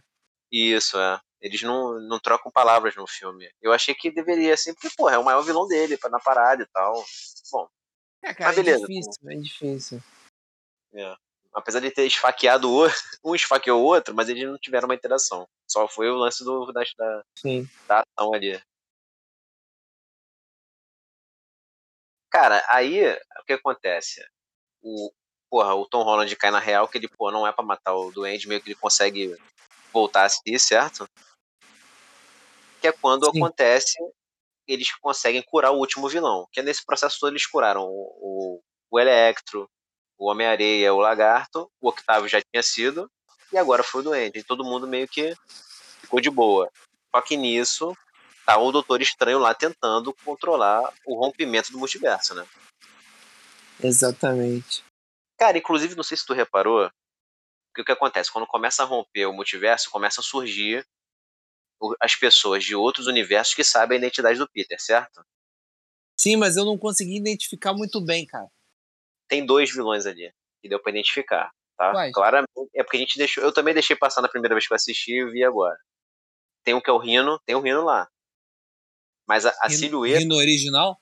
Isso, 0.52 0.98
é. 0.98 1.20
Eles 1.40 1.62
não, 1.62 2.00
não 2.00 2.20
trocam 2.20 2.52
palavras 2.52 2.96
no 2.96 3.06
filme. 3.06 3.52
Eu 3.62 3.72
achei 3.72 3.94
que 3.94 4.12
deveria, 4.12 4.54
assim, 4.54 4.74
porque, 4.74 4.90
porra, 4.96 5.16
é 5.16 5.18
o 5.18 5.24
maior 5.24 5.42
vilão 5.42 5.68
dele, 5.68 5.98
na 6.10 6.20
parada 6.20 6.64
e 6.64 6.68
tal. 6.68 7.06
Bom, 7.52 7.68
É, 8.24 8.34
cara, 8.34 8.50
Mas 8.50 8.56
beleza, 8.56 8.84
é 8.84 8.88
difícil, 8.88 9.30
é 9.30 9.36
difícil. 9.36 10.04
é. 10.94 11.16
Apesar 11.54 11.80
de 11.80 11.90
ter 11.90 12.06
esfaqueado 12.06 12.70
o 12.70 12.74
outro, 12.74 12.98
um 13.24 13.34
esfaqueou 13.34 13.82
o 13.82 13.86
outro, 13.86 14.14
mas 14.14 14.30
eles 14.30 14.48
não 14.48 14.58
tiveram 14.58 14.88
uma 14.88 14.96
interação. 14.96 15.48
Só 15.68 15.88
foi 15.88 16.10
o 16.10 16.16
lance 16.16 16.44
do, 16.44 16.72
da, 16.72 16.84
da, 16.98 17.24
Sim. 17.36 17.68
da 17.88 18.04
ação 18.04 18.34
ali. 18.34 18.62
Cara, 22.30 22.64
aí 22.70 23.12
o 23.40 23.44
que 23.46 23.54
acontece? 23.54 24.24
O, 24.82 25.12
porra, 25.50 25.74
o 25.74 25.88
Tom 25.88 26.04
Holland 26.04 26.36
cai 26.36 26.52
na 26.52 26.60
real 26.60 26.88
que 26.88 26.98
ele, 26.98 27.08
pô, 27.08 27.32
não 27.32 27.48
é 27.48 27.52
pra 27.52 27.64
matar 27.64 27.96
o 27.96 28.12
Duende, 28.12 28.48
meio 28.48 28.62
que 28.62 28.70
ele 28.70 28.80
consegue 28.80 29.36
voltar 29.94 30.26
a 30.26 30.30
si, 30.30 30.58
certo? 30.60 31.08
Que 32.82 32.88
é 32.88 32.92
quando 32.92 33.26
Sim. 33.32 33.38
acontece, 33.38 33.98
eles 34.68 34.94
conseguem 34.96 35.42
curar 35.42 35.72
o 35.72 35.78
último 35.78 36.08
vilão. 36.08 36.48
Que 36.52 36.60
é 36.60 36.64
nesse 36.64 36.86
processo 36.86 37.20
todo 37.20 37.32
eles 37.32 37.46
curaram 37.46 37.86
o, 37.86 38.18
o, 38.20 38.62
o 38.92 39.00
Electro, 39.00 39.70
o 40.18 40.30
Homem-Areia, 40.30 40.94
o 40.94 41.00
Lagarto, 41.00 41.70
o 41.80 41.90
Octavio 41.90 42.28
já 42.28 42.42
tinha 42.42 42.64
sido, 42.64 43.10
e 43.52 43.58
agora 43.58 43.84
foi 43.84 44.02
o 44.02 44.04
Duende. 44.04 44.40
E 44.40 44.44
todo 44.44 44.64
mundo 44.64 44.88
meio 44.88 45.08
que 45.08 45.36
ficou 46.02 46.20
de 46.20 46.30
boa. 46.30 46.70
Só 47.12 47.22
que 47.22 47.38
nisso, 47.38 47.96
tá 48.46 48.58
o 48.58 48.72
Doutor 48.72 49.02
Estranho 49.02 49.40
lá 49.40 49.54
tentando 49.54 50.14
controlar 50.26 50.92
o 51.06 51.16
rompimento 51.16 51.72
do 51.72 51.80
multiverso, 51.80 52.34
né? 52.36 52.46
Exatamente. 53.82 54.84
Cara, 55.38 55.58
inclusive, 55.58 55.96
não 55.96 56.04
sei 56.04 56.18
se 56.18 56.26
tu 56.26 56.34
reparou, 56.34 56.90
que 57.78 57.82
o 57.82 57.86
que 57.86 57.92
acontece? 57.92 58.32
Quando 58.32 58.48
começa 58.48 58.82
a 58.84 58.86
romper 58.86 59.28
o 59.28 59.34
multiverso, 59.34 59.90
começam 59.92 60.22
a 60.22 60.26
surgir 60.26 60.86
as 62.02 62.16
pessoas 62.16 62.64
de 62.64 62.76
outros 62.76 63.06
universos 63.06 63.54
que 63.54 63.64
sabem 63.64 63.98
a 63.98 64.00
identidade 64.00 64.40
do 64.40 64.50
Peter, 64.50 64.82
certo? 64.82 65.24
Sim, 66.20 66.36
mas 66.36 66.58
eu 66.58 66.66
não 66.66 66.78
consegui 66.78 67.18
identificar 67.18 67.74
muito 67.74 68.02
bem, 68.02 68.26
cara. 68.26 68.48
Tem 69.28 69.46
dois 69.46 69.72
vilões 69.72 70.06
ali 70.08 70.34
que 70.62 70.68
deu 70.68 70.82
pra 70.82 70.92
identificar, 70.92 71.52
tá? 71.78 71.92
Quais? 71.92 72.14
Claramente, 72.14 72.50
é 72.76 72.84
porque 72.84 72.98
a 72.98 73.00
gente 73.00 73.18
deixou. 73.18 73.44
Eu 73.44 73.54
também 73.54 73.74
deixei 73.74 73.96
passar 73.96 74.22
na 74.22 74.30
primeira 74.30 74.56
vez 74.56 74.66
que 74.68 74.74
eu 74.74 74.76
assisti 74.76 75.14
e 75.14 75.30
vi 75.30 75.44
agora. 75.44 75.78
Tem 76.64 76.74
um 76.74 76.82
que 76.82 76.90
é 76.90 76.94
o 76.94 76.98
Rino, 76.98 77.40
tem 77.46 77.56
o 77.56 77.62
Rino 77.62 77.84
lá. 77.84 78.10
Mas 79.28 79.46
a, 79.46 79.50
a 79.62 79.68
Rino- 79.68 79.80
silhueta. 79.80 80.20
Rino 80.20 80.36
original? 80.36 81.00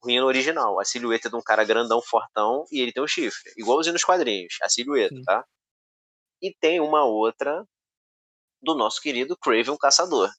o 0.00 0.06
Rino 0.06 0.26
original. 0.26 0.78
A 0.78 0.84
silhueta 0.84 1.28
de 1.28 1.34
um 1.34 1.42
cara 1.42 1.64
grandão, 1.64 2.00
fortão, 2.00 2.64
e 2.70 2.80
ele 2.80 2.92
tem 2.92 3.02
um 3.02 3.08
chifre. 3.08 3.52
Igualzinho 3.56 3.94
nos 3.94 4.04
quadrinhos, 4.04 4.58
a 4.62 4.68
silhueta, 4.68 5.16
Sim. 5.16 5.22
tá? 5.24 5.44
E 6.44 6.54
tem 6.60 6.78
uma 6.78 7.06
outra 7.06 7.66
do 8.62 8.74
nosso 8.74 9.00
querido 9.00 9.34
Craven 9.34 9.72
o 9.72 9.78
Caçador. 9.78 10.30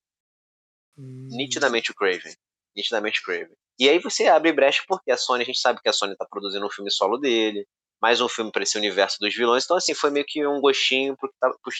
Hum. 0.95 1.30
Nitidamente 1.32 1.89
o 1.89 1.95
Craven. 1.95 2.36
Nitidamente 2.76 3.22
o 3.22 3.24
Craven. 3.24 3.56
E 3.80 3.89
aí 3.89 3.97
você 3.97 4.28
abre 4.28 4.53
brecha 4.53 4.84
porque 4.88 5.10
a 5.10 5.18
Sony, 5.18 5.41
a 5.41 5.45
gente 5.47 5.58
sabe 5.58 5.82
que 5.82 5.89
a 5.89 5.93
Sony 5.93 6.16
tá 6.16 6.24
produzindo 6.30 6.64
um 6.64 6.70
filme 6.70 6.91
solo 6.91 7.18
dele, 7.18 7.68
mais 7.99 8.22
um 8.22 8.30
filme 8.30 8.51
para 8.51 8.62
esse 8.62 8.78
universo 8.78 9.18
dos 9.20 9.34
vilões. 9.34 9.66
Então, 9.66 9.78
assim, 9.78 9.95
foi 9.95 10.12
meio 10.12 10.28
que 10.28 10.45
um 10.45 10.62
gostinho 10.62 11.18
pro 11.18 11.28
que, 11.28 11.36
tá, 11.39 11.49
pro, 11.49 11.74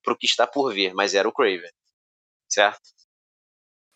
pro 0.00 0.16
que 0.16 0.26
está 0.26 0.46
por 0.46 0.72
vir, 0.72 0.94
mas 0.94 1.12
era 1.12 1.28
o 1.28 1.32
Craven. 1.32 1.72
Certo? 2.48 2.80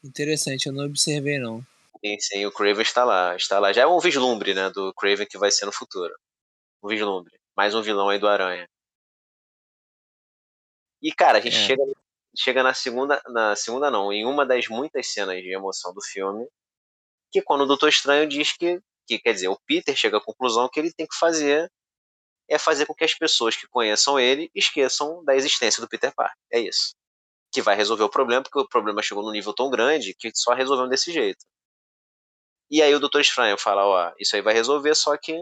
Interessante, 0.02 0.66
eu 0.66 0.72
não 0.72 0.86
observei, 0.86 1.38
não. 1.38 1.64
Sim, 2.04 2.18
sim, 2.18 2.44
o 2.44 2.50
Craven 2.50 2.82
está 2.82 3.04
lá, 3.04 3.36
está 3.36 3.60
lá. 3.60 3.72
Já 3.72 3.82
é 3.82 3.86
um 3.86 4.00
vislumbre, 4.00 4.52
né, 4.52 4.68
do 4.70 4.92
Craven 4.94 5.28
que 5.30 5.38
vai 5.38 5.52
ser 5.52 5.64
no 5.64 5.72
futuro. 5.72 6.12
Um 6.82 6.88
vislumbre. 6.88 7.38
Mais 7.56 7.72
um 7.72 7.82
vilão 7.82 8.08
aí 8.08 8.18
do 8.18 8.26
Aranha. 8.26 8.68
E, 11.03 11.12
cara, 11.12 11.38
a 11.38 11.40
gente 11.40 11.57
É. 11.57 11.66
chega, 11.66 11.82
chega 12.36 12.62
na 12.62 12.74
segunda, 12.74 13.22
na 13.28 13.57
segunda 13.57 13.90
não, 13.90 14.12
em 14.12 14.24
uma 14.26 14.44
das 14.46 14.68
muitas 14.68 15.12
cenas 15.12 15.42
de 15.42 15.53
emoção 15.53 15.92
do 15.94 16.03
filme, 16.03 16.46
que 17.32 17.38
é 17.38 17.42
quando 17.42 17.62
o 17.62 17.66
Doutor 17.66 17.88
Estranho 17.88 18.28
diz 18.28 18.53
que, 18.53 18.80
que, 19.07 19.18
quer 19.18 19.32
dizer, 19.32 19.48
o 19.48 19.59
Peter 19.66 19.96
chega 19.96 20.18
à 20.18 20.20
conclusão 20.20 20.68
que 20.68 20.78
ele 20.80 20.92
tem 20.92 21.07
que 21.07 21.16
fazer 21.16 21.70
é 22.48 22.59
fazer 22.59 22.84
com 22.84 22.94
que 22.94 23.05
as 23.05 23.14
pessoas 23.14 23.55
que 23.55 23.68
conheçam 23.68 24.18
ele 24.18 24.51
esqueçam 24.53 25.22
da 25.24 25.36
existência 25.36 25.80
do 25.80 25.88
Peter 25.88 26.12
Parker. 26.12 26.36
É 26.53 26.59
isso. 26.59 26.96
Que 27.53 27.62
vai 27.62 27.76
resolver 27.76 28.03
o 28.03 28.09
problema, 28.09 28.42
porque 28.42 28.59
o 28.59 28.68
problema 28.68 29.01
chegou 29.03 29.22
num 29.22 29.30
nível 29.30 29.55
tão 29.55 29.70
grande 29.70 30.14
que 30.18 30.32
só 30.34 30.53
resolveu 30.53 30.88
desse 30.88 31.12
jeito. 31.12 31.46
E 32.68 32.82
aí 32.82 32.92
o 32.92 32.98
Doutor 32.98 33.20
Estranho 33.20 33.57
fala, 33.57 33.86
ó, 33.86 34.12
isso 34.18 34.34
aí 34.34 34.42
vai 34.42 34.53
resolver, 34.53 34.94
só 34.96 35.16
que 35.16 35.32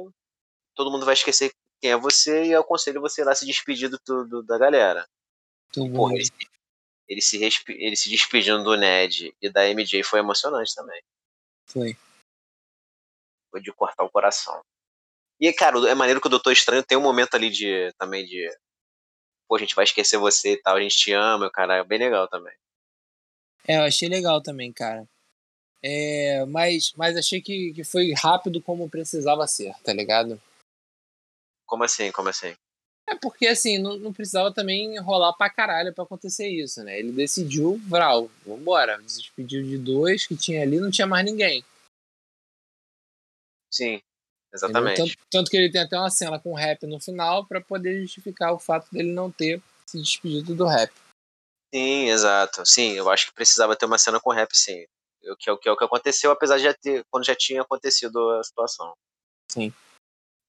todo 0.75 0.91
mundo 0.91 1.07
vai 1.07 1.15
esquecer 1.15 1.51
quem 1.81 1.93
é 1.93 1.97
você 1.97 2.45
e 2.45 2.53
eu 2.53 2.61
aconselho 2.61 3.01
você 3.01 3.23
ir 3.23 3.25
lá 3.25 3.35
se 3.35 3.47
despedir 3.47 3.89
do, 3.89 3.99
do- 4.27 4.43
da 4.43 4.59
galera. 4.59 5.07
Muito 5.77 5.91
bom. 5.93 5.97
Porra, 5.97 6.15
ele, 6.15 6.29
ele 7.09 7.23
se 7.23 7.37
ele 7.69 7.97
se 7.97 8.11
despedindo 8.11 8.63
do 8.63 8.77
Ned 8.77 9.35
e 9.41 9.51
da 9.51 9.67
MJ 9.69 10.03
foi 10.03 10.21
emocionante 10.21 10.75
também. 10.75 11.01
Foi. 11.67 11.97
Foi 13.51 13.61
de 13.61 13.73
cortar 13.73 14.05
o 14.05 14.11
coração. 14.11 14.63
E, 15.41 15.53
cara, 15.53 15.79
é 15.89 15.95
maneiro 15.95 16.21
que 16.21 16.27
o 16.27 16.31
Doutor 16.31 16.53
Estranho 16.53 16.83
tem 16.83 16.99
um 16.99 17.03
momento 17.03 17.35
ali 17.35 17.49
de 17.49 17.93
também 17.99 18.25
de. 18.25 18.49
Pô, 19.47 19.57
a 19.57 19.59
gente 19.59 19.75
vai 19.75 19.85
esquecer 19.85 20.19
você 20.19 20.53
e 20.53 20.63
tal, 20.63 20.77
a 20.77 20.81
gente 20.81 20.97
te 20.97 21.13
ama, 21.13 21.51
cara, 21.51 21.77
é 21.77 21.85
bem 21.85 21.99
legal 21.99 22.29
também. 22.29 22.55
É, 23.67 23.77
eu 23.77 23.83
achei 23.83 24.09
legal 24.09 24.43
também, 24.43 24.73
cara. 24.73 25.09
É, 25.83 26.45
mas, 26.47 26.93
mas 26.97 27.17
achei 27.17 27.41
que, 27.41 27.73
que 27.73 27.85
foi 27.85 28.13
rápido 28.13 28.61
como 28.61 28.91
precisava 28.91 29.47
ser, 29.47 29.73
tá 29.85 29.93
ligado? 29.93 30.41
Como 31.65 31.85
assim? 31.85 32.11
Como 32.11 32.29
assim? 32.29 32.55
É 33.09 33.15
porque, 33.15 33.47
assim, 33.47 33.79
não, 33.79 33.97
não 33.97 34.13
precisava 34.13 34.53
também 34.53 34.99
rolar 35.01 35.33
pra 35.33 35.49
caralho 35.49 35.95
pra 35.95 36.05
acontecer 36.05 36.47
isso, 36.47 36.85
né? 36.85 36.99
Ele 36.99 37.11
decidiu, 37.11 37.81
Vral, 37.87 38.31
vambora. 38.45 39.01
Despediu 39.03 39.63
de 39.63 39.79
dois 39.79 40.27
que 40.27 40.37
tinha 40.37 40.63
ali, 40.63 40.79
não 40.79 40.91
tinha 40.91 41.07
mais 41.07 41.25
ninguém. 41.25 41.65
Sim, 43.73 44.01
exatamente. 44.53 44.97
Tanto, 44.97 45.17
tanto, 45.31 45.51
que 45.51 45.57
ele 45.57 45.71
tem 45.71 45.81
até 45.81 45.99
uma 45.99 46.11
cena 46.11 46.39
com 46.39 46.55
rap 46.55 46.87
no 46.87 47.01
final 47.01 47.47
para 47.47 47.61
poder 47.63 48.01
justificar 48.03 48.53
o 48.53 48.59
fato 48.59 48.89
dele 48.93 49.13
não 49.13 49.31
ter 49.31 49.63
se 49.87 49.99
despedido 49.99 50.55
do 50.55 50.67
rap. 50.67 50.93
Sim, 51.75 52.11
exato. 52.11 52.65
Sim, 52.67 52.93
eu 52.93 53.11
acho 53.11 53.27
que 53.27 53.35
precisava 53.35 53.77
ter 53.77 53.87
uma 53.87 53.99
cena 53.99 54.21
com 54.21 54.33
rap, 54.33 54.55
sim. 54.55 54.85
O 55.25 55.37
que, 55.37 55.57
que 55.57 55.69
é 55.69 55.73
o 55.73 55.77
que 55.77 55.85
aconteceu, 55.85 56.31
apesar 56.31 56.59
de 56.59 56.65
já 56.65 56.75
ter, 56.75 57.05
quando 57.11 57.25
já 57.25 57.35
tinha 57.35 57.63
acontecido 57.63 58.19
a 58.33 58.45
situação. 58.45 58.93
Sim. 59.51 59.73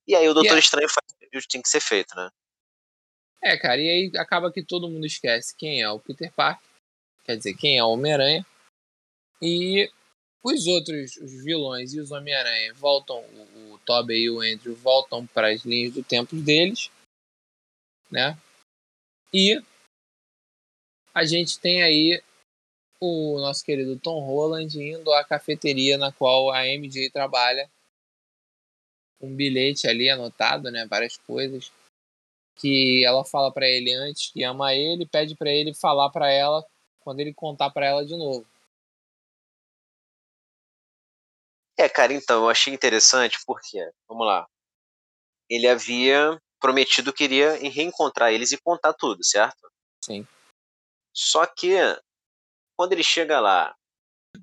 E 0.07 0.15
aí 0.15 0.27
o 0.27 0.33
Doutor 0.33 0.47
yeah. 0.47 0.59
Estranho 0.59 0.89
faz 0.89 1.05
o 1.09 1.39
que 1.41 1.47
tinha 1.47 1.61
que 1.61 1.69
ser 1.69 1.81
feito, 1.81 2.15
né? 2.15 2.29
É, 3.41 3.57
cara, 3.57 3.81
e 3.81 3.89
aí 3.89 4.11
acaba 4.17 4.51
que 4.51 4.63
todo 4.63 4.89
mundo 4.89 5.05
esquece 5.05 5.55
quem 5.55 5.81
é 5.81 5.89
o 5.89 5.99
Peter 5.99 6.31
Parker, 6.33 6.67
quer 7.23 7.37
dizer, 7.37 7.53
quem 7.55 7.77
é 7.77 7.83
o 7.83 7.89
Homem-Aranha, 7.89 8.45
e 9.41 9.89
os 10.43 10.67
outros 10.67 11.15
os 11.17 11.43
vilões 11.43 11.93
e 11.93 11.99
os 11.99 12.11
Homem-Aranha 12.11 12.73
voltam, 12.73 13.19
o, 13.19 13.73
o 13.73 13.79
Tobey 13.79 14.23
e 14.23 14.29
o 14.29 14.41
Andrew 14.41 14.75
voltam 14.75 15.25
para 15.27 15.49
as 15.49 15.63
linhas 15.63 15.93
do 15.93 16.03
tempo 16.03 16.35
deles, 16.35 16.91
né? 18.11 18.37
E 19.33 19.61
a 21.13 21.25
gente 21.25 21.59
tem 21.59 21.81
aí 21.81 22.21
o 22.99 23.39
nosso 23.39 23.63
querido 23.63 23.97
Tom 23.99 24.19
Holland 24.25 24.77
indo 24.81 25.13
à 25.13 25.23
cafeteria 25.23 25.97
na 25.97 26.11
qual 26.11 26.51
a 26.51 26.65
MJ 26.65 27.09
trabalha. 27.09 27.69
Um 29.21 29.35
bilhete 29.35 29.87
ali 29.87 30.09
anotado, 30.09 30.71
né? 30.71 30.85
Várias 30.85 31.17
coisas. 31.17 31.71
Que 32.59 33.05
ela 33.05 33.23
fala 33.23 33.51
para 33.51 33.67
ele 33.67 33.93
antes 33.93 34.31
que 34.31 34.43
ama 34.43 34.73
ele, 34.73 35.05
pede 35.05 35.35
para 35.35 35.49
ele 35.49 35.73
falar 35.73 36.09
para 36.09 36.29
ela 36.29 36.65
quando 36.99 37.21
ele 37.21 37.33
contar 37.33 37.69
para 37.69 37.85
ela 37.85 38.05
de 38.05 38.15
novo. 38.15 38.45
É, 41.77 41.87
cara, 41.87 42.11
então, 42.11 42.43
eu 42.43 42.49
achei 42.49 42.73
interessante 42.73 43.37
porque, 43.47 43.89
vamos 44.07 44.27
lá. 44.27 44.45
Ele 45.49 45.65
havia 45.65 46.37
prometido 46.59 47.13
que 47.13 47.23
iria 47.23 47.53
reencontrar 47.69 48.33
eles 48.33 48.51
e 48.51 48.61
contar 48.61 48.93
tudo, 48.93 49.23
certo? 49.23 49.71
Sim. 50.03 50.27
Só 51.13 51.45
que 51.45 51.77
quando 52.77 52.91
ele 52.91 53.03
chega 53.03 53.39
lá 53.39 53.73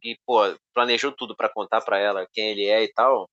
e, 0.02 0.18
pô, 0.24 0.40
planejou 0.74 1.12
tudo 1.12 1.36
para 1.36 1.52
contar 1.52 1.82
para 1.82 1.98
ela 1.98 2.26
quem 2.32 2.48
ele 2.48 2.64
é 2.64 2.82
e 2.82 2.92
tal, 2.92 3.28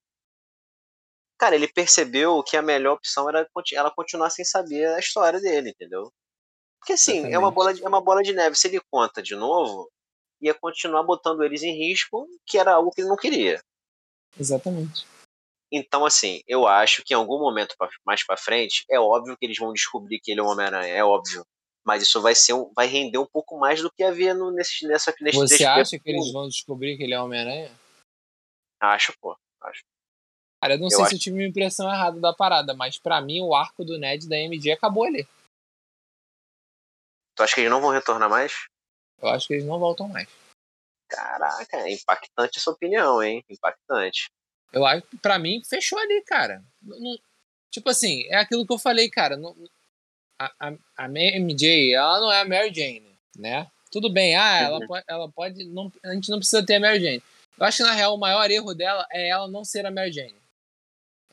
cara, 1.44 1.56
ele 1.56 1.68
percebeu 1.68 2.42
que 2.42 2.56
a 2.56 2.62
melhor 2.62 2.94
opção 2.94 3.28
era 3.28 3.46
ela 3.74 3.92
continuar 3.92 4.30
sem 4.30 4.46
saber 4.46 4.88
a 4.88 5.00
história 5.00 5.42
dele, 5.42 5.72
entendeu? 5.72 6.10
Porque 6.80 6.94
assim, 6.94 7.34
é 7.34 7.38
uma, 7.38 7.52
bola 7.52 7.74
de, 7.74 7.84
é 7.84 7.88
uma 7.88 8.00
bola 8.00 8.24
de 8.24 8.32
neve. 8.32 8.56
Se 8.56 8.70
ele 8.70 8.80
conta 8.90 9.22
de 9.22 9.36
novo, 9.36 9.92
ia 10.42 10.54
continuar 10.54 11.04
botando 11.04 11.44
eles 11.44 11.62
em 11.62 11.78
risco, 11.78 12.26
que 12.46 12.58
era 12.58 12.74
algo 12.74 12.92
que 12.92 13.02
ele 13.02 13.10
não 13.10 13.18
queria. 13.18 13.62
Exatamente. 14.40 15.06
Então, 15.70 16.06
assim, 16.06 16.42
eu 16.48 16.66
acho 16.66 17.04
que 17.04 17.14
em 17.14 17.18
algum 17.18 17.40
momento 17.40 17.76
mais 18.06 18.26
para 18.26 18.38
frente, 18.38 18.86
é 18.90 18.98
óbvio 18.98 19.36
que 19.38 19.46
eles 19.46 19.58
vão 19.58 19.74
descobrir 19.74 20.22
que 20.22 20.32
ele 20.32 20.40
é 20.40 20.44
o 20.44 20.48
Homem-Aranha, 20.48 20.94
é 20.94 21.04
óbvio. 21.04 21.46
Mas 21.86 22.04
isso 22.04 22.22
vai 22.22 22.36
ser 22.36 22.54
um, 22.54 22.72
vai 22.74 22.88
render 22.88 23.18
um 23.18 23.28
pouco 23.28 23.60
mais 23.60 23.82
do 23.82 23.92
que 23.92 24.04
havia 24.04 24.34
no, 24.34 24.50
nesse, 24.50 24.88
nessa 24.88 25.14
nesse 25.20 25.38
Você 25.38 25.66
acha 25.66 26.00
que 26.00 26.10
eles 26.10 26.32
vão 26.32 26.48
descobrir 26.48 26.96
que 26.96 27.04
ele 27.04 27.14
é 27.14 27.20
Homem-Aranha? 27.20 27.70
Acho, 28.80 29.14
pô. 29.20 29.36
Acho. 29.62 29.84
Cara, 30.64 30.76
eu 30.76 30.80
não 30.80 30.86
eu 30.86 30.92
sei 30.92 31.02
acho... 31.02 31.10
se 31.10 31.16
eu 31.16 31.20
tive 31.20 31.40
uma 31.40 31.46
impressão 31.46 31.92
errada 31.92 32.22
da 32.22 32.32
parada, 32.32 32.74
mas 32.74 32.98
para 32.98 33.20
mim 33.20 33.42
o 33.42 33.54
arco 33.54 33.84
do 33.84 33.98
Ned 33.98 34.30
da 34.30 34.38
MD 34.38 34.72
acabou 34.72 35.04
ali. 35.04 35.28
Tu 37.36 37.44
acha 37.44 37.54
que 37.54 37.62
eles 37.62 37.70
não 37.70 37.82
vão 37.82 37.90
retornar 37.90 38.30
mais? 38.30 38.54
Eu 39.22 39.28
acho 39.28 39.46
que 39.46 39.56
eles 39.56 39.66
não 39.66 39.78
voltam 39.78 40.08
mais. 40.08 40.26
Caraca, 41.10 41.78
é 41.80 41.92
impactante 41.92 42.60
essa 42.60 42.72
opinião, 42.72 43.22
hein? 43.22 43.44
Impactante. 43.50 44.32
Eu 44.72 44.86
acho, 44.86 45.06
pra 45.22 45.38
mim, 45.38 45.62
fechou 45.66 46.00
ali, 46.00 46.22
cara. 46.22 46.64
Não, 46.82 47.20
tipo 47.70 47.90
assim, 47.90 48.24
é 48.30 48.38
aquilo 48.38 48.66
que 48.66 48.72
eu 48.72 48.80
falei, 48.80 49.10
cara. 49.10 49.36
Não, 49.36 49.54
a, 50.40 50.74
a, 50.96 51.08
MJ, 51.10 51.94
ela 51.94 52.22
não 52.22 52.32
é 52.32 52.40
a 52.40 52.46
Mary 52.46 52.74
Jane, 52.74 53.20
né? 53.38 53.70
Tudo 53.92 54.10
bem, 54.10 54.38
ah, 54.38 54.62
ela 54.62 54.80
uhum. 54.80 54.88
pode, 54.88 55.06
ela 55.10 55.30
pode 55.30 55.66
não, 55.66 55.92
a 56.06 56.14
gente 56.14 56.30
não 56.30 56.38
precisa 56.38 56.66
ter 56.66 56.76
a 56.76 56.80
Mary 56.80 57.02
Jane. 57.02 57.24
Eu 57.60 57.66
acho 57.66 57.78
que 57.78 57.84
na 57.84 57.92
real 57.92 58.16
o 58.16 58.18
maior 58.18 58.50
erro 58.50 58.74
dela 58.74 59.06
é 59.12 59.28
ela 59.28 59.50
não 59.50 59.66
ser 59.66 59.86
a 59.86 59.92
Mary 59.92 60.14
Jane. 60.14 60.43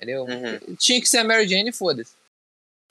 Entendeu? 0.01 0.25
Uhum. 0.25 0.77
Tinha 0.77 0.99
que 0.99 1.07
ser 1.07 1.19
a 1.19 1.25
Mary 1.25 1.47
Jane, 1.47 1.73
foda-se. 1.73 2.15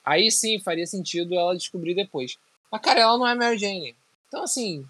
Aí 0.05 0.30
sim 0.30 0.60
faria 0.60 0.86
sentido 0.86 1.34
ela 1.34 1.57
descobrir 1.57 1.95
depois. 1.95 2.38
Mas, 2.72 2.82
cara, 2.82 2.99
ela 2.99 3.18
não 3.18 3.28
é 3.28 3.32
a 3.32 3.36
Mary 3.36 3.57
Jane. 3.57 3.95
Então, 4.28 4.43
assim. 4.43 4.86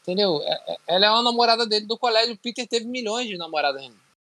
Entendeu? 0.00 0.40
É, 0.42 0.72
é, 0.72 0.76
ela 0.86 1.06
é 1.06 1.10
uma 1.10 1.22
namorada 1.22 1.66
dele 1.66 1.86
do 1.86 1.98
colégio. 1.98 2.34
O 2.34 2.38
Peter 2.38 2.66
teve 2.66 2.86
milhões 2.86 3.28
de 3.28 3.36
namoradas, 3.36 3.86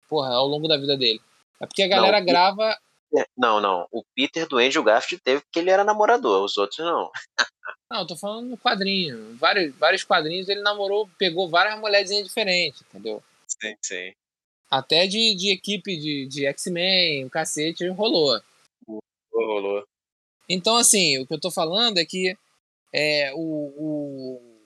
porra, 0.10 0.34
ao 0.34 0.48
longo 0.48 0.68
da 0.68 0.78
vida 0.78 0.98
dele. 0.98 1.22
É 1.62 1.66
porque 1.66 1.84
a 1.84 1.88
galera 1.88 2.20
não, 2.20 2.26
grava 2.26 2.78
é, 3.18 3.26
não, 3.38 3.60
não. 3.60 3.88
O 3.92 4.04
Peter 4.16 4.48
do 4.48 4.58
Andrew 4.58 4.84
Garfield 4.84 5.22
teve 5.24 5.42
porque 5.42 5.60
ele 5.60 5.70
era 5.70 5.84
namorador, 5.84 6.44
os 6.44 6.58
outros 6.58 6.80
não. 6.80 7.12
não, 7.92 8.00
eu 8.02 8.08
tô 8.08 8.16
falando 8.16 8.50
no 8.50 8.58
quadrinho. 8.58 9.36
Vários, 9.38 9.76
vários 9.76 10.04
quadrinhos 10.04 10.48
ele 10.48 10.62
namorou, 10.62 11.10
pegou 11.18 11.50
várias 11.50 11.80
mulherzinhas 11.80 12.26
diferentes, 12.26 12.82
entendeu? 12.82 13.22
Sim, 13.48 13.76
sim. 13.82 14.14
Até 14.72 15.06
de, 15.06 15.36
de 15.36 15.52
equipe 15.52 15.98
de, 15.98 16.26
de 16.28 16.46
X-Men, 16.46 17.26
o 17.26 17.30
cacete, 17.30 17.86
rolou. 17.90 18.40
Rolou. 19.34 19.84
Então, 20.48 20.78
assim, 20.78 21.18
o 21.18 21.28
que 21.28 21.34
eu 21.34 21.40
tô 21.40 21.52
falando 21.52 21.98
é 21.98 22.06
que 22.06 22.38
é, 22.94 23.34
o, 23.34 23.40
o, 23.40 24.62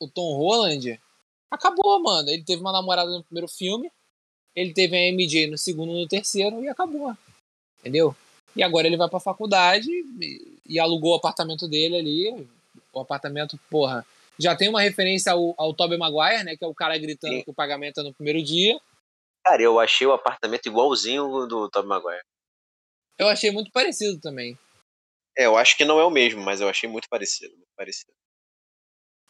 o 0.00 0.08
Tom 0.08 0.36
Holland 0.36 1.00
acabou, 1.48 2.02
mano. 2.02 2.28
Ele 2.28 2.42
teve 2.42 2.60
uma 2.60 2.72
namorada 2.72 3.10
no 3.10 3.22
primeiro 3.22 3.46
filme, 3.46 3.90
ele 4.56 4.72
teve 4.72 4.96
a 4.96 5.12
MJ 5.12 5.46
no 5.46 5.56
segundo 5.56 5.92
e 5.92 6.00
no 6.00 6.08
terceiro 6.08 6.62
e 6.62 6.68
acabou. 6.68 7.16
Entendeu? 7.80 8.14
E 8.56 8.62
agora 8.62 8.86
ele 8.86 8.96
vai 8.96 9.08
pra 9.08 9.20
faculdade 9.20 9.88
e, 9.90 10.58
e 10.66 10.78
alugou 10.80 11.12
o 11.12 11.16
apartamento 11.16 11.68
dele 11.68 11.96
ali. 11.96 12.48
O 12.92 13.00
apartamento, 13.00 13.58
porra, 13.70 14.06
já 14.38 14.54
tem 14.56 14.68
uma 14.68 14.80
referência 14.80 15.32
ao, 15.32 15.54
ao 15.56 15.74
Tobey 15.74 15.98
Maguire, 15.98 16.44
né? 16.44 16.56
Que 16.56 16.64
é 16.64 16.68
o 16.68 16.74
cara 16.74 16.96
gritando 16.98 17.34
Sim. 17.34 17.42
que 17.42 17.50
o 17.50 17.54
pagamento 17.54 18.00
é 18.00 18.02
no 18.02 18.14
primeiro 18.14 18.42
dia. 18.42 18.80
Cara, 19.44 19.62
eu 19.62 19.78
achei 19.78 20.06
o 20.06 20.12
apartamento 20.12 20.66
igualzinho 20.66 21.46
do 21.46 21.68
Tobey 21.68 21.88
Maguire. 21.88 22.24
Eu 23.18 23.28
achei 23.28 23.50
muito 23.50 23.70
parecido 23.70 24.18
também. 24.20 24.58
É, 25.36 25.46
eu 25.46 25.56
acho 25.56 25.76
que 25.76 25.84
não 25.84 25.98
é 25.98 26.04
o 26.04 26.10
mesmo, 26.10 26.42
mas 26.42 26.60
eu 26.60 26.68
achei 26.68 26.88
muito 26.88 27.08
parecido. 27.08 27.54
Muito 27.54 27.74
parecido. 27.76 28.12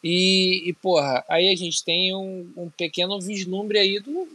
E, 0.03 0.69
e, 0.69 0.73
porra, 0.75 1.25
aí 1.29 1.49
a 1.49 1.57
gente 1.57 1.83
tem 1.83 2.15
um, 2.15 2.53
um 2.57 2.71
pequeno 2.71 3.19
vislumbre 3.19 3.79
aí 3.79 3.99
do, 3.99 4.29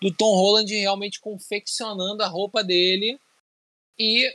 do 0.00 0.12
Tom 0.12 0.34
Holland 0.34 0.74
realmente 0.74 1.20
confeccionando 1.20 2.22
a 2.22 2.26
roupa 2.26 2.64
dele 2.64 3.20
e 3.98 4.34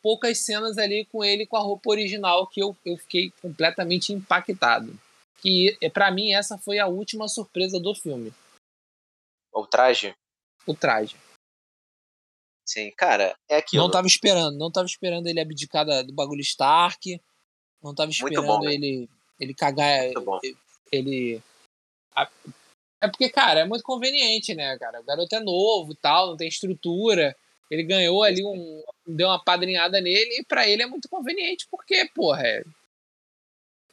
poucas 0.00 0.38
cenas 0.38 0.78
ali 0.78 1.04
com 1.06 1.24
ele 1.24 1.46
com 1.46 1.56
a 1.56 1.60
roupa 1.60 1.90
original 1.90 2.46
que 2.46 2.62
eu, 2.62 2.76
eu 2.84 2.96
fiquei 2.96 3.32
completamente 3.42 4.12
impactado. 4.12 4.96
Que 5.42 5.76
é, 5.82 5.90
para 5.90 6.12
mim 6.12 6.32
essa 6.32 6.56
foi 6.56 6.78
a 6.78 6.86
última 6.86 7.26
surpresa 7.26 7.80
do 7.80 7.92
filme. 7.92 8.32
O 9.56 9.66
traje? 9.66 10.14
O 10.66 10.74
traje. 10.74 11.16
Sim, 12.68 12.90
cara, 12.96 13.36
é 13.48 13.56
aquilo. 13.56 13.82
Não 13.82 13.90
tava 13.90 14.06
esperando, 14.06 14.58
não 14.58 14.70
tava 14.70 14.86
esperando 14.86 15.26
ele 15.28 15.40
abdicar 15.40 15.84
do 15.84 16.12
bagulho 16.12 16.40
Stark. 16.40 17.20
Não 17.82 17.94
tava 17.94 18.10
esperando 18.10 18.46
bom, 18.46 18.68
ele 18.68 19.08
ele 19.38 19.54
cagar 19.54 20.04
ele, 20.04 20.56
ele 20.90 21.42
é 23.00 23.08
porque, 23.08 23.28
cara, 23.28 23.60
é 23.60 23.64
muito 23.64 23.84
conveniente, 23.84 24.54
né, 24.54 24.76
cara? 24.78 25.00
O 25.00 25.04
garoto 25.04 25.34
é 25.34 25.40
novo 25.40 25.92
e 25.92 25.96
tal, 25.96 26.28
não 26.28 26.36
tem 26.36 26.48
estrutura. 26.48 27.36
Ele 27.70 27.82
ganhou 27.82 28.22
ali 28.22 28.44
um. 28.44 28.82
deu 29.06 29.28
uma 29.28 29.42
padrinhada 29.42 30.00
nele 30.00 30.40
e 30.40 30.44
para 30.44 30.68
ele 30.68 30.82
é 30.82 30.86
muito 30.86 31.08
conveniente, 31.08 31.66
porque, 31.70 32.08
porra, 32.14 32.42
é, 32.46 32.64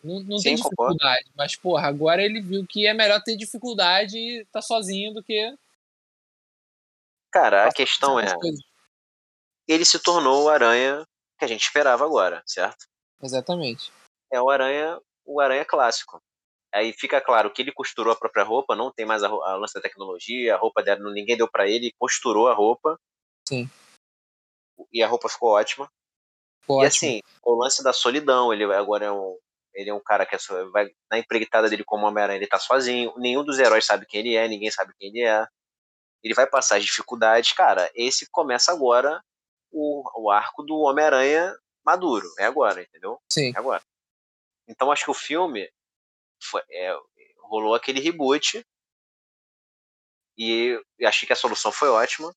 não, 0.03 0.19
não 0.21 0.37
Sim, 0.37 0.43
tem 0.43 0.55
dificuldade. 0.55 1.23
Concordo. 1.23 1.31
Mas, 1.35 1.55
porra, 1.55 1.87
agora 1.87 2.21
ele 2.21 2.41
viu 2.41 2.67
que 2.67 2.85
é 2.85 2.93
melhor 2.93 3.21
ter 3.23 3.37
dificuldade 3.37 4.17
e 4.17 4.41
estar 4.41 4.59
tá 4.59 4.61
sozinho 4.61 5.13
do 5.13 5.23
que. 5.23 5.55
Cara, 7.31 7.67
a 7.67 7.71
questão 7.71 8.19
é. 8.19 8.27
Ele 9.65 9.85
se 9.85 9.97
tornou 9.99 10.43
o 10.43 10.49
aranha 10.49 11.07
que 11.39 11.45
a 11.45 11.47
gente 11.47 11.63
esperava 11.63 12.03
agora, 12.03 12.43
certo? 12.45 12.85
Exatamente. 13.21 13.91
É 14.29 14.41
o 14.41 14.49
aranha, 14.49 14.99
o 15.25 15.39
aranha 15.39 15.63
clássico. 15.63 16.21
Aí 16.73 16.91
fica 16.91 17.21
claro 17.21 17.51
que 17.51 17.61
ele 17.61 17.71
costurou 17.71 18.11
a 18.11 18.15
própria 18.15 18.43
roupa, 18.43 18.75
não 18.75 18.91
tem 18.91 19.05
mais 19.05 19.23
a, 19.23 19.27
a 19.27 19.55
lance 19.55 19.73
da 19.73 19.81
tecnologia, 19.81 20.55
a 20.55 20.57
roupa 20.57 20.83
dela, 20.83 21.11
ninguém 21.13 21.37
deu 21.37 21.49
para 21.49 21.67
ele, 21.67 21.93
costurou 21.97 22.49
a 22.49 22.53
roupa. 22.53 22.99
Sim. 23.47 23.69
E 24.91 25.01
a 25.01 25.07
roupa 25.07 25.29
ficou 25.29 25.51
ótima. 25.51 25.89
Ficou 26.59 26.83
e 26.83 26.87
ótimo. 26.87 26.87
assim, 26.87 27.19
o 27.43 27.55
lance 27.55 27.83
da 27.83 27.93
solidão, 27.93 28.51
ele 28.51 28.63
agora 28.65 29.05
é 29.05 29.11
um, 29.11 29.37
Ele 29.73 29.89
é 29.89 29.93
um 29.93 29.99
cara 29.99 30.25
que 30.25 30.35
é 30.35 30.37
só, 30.37 30.69
vai 30.69 30.89
na 31.09 31.17
empreitada 31.17 31.69
dele 31.69 31.83
como 31.83 32.05
Homem-Aranha, 32.05 32.37
ele 32.37 32.47
tá 32.47 32.59
sozinho. 32.59 33.13
Nenhum 33.17 33.43
dos 33.43 33.59
heróis 33.59 33.85
sabe 33.85 34.05
quem 34.05 34.19
ele 34.19 34.35
é, 34.35 34.47
ninguém 34.47 34.69
sabe 34.71 34.93
quem 34.97 35.09
ele 35.09 35.21
é. 35.21 35.45
Ele 36.23 36.33
vai 36.33 36.47
passar 36.47 36.77
as 36.77 36.85
dificuldades. 36.85 37.51
Cara, 37.53 37.91
esse 37.95 38.29
começa 38.29 38.71
agora 38.71 39.21
o, 39.71 40.03
o 40.23 40.31
arco 40.31 40.63
do 40.63 40.77
Homem-Aranha 40.79 41.53
maduro. 41.85 42.27
É 42.39 42.45
agora, 42.45 42.81
entendeu? 42.81 43.19
Sim. 43.29 43.51
É 43.55 43.59
agora. 43.59 43.83
Então 44.67 44.91
acho 44.91 45.05
que 45.05 45.11
o 45.11 45.15
filme 45.15 45.69
foi, 46.41 46.61
é, 46.69 46.95
rolou 47.39 47.75
aquele 47.75 47.99
reboot 47.99 48.65
e 50.37 50.79
achei 51.03 51.27
que 51.27 51.33
a 51.33 51.35
solução 51.37 51.71
foi 51.71 51.89
ótima 51.89 52.33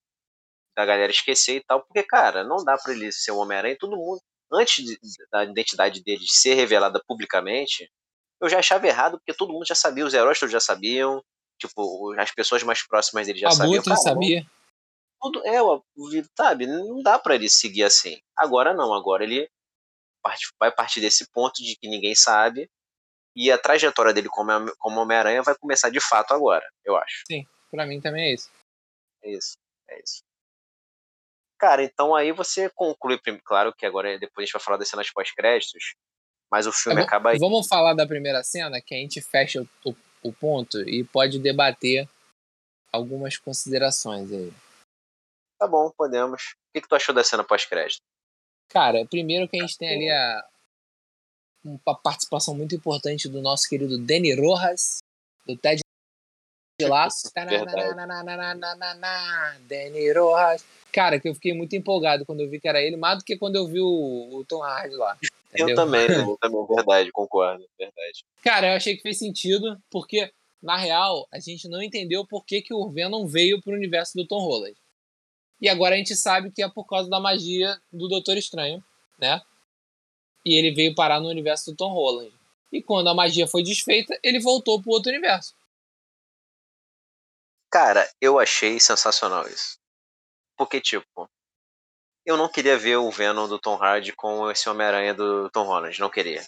da 0.76 0.84
galera 0.84 1.10
esquecer 1.10 1.56
e 1.56 1.64
tal, 1.64 1.82
porque, 1.82 2.02
cara, 2.02 2.44
não 2.44 2.62
dá 2.62 2.76
para 2.76 2.92
ele 2.92 3.10
ser 3.10 3.30
o 3.30 3.38
Homem-Aranha. 3.38 3.78
Todo 3.78 3.96
mundo, 3.96 4.20
antes 4.52 4.84
de, 4.84 4.98
da 5.30 5.44
identidade 5.44 6.02
dele 6.02 6.24
ser 6.26 6.54
revelada 6.54 7.02
publicamente, 7.06 7.90
eu 8.40 8.48
já 8.48 8.58
achava 8.58 8.86
errado, 8.86 9.18
porque 9.18 9.34
todo 9.34 9.52
mundo 9.52 9.66
já 9.66 9.74
sabia, 9.74 10.04
os 10.04 10.14
heróis 10.14 10.38
todos 10.38 10.52
já 10.52 10.60
sabiam, 10.60 11.22
tipo, 11.58 12.12
as 12.18 12.30
pessoas 12.32 12.62
mais 12.62 12.86
próximas 12.86 13.26
dele 13.26 13.38
já 13.38 13.48
sabiam. 13.50 13.76
Butra 13.76 13.96
sabia. 13.96 14.46
Tudo, 15.20 15.42
é, 15.46 15.58
sabe, 16.36 16.66
não 16.66 17.02
dá 17.02 17.18
para 17.18 17.34
ele 17.34 17.48
seguir 17.48 17.84
assim. 17.84 18.20
Agora 18.36 18.74
não, 18.74 18.92
agora 18.92 19.24
ele 19.24 19.48
parte- 20.22 20.48
vai 20.58 20.70
partir 20.70 21.00
desse 21.00 21.26
ponto 21.30 21.62
de 21.62 21.76
que 21.76 21.88
ninguém 21.88 22.14
sabe, 22.14 22.68
e 23.34 23.50
a 23.50 23.58
trajetória 23.58 24.12
dele 24.12 24.28
como, 24.28 24.50
como 24.78 25.00
Homem-Aranha 25.00 25.42
vai 25.42 25.54
começar 25.56 25.90
de 25.90 26.00
fato 26.00 26.32
agora, 26.34 26.66
eu 26.84 26.96
acho. 26.96 27.24
Pra 27.70 27.86
mim 27.86 28.00
também 28.00 28.30
é 28.30 28.34
isso. 28.34 28.50
É 29.22 29.30
isso, 29.30 29.56
é 29.88 30.02
isso. 30.02 30.22
Cara, 31.58 31.82
então 31.82 32.14
aí 32.14 32.32
você 32.32 32.68
conclui, 32.70 33.18
claro 33.44 33.72
que 33.74 33.86
agora 33.86 34.18
depois 34.18 34.42
a 34.42 34.46
gente 34.46 34.52
vai 34.52 34.62
falar 34.62 34.76
das 34.76 34.88
cenas 34.88 35.10
pós-créditos, 35.10 35.94
mas 36.50 36.66
o 36.66 36.72
filme 36.72 36.98
É, 36.98 37.00
va- 37.00 37.06
acaba 37.06 37.30
aí. 37.30 37.38
Vamos 37.38 37.66
falar 37.66 37.94
da 37.94 38.06
primeira 38.06 38.42
cena, 38.44 38.80
que 38.80 38.94
a 38.94 38.98
gente 38.98 39.20
fecha 39.22 39.62
o, 39.62 39.90
o, 39.90 39.96
o 40.24 40.32
ponto 40.32 40.78
e 40.88 41.02
pode 41.04 41.38
debater 41.38 42.08
algumas 42.92 43.38
considerações 43.38 44.30
aí. 44.30 44.52
Tá 45.58 45.66
bom, 45.66 45.90
podemos. 45.96 46.42
O 46.42 46.72
que, 46.74 46.82
que 46.82 46.88
tu 46.88 46.94
achou 46.94 47.14
da 47.14 47.24
cena 47.24 47.42
pós-crédito? 47.42 48.02
Cara, 48.68 49.06
primeiro 49.06 49.48
que 49.48 49.56
a 49.56 49.60
gente 49.60 49.78
tem 49.78 49.88
ali 49.88 50.10
a, 50.10 50.46
uma 51.64 51.94
participação 52.02 52.54
muito 52.54 52.74
importante 52.74 53.28
do 53.28 53.40
nosso 53.40 53.66
querido 53.68 53.98
Danny 53.98 54.34
Rojas, 54.34 54.98
do 55.46 55.56
Ted 55.56 55.80
Laço. 56.82 57.32
Tananana, 57.32 58.04
Danny 59.60 60.12
Rojas. 60.12 60.64
Cara, 60.92 61.18
que 61.18 61.28
eu 61.28 61.34
fiquei 61.34 61.54
muito 61.54 61.74
empolgado 61.74 62.24
quando 62.26 62.40
eu 62.40 62.50
vi 62.50 62.60
que 62.60 62.68
era 62.68 62.80
ele, 62.80 62.96
mais 62.96 63.18
do 63.18 63.24
que 63.24 63.36
quando 63.36 63.56
eu 63.56 63.66
vi 63.66 63.80
o, 63.80 64.38
o 64.38 64.44
Tom 64.46 64.62
Hardy 64.62 64.94
lá. 64.94 65.16
Eu 65.52 65.66
entendeu? 65.66 65.76
também, 65.76 66.02
eu 66.10 66.36
também, 66.40 66.66
verdade, 66.66 67.10
concordo, 67.12 67.64
verdade. 67.78 68.24
Cara, 68.42 68.68
eu 68.68 68.76
achei 68.76 68.96
que 68.96 69.02
fez 69.02 69.18
sentido, 69.18 69.78
porque, 69.90 70.30
na 70.62 70.76
real, 70.76 71.26
a 71.32 71.38
gente 71.38 71.68
não 71.68 71.82
entendeu 71.82 72.26
por 72.26 72.44
que, 72.44 72.60
que 72.60 72.74
o 72.74 72.90
Venom 72.90 73.26
veio 73.26 73.60
pro 73.62 73.72
universo 73.72 74.12
do 74.14 74.26
Tom 74.26 74.40
Holland. 74.40 74.76
E 75.60 75.68
agora 75.68 75.94
a 75.94 75.98
gente 75.98 76.14
sabe 76.14 76.50
que 76.50 76.62
é 76.62 76.68
por 76.68 76.84
causa 76.86 77.08
da 77.08 77.18
magia 77.18 77.78
do 77.90 78.08
Doutor 78.08 78.36
Estranho, 78.36 78.84
né? 79.18 79.40
E 80.44 80.58
ele 80.58 80.74
veio 80.74 80.94
parar 80.94 81.20
no 81.20 81.28
universo 81.28 81.70
do 81.70 81.76
Tom 81.76 81.92
Holland. 81.92 82.32
E 82.70 82.82
quando 82.82 83.08
a 83.08 83.14
magia 83.14 83.46
foi 83.46 83.62
desfeita, 83.62 84.18
ele 84.22 84.38
voltou 84.38 84.80
pro 84.82 84.92
outro 84.92 85.10
universo. 85.10 85.54
Cara, 87.76 88.08
eu 88.22 88.38
achei 88.38 88.80
sensacional 88.80 89.46
isso. 89.46 89.76
Porque, 90.56 90.80
tipo, 90.80 91.28
eu 92.24 92.34
não 92.34 92.48
queria 92.48 92.78
ver 92.78 92.96
o 92.96 93.10
Venom 93.10 93.46
do 93.46 93.58
Tom 93.58 93.76
Hardy 93.76 94.14
com 94.14 94.50
esse 94.50 94.66
Homem-Aranha 94.66 95.12
do 95.12 95.50
Tom 95.50 95.66
Holland, 95.66 96.00
não 96.00 96.08
queria. 96.08 96.40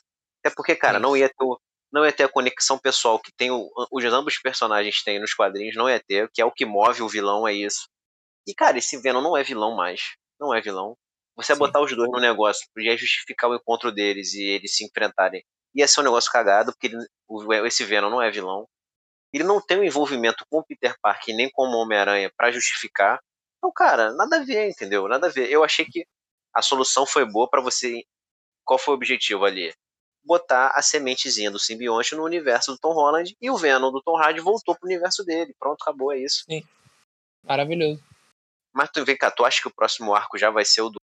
Até 0.42 0.54
porque, 0.56 0.74
cara, 0.74 0.96
Sim. 0.96 1.02
não 1.02 1.14
ia 1.14 1.28
ter, 1.28 1.46
não 1.92 2.06
ia 2.06 2.12
ter 2.14 2.24
a 2.24 2.30
conexão 2.30 2.78
pessoal 2.78 3.20
que 3.20 3.30
tem 3.36 3.50
o, 3.50 3.68
os 3.92 4.04
ambos 4.06 4.38
personagens 4.38 5.02
têm 5.02 5.20
nos 5.20 5.34
quadrinhos, 5.34 5.76
não 5.76 5.86
ia 5.86 6.00
ter, 6.02 6.30
que 6.32 6.40
é 6.40 6.46
o 6.46 6.50
que 6.50 6.64
move 6.64 7.02
o 7.02 7.08
vilão, 7.10 7.46
é 7.46 7.52
isso. 7.52 7.90
E, 8.46 8.54
cara, 8.54 8.78
esse 8.78 8.96
Venom 8.96 9.20
não 9.20 9.36
é 9.36 9.42
vilão 9.42 9.76
mais. 9.76 10.16
Não 10.40 10.54
é 10.54 10.62
vilão. 10.62 10.96
Você 11.36 11.52
Sim. 11.52 11.58
botar 11.58 11.82
os 11.82 11.94
dois 11.94 12.10
no 12.10 12.20
negócio, 12.20 12.66
podia 12.74 12.96
justificar 12.96 13.50
o 13.50 13.54
encontro 13.54 13.92
deles 13.92 14.32
e 14.32 14.44
eles 14.44 14.74
se 14.74 14.82
enfrentarem. 14.82 15.44
Ia 15.74 15.86
ser 15.86 16.00
um 16.00 16.04
negócio 16.04 16.32
cagado, 16.32 16.72
porque 16.72 16.86
ele- 16.86 17.66
esse 17.66 17.84
Venom 17.84 18.08
não 18.08 18.22
é 18.22 18.30
vilão. 18.30 18.66
Ele 19.32 19.44
não 19.44 19.60
tem 19.60 19.78
um 19.78 19.84
envolvimento 19.84 20.44
com 20.50 20.58
o 20.58 20.64
Peter 20.64 20.94
Parker 21.00 21.34
nem 21.34 21.50
com 21.50 21.62
o 21.62 21.76
Homem-Aranha 21.76 22.32
pra 22.36 22.50
justificar. 22.50 23.20
Então, 23.58 23.72
cara, 23.72 24.12
nada 24.12 24.36
a 24.36 24.44
ver, 24.44 24.68
entendeu? 24.68 25.06
Nada 25.08 25.26
a 25.26 25.30
ver. 25.30 25.50
Eu 25.50 25.64
achei 25.64 25.84
que 25.84 26.06
a 26.54 26.62
solução 26.62 27.04
foi 27.04 27.24
boa 27.24 27.48
pra 27.48 27.60
você. 27.60 28.04
Qual 28.64 28.78
foi 28.78 28.94
o 28.94 28.96
objetivo 28.96 29.44
ali? 29.44 29.72
Botar 30.24 30.68
a 30.74 30.82
sementezinha 30.82 31.50
do 31.50 31.58
simbionte 31.58 32.14
no 32.14 32.24
universo 32.24 32.72
do 32.72 32.78
Tom 32.78 32.92
Holland 32.92 33.36
e 33.40 33.50
o 33.50 33.56
Venom 33.56 33.90
do 33.90 34.02
Tom 34.02 34.16
Hardy 34.16 34.40
voltou 34.40 34.76
pro 34.76 34.86
universo 34.86 35.24
dele. 35.24 35.54
Pronto, 35.58 35.82
acabou, 35.82 36.12
é 36.12 36.18
isso. 36.18 36.44
Maravilhoso. 37.42 38.02
Mas 38.72 38.90
tu 38.90 39.04
vem 39.04 39.16
cá, 39.16 39.30
tu 39.30 39.44
acha 39.44 39.60
que 39.60 39.68
o 39.68 39.74
próximo 39.74 40.14
arco 40.14 40.38
já 40.38 40.50
vai 40.50 40.64
ser 40.64 40.82
o 40.82 40.90
do. 40.90 40.98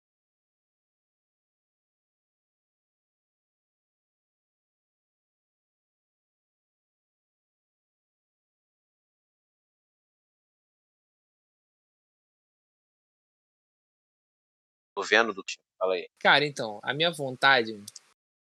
Do 15.06 15.10
Venom 15.10 15.34
do 15.34 15.45
Fala 15.77 15.94
aí. 15.95 16.07
Cara, 16.19 16.45
então, 16.45 16.80
a 16.84 16.94
minha 16.94 17.11
vontade 17.11 17.82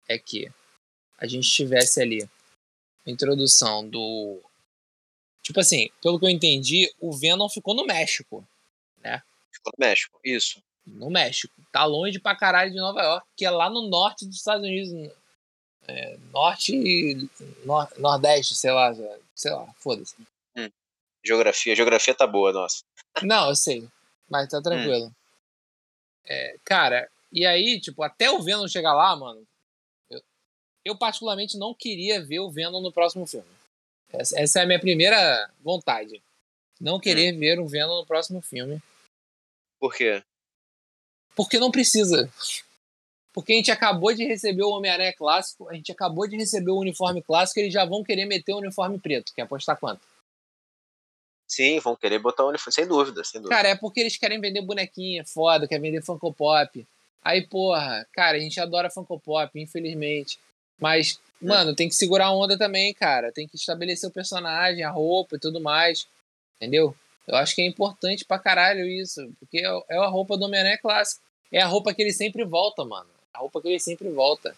é 0.07 0.17
que 0.17 0.49
a 1.17 1.27
gente 1.27 1.49
tivesse 1.49 2.01
ali 2.01 2.23
a 3.05 3.09
introdução 3.11 3.87
do. 3.87 4.41
Tipo 5.43 5.59
assim, 5.59 5.89
pelo 6.01 6.19
que 6.19 6.25
eu 6.25 6.29
entendi, 6.29 6.93
o 6.99 7.13
Venom 7.13 7.47
ficou 7.49 7.73
no 7.73 7.85
México. 7.85 8.45
Ficou 9.51 9.73
no 9.77 9.85
México. 9.85 10.19
Isso. 10.23 10.61
No 10.85 11.09
México. 11.09 11.53
Tá 11.71 11.83
longe 11.85 12.19
pra 12.19 12.35
caralho 12.35 12.71
de 12.71 12.77
Nova 12.77 13.01
York, 13.01 13.27
que 13.35 13.45
é 13.45 13.49
lá 13.49 13.69
no 13.69 13.87
norte 13.89 14.25
dos 14.25 14.35
Estados 14.37 14.65
Unidos. 14.65 15.11
É, 15.87 16.17
norte 16.31 16.75
e 16.75 17.29
nor- 17.65 17.89
nordeste, 17.97 18.53
sei 18.55 18.71
lá. 18.71 18.93
Sei 19.35 19.51
lá, 19.51 19.67
foda-se. 19.79 20.15
Geografia. 21.25 21.75
Geografia 21.75 22.13
tá 22.13 22.25
boa, 22.27 22.53
nossa. 22.53 22.83
Não, 23.23 23.49
eu 23.49 23.55
sei. 23.55 23.87
Mas 24.29 24.47
tá 24.49 24.61
tranquilo. 24.61 25.13
É, 26.27 26.57
cara, 26.63 27.09
e 27.31 27.45
aí, 27.45 27.79
tipo, 27.79 28.03
até 28.03 28.29
o 28.29 28.41
Venom 28.41 28.67
chegar 28.67 28.93
lá, 28.93 29.15
mano. 29.15 29.45
Eu, 30.09 30.21
eu 30.85 30.97
particularmente 30.97 31.57
não 31.57 31.73
queria 31.73 32.23
ver 32.23 32.39
o 32.39 32.49
Venom 32.49 32.81
no 32.81 32.91
próximo 32.91 33.25
filme. 33.25 33.47
Essa, 34.09 34.39
essa 34.39 34.59
é 34.59 34.63
a 34.63 34.65
minha 34.65 34.79
primeira 34.79 35.49
vontade. 35.61 36.21
Não 36.79 36.99
querer 36.99 37.31
ver 37.33 37.59
o 37.59 37.67
Venom 37.67 37.97
no 37.97 38.05
próximo 38.05 38.41
filme. 38.41 38.81
Por 39.79 39.93
quê? 39.93 40.23
Porque 41.35 41.59
não 41.59 41.71
precisa. 41.71 42.31
Porque 43.33 43.53
a 43.53 43.55
gente 43.55 43.71
acabou 43.71 44.13
de 44.13 44.25
receber 44.25 44.63
o 44.63 44.71
Homem-Aranha 44.71 45.13
clássico, 45.13 45.69
a 45.69 45.73
gente 45.73 45.91
acabou 45.91 46.27
de 46.27 46.35
receber 46.35 46.71
o 46.71 46.79
uniforme 46.79 47.21
clássico, 47.21 47.59
eles 47.59 47.71
já 47.71 47.85
vão 47.85 48.03
querer 48.03 48.25
meter 48.25 48.53
o 48.53 48.57
uniforme 48.57 48.99
preto. 48.99 49.33
Quer 49.33 49.43
apostar 49.43 49.77
quanto? 49.77 50.01
Sim, 51.47 51.79
vão 51.79 51.95
querer 51.95 52.19
botar 52.19 52.43
o 52.43 52.49
uniforme. 52.49 52.73
Sem 52.73 52.85
dúvida, 52.85 53.23
sem 53.23 53.39
dúvida. 53.39 53.55
Cara, 53.55 53.69
é 53.69 53.75
porque 53.75 54.01
eles 54.01 54.17
querem 54.17 54.39
vender 54.39 54.61
bonequinha 54.61 55.23
foda, 55.25 55.67
quer 55.67 55.79
vender 55.79 56.01
Funko 56.01 56.33
Pop. 56.33 56.85
Aí, 57.23 57.47
porra, 57.47 58.05
cara, 58.11 58.37
a 58.37 58.39
gente 58.39 58.59
adora 58.59 58.89
Funko 58.89 59.19
Pop, 59.19 59.59
infelizmente. 59.59 60.39
Mas, 60.79 61.19
mano, 61.41 61.73
tem 61.73 61.87
que 61.87 61.95
segurar 61.95 62.27
a 62.27 62.33
onda 62.33 62.57
também, 62.57 62.93
cara. 62.93 63.31
Tem 63.31 63.47
que 63.47 63.55
estabelecer 63.55 64.09
o 64.09 64.13
personagem, 64.13 64.83
a 64.83 64.89
roupa 64.89 65.37
e 65.37 65.39
tudo 65.39 65.61
mais. 65.61 66.07
Entendeu? 66.57 66.95
Eu 67.25 67.35
acho 67.35 67.55
que 67.55 67.61
é 67.61 67.65
importante 67.65 68.25
pra 68.25 68.39
caralho 68.39 68.85
isso. 68.85 69.29
Porque 69.39 69.59
é 69.59 69.81
é 69.89 69.97
a 69.97 70.07
roupa 70.07 70.37
do 70.37 70.45
Homem-Aranha 70.45 70.77
clássico. 70.77 71.23
É 71.51 71.61
a 71.61 71.67
roupa 71.67 71.93
que 71.93 72.01
ele 72.01 72.11
sempre 72.13 72.43
volta, 72.43 72.83
mano. 72.83 73.09
A 73.33 73.39
roupa 73.39 73.61
que 73.61 73.69
ele 73.69 73.79
sempre 73.79 74.09
volta. 74.09 74.55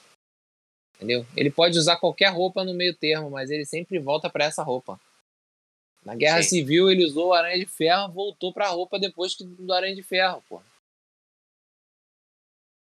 Entendeu? 0.95 1.25
Ele 1.35 1.49
pode 1.49 1.77
usar 1.77 1.97
qualquer 1.97 2.27
roupa 2.27 2.63
no 2.63 2.73
meio 2.73 2.95
termo, 2.95 3.29
mas 3.29 3.49
ele 3.49 3.65
sempre 3.65 3.99
volta 3.99 4.29
pra 4.29 4.45
essa 4.45 4.63
roupa. 4.63 4.99
Na 6.03 6.15
Guerra 6.15 6.41
Sim. 6.41 6.49
Civil 6.49 6.89
ele 6.89 7.05
usou 7.05 7.27
o 7.27 7.33
Aranha 7.33 7.59
de 7.59 7.65
Ferro, 7.65 8.11
voltou 8.11 8.53
pra 8.53 8.69
roupa 8.69 8.97
depois 8.99 9.35
que 9.35 9.43
do 9.43 9.73
Aranha 9.73 9.95
de 9.95 10.03
Ferro, 10.03 10.43
pô. 10.47 10.61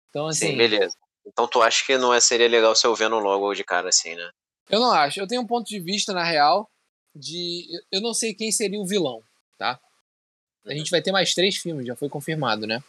Então, 0.10 0.27
assim, 0.27 0.52
Sim, 0.52 0.57
beleza. 0.57 0.95
Então 1.26 1.48
tu 1.48 1.61
acha 1.61 1.85
que 1.85 1.98
não 1.98 2.14
é, 2.14 2.19
seria 2.19 2.48
legal 2.48 2.76
ser 2.76 2.88
o 2.88 2.95
Venom 2.95 3.19
logo 3.19 3.53
de 3.53 3.64
cara 3.64 3.90
assim, 3.90 4.15
né? 4.15 4.30
eu 4.69 4.80
não 4.80 4.91
acho. 4.91 5.19
Eu 5.19 5.27
tenho 5.27 5.41
um 5.41 5.48
ponto 5.48 5.68
de 5.68 5.80
vista, 5.80 6.14
na 6.14 6.23
real, 6.23 6.69
de. 7.15 7.68
eu- 7.91 8.02
não 8.02 8.14
sei 8.14 8.34
quem 8.34 8.52
seria 8.52 8.80
o 8.80 8.85
vilão, 8.85 9.23
tá? 9.57 9.80
A 10.65 10.73
gente 10.73 10.90
vai 10.90 11.02
ter 11.02 11.11
mais 11.11 11.34
três 11.34 11.57
filmes, 11.57 11.85
já 11.85 11.95
foi 11.95 12.10
confirmado, 12.10 12.65
né? 12.65 12.81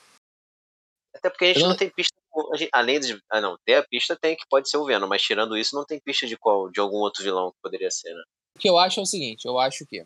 Até 1.15 1.29
porque 1.31 1.45
a 1.47 1.49
gente 1.49 1.63
não... 1.63 1.71
não- 1.71 1.77
tem 1.77 1.91
pista. 1.91 2.15
gente- 2.55 2.71
além 2.73 3.01
de. 3.01 3.21
Ah, 3.31 3.41
não, 3.41 3.57
ter 3.65 3.75
a 3.75 3.83
pista 3.83 4.17
tem 4.17 4.37
que 4.37 4.47
pode 4.49 4.69
ser 4.69 4.77
o 4.77 4.85
Venom, 4.85 5.07
mas 5.07 5.23
tirando 5.23 5.57
isso, 5.57 5.75
não 5.77 5.85
tem 5.85 6.01
pista 6.01 6.27
de 6.27 6.37
qual, 6.37 6.71
de 6.71 6.81
algum 6.81 6.99
outro 6.99 7.23
vilão 7.23 7.51
que 7.51 7.59
poderia 7.63 7.91
ser, 7.91 8.13
né? 8.15 8.23
O 8.57 8.59
que 8.59 8.69
eu 8.69 8.79
acho 8.79 9.01
é 9.01 9.03
o 9.03 9.07
seguinte, 9.07 9.47
eu 9.47 9.59
acho 9.59 9.85
que 9.87 10.05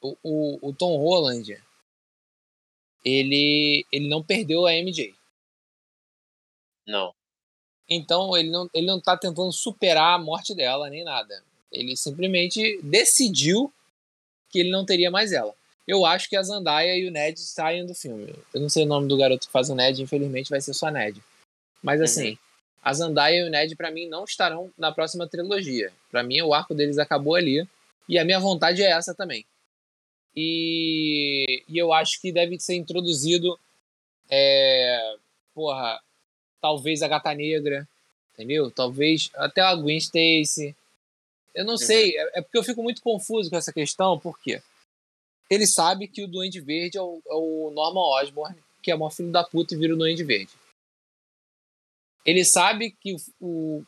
o, 0.00 0.16
o, 0.22 0.68
o 0.68 0.72
Tom 0.72 0.96
Holland 0.96 1.58
ele, 3.04 3.86
ele 3.92 4.08
não 4.08 4.22
perdeu 4.22 4.66
a 4.66 4.72
MJ. 4.72 5.14
Não. 6.86 7.14
Então 7.88 8.36
ele 8.36 8.50
não, 8.50 8.68
ele 8.74 8.86
não 8.86 9.00
tá 9.00 9.16
tentando 9.16 9.52
superar 9.52 10.14
a 10.14 10.22
morte 10.22 10.54
dela 10.54 10.90
nem 10.90 11.04
nada. 11.04 11.42
Ele 11.70 11.96
simplesmente 11.96 12.80
decidiu 12.82 13.72
que 14.48 14.58
ele 14.58 14.70
não 14.70 14.84
teria 14.84 15.10
mais 15.10 15.32
ela. 15.32 15.54
Eu 15.86 16.04
acho 16.04 16.28
que 16.28 16.36
a 16.36 16.42
Zendaya 16.42 16.96
e 16.96 17.06
o 17.06 17.12
Ned 17.12 17.38
saem 17.38 17.86
do 17.86 17.94
filme. 17.94 18.34
Eu 18.52 18.60
não 18.60 18.68
sei 18.68 18.82
o 18.82 18.88
nome 18.88 19.06
do 19.06 19.16
garoto 19.16 19.46
que 19.46 19.52
faz 19.52 19.70
o 19.70 19.74
Ned, 19.74 20.02
infelizmente 20.02 20.50
vai 20.50 20.60
ser 20.60 20.74
só 20.74 20.90
Ned. 20.90 21.22
Mas 21.80 22.00
assim, 22.00 22.30
uhum. 22.30 22.38
a 22.82 22.92
Zendaya 22.92 23.38
e 23.38 23.44
o 23.44 23.50
Ned 23.50 23.76
para 23.76 23.92
mim 23.92 24.08
não 24.08 24.24
estarão 24.24 24.72
na 24.76 24.90
próxima 24.90 25.28
trilogia. 25.28 25.92
Para 26.10 26.24
mim 26.24 26.40
o 26.42 26.52
arco 26.52 26.74
deles 26.74 26.98
acabou 26.98 27.36
ali 27.36 27.68
e 28.08 28.18
a 28.18 28.24
minha 28.24 28.40
vontade 28.40 28.82
é 28.82 28.90
essa 28.90 29.14
também. 29.14 29.46
E, 30.36 31.62
e 31.68 31.78
eu 31.78 31.92
acho 31.92 32.20
que 32.20 32.30
deve 32.30 32.58
ser 32.60 32.74
introduzido 32.74 33.58
é, 34.28 35.16
porra, 35.54 36.00
talvez 36.60 37.02
a 37.02 37.08
Gata 37.08 37.32
Negra, 37.34 37.88
entendeu? 38.34 38.70
Talvez 38.70 39.30
até 39.34 39.60
a 39.60 39.74
Gwen 39.74 39.96
Stacy. 39.96 40.76
Eu 41.54 41.64
não 41.64 41.72
uhum. 41.72 41.78
sei, 41.78 42.16
é, 42.16 42.38
é, 42.38 42.42
porque 42.42 42.58
eu 42.58 42.64
fico 42.64 42.82
muito 42.82 43.00
confuso 43.00 43.48
com 43.48 43.56
essa 43.56 43.72
questão, 43.72 44.18
porque 44.18 44.60
ele 45.48 45.66
sabe 45.66 46.06
que 46.06 46.22
o 46.22 46.28
Duende 46.28 46.60
Verde 46.60 46.98
é 46.98 47.02
o, 47.02 47.22
é 47.26 47.34
o 47.34 47.70
Norman 47.74 48.20
Osborn, 48.20 48.56
que 48.82 48.90
é 48.90 48.94
o 48.94 48.98
maior 48.98 49.10
filho 49.10 49.32
da 49.32 49.42
puta 49.42 49.74
e 49.74 49.78
vira 49.78 49.94
o 49.94 49.96
Duende 49.96 50.24
Verde. 50.24 50.52
Ele 52.24 52.44
sabe 52.44 52.90
que 52.90 53.16
o. 53.40 53.84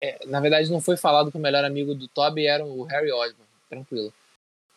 é, 0.00 0.24
na 0.26 0.40
verdade, 0.40 0.70
não 0.70 0.80
foi 0.80 0.96
falado 0.96 1.30
que 1.30 1.38
o 1.38 1.40
melhor 1.40 1.64
amigo 1.64 1.94
do 1.94 2.06
Toby 2.06 2.46
era 2.46 2.64
o 2.64 2.84
Harry 2.84 3.10
Osborn, 3.10 3.48
tranquilo. 3.68 4.12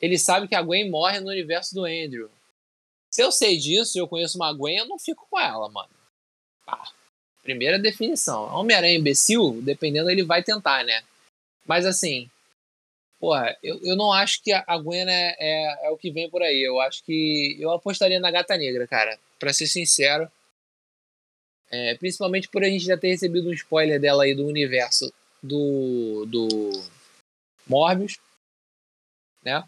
Ele 0.01 0.17
sabe 0.17 0.47
que 0.47 0.55
a 0.55 0.61
Gwen 0.61 0.89
morre 0.89 1.19
no 1.19 1.29
universo 1.29 1.75
do 1.75 1.85
Andrew. 1.85 2.29
Se 3.09 3.21
eu 3.21 3.31
sei 3.31 3.57
disso 3.57 3.99
eu 3.99 4.07
conheço 4.07 4.37
uma 4.37 4.53
Gwen, 4.53 4.77
eu 4.77 4.87
não 4.87 4.97
fico 4.97 5.27
com 5.29 5.39
ela, 5.39 5.69
mano. 5.69 5.89
Ah, 6.65 6.89
primeira 7.43 7.77
definição. 7.77 8.43
Homem-Aranha 8.55 8.97
imbecil, 8.97 9.61
dependendo, 9.61 10.09
ele 10.09 10.23
vai 10.23 10.41
tentar, 10.41 10.83
né? 10.83 11.03
Mas 11.65 11.85
assim, 11.85 12.29
porra, 13.19 13.55
eu, 13.61 13.79
eu 13.83 13.95
não 13.95 14.11
acho 14.11 14.41
que 14.41 14.51
a, 14.51 14.77
Gwen 14.77 15.07
é, 15.07 15.35
é, 15.39 15.87
é, 15.87 15.89
o 15.91 15.97
que 15.97 16.09
vem 16.09 16.29
por 16.29 16.41
aí. 16.41 16.61
Eu 16.61 16.81
acho 16.81 17.03
que 17.03 17.55
eu 17.59 17.71
apostaria 17.71 18.19
na 18.19 18.31
Gata 18.31 18.57
Negra, 18.57 18.87
cara. 18.87 19.19
Pra 19.37 19.53
ser 19.53 19.67
sincero. 19.67 20.29
É, 21.69 21.95
principalmente 21.95 22.49
por 22.49 22.63
a 22.63 22.69
gente 22.69 22.83
já 22.83 22.97
ter 22.97 23.09
recebido 23.09 23.47
um 23.49 23.53
spoiler 23.53 23.99
dela 23.99 24.23
aí 24.23 24.35
do 24.35 24.45
universo 24.45 25.13
do, 25.41 26.25
do 26.25 26.83
Morbius, 27.65 28.19
né? 29.43 29.63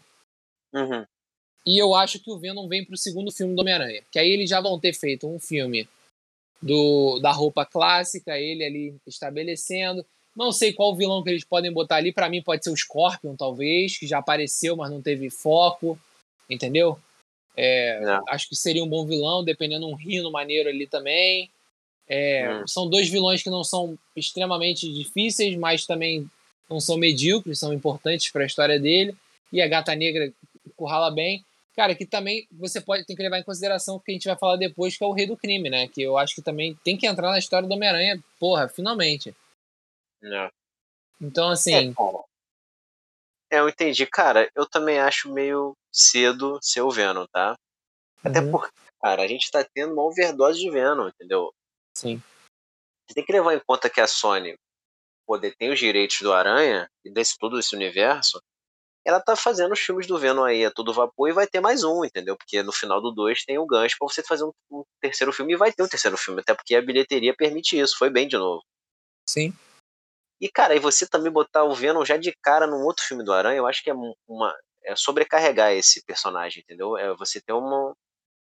Uhum. 0.74 1.06
E 1.66 1.78
eu 1.78 1.94
acho 1.94 2.18
que 2.18 2.30
o 2.30 2.38
Venom 2.38 2.68
vem 2.68 2.84
pro 2.84 2.96
segundo 2.96 3.32
filme 3.32 3.54
do 3.54 3.60
Homem-Aranha. 3.60 4.02
Que 4.10 4.18
aí 4.18 4.28
eles 4.28 4.50
já 4.50 4.60
vão 4.60 4.78
ter 4.78 4.92
feito 4.92 5.26
um 5.26 5.38
filme 5.38 5.88
do, 6.60 7.18
da 7.20 7.30
roupa 7.30 7.64
clássica, 7.64 8.38
ele 8.38 8.64
ali 8.64 8.96
estabelecendo. 9.06 10.04
Não 10.36 10.50
sei 10.50 10.72
qual 10.72 10.96
vilão 10.96 11.22
que 11.22 11.30
eles 11.30 11.44
podem 11.44 11.72
botar 11.72 11.96
ali. 11.96 12.12
Para 12.12 12.28
mim 12.28 12.42
pode 12.42 12.64
ser 12.64 12.70
o 12.70 12.76
Scorpion, 12.76 13.36
talvez, 13.36 13.96
que 13.96 14.06
já 14.06 14.18
apareceu, 14.18 14.76
mas 14.76 14.90
não 14.90 15.00
teve 15.00 15.30
foco. 15.30 15.98
Entendeu? 16.50 16.98
É, 17.56 18.00
acho 18.28 18.48
que 18.48 18.56
seria 18.56 18.82
um 18.82 18.88
bom 18.88 19.06
vilão, 19.06 19.44
dependendo 19.44 19.86
um 19.86 19.94
rino 19.94 20.30
maneiro 20.30 20.68
ali 20.68 20.86
também. 20.86 21.50
É, 22.06 22.52
hum. 22.52 22.66
São 22.66 22.90
dois 22.90 23.08
vilões 23.08 23.42
que 23.42 23.48
não 23.48 23.64
são 23.64 23.96
extremamente 24.14 24.92
difíceis, 24.92 25.56
mas 25.56 25.86
também 25.86 26.28
não 26.68 26.80
são 26.80 26.96
medíocres, 26.96 27.58
são 27.58 27.72
importantes 27.72 28.30
para 28.30 28.42
a 28.42 28.46
história 28.46 28.78
dele. 28.78 29.14
E 29.52 29.62
a 29.62 29.68
Gata 29.68 29.94
Negra 29.94 30.32
currala 30.76 31.10
bem. 31.10 31.44
Cara, 31.76 31.94
que 31.94 32.06
também 32.06 32.46
você 32.52 32.80
pode 32.80 33.04
tem 33.04 33.16
que 33.16 33.22
levar 33.22 33.38
em 33.38 33.44
consideração 33.44 33.96
o 33.96 34.00
que 34.00 34.12
a 34.12 34.14
gente 34.14 34.28
vai 34.28 34.38
falar 34.38 34.56
depois, 34.56 34.96
que 34.96 35.02
é 35.02 35.06
o 35.06 35.12
rei 35.12 35.26
do 35.26 35.36
crime, 35.36 35.68
né? 35.68 35.88
Que 35.88 36.02
eu 36.02 36.16
acho 36.16 36.34
que 36.34 36.42
também 36.42 36.76
tem 36.84 36.96
que 36.96 37.06
entrar 37.06 37.30
na 37.30 37.38
história 37.38 37.66
do 37.66 37.74
Homem-Aranha, 37.74 38.22
porra, 38.38 38.68
finalmente. 38.68 39.34
É. 40.22 40.50
Então, 41.20 41.50
assim. 41.50 41.92
É, 43.50 43.58
eu 43.58 43.68
entendi. 43.68 44.06
Cara, 44.06 44.48
eu 44.54 44.66
também 44.66 44.98
acho 45.00 45.32
meio 45.32 45.76
cedo 45.92 46.58
ser 46.62 46.82
o 46.82 46.90
Venom, 46.90 47.26
tá? 47.32 47.56
Até 48.22 48.40
uhum. 48.40 48.52
porque, 48.52 48.72
cara, 49.02 49.22
a 49.22 49.26
gente 49.26 49.50
tá 49.50 49.64
tendo 49.74 49.92
uma 49.92 50.04
overdose 50.04 50.60
de 50.60 50.70
Venom, 50.70 51.08
entendeu? 51.08 51.52
Sim. 51.96 52.22
Você 53.06 53.14
tem 53.14 53.24
que 53.24 53.32
levar 53.32 53.54
em 53.54 53.60
conta 53.60 53.90
que 53.90 54.00
a 54.00 54.06
Sony 54.06 54.54
poder 55.26 55.54
tem 55.56 55.72
os 55.72 55.78
direitos 55.78 56.20
do 56.20 56.32
Aranha 56.32 56.88
e 57.04 57.10
desse 57.10 57.36
todo 57.38 57.58
esse 57.58 57.74
universo 57.74 58.40
ela 59.04 59.20
tá 59.20 59.36
fazendo 59.36 59.72
os 59.72 59.80
filmes 59.80 60.06
do 60.06 60.18
Venom 60.18 60.44
aí 60.44 60.64
a 60.64 60.70
todo 60.70 60.92
vapor 60.92 61.28
e 61.28 61.32
vai 61.32 61.46
ter 61.46 61.60
mais 61.60 61.84
um, 61.84 62.04
entendeu? 62.04 62.36
Porque 62.36 62.62
no 62.62 62.72
final 62.72 63.00
do 63.00 63.10
2 63.10 63.44
tem 63.44 63.58
o 63.58 63.66
gancho 63.66 63.96
pra 63.98 64.08
você 64.08 64.22
fazer 64.22 64.44
um, 64.44 64.52
um, 64.70 64.82
terceiro 65.00 65.32
filme 65.32 65.52
e 65.52 65.56
vai 65.56 65.72
ter 65.72 65.82
um 65.82 65.88
terceiro 65.88 66.16
filme, 66.16 66.40
até 66.40 66.54
porque 66.54 66.74
a 66.74 66.82
bilheteria 66.82 67.34
permite 67.36 67.78
isso, 67.78 67.98
foi 67.98 68.08
bem 68.08 68.26
de 68.26 68.36
novo. 68.36 68.62
Sim. 69.28 69.52
E, 70.40 70.48
cara, 70.48 70.74
e 70.74 70.78
você 70.78 71.06
também 71.06 71.30
botar 71.30 71.64
o 71.64 71.74
Venom 71.74 72.04
já 72.04 72.16
de 72.16 72.32
cara 72.42 72.66
num 72.66 72.84
outro 72.84 73.04
filme 73.04 73.24
do 73.24 73.32
Aranha, 73.32 73.58
eu 73.58 73.66
acho 73.66 73.82
que 73.82 73.90
é 73.90 73.94
uma. 74.26 74.54
É 74.86 74.94
sobrecarregar 74.94 75.72
esse 75.72 76.04
personagem, 76.04 76.62
entendeu? 76.62 76.98
É 76.98 77.14
você 77.14 77.40
ter 77.40 77.52
uma. 77.52 77.94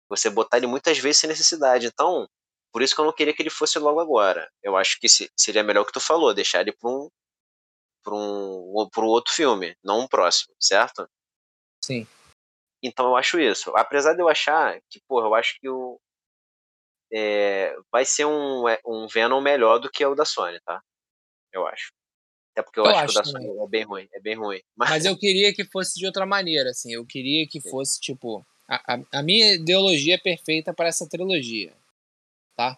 Você 0.10 0.30
botar 0.30 0.58
ele 0.58 0.68
muitas 0.68 0.98
vezes 1.00 1.20
sem 1.20 1.30
necessidade. 1.30 1.88
Então, 1.88 2.28
por 2.72 2.82
isso 2.82 2.96
que 2.96 3.02
eu 3.02 3.06
não 3.06 3.14
queria 3.14 3.34
que 3.34 3.42
ele 3.42 3.50
fosse 3.50 3.78
logo 3.80 4.00
agora. 4.00 4.50
Eu 4.64 4.78
acho 4.78 5.00
que 5.00 5.08
seria 5.38 5.64
melhor 5.64 5.82
o 5.82 5.86
que 5.86 5.92
tu 5.92 6.00
falou, 6.00 6.34
deixar 6.34 6.62
ele 6.62 6.72
pra 6.72 6.90
um, 6.90 7.10
para 8.04 8.16
um 8.16 8.90
pro 8.92 9.06
outro 9.06 9.34
filme, 9.34 9.76
não 9.84 10.02
um 10.02 10.08
próximo, 10.08 10.56
certo? 10.60 11.08
Sim. 11.84 12.08
Então 12.84 13.08
eu 13.08 13.16
acho 13.16 13.40
isso. 13.40 13.76
Apesar 13.76 14.14
de 14.14 14.22
eu 14.22 14.30
achar 14.30 14.80
que, 14.90 15.00
porra, 15.08 15.28
eu 15.28 15.36
acho 15.36 15.60
que 15.60 15.70
o 15.70 16.00
é, 17.14 17.76
vai 17.92 18.06
ser 18.06 18.26
um, 18.26 18.68
é, 18.68 18.80
um 18.86 19.08
Venom 19.08 19.42
melhor 19.42 19.80
do 19.80 19.92
que 19.92 20.06
o 20.06 20.16
da 20.16 20.24
Sony, 20.24 20.60
tá? 20.62 20.82
Eu 21.52 21.68
acho. 21.68 21.92
Até 22.52 22.64
porque 22.64 22.80
eu, 22.80 22.86
eu 22.86 22.92
acho, 22.92 23.04
acho, 23.04 23.14
que 23.14 23.20
o 23.20 23.24
da 23.24 23.32
também. 23.32 23.48
Sony 23.48 23.64
é 23.64 23.68
bem 23.68 23.84
ruim, 23.84 24.10
é 24.14 24.20
bem 24.20 24.36
ruim. 24.36 24.62
Mas... 24.76 24.90
Mas... 24.90 25.06
eu 25.06 25.18
queria 25.18 25.54
que 25.54 25.66
fosse 25.66 26.00
de 26.00 26.06
outra 26.06 26.26
maneira, 26.26 26.70
assim. 26.70 26.94
Eu 26.94 27.06
queria 27.06 27.48
que 27.48 27.60
fosse, 27.62 28.00
tipo. 28.00 28.46
A, 28.68 28.96
a, 28.96 29.20
a 29.20 29.24
minha 29.24 29.56
ideologia 29.56 30.16
é 30.16 30.18
perfeita 30.18 30.74
para 30.74 30.88
essa 30.88 31.08
trilogia. 31.08 31.76
Tá? 32.56 32.78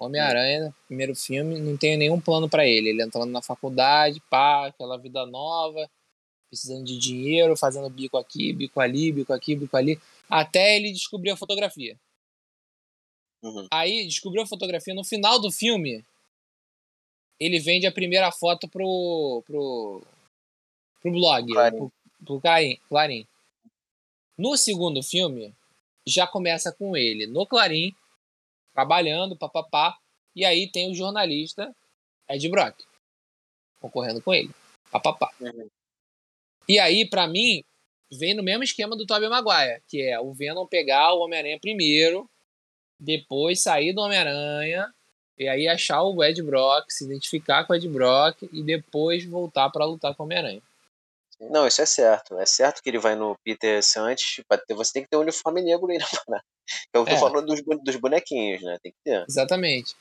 Homem-Aranha, 0.00 0.74
primeiro 0.86 1.14
filme, 1.14 1.60
não 1.60 1.76
tenho 1.76 1.98
nenhum 1.98 2.18
plano 2.18 2.48
para 2.48 2.66
ele. 2.66 2.88
Ele 2.88 3.02
entrando 3.02 3.30
na 3.30 3.42
faculdade, 3.42 4.20
pá, 4.30 4.68
aquela 4.68 4.96
vida 4.96 5.26
nova, 5.26 5.88
precisando 6.48 6.84
de 6.84 6.98
dinheiro, 6.98 7.56
fazendo 7.56 7.90
bico 7.90 8.16
aqui, 8.16 8.52
bico 8.52 8.80
ali, 8.80 9.12
bico 9.12 9.32
aqui, 9.32 9.54
bico 9.54 9.76
ali, 9.76 10.00
até 10.28 10.76
ele 10.76 10.90
descobrir 10.90 11.30
a 11.30 11.36
fotografia. 11.36 11.98
Uhum. 13.42 13.68
Aí 13.70 14.06
descobriu 14.06 14.42
a 14.42 14.46
fotografia. 14.46 14.94
No 14.94 15.04
final 15.04 15.38
do 15.38 15.52
filme, 15.52 16.04
ele 17.38 17.58
vende 17.58 17.86
a 17.86 17.92
primeira 17.92 18.32
foto 18.32 18.66
pro, 18.68 19.42
pro, 19.46 20.02
pro 21.02 21.12
blog, 21.12 21.52
Clarim. 21.52 21.76
pro, 21.76 21.92
pro 22.24 22.40
Clarim, 22.40 22.78
Clarim. 22.88 23.26
No 24.36 24.56
segundo 24.56 25.02
filme, 25.02 25.54
já 26.06 26.26
começa 26.26 26.72
com 26.72 26.96
ele 26.96 27.26
no 27.26 27.46
Clarim 27.46 27.94
trabalhando, 28.72 29.36
papapá. 29.36 29.96
E 30.34 30.44
aí 30.44 30.70
tem 30.70 30.90
o 30.90 30.94
jornalista 30.94 31.74
Ed 32.28 32.48
Brock 32.48 32.76
concorrendo 33.80 34.20
com 34.20 34.32
ele, 34.32 34.50
papapá. 34.90 35.30
E 36.68 36.78
aí, 36.78 37.08
para 37.08 37.26
mim, 37.26 37.64
vem 38.12 38.34
no 38.34 38.42
mesmo 38.42 38.62
esquema 38.62 38.96
do 38.96 39.06
Tobey 39.06 39.28
Maguire, 39.28 39.82
que 39.88 40.02
é 40.02 40.20
o 40.20 40.32
Venom 40.32 40.66
pegar 40.66 41.14
o 41.14 41.20
Homem-Aranha 41.20 41.58
primeiro, 41.58 42.28
depois 42.98 43.62
sair 43.62 43.92
do 43.92 44.02
Homem-Aranha, 44.02 44.92
e 45.38 45.48
aí 45.48 45.66
achar 45.66 46.02
o 46.02 46.22
Ed 46.22 46.42
Brock, 46.42 46.90
se 46.90 47.04
identificar 47.04 47.64
com 47.64 47.72
o 47.72 47.76
Ed 47.76 47.88
Brock 47.88 48.42
e 48.52 48.62
depois 48.62 49.24
voltar 49.24 49.70
para 49.70 49.86
lutar 49.86 50.14
com 50.14 50.22
o 50.22 50.26
Homem-Aranha. 50.26 50.62
Não, 51.40 51.66
isso 51.66 51.80
é 51.80 51.86
certo. 51.86 52.38
É 52.38 52.44
certo 52.44 52.82
que 52.82 52.90
ele 52.90 52.98
vai 52.98 53.16
no 53.16 53.34
Peter 53.42 53.80
antes. 53.98 54.42
Você 54.70 54.92
tem 54.92 55.02
que 55.02 55.08
ter 55.08 55.16
um 55.16 55.20
uniforme 55.20 55.62
negro 55.62 55.90
aí 55.90 55.98
na 55.98 56.06
parada. 56.26 56.44
Eu 56.92 57.04
tô 57.04 57.12
é. 57.12 57.18
falando 57.18 57.46
dos, 57.46 57.62
dos 57.82 57.96
bonequinhos, 57.96 58.62
né? 58.62 58.78
Tem 58.82 58.92
que 58.92 58.98
ter. 59.02 59.24
Exatamente. 59.28 59.94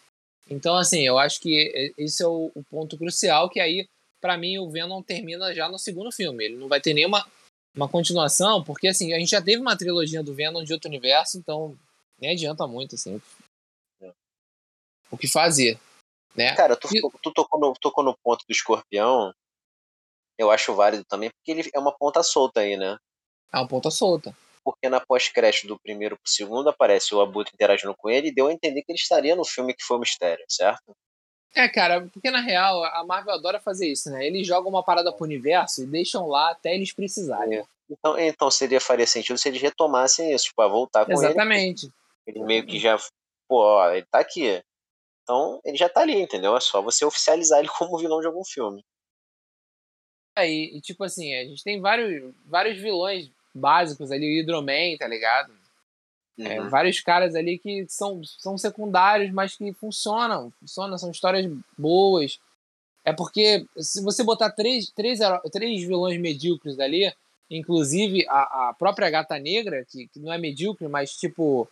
Então, 0.49 0.75
assim, 0.75 1.01
eu 1.01 1.17
acho 1.17 1.39
que 1.39 1.93
esse 1.97 2.23
é 2.23 2.27
o, 2.27 2.51
o 2.53 2.63
ponto 2.63 2.97
crucial, 2.97 3.49
que 3.49 3.59
aí, 3.59 3.87
para 4.19 4.37
mim, 4.37 4.57
o 4.57 4.69
Venom 4.69 5.01
termina 5.01 5.53
já 5.53 5.69
no 5.69 5.77
segundo 5.77 6.11
filme. 6.11 6.45
Ele 6.45 6.57
não 6.57 6.67
vai 6.67 6.81
ter 6.81 6.93
nenhuma 6.93 7.25
uma 7.75 7.87
continuação, 7.87 8.63
porque, 8.63 8.87
assim, 8.87 9.13
a 9.13 9.19
gente 9.19 9.29
já 9.29 9.41
teve 9.41 9.61
uma 9.61 9.77
trilogia 9.77 10.23
do 10.23 10.33
Venom 10.33 10.63
de 10.63 10.73
outro 10.73 10.89
universo, 10.89 11.37
então 11.37 11.77
nem 12.19 12.31
adianta 12.31 12.67
muito, 12.67 12.95
assim, 12.95 13.21
é. 14.01 14.11
o 15.09 15.17
que 15.17 15.27
fazer, 15.27 15.79
né? 16.35 16.53
Cara, 16.55 16.75
tu, 16.75 16.89
e... 16.91 16.99
tu 17.21 17.31
tocou, 17.31 17.59
no, 17.59 17.73
tocou 17.79 18.03
no 18.03 18.17
ponto 18.17 18.43
do 18.45 18.51
escorpião, 18.51 19.33
eu 20.39 20.49
acho 20.49 20.73
válido 20.73 21.03
também, 21.03 21.29
porque 21.29 21.51
ele 21.51 21.69
é 21.73 21.79
uma 21.79 21.95
ponta 21.95 22.23
solta 22.23 22.61
aí, 22.61 22.77
né? 22.77 22.97
É 23.53 23.57
uma 23.57 23.67
ponta 23.67 23.91
solta. 23.91 24.33
Porque 24.63 24.87
na 24.87 24.99
pós-crédito 24.99 25.67
do 25.67 25.79
primeiro 25.79 26.15
pro 26.15 26.31
segundo 26.31 26.69
aparece 26.69 27.13
o 27.13 27.21
Abutre 27.21 27.51
interagindo 27.53 27.93
com 27.95 28.09
ele 28.09 28.29
e 28.29 28.33
deu 28.33 28.47
a 28.47 28.53
entender 28.53 28.81
que 28.83 28.91
ele 28.91 28.99
estaria 28.99 29.35
no 29.35 29.43
filme 29.43 29.73
que 29.73 29.83
foi 29.83 29.97
o 29.97 29.99
mistério, 29.99 30.45
certo? 30.47 30.95
É, 31.53 31.67
cara, 31.67 32.07
porque 32.13 32.31
na 32.31 32.39
real 32.39 32.83
a 32.83 33.03
Marvel 33.03 33.33
adora 33.33 33.59
fazer 33.59 33.87
isso, 33.87 34.09
né? 34.09 34.25
Eles 34.25 34.47
jogam 34.47 34.69
uma 34.69 34.83
parada 34.83 35.11
pro 35.11 35.25
universo 35.25 35.83
e 35.83 35.87
deixam 35.87 36.27
lá 36.27 36.51
até 36.51 36.73
eles 36.73 36.93
precisarem. 36.93 37.59
É. 37.59 37.63
Então, 37.89 38.19
então 38.19 38.51
seria 38.51 38.79
faria 38.79 39.07
sentido 39.07 39.37
se 39.37 39.49
eles 39.49 39.61
retomassem 39.61 40.31
isso, 40.31 40.45
tipo, 40.45 40.61
a 40.61 40.67
voltar 40.67 41.05
com 41.05 41.11
Exatamente. 41.11 41.85
ele. 41.85 41.93
Exatamente. 41.93 41.93
Ele 42.27 42.43
meio 42.43 42.65
que 42.65 42.79
já, 42.79 42.95
pô, 43.47 43.63
ó, 43.63 43.91
ele 43.91 44.05
tá 44.05 44.19
aqui. 44.19 44.63
Então, 45.23 45.59
ele 45.65 45.75
já 45.75 45.89
tá 45.89 46.01
ali, 46.01 46.21
entendeu? 46.21 46.55
É 46.55 46.59
só 46.59 46.81
você 46.81 47.03
oficializar 47.03 47.59
ele 47.59 47.67
como 47.77 47.97
vilão 47.97 48.21
de 48.21 48.27
algum 48.27 48.45
filme. 48.45 48.85
É, 50.41 50.49
e, 50.51 50.77
e 50.77 50.81
tipo 50.81 51.03
assim, 51.03 51.33
a 51.35 51.45
gente 51.45 51.63
tem 51.63 51.79
vários, 51.79 52.33
vários 52.45 52.77
vilões 52.79 53.29
básicos 53.53 54.11
ali, 54.11 54.25
o 54.25 54.39
Hydroman, 54.39 54.97
tá 54.97 55.07
ligado? 55.07 55.51
É, 56.39 56.61
Uhum. 56.61 56.69
vários 56.69 57.01
caras 57.01 57.35
ali 57.35 57.57
que 57.57 57.85
são, 57.89 58.21
são 58.23 58.57
secundários, 58.57 59.29
mas 59.31 59.57
que 59.57 59.73
funcionam, 59.73 60.53
funcionam, 60.59 60.97
são 60.97 61.11
histórias 61.11 61.51
boas. 61.77 62.39
É 63.03 63.11
porque 63.11 63.65
se 63.77 64.01
você 64.01 64.23
botar 64.23 64.49
três, 64.51 64.89
três, 64.89 65.19
três 65.51 65.81
vilões 65.83 66.17
medíocres 66.19 66.79
ali, 66.79 67.13
inclusive 67.49 68.25
a, 68.29 68.69
a 68.69 68.73
própria 68.73 69.09
Gata 69.09 69.37
Negra, 69.37 69.85
que, 69.89 70.07
que 70.07 70.19
não 70.19 70.31
é 70.31 70.37
medíocre, 70.37 70.87
mas 70.87 71.11
tipo, 71.11 71.67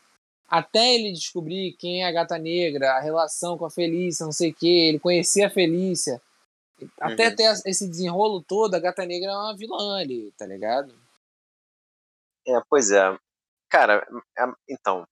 até 0.49 0.95
ele 0.95 1.13
descobrir 1.13 1.73
quem 1.79 2.03
é 2.03 2.07
a 2.07 2.11
Gata 2.11 2.37
Negra, 2.37 2.93
a 2.93 2.99
relação 2.99 3.57
com 3.57 3.65
a 3.65 3.69
Felícia, 3.71 4.25
não 4.25 4.33
sei 4.33 4.51
o 4.51 4.53
que, 4.53 4.67
ele 4.67 4.99
conhecer 4.99 5.43
a 5.43 5.49
Felícia, 5.49 6.21
até 6.99 7.29
Uhum. 7.29 7.35
ter 7.35 7.43
esse 7.65 7.87
desenrolo 7.89 8.41
todo, 8.43 8.75
a 8.75 8.79
Gata 8.79 9.05
Negra 9.05 9.31
é 9.31 9.35
uma 9.35 9.55
vilã 9.55 9.97
ali, 9.99 10.31
tá 10.37 10.45
ligado? 10.45 10.93
É, 12.47 12.53
pois 12.69 12.91
é. 12.91 13.17
Cara, 13.69 14.07
é- 14.37 14.73
então. 14.73 15.05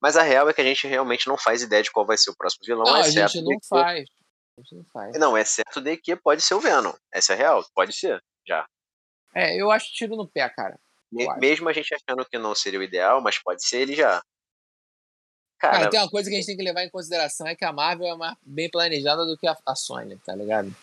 Mas 0.00 0.16
a 0.16 0.22
real 0.22 0.48
é 0.48 0.52
que 0.52 0.60
a 0.60 0.64
gente 0.64 0.86
realmente 0.86 1.26
não 1.26 1.36
faz 1.38 1.62
ideia 1.62 1.82
de 1.82 1.90
qual 1.90 2.06
vai 2.06 2.16
ser 2.16 2.30
o 2.30 2.36
próximo 2.36 2.64
vilão, 2.64 2.84
Não, 2.84 2.94
a 2.96 3.00
exceto 3.00 3.32
gente 3.32 3.44
não 3.44 3.58
que- 3.58 3.66
faz. 3.66 4.08
A 4.58 4.60
gente 4.62 4.74
não 4.76 4.84
faz. 4.92 5.18
Não, 5.18 5.36
exceto 5.36 5.80
de 5.80 5.96
que 5.96 6.14
pode 6.16 6.42
ser 6.42 6.54
o 6.54 6.60
Venom. 6.60 6.92
Essa 7.12 7.32
é 7.32 7.34
a 7.34 7.38
real, 7.38 7.64
pode 7.74 7.92
ser, 7.94 8.22
já. 8.46 8.66
É, 9.34 9.60
eu 9.60 9.70
acho 9.70 9.92
tiro 9.92 10.16
no 10.16 10.28
pé, 10.28 10.48
cara. 10.48 10.78
Me- 11.10 11.26
mesmo 11.36 11.68
a 11.68 11.72
gente 11.72 11.94
achando 11.94 12.24
que 12.24 12.38
não 12.38 12.54
seria 12.54 12.78
o 12.80 12.82
ideal, 12.82 13.20
mas 13.20 13.38
pode 13.38 13.66
ser 13.66 13.80
ele 13.80 13.94
já. 13.94 14.22
Cara, 15.58 15.78
Cara, 15.78 15.90
tem 15.90 16.00
uma 16.00 16.10
coisa 16.10 16.28
que 16.28 16.34
a 16.34 16.38
gente 16.38 16.46
tem 16.46 16.56
que 16.56 16.62
levar 16.62 16.84
em 16.84 16.90
consideração 16.90 17.46
é 17.46 17.54
que 17.54 17.64
a 17.64 17.72
Marvel 17.72 18.06
é 18.06 18.14
mais 18.14 18.36
bem 18.42 18.70
planejada 18.70 19.24
do 19.24 19.38
que 19.38 19.46
a, 19.46 19.56
a 19.64 19.74
Sony, 19.74 20.16
tá 20.18 20.34
ligado? 20.34 20.74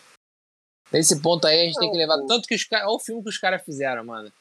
Nesse 0.92 1.20
ponto 1.20 1.46
aí 1.46 1.60
a 1.60 1.64
gente 1.64 1.78
tem 1.78 1.90
que 1.90 1.96
levar. 1.96 2.18
Tanto 2.26 2.46
que 2.46 2.54
os 2.54 2.64
caras. 2.64 2.86
Olha 2.86 2.96
o 2.96 3.00
filme 3.00 3.22
que 3.22 3.28
os 3.28 3.38
caras 3.38 3.62
fizeram, 3.64 4.04
mano. 4.04 4.32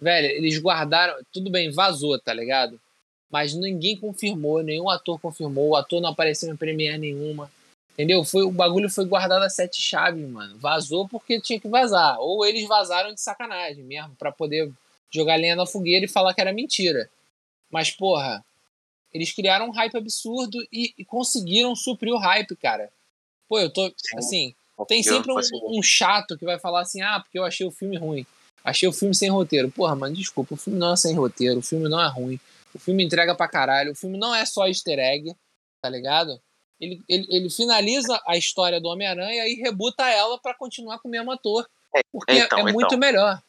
Velho, 0.00 0.26
eles 0.26 0.58
guardaram. 0.58 1.14
Tudo 1.32 1.50
bem, 1.50 1.70
vazou, 1.70 2.18
tá 2.18 2.32
ligado? 2.32 2.80
Mas 3.30 3.54
ninguém 3.54 3.96
confirmou, 3.96 4.62
nenhum 4.62 4.88
ator 4.88 5.18
confirmou, 5.20 5.70
o 5.70 5.76
ator 5.76 6.00
não 6.00 6.10
apareceu 6.10 6.52
em 6.52 6.56
premiere 6.56 6.98
nenhuma. 6.98 7.50
Entendeu? 7.92 8.24
Foi, 8.24 8.42
o 8.42 8.50
bagulho 8.50 8.90
foi 8.90 9.04
guardado 9.04 9.42
a 9.42 9.50
sete 9.50 9.80
chaves, 9.80 10.28
mano. 10.28 10.58
Vazou 10.58 11.08
porque 11.08 11.40
tinha 11.40 11.60
que 11.60 11.68
vazar. 11.68 12.18
Ou 12.18 12.44
eles 12.44 12.66
vazaram 12.66 13.14
de 13.14 13.20
sacanagem 13.20 13.84
mesmo, 13.84 14.14
pra 14.16 14.32
poder 14.32 14.70
jogar 15.10 15.36
lenha 15.36 15.54
na 15.54 15.64
fogueira 15.64 16.04
e 16.04 16.08
falar 16.08 16.34
que 16.34 16.40
era 16.40 16.52
mentira. 16.52 17.08
Mas, 17.70 17.90
porra, 17.90 18.44
eles 19.14 19.32
criaram 19.32 19.68
um 19.68 19.72
hype 19.72 19.96
absurdo 19.96 20.58
e, 20.72 20.92
e 20.98 21.04
conseguiram 21.04 21.76
suprir 21.76 22.12
o 22.12 22.18
hype, 22.18 22.56
cara. 22.56 22.90
Pô, 23.48 23.60
eu 23.60 23.72
tô. 23.72 23.86
Sim. 23.96 24.18
Assim, 24.18 24.54
tem 24.88 24.98
eu 24.98 25.04
sempre 25.04 25.32
um, 25.32 25.78
um 25.78 25.82
chato 25.82 26.36
que 26.36 26.44
vai 26.44 26.58
falar 26.58 26.80
assim: 26.80 27.00
ah, 27.00 27.20
porque 27.20 27.38
eu 27.38 27.44
achei 27.44 27.64
o 27.64 27.70
filme 27.70 27.96
ruim. 27.96 28.26
Achei 28.64 28.88
o 28.88 28.92
filme 28.92 29.14
sem 29.14 29.30
roteiro. 29.30 29.70
Porra, 29.70 29.94
mano, 29.94 30.16
desculpa, 30.16 30.54
o 30.54 30.56
filme 30.56 30.78
não 30.78 30.92
é 30.92 30.96
sem 30.96 31.14
roteiro, 31.14 31.60
o 31.60 31.62
filme 31.62 31.88
não 31.88 32.02
é 32.02 32.08
ruim. 32.08 32.40
O 32.74 32.78
filme 32.78 33.04
entrega 33.04 33.34
pra 33.34 33.46
caralho. 33.46 33.92
O 33.92 33.94
filme 33.94 34.18
não 34.18 34.34
é 34.34 34.44
só 34.44 34.66
easter 34.66 34.98
egg, 34.98 35.36
tá 35.80 35.88
ligado? 35.88 36.40
Ele, 36.80 37.00
ele, 37.08 37.26
ele 37.30 37.50
finaliza 37.50 38.20
a 38.26 38.36
história 38.36 38.80
do 38.80 38.88
Homem-Aranha 38.88 39.46
e 39.46 39.54
rebuta 39.54 40.08
ela 40.08 40.38
pra 40.40 40.54
continuar 40.54 40.98
com 40.98 41.06
o 41.06 41.10
mesmo 41.10 41.30
ator. 41.30 41.68
É, 41.94 42.00
Porque 42.10 42.32
então, 42.32 42.58
é 42.58 42.62
muito 42.64 42.86
então. 42.86 42.98
melhor. 42.98 43.40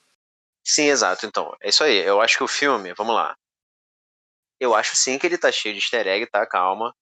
Sim, 0.64 0.90
exato. 0.90 1.26
Então, 1.26 1.56
é 1.62 1.70
isso 1.70 1.84
aí. 1.84 1.98
Eu 1.98 2.22
acho 2.22 2.38
que 2.38 2.44
o 2.44 2.48
filme, 2.48 2.94
vamos 2.94 3.16
lá. 3.16 3.36
Eu 4.66 4.74
acho 4.74 4.96
sim 4.96 5.18
que 5.20 5.26
ele 5.28 5.38
tá 5.38 5.52
cheio 5.52 5.76
de 5.76 5.80
easter 5.82 6.08
egg, 6.08 6.26
tá? 6.28 6.46
Calma. 6.46 6.94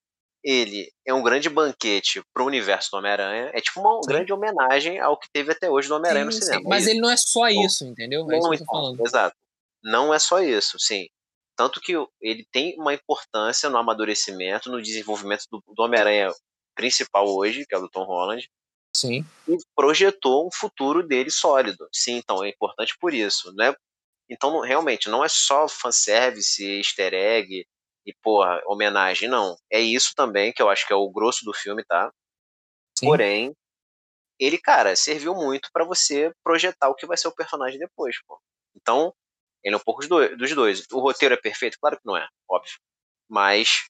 Ele 0.44 0.92
é 1.08 1.14
um 1.14 1.24
grande 1.24 1.50
banquete 1.50 2.22
pro 2.34 2.46
universo 2.46 2.92
do 2.92 2.98
Homem-Aranha. 2.98 3.50
É 3.54 3.62
tipo 3.62 3.80
uma 3.80 4.02
Sim. 4.04 4.10
grande 4.10 4.34
homenagem 4.34 5.00
ao 5.00 5.18
que 5.18 5.30
teve 5.32 5.54
até 5.54 5.70
hoje 5.70 5.88
do 5.88 5.96
Homem-Aranha 5.96 6.26
no 6.26 6.32
Sim, 6.34 6.40
sim. 6.40 6.46
cinema. 6.48 6.64
Mas 6.70 6.86
É 6.86 6.92
ele 6.92 7.00
não 7.00 7.10
é 7.10 7.16
só 7.16 7.42
Não. 7.50 7.66
isso, 7.66 7.86
entendeu? 7.86 8.30
É 8.30 8.38
isso 8.38 8.44
Não, 8.44 8.50
que 8.50 8.56
eu 8.56 8.58
tô 8.60 8.64
então, 8.64 8.66
falando. 8.82 9.08
exato. 9.08 9.36
Não 9.82 10.14
é 10.14 10.20
só 10.20 10.40
isso, 10.42 10.78
sim. 10.78 11.08
Tanto 11.56 11.80
que 11.80 11.94
ele 12.22 12.46
tem 12.52 12.76
uma 12.78 12.94
importância 12.94 13.70
no 13.70 13.78
amadurecimento, 13.78 14.70
no 14.70 14.82
desenvolvimento 14.82 15.46
do, 15.50 15.64
do 15.66 15.84
Homem-Aranha 15.84 16.30
principal 16.76 17.26
hoje, 17.34 17.66
que 17.66 17.74
é 17.74 17.78
o 17.78 17.82
do 17.82 17.90
Tom 17.90 18.04
Holland, 18.04 18.50
Sim. 18.96 19.26
e 19.48 19.56
projetou 19.76 20.46
um 20.48 20.52
futuro 20.52 21.08
dele 21.08 21.30
sólido. 21.30 21.88
Sim, 21.94 22.18
então 22.18 22.44
é 22.44 22.50
importante 22.50 22.96
por 23.00 23.14
isso, 23.14 23.54
né? 23.56 23.74
Então, 24.30 24.52
não- 24.52 24.62
realmente, 24.62 25.10
não 25.10 25.24
é 25.24 25.30
só 25.30 25.68
fanservice, 25.68 26.64
easter 26.80 27.14
egg 27.14 27.66
e, 28.06 28.14
porra, 28.22 28.62
homenagem, 28.66 29.30
não. 29.30 29.56
É 29.72 29.80
isso 29.80 30.14
também, 30.16 30.52
que 30.54 30.62
eu 30.62 30.70
acho 30.70 30.86
que 30.88 30.94
é 30.94 30.96
o 30.96 31.10
grosso 31.12 31.46
do 31.46 31.54
filme, 31.54 31.84
tá? 31.86 32.12
Sim. 32.98 33.08
Porém, 33.08 33.54
ele, 34.40 34.58
cara, 34.60 34.96
serviu 34.96 35.36
muito 35.36 35.70
pra 35.74 35.86
você 35.86 36.34
projetar 36.44 36.90
o 36.90 36.96
que 36.96 37.06
vai 37.08 37.18
ser 37.18 37.28
o 37.30 37.36
personagem 37.36 37.80
depois, 37.80 38.18
pô. 38.28 38.40
Então, 38.76 39.14
ele 39.64 39.76
é 39.76 39.78
um 39.78 39.82
pouco 39.82 40.02
dos 40.38 40.56
dois-. 40.56 40.86
O 40.92 41.00
roteiro 41.00 41.36
é 41.36 41.38
perfeito? 41.38 41.78
Claro 41.82 41.98
que 41.98 42.06
não 42.06 42.18
é, 42.18 42.28
óbvio. 42.50 42.78
Mas, 43.30 43.86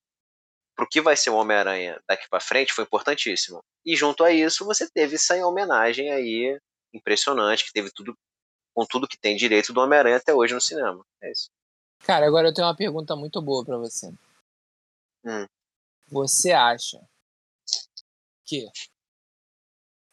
pro 0.76 0.88
que 0.90 1.02
vai 1.02 1.18
ser 1.18 1.30
o 1.32 1.36
Homem-Aranha 1.36 2.02
daqui 2.08 2.28
pra 2.30 2.40
frente, 2.40 2.74
foi 2.74 2.84
importantíssimo. 2.86 3.64
E 3.86 3.96
junto 3.96 4.24
a 4.24 4.32
isso, 4.32 4.66
você 4.66 4.90
teve 4.92 5.16
essa 5.16 5.36
homenagem 5.48 6.12
aí 6.12 6.60
impressionante, 6.94 7.66
que 7.66 7.74
teve 7.74 7.92
tudo 7.94 8.16
com 8.74 8.86
tudo 8.86 9.08
que 9.08 9.18
tem 9.18 9.36
direito 9.36 9.72
do 9.72 9.82
Homem-Aranha 9.82 10.18
até 10.18 10.34
hoje 10.34 10.54
no 10.54 10.62
cinema. 10.62 11.06
É 11.22 11.32
isso. 11.32 11.50
Cara, 12.00 12.26
agora 12.28 12.50
eu 12.50 12.54
tenho 12.54 12.68
uma 12.68 12.76
pergunta 12.76 13.16
muito 13.16 13.42
boa 13.42 13.64
pra 13.64 13.78
você. 13.78 14.14
Hum. 15.26 15.46
Você 16.10 16.52
acha 16.52 17.02
que 18.46 18.68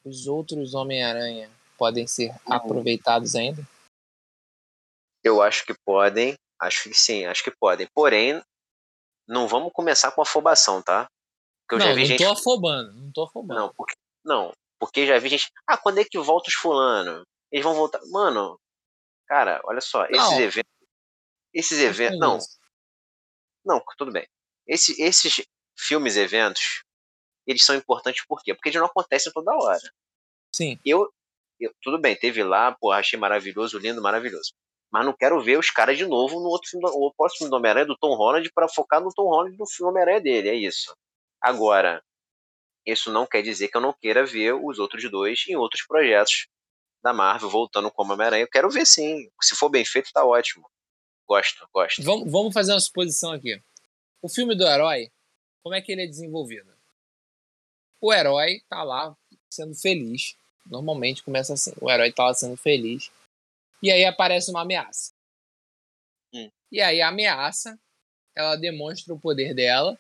os 0.05 0.27
outros 0.27 0.75
Homem-Aranha 0.75 1.51
podem 1.77 2.07
ser 2.07 2.31
Hum. 2.47 2.53
aproveitados 2.53 3.35
ainda? 3.35 3.67
Eu 5.23 5.43
acho 5.43 5.65
que 5.67 5.75
podem, 5.85 6.35
acho 6.59 6.85
que 6.85 6.95
sim, 6.95 7.27
acho 7.27 7.43
que 7.43 7.51
podem. 7.51 7.87
Porém, 7.95 8.43
não 9.27 9.47
vamos 9.49 9.73
começar 9.73 10.13
com 10.13 10.23
afobação, 10.23 10.83
tá? 10.83 11.07
Porque 11.63 11.75
eu 11.75 11.79
não, 11.79 11.87
já 11.87 11.95
vi 11.95 12.01
não 12.01 12.07
gente 12.07 12.25
tô 12.25 12.31
afobando, 12.33 12.93
não 12.93 13.13
tô 13.13 13.23
afobando. 13.25 13.61
Não, 13.61 13.75
porque, 13.75 13.95
não, 14.25 14.53
porque 14.79 15.07
já 15.07 15.19
vi 15.19 15.29
gente. 15.29 15.51
Ah, 15.67 15.77
quando 15.77 15.99
é 15.99 16.05
que 16.05 16.19
volta 16.19 16.49
os 16.49 16.55
fulano? 16.55 17.23
Eles 17.51 17.65
vão 17.65 17.75
voltar. 17.75 18.01
Mano, 18.07 18.61
cara, 19.27 19.61
olha 19.65 19.81
só, 19.81 20.05
esses 20.07 20.31
Não. 20.31 20.41
eventos. 20.41 20.73
Esses 21.53 21.79
eventos. 21.81 22.19
Não, 22.19 22.39
não, 23.65 23.83
tudo 23.97 24.13
bem. 24.13 24.27
Esse, 24.67 25.01
esses 25.03 25.45
filmes, 25.77 26.17
eventos, 26.17 26.85
eles 27.47 27.65
são 27.65 27.75
importantes 27.75 28.25
por 28.27 28.43
quê? 28.43 28.55
Porque 28.55 28.69
eles 28.69 28.79
não 28.81 28.87
acontecem 28.87 29.33
toda 29.33 29.53
hora. 29.55 29.81
Sim, 30.55 30.79
Eu, 30.85 31.13
eu 31.59 31.73
tudo 31.83 31.99
bem, 31.99 32.17
teve 32.17 32.43
lá, 32.43 32.73
pô, 32.73 32.91
achei 32.93 33.19
maravilhoso, 33.19 33.79
lindo, 33.79 34.03
maravilhoso. 34.03 34.53
Mas 34.91 35.05
não 35.05 35.13
quero 35.13 35.41
ver 35.41 35.59
os 35.59 35.71
caras 35.71 35.97
de 35.97 36.05
novo 36.07 36.41
no 36.41 36.49
outro 36.49 36.69
filme, 36.69 36.87
o 36.89 37.13
próximo 37.15 37.39
filme 37.39 37.51
do 37.51 37.57
Homem-Aranha 37.57 37.87
do 37.87 37.97
Tom 37.97 38.17
Holland 38.17 38.51
para 38.53 38.69
focar 38.69 39.01
no 39.01 39.13
Tom 39.15 39.29
Holland 39.29 39.57
do 39.57 39.67
filme 39.67 39.91
Homem-Aranha 39.91 40.21
dele, 40.21 40.49
é 40.49 40.55
isso. 40.55 40.95
Agora, 41.41 42.03
isso 42.85 43.13
não 43.13 43.27
quer 43.27 43.43
dizer 43.43 43.69
que 43.69 43.77
eu 43.77 43.81
não 43.81 43.93
queira 43.93 44.25
ver 44.25 44.55
os 44.55 44.79
outros 44.79 45.09
dois 45.11 45.45
em 45.49 45.57
outros 45.57 45.85
projetos 45.87 46.49
da 47.03 47.13
Marvel 47.13 47.51
voltando 47.51 47.91
como 47.91 48.13
Homem-Aranha. 48.13 48.43
Eu 48.43 48.49
quero 48.49 48.71
ver 48.71 48.87
sim. 48.87 49.31
Se 49.41 49.55
for 49.55 49.69
bem 49.69 49.85
feito, 49.85 50.13
tá 50.13 50.25
ótimo. 50.25 50.69
Gosto, 51.29 51.69
gosto. 51.73 52.03
vamos, 52.03 52.31
vamos 52.31 52.53
fazer 52.53 52.73
uma 52.73 52.81
suposição 52.81 53.33
aqui. 53.33 53.63
O 54.23 54.29
filme 54.29 54.55
do 54.55 54.67
herói, 54.67 55.11
como 55.63 55.75
é 55.75 55.81
que 55.81 55.93
ele 55.93 56.03
é 56.03 56.07
desenvolvido? 56.07 56.71
O 58.01 58.13
herói 58.13 58.63
tá 58.69 58.83
lá 58.83 59.17
sendo 59.51 59.75
feliz. 59.75 60.37
Normalmente 60.67 61.23
começa 61.23 61.53
assim. 61.53 61.73
O 61.81 61.91
herói 61.91 62.13
tá 62.13 62.27
lá 62.27 62.35
sendo 62.35 62.57
feliz. 62.57 63.11
E 63.83 63.91
aí 63.91 64.05
aparece 64.05 64.51
uma 64.51 64.63
ameaça. 64.63 65.13
Hum. 66.35 66.51
E 66.71 66.81
aí 66.81 67.01
a 67.01 67.09
ameaça, 67.09 67.79
ela 68.35 68.57
demonstra 68.57 69.15
o 69.15 69.21
poder 69.21 69.55
dela. 69.55 69.99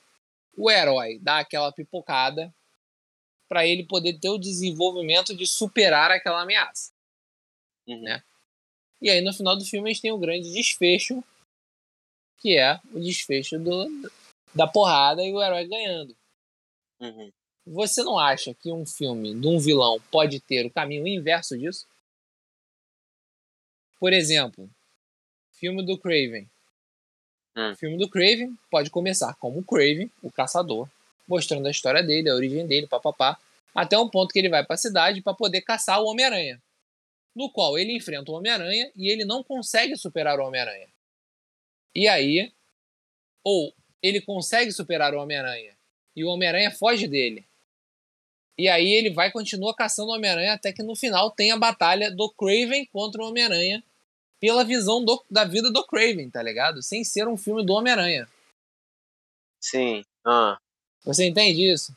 O 0.56 0.70
herói 0.70 1.18
dá 1.18 1.38
aquela 1.38 1.72
pipocada 1.72 2.52
para 3.50 3.66
ele 3.66 3.84
poder 3.84 4.16
ter 4.20 4.28
o 4.28 4.38
desenvolvimento 4.38 5.34
de 5.34 5.44
superar 5.44 6.12
aquela 6.12 6.42
ameaça. 6.42 6.92
Uhum. 7.84 8.00
né? 8.00 8.22
E 9.02 9.10
aí 9.10 9.20
no 9.20 9.32
final 9.32 9.56
do 9.56 9.64
filme 9.64 9.90
a 9.90 9.92
gente 9.92 10.02
tem 10.02 10.12
o 10.12 10.18
grande 10.18 10.52
desfecho, 10.52 11.24
que 12.38 12.56
é 12.56 12.80
o 12.94 13.00
desfecho 13.00 13.58
do, 13.58 13.88
da 14.54 14.68
porrada 14.68 15.24
e 15.24 15.32
o 15.32 15.42
herói 15.42 15.66
ganhando. 15.66 16.16
Uhum. 17.00 17.32
Você 17.66 18.04
não 18.04 18.16
acha 18.16 18.54
que 18.54 18.70
um 18.70 18.86
filme 18.86 19.34
de 19.34 19.48
um 19.48 19.58
vilão 19.58 20.00
pode 20.12 20.38
ter 20.38 20.64
o 20.64 20.70
caminho 20.70 21.08
inverso 21.08 21.58
disso? 21.58 21.88
Por 23.98 24.12
exemplo, 24.12 24.70
filme 25.54 25.84
do 25.84 25.98
Craven. 25.98 26.48
Hum. 27.56 27.72
O 27.72 27.76
filme 27.76 27.98
do 27.98 28.08
Craven 28.08 28.56
pode 28.70 28.90
começar 28.90 29.34
como 29.34 29.58
o 29.58 29.64
Craven, 29.64 30.08
o 30.22 30.30
caçador, 30.30 30.88
mostrando 31.30 31.68
a 31.68 31.70
história 31.70 32.02
dele, 32.02 32.28
a 32.28 32.34
origem 32.34 32.66
dele, 32.66 32.88
papapá, 32.88 33.38
até 33.72 33.96
um 33.96 34.08
ponto 34.08 34.32
que 34.32 34.38
ele 34.40 34.48
vai 34.48 34.64
para 34.64 34.74
a 34.74 34.78
cidade 34.78 35.22
para 35.22 35.32
poder 35.32 35.60
caçar 35.60 36.02
o 36.02 36.06
Homem-Aranha. 36.06 36.60
No 37.34 37.48
qual 37.48 37.78
ele 37.78 37.96
enfrenta 37.96 38.32
o 38.32 38.34
Homem-Aranha 38.34 38.90
e 38.96 39.08
ele 39.08 39.24
não 39.24 39.44
consegue 39.44 39.96
superar 39.96 40.40
o 40.40 40.44
Homem-Aranha. 40.44 40.88
E 41.94 42.08
aí, 42.08 42.52
ou 43.44 43.72
ele 44.02 44.20
consegue 44.20 44.72
superar 44.72 45.14
o 45.14 45.18
Homem-Aranha 45.18 45.72
E 46.16 46.24
o 46.24 46.28
Homem-Aranha 46.28 46.70
foge 46.70 47.06
dele. 47.06 47.44
E 48.58 48.68
aí 48.68 48.92
ele 48.92 49.10
vai 49.10 49.30
continua 49.30 49.74
caçando 49.74 50.10
o 50.10 50.14
Homem-Aranha 50.14 50.54
até 50.54 50.72
que 50.72 50.82
no 50.82 50.96
final 50.96 51.30
tem 51.30 51.52
a 51.52 51.56
batalha 51.56 52.10
do 52.10 52.28
Craven 52.30 52.84
contra 52.86 53.22
o 53.22 53.28
Homem-Aranha 53.28 53.82
pela 54.40 54.64
visão 54.64 55.04
do, 55.04 55.22
da 55.30 55.44
vida 55.44 55.70
do 55.70 55.86
Craven, 55.86 56.28
tá 56.28 56.42
ligado? 56.42 56.82
Sem 56.82 57.04
ser 57.04 57.28
um 57.28 57.36
filme 57.36 57.64
do 57.64 57.72
Homem-Aranha. 57.72 58.28
Sim. 59.60 60.04
Ah. 60.24 60.58
Você 61.04 61.26
entende 61.26 61.70
isso? 61.70 61.96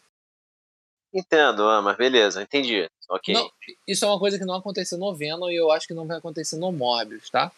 Entendo, 1.13 1.63
ah, 1.69 1.81
mas 1.81 1.95
beleza, 1.95 2.41
entendi. 2.41 2.89
Ok. 3.09 3.33
Não, 3.33 3.51
isso 3.87 4.03
é 4.03 4.07
uma 4.07 4.19
coisa 4.19 4.39
que 4.39 4.45
não 4.45 4.55
aconteceu 4.55 4.97
no 4.97 5.13
Venom 5.13 5.49
e 5.49 5.55
eu 5.55 5.69
acho 5.71 5.87
que 5.87 5.93
não 5.93 6.07
vai 6.07 6.17
acontecer 6.17 6.57
no 6.57 6.71
Morbius, 6.71 7.29
tá? 7.29 7.51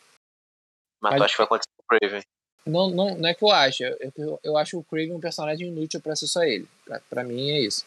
Mas, 1.02 1.12
mas 1.12 1.18
tu 1.20 1.24
acha 1.24 1.34
que 1.34 1.38
vai 1.38 1.46
acontecer 1.46 1.70
no 1.78 1.86
Craven? 1.88 2.24
Não, 2.66 2.90
não, 2.90 3.16
não 3.16 3.30
é 3.30 3.34
que 3.34 3.44
eu 3.44 3.52
acho. 3.52 3.84
Eu, 3.84 4.12
eu, 4.18 4.40
eu 4.44 4.58
acho 4.58 4.78
o 4.78 4.84
Craven 4.84 5.14
um 5.14 5.20
personagem 5.20 5.68
inútil 5.68 6.02
pra 6.02 6.16
ser 6.16 6.28
só 6.28 6.44
ele. 6.44 6.68
Pra, 6.84 7.00
pra 7.10 7.24
mim 7.24 7.52
é 7.52 7.62
isso. 7.62 7.86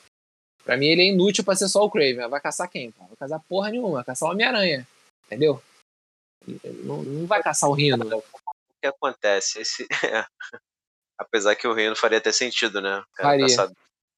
Pra 0.65 0.77
mim 0.77 0.87
ele 0.87 1.03
é 1.03 1.07
inútil 1.07 1.45
pra 1.45 1.57
ser 1.57 1.69
só 1.69 1.85
o 1.85 1.91
Craven. 1.91 2.29
Vai 2.29 2.41
caçar 2.41 2.71
quem? 2.71 2.91
Vai 2.91 3.17
caçar 3.19 3.43
porra 3.49 3.71
nenhuma. 3.71 3.97
Vai 3.97 4.05
caçar 4.05 4.29
o 4.29 4.33
Homem-Aranha. 4.33 4.87
Entendeu? 5.27 5.63
Não, 6.85 7.03
não 7.03 7.27
vai 7.27 7.43
caçar 7.43 7.69
o 7.69 7.75
Rino. 7.75 8.07
O 8.17 8.23
que 8.81 8.87
acontece? 8.87 9.61
Esse... 9.61 9.87
Apesar 11.19 11.57
que 11.57 11.67
o 11.67 11.75
Rino 11.75 11.97
faria 11.97 12.19
até 12.19 12.31
sentido, 12.31 12.81
né? 12.81 13.03
Faria. 13.17 13.47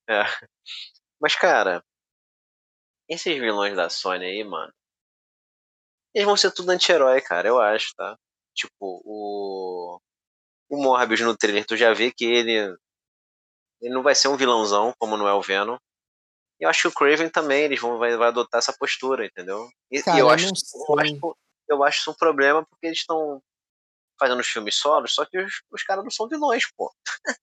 É. 0.09 0.23
Mas, 1.21 1.35
cara, 1.35 1.83
esses 3.09 3.39
vilões 3.39 3.75
da 3.75 3.89
Sony 3.89 4.25
aí, 4.25 4.45
mano, 4.45 4.73
eles 6.15 6.27
vão 6.27 6.37
ser 6.37 6.53
tudo 6.53 6.71
anti-herói, 6.71 7.21
cara, 7.21 7.49
eu 7.49 7.61
acho, 7.61 7.95
tá? 7.97 8.17
Tipo, 8.55 9.01
o. 9.05 10.01
O 10.69 10.77
Morbius 10.81 11.21
no 11.21 11.37
trailer, 11.37 11.67
tu 11.67 11.77
já 11.77 11.93
vê 11.93 12.13
que 12.13 12.25
ele. 12.25 12.77
Ele 13.81 13.95
não 13.95 14.03
vai 14.03 14.15
ser 14.15 14.29
um 14.29 14.37
vilãozão, 14.37 14.93
como 14.99 15.17
não 15.17 15.27
é 15.27 15.35
o 15.35 15.43
Venom. 15.43 15.77
E 16.61 16.65
eu 16.65 16.69
acho 16.69 16.83
que 16.83 16.89
o 16.89 16.93
Craven 16.93 17.31
também, 17.31 17.65
eles 17.65 17.81
vão 17.81 17.99
vai, 17.99 18.17
vai 18.17 18.29
adotar 18.29 18.59
essa 18.59 18.77
postura, 18.79 19.25
entendeu? 19.25 19.69
E, 19.91 20.03
Cara, 20.03 20.17
e 20.17 20.21
eu, 20.21 20.27
eu 20.27 20.31
acho, 20.31 20.45
eu, 20.47 21.01
acho, 21.01 21.37
eu 21.69 21.85
acho 21.85 22.01
isso 22.01 22.11
um 22.11 22.15
problema 22.15 22.65
porque 22.67 22.87
eles 22.87 22.99
estão 22.99 23.43
fazendo 24.21 24.39
os 24.41 24.47
filmes 24.47 24.77
solos, 24.77 25.15
só 25.15 25.25
que 25.25 25.39
os, 25.39 25.63
os 25.73 25.83
caras 25.83 26.05
não 26.05 26.11
são 26.11 26.29
vilões, 26.29 26.71
pô. 26.77 26.93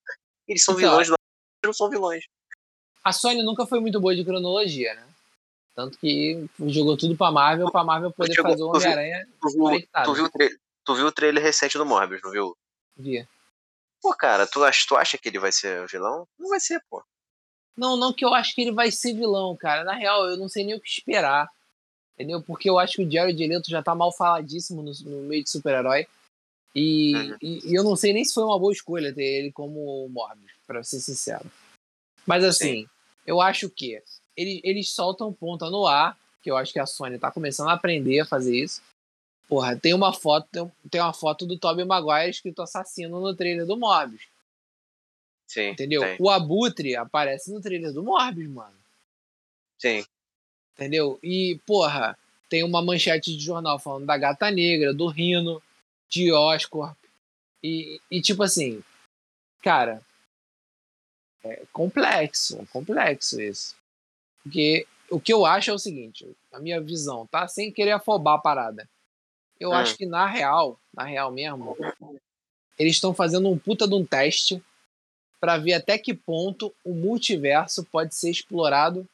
eles 0.48 0.62
são 0.64 0.74
Então, 0.78 0.90
vilões, 0.90 1.08
do 1.08 1.16
não 1.64 1.72
são 1.74 1.90
vilões. 1.90 2.24
A 3.04 3.12
Sony 3.12 3.42
nunca 3.42 3.66
foi 3.66 3.80
muito 3.80 4.00
boa 4.00 4.14
de 4.14 4.24
cronologia, 4.24 4.94
né? 4.94 5.04
Tanto 5.74 5.98
que 5.98 6.48
jogou 6.66 6.96
tudo 6.96 7.16
pra 7.16 7.30
Marvel, 7.32 7.70
pra 7.70 7.84
Marvel 7.84 8.12
poder 8.12 8.32
Chegou- 8.34 8.50
fazer 8.52 8.62
o 8.62 8.72
viu- 8.72 8.80
Homem-Aranha 8.90 9.28
Tu 9.40 9.48
viu, 9.50 9.88
tu, 10.04 10.14
viu 10.14 10.24
o 10.24 10.30
tra- 10.30 10.50
tu 10.84 10.94
viu 10.94 11.06
o 11.06 11.12
trailer 11.12 11.42
recente 11.42 11.76
do 11.78 11.84
Morbius, 11.86 12.20
não 12.22 12.30
viu? 12.30 12.56
Via. 12.96 13.28
Pô, 14.00 14.14
cara, 14.14 14.46
tu 14.46 14.62
acha, 14.64 14.84
tu 14.88 14.96
acha 14.96 15.18
que 15.18 15.28
ele 15.28 15.38
vai 15.38 15.50
ser 15.52 15.86
vilão? 15.88 16.26
Não 16.38 16.48
vai 16.48 16.60
ser, 16.60 16.80
pô. 16.88 17.02
Não, 17.76 17.96
não 17.96 18.12
que 18.12 18.24
eu 18.24 18.34
acho 18.34 18.54
que 18.54 18.60
ele 18.62 18.72
vai 18.72 18.90
ser 18.90 19.12
vilão, 19.14 19.56
cara. 19.56 19.84
Na 19.84 19.94
real, 19.94 20.28
eu 20.28 20.36
não 20.36 20.48
sei 20.48 20.64
nem 20.64 20.74
o 20.74 20.80
que 20.80 20.88
esperar. 20.88 21.48
Entendeu? 22.14 22.42
Porque 22.42 22.68
eu 22.68 22.76
acho 22.78 22.94
que 22.96 23.02
o 23.04 23.10
Jared 23.10 23.46
Leto 23.46 23.70
já 23.70 23.80
tá 23.82 23.94
mal 23.94 24.10
faladíssimo 24.12 24.82
no, 24.82 24.92
no 25.04 25.22
meio 25.28 25.44
de 25.44 25.50
super-herói. 25.50 26.06
E, 26.74 27.14
Uhum. 27.14 27.36
e- 27.42 27.70
e 27.70 27.74
eu 27.74 27.82
não 27.82 27.96
sei 27.96 28.12
nem 28.12 28.24
se 28.24 28.34
foi 28.34 28.44
uma 28.44 28.58
boa 28.58 28.72
escolha 28.72 29.12
ter 29.14 29.24
ele 29.24 29.52
como 29.52 30.08
Morbius, 30.08 30.52
pra 30.66 30.82
ser 30.84 31.00
sincero. 31.00 31.50
Mas 32.26 32.44
assim, 32.44 32.86
eu 33.26 33.40
acho 33.40 33.68
que 33.70 34.00
eles, 34.36 34.60
eles 34.62 34.90
soltam 34.90 35.32
ponta 35.32 35.70
no 35.70 35.86
ar, 35.86 36.16
que 36.42 36.50
eu 36.50 36.56
acho 36.56 36.72
que 36.72 36.78
a 36.78 36.86
Sony 36.86 37.18
tá 37.18 37.30
começando 37.30 37.68
a 37.68 37.72
aprender 37.72 38.20
a 38.20 38.26
fazer 38.26 38.56
isso. 38.56 38.82
Porra, 39.48 39.74
tem 39.76 39.94
uma 39.94 40.12
foto, 40.12 40.46
tem, 40.52 40.70
tem 40.90 41.00
uma 41.00 41.12
foto 41.14 41.46
do 41.46 41.58
Tobey 41.58 41.84
Maguire 41.84 42.30
escrito 42.30 42.60
assassino 42.62 43.18
no 43.20 43.34
trailer 43.34 43.66
do 43.66 43.76
Morbius. 43.78 44.28
Sim. 45.48 45.70
Entendeu? 45.70 46.02
Tem. 46.02 46.16
O 46.20 46.28
Abutre 46.28 46.94
aparece 46.94 47.50
no 47.50 47.60
trailer 47.60 47.92
do 47.92 48.02
Morbius, 48.02 48.50
mano. 48.50 48.76
Sim. 49.78 50.04
Entendeu? 50.76 51.18
E, 51.22 51.58
porra, 51.66 52.16
tem 52.50 52.62
uma 52.62 52.82
manchete 52.82 53.34
de 53.36 53.42
jornal 53.42 53.78
falando 53.78 54.04
da 54.06 54.16
Gata 54.18 54.50
Negra, 54.50 54.92
do 54.92 55.06
Rino, 55.08 55.62
de 56.08 56.32
Oscorp. 56.32 56.96
E, 57.62 58.00
e 58.10 58.20
tipo 58.22 58.42
assim, 58.42 58.82
cara, 59.62 60.00
é 61.44 61.62
complexo, 61.72 62.60
é 62.60 62.66
complexo 62.66 63.40
isso. 63.40 63.76
Porque 64.42 64.86
o 65.10 65.20
que 65.20 65.32
eu 65.32 65.44
acho 65.44 65.70
é 65.70 65.74
o 65.74 65.78
seguinte, 65.78 66.26
a 66.52 66.58
minha 66.60 66.80
visão, 66.80 67.26
tá? 67.26 67.46
Sem 67.48 67.72
querer 67.72 67.92
afobar 67.92 68.34
a 68.34 68.40
parada. 68.40 68.88
Eu 69.58 69.70
Hum. 69.70 69.74
acho 69.74 69.96
que 69.96 70.06
na 70.06 70.26
real, 70.26 70.78
na 70.94 71.04
real 71.04 71.32
mesmo, 71.32 71.76
eles 72.78 72.94
estão 72.94 73.12
fazendo 73.12 73.48
um 73.50 73.58
puta 73.58 73.88
de 73.88 73.94
um 73.94 74.04
teste 74.06 74.62
pra 75.40 75.58
ver 75.58 75.74
até 75.74 75.98
que 75.98 76.14
ponto 76.14 76.74
o 76.84 76.94
multiverso 76.94 77.84
pode 77.84 78.14
ser 78.14 78.30
explorado 78.30 79.08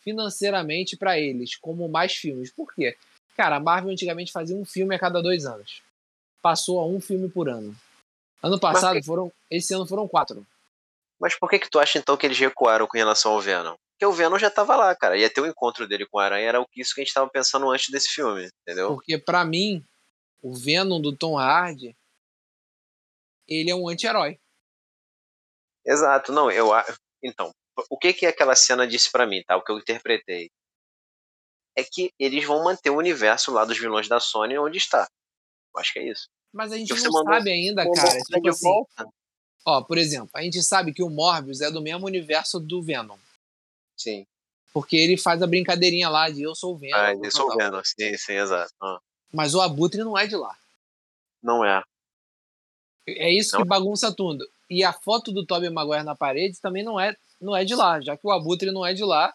financeiramente 0.00 0.96
pra 0.96 1.18
eles, 1.18 1.56
como 1.56 1.88
mais 1.88 2.14
filmes. 2.14 2.50
Por 2.52 2.72
quê? 2.72 2.96
Cara, 3.36 3.56
a 3.56 3.60
Marvel 3.60 3.92
antigamente 3.92 4.32
fazia 4.32 4.56
um 4.56 4.64
filme 4.64 4.94
a 4.94 4.98
cada 4.98 5.20
dois 5.22 5.44
anos. 5.44 5.82
Passou 6.42 6.80
a 6.80 6.86
um 6.86 7.00
filme 7.00 7.28
por 7.28 7.48
ano. 7.48 7.76
Ano 8.42 8.58
passado 8.58 8.94
Mas- 8.94 9.06
foram. 9.06 9.32
Esse 9.50 9.74
ano 9.74 9.86
foram 9.86 10.08
quatro. 10.08 10.46
Mas 11.20 11.38
por 11.38 11.50
que 11.50 11.58
que 11.58 11.68
tu 11.68 11.78
acha 11.78 11.98
então 11.98 12.16
que 12.16 12.26
eles 12.26 12.38
recuaram 12.38 12.86
com 12.86 12.96
relação 12.96 13.32
ao 13.32 13.40
Venom? 13.40 13.76
Porque 13.92 14.06
o 14.06 14.12
Venom 14.12 14.38
já 14.38 14.50
tava 14.50 14.74
lá, 14.74 14.96
cara. 14.96 15.18
Ia 15.18 15.28
ter 15.28 15.42
o 15.42 15.46
encontro 15.46 15.86
dele 15.86 16.06
com 16.06 16.18
a 16.18 16.24
Aranha, 16.24 16.48
era 16.48 16.60
o 16.60 16.66
que 16.66 16.80
isso 16.80 16.94
que 16.94 17.02
a 17.02 17.04
gente 17.04 17.12
tava 17.12 17.28
pensando 17.28 17.68
antes 17.70 17.90
desse 17.90 18.08
filme, 18.08 18.48
entendeu? 18.62 18.94
Porque 18.94 19.18
pra 19.18 19.44
mim, 19.44 19.84
o 20.42 20.54
Venom 20.54 20.98
do 20.98 21.14
Tom 21.14 21.38
Hardy, 21.38 21.94
ele 23.46 23.70
é 23.70 23.74
um 23.74 23.86
anti-herói. 23.90 24.38
Exato, 25.84 26.32
não, 26.32 26.50
eu 26.50 26.70
então, 27.22 27.50
o 27.90 27.98
que 27.98 28.14
que 28.14 28.24
aquela 28.26 28.54
cena 28.54 28.86
disse 28.86 29.10
pra 29.10 29.26
mim, 29.26 29.42
tá? 29.46 29.56
O 29.56 29.62
que 29.62 29.70
eu 29.70 29.78
interpretei 29.78 30.50
é 31.76 31.84
que 31.84 32.10
eles 32.18 32.44
vão 32.46 32.64
manter 32.64 32.88
o 32.90 32.96
universo 32.96 33.52
lá 33.52 33.64
dos 33.66 33.78
vilões 33.78 34.08
da 34.08 34.18
Sony 34.20 34.58
onde 34.58 34.78
está. 34.78 35.06
Eu 35.74 35.80
acho 35.80 35.92
que 35.92 35.98
é 35.98 36.08
isso. 36.10 36.28
Mas 36.52 36.72
a 36.72 36.76
gente 36.78 36.92
Você 36.92 37.08
não 37.08 37.22
sabe 37.24 37.50
ainda, 37.50 37.84
cara. 37.90 38.18
Tipo 38.20 38.48
assim, 38.48 38.66
volta. 38.68 39.06
ó, 39.64 39.82
por 39.82 39.98
exemplo, 39.98 40.30
a 40.34 40.42
gente 40.42 40.62
sabe 40.62 40.92
que 40.92 41.02
o 41.02 41.08
Morbius 41.10 41.60
é 41.60 41.70
do 41.70 41.80
mesmo 41.80 42.06
universo 42.06 42.58
do 42.58 42.82
Venom. 42.82 43.16
Sim. 43.96 44.26
Porque 44.72 44.96
ele 44.96 45.16
faz 45.16 45.42
a 45.42 45.46
brincadeirinha 45.46 46.08
lá 46.08 46.28
de 46.30 46.42
eu 46.42 46.54
sou 46.54 46.74
o 46.74 46.78
Venom. 46.78 46.96
Ah, 46.96 47.12
isso 47.26 47.40
é 47.40 47.44
o. 47.44 47.56
Venom, 47.56 47.80
sim, 47.84 48.16
sim, 48.16 48.32
exato. 48.34 48.72
Ah, 48.82 48.98
Mas 49.32 49.54
o 49.54 49.60
Abutre 49.60 50.02
não 50.02 50.16
é 50.18 50.26
de 50.26 50.36
lá. 50.36 50.56
não 51.42 51.64
é. 51.64 51.82
É 53.06 53.32
isso 53.32 53.54
Não. 53.56 53.62
que 53.62 53.68
bagunça 53.68 54.14
tudo. 54.14 54.46
E 54.68 54.84
a 54.84 54.92
foto 54.92 55.32
do 55.32 55.44
Tobey 55.44 55.68
Maguire 55.70 56.04
na 56.04 56.14
parede 56.14 56.60
também 56.60 56.84
não 56.84 57.00
é, 57.00 57.16
não 57.40 57.56
é 57.56 57.64
de 57.64 57.74
lá, 57.74 58.00
já 58.00 58.16
que 58.16 58.24
o 58.26 58.30
Abutre 58.30 58.70
não 58.70 58.86
é 58.86 58.92
de 58.94 59.02
lá 59.02 59.34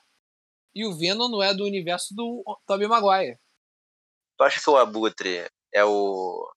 e 0.74 0.86
o 0.86 0.94
Venom 0.94 1.28
não 1.28 1.44
é 1.44 1.53
do 1.53 1.66
universo 1.66 2.14
do 2.16 2.41
Tobey 2.66 2.88
Maguire. 2.88 3.38
Tu 4.38 4.44
acha 4.44 4.62
que 4.62 4.70
o 4.70 4.78
Abutre 4.78 5.45
é 5.76 5.84
o. 5.85 6.49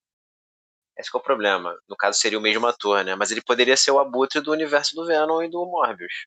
Esse 0.96 1.10
que 1.10 1.16
é 1.16 1.20
o 1.20 1.22
problema. 1.22 1.78
No 1.88 1.96
caso, 1.96 2.18
seria 2.18 2.38
o 2.38 2.42
mesmo 2.42 2.66
ator, 2.66 3.04
né? 3.04 3.14
Mas 3.14 3.30
ele 3.30 3.42
poderia 3.42 3.76
ser 3.76 3.90
o 3.90 3.98
Abutre 3.98 4.40
do 4.40 4.50
universo 4.52 4.94
do 4.96 5.04
Venom 5.06 5.42
e 5.42 5.48
do 5.48 5.64
Morbius. 5.66 6.26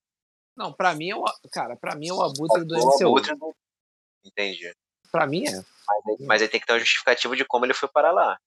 Não, 0.56 0.72
pra 0.72 0.94
mim 0.94 1.10
é 1.10 1.16
o, 1.16 1.24
cara, 1.52 1.76
para 1.76 1.96
mim 1.96 2.10
é 2.10 2.14
o 2.14 2.22
Abutre 2.22 2.64
do 2.64 2.76
O 2.76 2.78
MCU. 2.78 3.08
Abutre 3.08 3.36
do... 3.36 3.54
Entendi. 4.24 4.74
Pra 5.12 5.26
mim 5.28 5.46
é. 5.48 5.64
Mas 6.22 6.42
aí, 6.42 6.48
tem 6.48 6.60
que 6.60 6.66
ter 6.66 6.72
uma 6.74 6.80
justificativa 6.80 7.36
de 7.36 7.44
como 7.44 7.66
ele 7.66 7.74
foi 7.74 7.90
para 7.90 8.12
lá. 8.12 8.38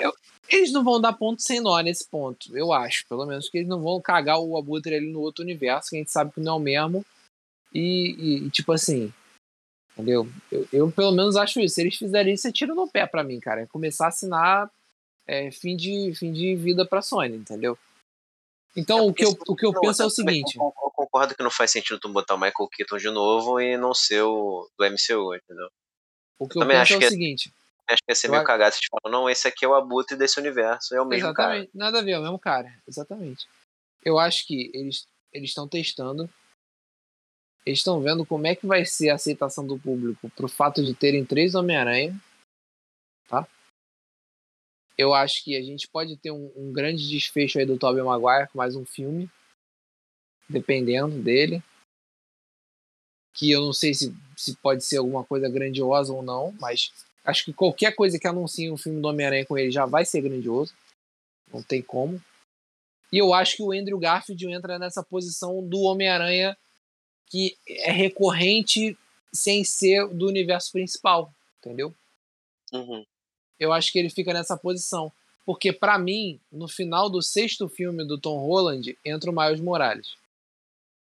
Eu- 0.00 0.14
eles 0.48 0.72
não 0.72 0.82
vão 0.82 0.98
dar 1.00 1.12
ponto 1.12 1.42
sem 1.42 1.60
nó 1.60 1.78
nesse 1.80 2.08
ponto, 2.08 2.56
eu 2.56 2.72
acho. 2.72 3.04
Pelo 3.08 3.26
menos 3.26 3.50
que 3.50 3.58
eles 3.58 3.68
não 3.68 3.82
vão 3.82 4.00
cagar 4.00 4.38
o 4.38 4.56
Abutre 4.56 4.94
ali 4.94 5.12
no 5.12 5.20
outro 5.20 5.44
universo, 5.44 5.90
que 5.90 5.96
a 5.96 5.98
gente 5.98 6.10
sabe 6.10 6.32
que 6.32 6.40
não 6.40 6.54
é 6.54 6.56
o 6.56 6.60
mesmo. 6.60 7.04
E- 7.74 8.46
e, 8.46 8.50
tipo 8.50 8.72
assim, 8.72 9.12
entendeu? 9.96 10.28
Eu, 10.52 10.68
eu 10.72 10.92
pelo 10.92 11.12
menos 11.12 11.36
acho 11.36 11.58
isso. 11.60 11.76
Se 11.76 11.80
eles 11.80 11.96
fizerem 11.96 12.34
isso, 12.34 12.46
é 12.46 12.52
tiro 12.52 12.74
no 12.74 12.88
pé 12.88 13.06
pra 13.06 13.24
mim, 13.24 13.40
cara. 13.40 13.62
É 13.62 13.66
começar 13.66 14.06
a 14.06 14.08
assinar 14.08 14.70
é, 15.26 15.50
fim, 15.50 15.74
de, 15.76 16.12
fim 16.14 16.32
de 16.32 16.54
vida 16.54 16.84
pra 16.86 17.02
Sony, 17.02 17.36
entendeu? 17.36 17.78
Então, 18.76 19.06
o 19.06 19.14
que 19.14 19.24
eu, 19.24 19.30
o 19.48 19.56
que 19.56 19.64
eu 19.64 19.72
Não, 19.72 19.80
penso 19.80 20.02
é 20.02 20.06
o 20.06 20.10
seguinte. 20.10 20.56
Eu 20.58 20.72
eu 20.82 20.90
concordo 20.90 21.34
que 21.34 21.42
não 21.42 21.50
faz 21.50 21.70
sentido 21.70 21.98
tu 21.98 22.08
botar 22.10 22.34
o 22.34 22.38
Michael 22.38 22.68
Keaton 22.70 22.98
de 22.98 23.10
novo 23.10 23.58
e 23.60 23.76
não 23.76 23.94
ser 23.94 24.22
o 24.22 24.68
do 24.78 24.84
MCU, 24.84 25.34
entendeu? 25.34 25.68
O 26.38 26.46
que 26.46 26.58
eu 26.58 26.62
também 26.62 26.76
penso 26.78 26.82
acho 26.82 26.92
é 26.94 26.96
o 26.96 27.00
que- 27.00 27.08
seguinte. 27.10 27.52
Acho 27.88 28.02
que 28.04 28.10
ia 28.10 28.14
ser 28.16 28.26
Eu 28.26 28.32
meio 28.32 28.44
cagado 28.44 28.74
se 28.74 28.80
eles 28.80 28.88
falam, 28.90 29.20
não, 29.20 29.30
esse 29.30 29.46
aqui 29.46 29.64
é 29.64 29.68
o 29.68 29.74
Abutre 29.74 30.16
desse 30.16 30.40
universo, 30.40 30.94
é 30.94 31.00
o 31.00 31.06
mesmo 31.06 31.32
cara. 31.32 31.54
Exatamente, 31.56 31.70
nada 31.72 32.00
a 32.00 32.02
ver, 32.02 32.10
é 32.12 32.18
o 32.18 32.22
mesmo 32.22 32.38
cara. 32.38 32.72
Exatamente. 32.86 33.46
Eu 34.04 34.18
acho 34.18 34.46
que 34.46 34.70
eles 34.74 35.06
eles 35.32 35.50
estão 35.50 35.68
testando. 35.68 36.28
Eles 37.66 37.80
estão 37.80 38.00
vendo 38.00 38.24
como 38.24 38.46
é 38.46 38.54
que 38.54 38.64
vai 38.64 38.84
ser 38.84 39.10
a 39.10 39.16
aceitação 39.16 39.66
do 39.66 39.76
público 39.76 40.30
pro 40.30 40.46
fato 40.46 40.84
de 40.84 40.94
terem 40.94 41.26
três 41.26 41.56
Homem-Aranha. 41.56 42.16
Tá? 43.28 43.46
Eu 44.96 45.12
acho 45.12 45.42
que 45.42 45.56
a 45.56 45.62
gente 45.62 45.88
pode 45.88 46.16
ter 46.16 46.30
um, 46.30 46.52
um 46.54 46.72
grande 46.72 47.08
desfecho 47.08 47.58
aí 47.58 47.66
do 47.66 47.76
Tobey 47.76 48.04
Maguire 48.04 48.48
com 48.48 48.58
mais 48.58 48.76
um 48.76 48.86
filme. 48.86 49.28
Dependendo 50.48 51.20
dele. 51.20 51.60
Que 53.34 53.50
eu 53.50 53.60
não 53.60 53.72
sei 53.72 53.92
se, 53.92 54.14
se 54.36 54.56
pode 54.58 54.84
ser 54.84 54.98
alguma 54.98 55.24
coisa 55.24 55.48
grandiosa 55.48 56.12
ou 56.12 56.22
não, 56.22 56.52
mas 56.60 56.92
acho 57.24 57.44
que 57.44 57.52
qualquer 57.52 57.96
coisa 57.96 58.16
que 58.16 58.28
anuncie 58.28 58.70
um 58.70 58.78
filme 58.78 59.02
do 59.02 59.08
Homem-Aranha 59.08 59.44
com 59.44 59.58
ele 59.58 59.72
já 59.72 59.84
vai 59.84 60.04
ser 60.04 60.22
grandioso. 60.22 60.72
Não 61.52 61.64
tem 61.64 61.82
como. 61.82 62.22
E 63.12 63.18
eu 63.18 63.34
acho 63.34 63.56
que 63.56 63.62
o 63.62 63.72
Andrew 63.72 63.98
Garfield 63.98 64.46
entra 64.46 64.78
nessa 64.78 65.02
posição 65.02 65.66
do 65.68 65.80
Homem-Aranha 65.80 66.56
que 67.26 67.56
é 67.68 67.90
recorrente 67.90 68.96
sem 69.32 69.64
ser 69.64 70.08
do 70.08 70.26
universo 70.26 70.72
principal, 70.72 71.32
entendeu? 71.58 71.94
Uhum. 72.72 73.04
Eu 73.58 73.72
acho 73.72 73.92
que 73.92 73.98
ele 73.98 74.10
fica 74.10 74.32
nessa 74.32 74.56
posição. 74.56 75.12
Porque, 75.44 75.72
para 75.72 75.96
mim, 75.98 76.40
no 76.50 76.66
final 76.66 77.08
do 77.08 77.22
sexto 77.22 77.68
filme 77.68 78.04
do 78.04 78.18
Tom 78.18 78.38
Holland, 78.38 78.98
entra 79.04 79.30
o 79.30 79.34
Miles 79.34 79.60
Morales. 79.60 80.16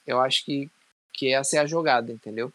Eu 0.06 0.20
acho 0.20 0.44
que, 0.44 0.70
que 1.14 1.32
essa 1.32 1.56
é 1.56 1.60
a 1.60 1.66
jogada, 1.66 2.12
entendeu? 2.12 2.52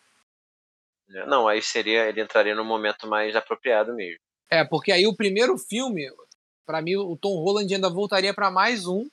Não, 1.07 1.47
aí 1.47 1.61
seria. 1.63 2.07
Ele 2.07 2.21
entraria 2.21 2.53
no 2.53 2.63
momento 2.63 3.07
mais 3.07 3.35
apropriado 3.35 3.93
mesmo. 3.95 4.19
É, 4.51 4.63
porque 4.63 4.91
aí 4.91 5.07
o 5.07 5.15
primeiro 5.15 5.57
filme, 5.57 6.11
para 6.65 6.81
mim, 6.81 6.95
o 6.95 7.17
Tom 7.17 7.35
Holland 7.43 7.73
ainda 7.73 7.89
voltaria 7.89 8.33
para 8.33 8.51
mais 8.51 8.85
um, 8.85 9.09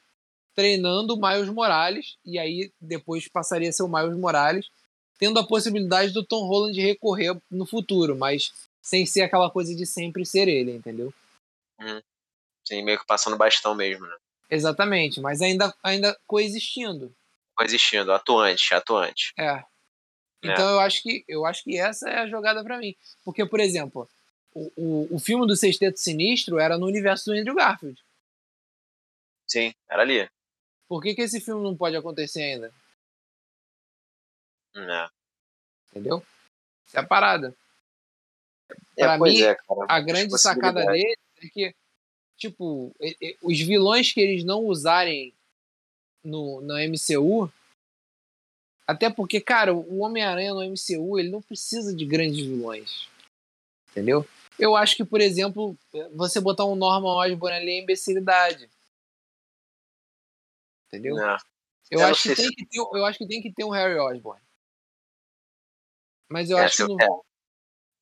treinando 0.56 1.14
o 1.14 1.20
Miles 1.20 1.50
Morales, 1.50 2.16
e 2.24 2.38
aí 2.38 2.72
depois 2.80 3.28
passaria 3.28 3.68
a 3.68 3.72
ser 3.72 3.82
o 3.82 3.88
Miles 3.88 4.16
Morales, 4.16 4.68
tendo 5.18 5.38
a 5.38 5.46
possibilidade 5.46 6.12
do 6.12 6.24
Tom 6.24 6.48
Holland 6.48 6.80
recorrer 6.80 7.36
no 7.50 7.66
futuro, 7.66 8.16
mas 8.16 8.52
sem 8.80 9.04
ser 9.04 9.22
aquela 9.22 9.50
coisa 9.50 9.74
de 9.74 9.84
sempre 9.84 10.24
ser 10.24 10.48
ele, 10.48 10.72
entendeu? 10.72 11.12
Hum. 11.78 12.00
Sim, 12.64 12.82
meio 12.82 12.98
que 12.98 13.06
passando 13.06 13.36
bastão 13.36 13.74
mesmo, 13.74 14.06
né? 14.06 14.16
Exatamente, 14.50 15.20
mas 15.20 15.42
ainda, 15.42 15.74
ainda 15.82 16.18
coexistindo. 16.26 17.14
Coexistindo, 17.54 18.12
atuante, 18.12 18.74
atuante. 18.74 19.32
É. 19.38 19.62
Então 20.42 20.70
é. 20.70 20.72
eu 20.72 20.80
acho 20.80 21.02
que 21.02 21.24
eu 21.28 21.44
acho 21.44 21.64
que 21.64 21.76
essa 21.78 22.08
é 22.08 22.18
a 22.20 22.26
jogada 22.26 22.62
para 22.62 22.78
mim. 22.78 22.94
Porque, 23.24 23.44
por 23.44 23.60
exemplo, 23.60 24.08
o, 24.54 24.72
o, 24.76 25.16
o 25.16 25.18
filme 25.18 25.46
do 25.46 25.56
Sexteto 25.56 25.98
Sinistro 25.98 26.58
era 26.58 26.78
no 26.78 26.86
universo 26.86 27.26
do 27.26 27.36
Andrew 27.36 27.54
Garfield. 27.54 28.00
Sim, 29.46 29.72
era 29.88 30.02
ali. 30.02 30.28
Por 30.88 31.02
que, 31.02 31.14
que 31.14 31.22
esse 31.22 31.40
filme 31.40 31.62
não 31.62 31.76
pode 31.76 31.96
acontecer 31.96 32.42
ainda? 32.42 32.72
Não. 34.74 35.10
Entendeu? 35.90 36.22
Essa 36.86 36.98
é 36.98 37.00
a 37.00 37.06
parada. 37.06 37.56
É, 38.96 39.04
pra 39.04 39.18
mim, 39.18 39.42
é, 39.42 39.56
a 39.88 40.00
grande 40.00 40.38
sacada 40.38 40.84
dele 40.86 41.16
é 41.42 41.48
que 41.48 41.74
tipo, 42.36 42.94
os 43.42 43.60
vilões 43.60 44.12
que 44.12 44.20
eles 44.20 44.44
não 44.44 44.64
usarem 44.64 45.32
no, 46.22 46.60
no 46.60 46.74
MCU. 46.74 47.50
Até 48.86 49.10
porque, 49.10 49.40
cara, 49.40 49.74
o 49.74 49.98
Homem-Aranha 49.98 50.54
no 50.54 50.62
MCU 50.62 51.18
ele 51.18 51.30
não 51.30 51.42
precisa 51.42 51.94
de 51.94 52.04
grandes 52.04 52.44
vilões. 52.44 53.08
Entendeu? 53.90 54.26
Eu 54.58 54.76
acho 54.76 54.96
que, 54.96 55.04
por 55.04 55.20
exemplo, 55.20 55.76
você 56.14 56.40
botar 56.40 56.64
um 56.64 56.76
Norman 56.76 57.16
Osborn 57.16 57.56
ali 57.56 57.70
é 57.72 57.80
imbecilidade. 57.80 58.70
Entendeu? 60.86 61.16
Não. 61.16 61.36
Eu, 61.90 62.00
eu, 62.00 62.06
acho 62.06 62.22
que 62.22 62.34
tem 62.34 62.44
se... 62.46 62.54
que 62.54 62.66
ter, 62.66 62.78
eu 62.78 63.04
acho 63.04 63.18
que 63.18 63.26
tem 63.26 63.42
que 63.42 63.52
ter 63.52 63.64
um 63.64 63.70
Harry 63.70 63.98
Osborn. 63.98 64.40
Mas 66.28 66.50
eu 66.50 66.58
é, 66.58 66.64
acho 66.64 66.86
que. 66.86 66.94
Não... 66.94 67.22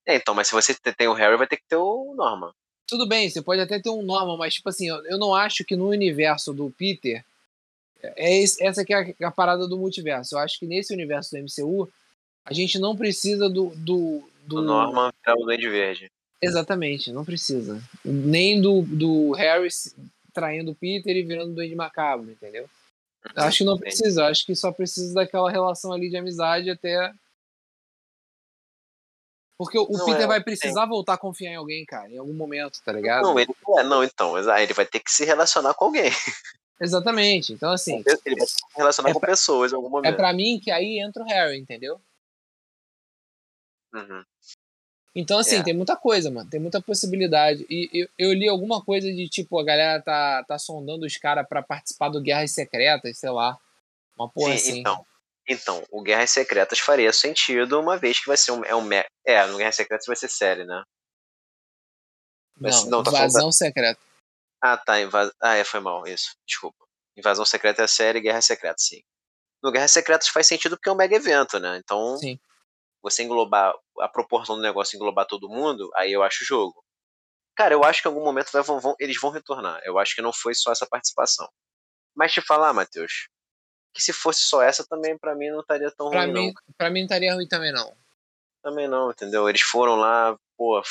É. 0.06 0.16
então, 0.16 0.34
mas 0.34 0.48
se 0.48 0.54
você 0.54 0.74
tem 0.74 1.08
o 1.08 1.12
Harry, 1.12 1.36
vai 1.36 1.46
ter 1.46 1.56
que 1.56 1.66
ter 1.68 1.76
o 1.76 2.14
Norman. 2.14 2.52
Tudo 2.86 3.06
bem, 3.06 3.28
você 3.28 3.42
pode 3.42 3.60
até 3.60 3.80
ter 3.80 3.90
um 3.90 4.02
Norman, 4.02 4.36
mas 4.36 4.54
tipo 4.54 4.68
assim, 4.68 4.88
eu, 4.88 5.18
não 5.18 5.34
acho 5.34 5.64
que 5.64 5.74
no 5.74 5.88
universo 5.88 6.52
do 6.52 6.70
Peter 6.70 7.24
é 8.02 8.42
essa 8.42 8.84
que 8.84 8.92
é 8.92 9.14
a, 9.22 9.28
a, 9.28 9.30
parada 9.30 9.66
do 9.66 9.78
multiverso. 9.78 10.34
Eu 10.34 10.38
acho 10.38 10.58
que 10.58 10.66
nesse 10.66 10.92
universo 10.92 11.30
do 11.34 11.42
MCU 11.42 11.90
a 12.44 12.52
gente 12.52 12.78
não 12.78 12.94
precisa 12.94 13.48
do 13.48 13.70
do, 13.70 14.22
do... 14.46 14.58
O 14.58 14.62
Norman 14.62 15.10
é 15.26 15.32
o 15.32 15.36
Duende 15.36 15.68
Verde. 15.68 16.10
Exatamente, 16.42 17.10
não 17.10 17.24
precisa. 17.24 17.82
Nem 18.04 18.60
do, 18.60 18.82
do 18.82 19.32
Harris 19.32 19.94
traindo 20.34 20.72
o 20.72 20.74
Peter 20.74 21.16
e 21.16 21.22
virando 21.22 21.52
o 21.52 21.54
Duende 21.54 21.74
Macabro, 21.74 22.30
entendeu? 22.30 22.68
Eu 23.34 23.42
acho 23.44 23.58
que 23.58 23.64
não 23.64 23.78
precisa, 23.78 24.26
acho 24.26 24.44
que 24.44 24.54
só 24.54 24.70
precisa 24.70 25.14
daquela 25.14 25.50
relação 25.50 25.92
ali 25.92 26.10
de 26.10 26.16
amizade 26.16 26.68
até 26.68 27.14
porque 29.56 29.78
o 29.78 29.88
não 29.88 30.04
Peter 30.04 30.22
é, 30.22 30.26
vai 30.26 30.42
precisar 30.42 30.82
é. 30.82 30.86
voltar 30.86 31.14
a 31.14 31.18
confiar 31.18 31.52
em 31.52 31.56
alguém, 31.56 31.84
cara, 31.84 32.10
em 32.10 32.18
algum 32.18 32.34
momento, 32.34 32.80
tá 32.84 32.92
ligado? 32.92 33.22
Não, 33.22 33.38
ele, 33.38 33.54
é, 33.78 33.82
não 33.84 34.02
então, 34.02 34.36
ele 34.36 34.74
vai 34.74 34.84
ter 34.84 35.00
que 35.00 35.10
se 35.10 35.24
relacionar 35.24 35.74
com 35.74 35.84
alguém. 35.84 36.10
Exatamente. 36.80 37.52
Então, 37.52 37.70
assim. 37.70 38.02
Ele 38.26 38.36
vai 38.36 38.46
se 38.46 38.56
relacionar 38.76 39.10
é 39.10 39.12
com 39.12 39.20
pra, 39.20 39.30
pessoas 39.30 39.72
em 39.72 39.76
algum 39.76 39.88
momento. 39.88 40.12
É 40.12 40.16
pra 40.16 40.32
mim 40.32 40.58
que 40.58 40.72
aí 40.72 40.98
entra 40.98 41.22
o 41.22 41.26
Harry, 41.26 41.56
entendeu? 41.56 42.00
Uhum. 43.94 44.24
Então, 45.14 45.38
assim, 45.38 45.56
é. 45.56 45.62
tem 45.62 45.74
muita 45.74 45.96
coisa, 45.96 46.30
mano. 46.30 46.50
Tem 46.50 46.58
muita 46.58 46.82
possibilidade. 46.82 47.64
E 47.70 47.88
eu, 47.92 48.08
eu, 48.18 48.32
li 48.32 48.48
alguma 48.48 48.84
coisa 48.84 49.06
de 49.06 49.28
tipo, 49.28 49.58
a 49.60 49.64
galera 49.64 50.02
tá, 50.02 50.42
tá 50.42 50.58
sondando 50.58 51.06
os 51.06 51.16
caras 51.16 51.46
para 51.48 51.62
participar 51.62 52.08
do 52.08 52.20
Guerras 52.20 52.50
Secretas, 52.50 53.18
sei 53.18 53.30
lá. 53.30 53.56
Uma 54.18 54.28
porra 54.28 54.56
Sim, 54.56 54.70
assim. 54.70 54.80
Então. 54.80 55.06
Então, 55.46 55.84
o 55.90 56.02
Guerras 56.02 56.30
Secretas 56.30 56.78
faria 56.78 57.12
sentido, 57.12 57.78
uma 57.78 57.98
vez 57.98 58.18
que 58.18 58.26
vai 58.26 58.36
ser 58.36 58.52
um. 58.52 58.64
É, 58.64 58.74
um, 58.74 58.88
é 59.26 59.46
no 59.46 59.58
Guerras 59.58 59.76
Secretas 59.76 60.06
vai 60.06 60.16
ser 60.16 60.28
série, 60.28 60.64
né? 60.64 60.82
Mas, 62.58 62.84
não, 62.84 62.90
não 62.90 63.02
tá 63.02 63.10
Invasão 63.10 63.40
falando... 63.40 63.54
Secreta. 63.54 64.00
Ah, 64.62 64.76
tá. 64.78 65.00
Invas... 65.00 65.30
Ah, 65.40 65.54
é, 65.54 65.64
foi 65.64 65.80
mal, 65.80 66.06
isso. 66.06 66.34
Desculpa. 66.46 66.78
Invasão 67.16 67.44
Secreta 67.44 67.82
é 67.82 67.84
a 67.84 67.88
série, 67.88 68.20
Guerra 68.20 68.40
Secreta, 68.40 68.76
sim. 68.78 69.02
No 69.62 69.70
Guerra 69.70 69.86
Secretas 69.86 70.28
faz 70.28 70.46
sentido 70.46 70.76
porque 70.76 70.88
é 70.88 70.92
um 70.92 70.96
mega 70.96 71.14
evento, 71.14 71.58
né? 71.58 71.78
Então, 71.82 72.16
sim. 72.16 72.38
você 73.02 73.22
englobar 73.22 73.74
a 74.00 74.08
proporção 74.08 74.56
do 74.56 74.62
negócio, 74.62 74.96
englobar 74.96 75.26
todo 75.26 75.48
mundo, 75.48 75.90
aí 75.96 76.12
eu 76.12 76.22
acho 76.22 76.44
jogo. 76.44 76.84
Cara, 77.56 77.74
eu 77.74 77.84
acho 77.84 78.02
que 78.02 78.08
em 78.08 78.10
algum 78.10 78.24
momento 78.24 78.50
vai, 78.52 78.62
vão, 78.62 78.96
eles 78.98 79.20
vão 79.20 79.30
retornar. 79.30 79.80
Eu 79.84 79.98
acho 79.98 80.14
que 80.14 80.22
não 80.22 80.32
foi 80.32 80.54
só 80.54 80.72
essa 80.72 80.86
participação. 80.86 81.48
Mas 82.14 82.32
te 82.32 82.40
falar, 82.40 82.72
Matheus, 82.72 83.28
que 83.92 84.02
se 84.02 84.12
fosse 84.12 84.42
só 84.42 84.62
essa 84.62 84.84
também 84.86 85.16
para 85.16 85.34
mim 85.34 85.50
não 85.50 85.60
estaria 85.60 85.90
tão 85.92 86.10
pra 86.10 86.24
ruim 86.24 86.32
mim, 86.32 86.46
não. 86.46 86.74
Pra 86.76 86.90
mim 86.90 87.00
não 87.00 87.06
estaria 87.06 87.34
ruim 87.34 87.46
também 87.46 87.72
não. 87.72 87.96
Também 88.62 88.88
não, 88.88 89.10
entendeu? 89.10 89.48
Eles 89.48 89.60
foram 89.60 89.94
lá, 89.94 90.36
pô, 90.56 90.82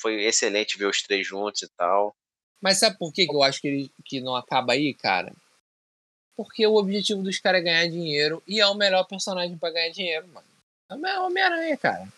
foi 0.00 0.24
excelente 0.24 0.78
ver 0.78 0.86
os 0.86 1.02
três 1.02 1.26
juntos 1.26 1.62
e 1.62 1.68
tal. 1.76 2.14
Mas 2.60 2.78
sabe 2.78 2.98
por 2.98 3.12
que, 3.12 3.26
que 3.26 3.34
eu 3.34 3.42
acho 3.42 3.60
que, 3.60 3.68
ele, 3.68 3.92
que 4.04 4.20
não 4.20 4.34
acaba 4.34 4.72
aí, 4.72 4.92
cara? 4.94 5.32
Porque 6.36 6.66
o 6.66 6.74
objetivo 6.74 7.22
dos 7.22 7.38
caras 7.38 7.60
é 7.60 7.64
ganhar 7.64 7.86
dinheiro 7.88 8.42
e 8.46 8.60
é 8.60 8.66
o 8.66 8.74
melhor 8.74 9.04
personagem 9.04 9.56
para 9.56 9.72
ganhar 9.72 9.90
dinheiro, 9.90 10.26
mano. 10.28 10.46
É 11.06 11.18
o 11.18 11.26
Homem-Aranha, 11.26 11.76
cara. 11.76 12.08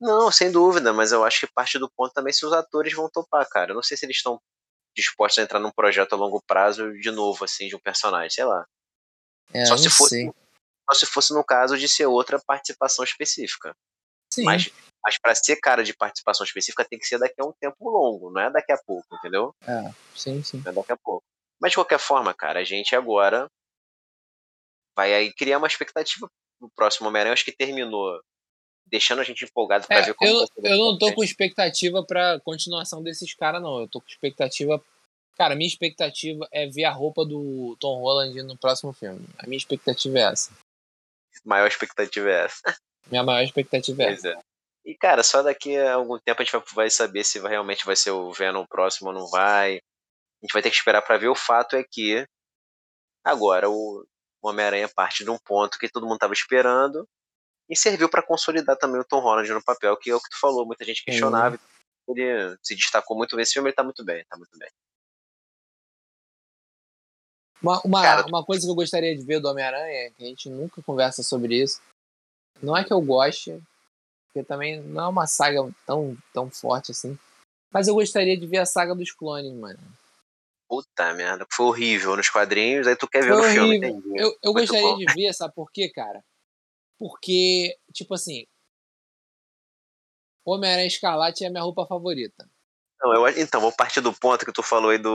Não, 0.00 0.30
sem 0.30 0.52
dúvida, 0.52 0.92
mas 0.92 1.10
eu 1.10 1.24
acho 1.24 1.40
que 1.40 1.52
parte 1.52 1.78
do 1.78 1.90
ponto 1.90 2.12
também 2.12 2.32
se 2.32 2.46
os 2.46 2.52
atores 2.52 2.94
vão 2.94 3.08
topar, 3.08 3.46
cara. 3.48 3.72
Eu 3.72 3.74
não 3.74 3.82
sei 3.82 3.96
se 3.96 4.06
eles 4.06 4.16
estão 4.16 4.40
dispostos 4.96 5.38
a 5.38 5.42
entrar 5.42 5.58
num 5.58 5.70
projeto 5.70 6.12
a 6.12 6.16
longo 6.16 6.42
prazo 6.46 6.92
de 6.94 7.10
novo, 7.10 7.44
assim, 7.44 7.68
de 7.68 7.76
um 7.76 7.80
personagem, 7.80 8.30
sei 8.30 8.44
lá. 8.44 8.64
É, 9.52 9.64
só, 9.64 9.76
se 9.76 9.90
fosse, 9.90 10.32
só 10.88 10.98
se 10.98 11.06
fosse 11.06 11.34
no 11.34 11.44
caso 11.44 11.76
de 11.76 11.88
ser 11.88 12.06
outra 12.06 12.38
participação 12.38 13.04
específica. 13.04 13.74
Sim. 14.32 14.44
Mas, 14.44 14.70
mas 15.04 15.18
para 15.18 15.34
ser 15.34 15.56
cara 15.56 15.82
de 15.82 15.94
participação 15.94 16.44
específica 16.44 16.84
tem 16.84 16.98
que 16.98 17.06
ser 17.06 17.18
daqui 17.18 17.40
a 17.40 17.44
um 17.44 17.52
tempo 17.52 17.88
longo, 17.88 18.30
não 18.30 18.42
é 18.42 18.50
daqui 18.50 18.72
a 18.72 18.78
pouco, 18.78 19.06
entendeu? 19.16 19.54
É, 19.66 19.90
sim, 20.14 20.42
sim. 20.42 20.60
Não 20.64 20.70
é 20.70 20.74
daqui 20.74 20.92
a 20.92 20.96
pouco. 20.96 21.24
Mas 21.60 21.72
de 21.72 21.76
qualquer 21.76 21.98
forma, 21.98 22.32
cara, 22.32 22.60
a 22.60 22.64
gente 22.64 22.94
agora 22.94 23.50
vai 24.96 25.14
aí 25.14 25.32
criar 25.32 25.58
uma 25.58 25.66
expectativa 25.66 26.28
pro 26.58 26.70
próximo 26.74 27.08
Homem-Aranha. 27.08 27.32
Acho 27.32 27.44
que 27.44 27.56
terminou 27.56 28.20
deixando 28.90 29.20
a 29.20 29.24
gente 29.24 29.44
empolgado 29.44 29.86
para 29.86 29.98
é, 29.98 30.02
ver 30.02 30.14
como 30.14 30.30
eu, 30.30 30.46
eu 30.62 30.76
não 30.76 30.98
tô 30.98 31.12
com 31.12 31.22
expectativa 31.22 32.04
para 32.04 32.40
continuação 32.40 33.02
desses 33.02 33.34
caras 33.34 33.62
não. 33.62 33.80
Eu 33.80 33.88
tô 33.88 34.00
com 34.00 34.08
expectativa 34.08 34.82
Cara, 35.38 35.54
minha 35.54 35.68
expectativa 35.68 36.48
é 36.50 36.66
ver 36.66 36.82
a 36.82 36.90
roupa 36.90 37.24
do 37.24 37.76
Tom 37.78 38.00
Holland 38.00 38.42
no 38.42 38.58
próximo 38.58 38.92
filme. 38.92 39.24
A 39.38 39.46
minha 39.46 39.56
expectativa 39.56 40.18
é 40.18 40.22
essa. 40.22 40.50
Maior 41.44 41.68
expectativa 41.68 42.28
é 42.28 42.44
essa. 42.44 42.60
Minha 43.08 43.22
maior 43.22 43.42
expectativa 43.42 44.02
é 44.02 44.12
essa. 44.12 44.28
É. 44.28 44.38
E, 44.84 44.94
cara, 44.94 45.22
só 45.22 45.42
daqui 45.42 45.78
a 45.78 45.94
algum 45.94 46.18
tempo 46.18 46.42
a 46.42 46.44
gente 46.44 46.74
vai 46.74 46.90
saber 46.90 47.24
se 47.24 47.38
realmente 47.38 47.86
vai 47.86 47.96
ser 47.96 48.10
o 48.10 48.30
Venom 48.32 48.66
próximo 48.66 49.08
ou 49.08 49.14
não 49.14 49.26
vai. 49.28 49.76
A 49.76 50.44
gente 50.44 50.52
vai 50.52 50.60
ter 50.60 50.68
que 50.68 50.76
esperar 50.76 51.00
para 51.00 51.16
ver. 51.16 51.28
O 51.28 51.34
fato 51.34 51.74
é 51.74 51.82
que 51.82 52.26
agora 53.24 53.70
o 53.70 54.04
Homem-Aranha 54.42 54.90
parte 54.94 55.24
de 55.24 55.30
um 55.30 55.38
ponto 55.38 55.78
que 55.78 55.88
todo 55.88 56.02
mundo 56.02 56.16
estava 56.16 56.34
esperando 56.34 57.08
e 57.68 57.76
serviu 57.76 58.08
para 58.08 58.22
consolidar 58.22 58.76
também 58.76 59.00
o 59.00 59.04
Tom 59.04 59.20
Holland 59.20 59.52
no 59.52 59.62
papel, 59.62 59.96
que 59.96 60.10
é 60.10 60.14
o 60.14 60.20
que 60.20 60.30
tu 60.30 60.40
falou, 60.40 60.66
muita 60.66 60.84
gente 60.84 61.04
questionava. 61.04 61.58
Ele 62.08 62.56
se 62.62 62.74
destacou 62.74 63.16
muito 63.16 63.36
nesse 63.36 63.52
filme, 63.52 63.68
ele 63.68 63.76
tá 63.76 63.84
muito 63.84 64.02
bem, 64.04 64.24
tá 64.24 64.36
muito 64.36 64.56
bem. 64.58 64.70
Uma, 67.60 67.80
uma, 67.84 68.02
Cara, 68.02 68.26
uma 68.26 68.44
coisa 68.44 68.64
que 68.64 68.70
eu 68.70 68.74
gostaria 68.74 69.16
de 69.16 69.24
ver 69.24 69.40
do 69.40 69.48
Homem-Aranha, 69.48 70.10
que 70.12 70.24
a 70.24 70.26
gente 70.26 70.48
nunca 70.48 70.80
conversa 70.80 71.22
sobre 71.22 71.60
isso, 71.60 71.82
não 72.62 72.76
é 72.76 72.84
que 72.84 72.92
eu 72.92 73.00
goste, 73.00 73.60
porque 74.26 74.46
também 74.46 74.80
não 74.80 75.04
é 75.04 75.08
uma 75.08 75.26
saga 75.26 75.68
tão, 75.84 76.16
tão 76.32 76.50
forte 76.50 76.92
assim, 76.92 77.18
mas 77.70 77.88
eu 77.88 77.94
gostaria 77.94 78.38
de 78.38 78.46
ver 78.46 78.58
a 78.58 78.66
saga 78.66 78.94
dos 78.94 79.12
clones, 79.12 79.52
mano. 79.52 79.78
Puta 80.68 81.12
merda, 81.14 81.46
foi 81.50 81.66
horrível 81.66 82.16
nos 82.16 82.28
quadrinhos, 82.28 82.86
aí 82.86 82.94
tu 82.94 83.08
quer 83.08 83.22
ver 83.22 83.34
foi 83.34 83.36
no 83.36 83.42
horrível. 83.42 83.70
filme, 83.70 83.76
entendi. 83.76 84.20
Eu, 84.20 84.38
eu 84.42 84.52
gostaria 84.52 84.96
de 84.96 85.14
ver, 85.14 85.34
sabe 85.34 85.54
por 85.54 85.70
quê, 85.70 85.90
cara? 85.90 86.22
Porque, 86.98 87.76
tipo 87.92 88.14
assim, 88.14 88.46
Homem-Aranha 90.44 90.86
Escarlate 90.86 91.44
é 91.44 91.48
a 91.48 91.50
minha 91.50 91.62
roupa 91.62 91.86
favorita. 91.86 92.48
Não, 93.00 93.14
eu, 93.14 93.28
então, 93.40 93.60
vou 93.60 93.70
partir 93.70 94.00
do 94.00 94.12
ponto 94.12 94.44
que 94.44 94.52
tu 94.52 94.62
falou 94.62 94.90
aí 94.90 94.98
do, 94.98 95.10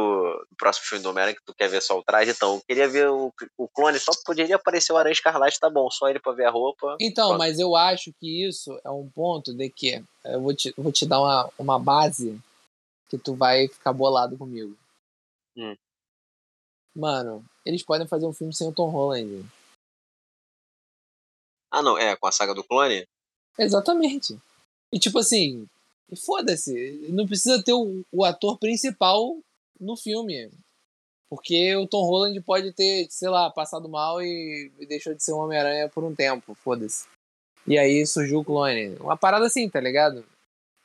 do 0.49 0.55
próximo 0.57 0.85
filme 0.85 1.03
do 1.03 1.09
Homem-Aranha, 1.09 1.35
que 1.35 1.45
tu 1.45 1.53
quer 1.53 1.67
ver 1.67 1.81
só 1.81 1.99
o 1.99 2.03
traje. 2.03 2.31
Então, 2.31 2.55
eu 2.55 2.61
queria 2.65 2.87
ver 2.87 3.09
o, 3.09 3.33
o 3.57 3.67
clone, 3.67 3.99
só 3.99 4.11
poderia 4.25 4.55
aparecer 4.55 4.93
o 4.93 4.97
Aranha 4.97 5.11
Escarlate, 5.11 5.59
tá 5.59 5.69
bom, 5.69 5.91
só 5.91 6.07
ele 6.07 6.19
pra 6.19 6.31
ver 6.31 6.45
a 6.45 6.49
roupa. 6.49 6.95
Então, 6.99 7.29
pronto. 7.29 7.39
mas 7.39 7.59
eu 7.59 7.75
acho 7.75 8.13
que 8.13 8.47
isso 8.47 8.79
é 8.85 8.89
um 8.89 9.09
ponto 9.09 9.53
de 9.53 9.69
que 9.69 10.01
eu 10.23 10.41
vou 10.41 10.55
te, 10.55 10.73
vou 10.77 10.93
te 10.93 11.05
dar 11.05 11.19
uma, 11.19 11.49
uma 11.59 11.79
base 11.79 12.39
que 13.09 13.17
tu 13.17 13.35
vai 13.35 13.67
ficar 13.67 13.91
bolado 13.91 14.37
comigo. 14.37 14.77
Hum. 15.57 15.75
Mano, 16.95 17.43
eles 17.65 17.83
podem 17.83 18.07
fazer 18.07 18.25
um 18.25 18.33
filme 18.33 18.53
sem 18.53 18.67
o 18.67 18.71
Tom 18.71 18.89
Holland. 18.89 19.45
Ah, 21.73 21.81
não, 21.81 21.97
é, 21.97 22.15
com 22.15 22.27
a 22.27 22.31
saga 22.31 22.53
do 22.53 22.63
clone? 22.63 23.07
Exatamente. 23.57 24.37
E 24.91 24.99
tipo 24.99 25.17
assim, 25.17 25.67
foda-se, 26.15 27.03
não 27.09 27.25
precisa 27.25 27.63
ter 27.63 27.73
o, 27.73 28.05
o, 28.11 28.23
ator 28.23 28.59
principal 28.59 29.39
no 29.79 29.97
filme. 29.97 30.51
Porque 31.27 31.75
o 31.75 31.87
Tom 31.87 32.03
Holland 32.03 32.39
pode 32.41 32.71
ter, 32.73 33.07
sei 33.09 33.27
lá, 33.27 33.49
passado 33.49 33.89
mal 33.89 34.21
e, 34.21 34.71
e 34.79 34.85
deixou 34.85 35.15
de 35.15 35.23
ser 35.23 35.33
um 35.33 35.39
Homem-Aranha 35.39 35.89
por 35.89 36.03
um 36.03 36.13
tempo, 36.13 36.53
foda-se. 36.53 37.07
E 37.65 37.75
aí 37.75 38.05
surgiu 38.05 38.41
o 38.41 38.45
clone. 38.45 38.95
Uma 38.99 39.17
parada 39.17 39.47
assim, 39.47 39.67
tá 39.67 39.79
ligado? 39.79 40.23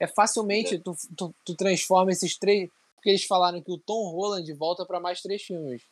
É 0.00 0.06
facilmente, 0.06 0.76
é. 0.76 0.78
Tu, 0.78 0.96
tu, 1.14 1.34
tu 1.44 1.54
transforma 1.54 2.12
esses 2.12 2.34
três. 2.38 2.70
Porque 2.94 3.10
eles 3.10 3.24
falaram 3.24 3.60
que 3.60 3.70
o 3.70 3.76
Tom 3.76 4.10
Holland 4.10 4.50
volta 4.54 4.86
para 4.86 4.98
mais 4.98 5.20
três 5.20 5.42
filmes. 5.42 5.82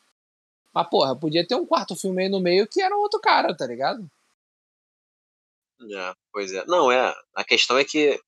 Mas, 0.73 0.89
porra, 0.89 1.15
podia 1.15 1.47
ter 1.47 1.55
um 1.55 1.67
quarto 1.67 1.95
filme 1.95 2.23
aí 2.23 2.29
no 2.31 2.41
meio 2.41 2.67
que 2.67 2.81
era 2.81 2.97
um 2.97 3.01
outro 3.01 3.21
cara, 3.21 3.55
tá 3.55 3.67
ligado? 3.67 4.11
É, 5.81 6.15
pois 6.33 6.53
é. 6.53 6.65
Não, 6.67 6.91
é. 6.91 7.15
A 7.35 7.45
questão 7.45 7.79
é 7.79 7.85
que 7.85 8.19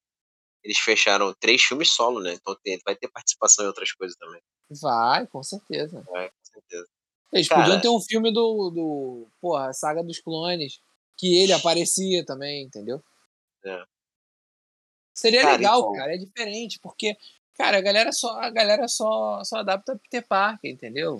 eles 0.62 0.78
fecharam 0.78 1.34
três 1.40 1.62
filmes 1.62 1.90
solo, 1.90 2.20
né? 2.20 2.34
Então 2.34 2.56
tem, 2.62 2.78
vai 2.84 2.94
ter 2.94 3.08
participação 3.08 3.64
em 3.64 3.68
outras 3.68 3.92
coisas 3.92 4.16
também. 4.16 4.40
Vai, 4.70 5.26
com 5.26 5.42
certeza. 5.42 6.02
Vai, 6.10 6.28
com 6.28 6.44
certeza. 6.44 6.88
Eles 7.32 7.48
Cara, 7.48 7.62
podiam 7.62 7.80
ter 7.80 7.88
um 7.88 8.00
filme 8.00 8.32
do, 8.32 8.70
do. 8.70 9.28
Porra, 9.40 9.72
Saga 9.72 10.02
dos 10.02 10.20
Clones. 10.20 10.80
Que 11.16 11.42
ele 11.42 11.52
aparecia 11.52 12.24
também, 12.24 12.62
entendeu? 12.62 13.02
É. 13.64 13.84
Seria 15.14 15.42
cara, 15.42 15.56
legal, 15.56 15.80
então... 15.80 15.92
cara. 15.94 16.14
É 16.14 16.16
diferente, 16.16 16.78
porque, 16.80 17.16
cara, 17.54 17.78
a 17.78 17.80
galera 17.80 18.12
só, 18.12 18.40
a 18.40 18.50
galera 18.50 18.86
só, 18.86 19.42
só 19.42 19.56
adapta 19.56 19.98
Peter 19.98 20.24
Parker, 20.26 20.70
entendeu? 20.70 21.18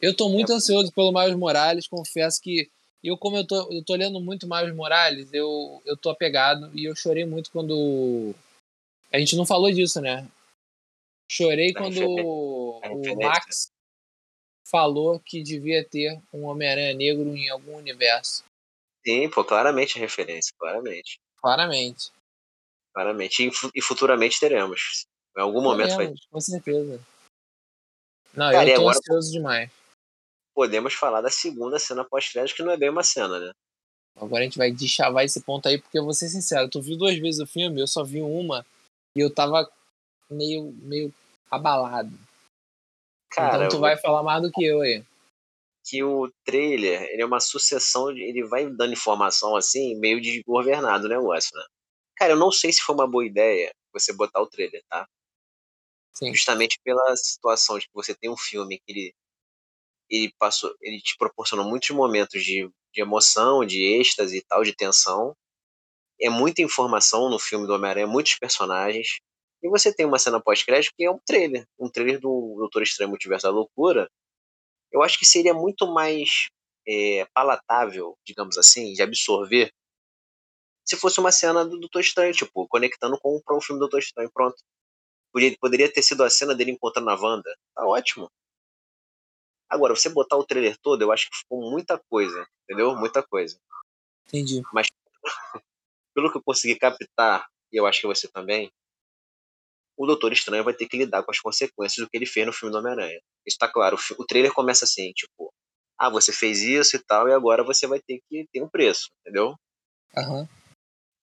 Eu 0.00 0.14
tô 0.14 0.28
muito 0.28 0.52
é. 0.52 0.56
ansioso 0.56 0.92
pelo 0.92 1.10
Miles 1.10 1.36
Morales, 1.36 1.88
confesso 1.88 2.38
que 2.42 2.70
eu, 3.04 3.18
como 3.18 3.36
eu 3.36 3.46
tô, 3.46 3.70
eu 3.70 3.84
tô 3.84 3.94
lendo 3.94 4.18
muito 4.18 4.48
Miles 4.48 4.74
Morales, 4.74 5.32
eu, 5.34 5.82
eu 5.84 5.94
tô 5.94 6.08
apegado 6.08 6.70
e 6.74 6.86
eu 6.86 6.96
chorei 6.96 7.26
muito 7.26 7.50
quando. 7.50 8.34
A 9.12 9.18
gente 9.18 9.36
não 9.36 9.44
falou 9.44 9.70
disso, 9.70 10.00
né? 10.00 10.26
Chorei 11.30 11.70
a 11.70 11.74
quando 11.74 12.00
o 12.02 12.80
Max 13.22 13.70
falou 14.66 15.20
que 15.20 15.42
devia 15.42 15.84
ter 15.84 16.18
um 16.32 16.44
Homem-Aranha 16.44 16.94
Negro 16.94 17.36
em 17.36 17.50
algum 17.50 17.76
universo. 17.76 18.42
Sim, 19.06 19.28
pô, 19.28 19.44
claramente 19.44 19.98
a 19.98 20.00
referência, 20.00 20.54
claramente. 20.58 21.20
Claramente. 21.36 22.10
Claramente. 22.94 23.50
E, 23.74 23.82
futuramente 23.82 24.40
teremos. 24.40 25.04
Em 25.36 25.40
algum 25.42 25.60
teremos, 25.60 25.92
momento 25.92 25.96
vai. 25.96 26.14
Com 26.30 26.40
certeza. 26.40 27.00
Não, 28.32 28.50
Cara, 28.50 28.68
eu 28.68 28.74
tô 28.76 28.80
agora... 28.80 28.98
ansioso 28.98 29.30
demais 29.30 29.70
podemos 30.54 30.94
falar 30.94 31.20
da 31.20 31.30
segunda 31.30 31.78
cena 31.78 32.04
pós-crédito, 32.04 32.56
que 32.56 32.62
não 32.62 32.72
é 32.72 32.76
bem 32.76 32.90
uma 32.90 33.02
cena, 33.02 33.38
né? 33.38 33.52
Agora 34.16 34.42
a 34.42 34.44
gente 34.44 34.58
vai 34.58 34.70
deschavar 34.70 35.24
esse 35.24 35.40
ponto 35.42 35.66
aí, 35.66 35.80
porque 35.80 35.98
eu 35.98 36.04
vou 36.04 36.14
ser 36.14 36.28
sincero, 36.28 36.68
tu 36.68 36.80
viu 36.80 36.96
duas 36.96 37.18
vezes 37.18 37.40
o 37.40 37.46
filme, 37.46 37.80
eu 37.80 37.86
só 37.86 38.04
vi 38.04 38.22
uma, 38.22 38.64
e 39.14 39.20
eu 39.20 39.32
tava 39.32 39.68
meio, 40.30 40.72
meio 40.82 41.12
abalado. 41.50 42.16
Cara, 43.30 43.66
então 43.66 43.68
tu 43.68 43.80
vai 43.80 43.96
falar 43.96 44.22
mais 44.22 44.40
do 44.40 44.52
que 44.52 44.64
eu 44.64 44.80
aí. 44.80 45.04
Que 45.84 46.02
o 46.02 46.32
trailer, 46.44 47.02
ele 47.10 47.22
é 47.22 47.26
uma 47.26 47.40
sucessão, 47.40 48.14
de, 48.14 48.22
ele 48.22 48.44
vai 48.44 48.66
dando 48.66 48.92
informação 48.92 49.56
assim, 49.56 49.96
meio 49.96 50.20
desgovernado 50.20 51.06
o 51.06 51.08
negócio, 51.08 51.56
né? 51.56 51.64
Cara, 52.16 52.32
eu 52.32 52.38
não 52.38 52.52
sei 52.52 52.72
se 52.72 52.80
foi 52.80 52.94
uma 52.94 53.08
boa 53.08 53.26
ideia 53.26 53.74
você 53.92 54.12
botar 54.12 54.40
o 54.40 54.46
trailer, 54.46 54.82
tá? 54.88 55.06
Sim. 56.12 56.32
Justamente 56.32 56.78
pela 56.82 57.16
situação 57.16 57.78
de 57.78 57.86
que 57.86 57.94
você 57.94 58.14
tem 58.14 58.30
um 58.30 58.36
filme 58.36 58.78
que 58.78 58.92
ele 58.92 59.14
ele 60.16 60.34
passou, 60.38 60.74
ele 60.80 61.00
te 61.00 61.16
proporcionou 61.16 61.68
muitos 61.68 61.90
momentos 61.90 62.42
de, 62.42 62.68
de 62.92 63.00
emoção, 63.00 63.64
de 63.64 63.82
êxtase 63.82 64.38
e 64.38 64.42
tal, 64.42 64.62
de 64.62 64.74
tensão. 64.74 65.34
É 66.20 66.30
muita 66.30 66.62
informação 66.62 67.28
no 67.28 67.38
filme 67.38 67.66
do 67.66 67.74
Homem-Aranha, 67.74 68.06
muitos 68.06 68.36
personagens. 68.36 69.18
E 69.62 69.68
você 69.68 69.92
tem 69.94 70.06
uma 70.06 70.18
cena 70.18 70.40
pós-crédito 70.40 70.92
que 70.96 71.04
é 71.04 71.10
um 71.10 71.18
trailer, 71.24 71.66
um 71.78 71.90
trailer 71.90 72.20
do 72.20 72.56
Doutor 72.58 72.82
Estranho 72.82 73.10
Multiverso 73.10 73.46
da 73.46 73.52
Loucura. 73.52 74.08
Eu 74.92 75.02
acho 75.02 75.18
que 75.18 75.26
seria 75.26 75.54
muito 75.54 75.86
mais 75.92 76.48
é, 76.86 77.26
palatável, 77.34 78.16
digamos 78.24 78.58
assim, 78.58 78.92
de 78.92 79.02
absorver, 79.02 79.72
se 80.84 80.96
fosse 80.96 81.18
uma 81.18 81.32
cena 81.32 81.64
do 81.64 81.78
Doutor 81.80 82.00
Estranho, 82.00 82.32
tipo, 82.32 82.68
conectando 82.68 83.18
com, 83.18 83.40
o 83.48 83.60
filme 83.60 83.78
do 83.78 83.84
Doutor 83.88 84.00
Estranho, 84.00 84.30
pronto. 84.32 84.56
Poderia, 85.32 85.56
poderia 85.58 85.92
ter 85.92 86.02
sido 86.02 86.22
a 86.22 86.30
cena 86.30 86.54
dele 86.54 86.72
encontrando 86.72 87.10
a 87.10 87.14
Wanda. 87.14 87.50
Tá 87.74 87.86
ótimo. 87.86 88.30
Agora, 89.74 89.94
você 89.94 90.08
botar 90.08 90.36
o 90.36 90.44
trailer 90.44 90.78
todo, 90.78 91.02
eu 91.02 91.10
acho 91.10 91.28
que 91.28 91.36
ficou 91.36 91.68
muita 91.68 91.98
coisa, 92.08 92.46
entendeu? 92.62 92.94
Muita 92.94 93.24
coisa. 93.24 93.58
Entendi. 94.28 94.62
Mas, 94.72 94.86
pelo 96.14 96.30
que 96.30 96.38
eu 96.38 96.42
consegui 96.44 96.76
captar, 96.76 97.44
e 97.72 97.76
eu 97.76 97.84
acho 97.84 98.00
que 98.00 98.06
você 98.06 98.28
também, 98.28 98.70
o 99.96 100.06
Doutor 100.06 100.32
Estranho 100.32 100.62
vai 100.62 100.72
ter 100.72 100.86
que 100.86 100.96
lidar 100.96 101.24
com 101.24 101.32
as 101.32 101.40
consequências 101.40 102.04
do 102.04 102.08
que 102.08 102.16
ele 102.16 102.24
fez 102.24 102.46
no 102.46 102.52
filme 102.52 102.70
do 102.70 102.78
Homem-Aranha. 102.78 103.20
Isso 103.44 103.58
tá 103.58 103.66
claro. 103.66 103.98
O 104.16 104.24
trailer 104.24 104.52
começa 104.52 104.84
assim, 104.84 105.12
tipo, 105.12 105.52
ah, 105.98 106.08
você 106.08 106.32
fez 106.32 106.62
isso 106.62 106.94
e 106.94 107.00
tal, 107.00 107.28
e 107.28 107.32
agora 107.32 107.64
você 107.64 107.84
vai 107.88 107.98
ter 108.00 108.20
que 108.28 108.46
ter 108.52 108.62
um 108.62 108.68
preço, 108.68 109.10
entendeu? 109.20 109.56
Uhum. 110.16 110.48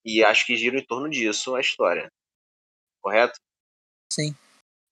E 0.03 0.25
acho 0.25 0.45
que 0.45 0.57
gira 0.57 0.77
em 0.77 0.85
torno 0.85 1.09
disso 1.09 1.55
a 1.55 1.61
história. 1.61 2.11
Correto? 3.01 3.39
Sim. 4.11 4.35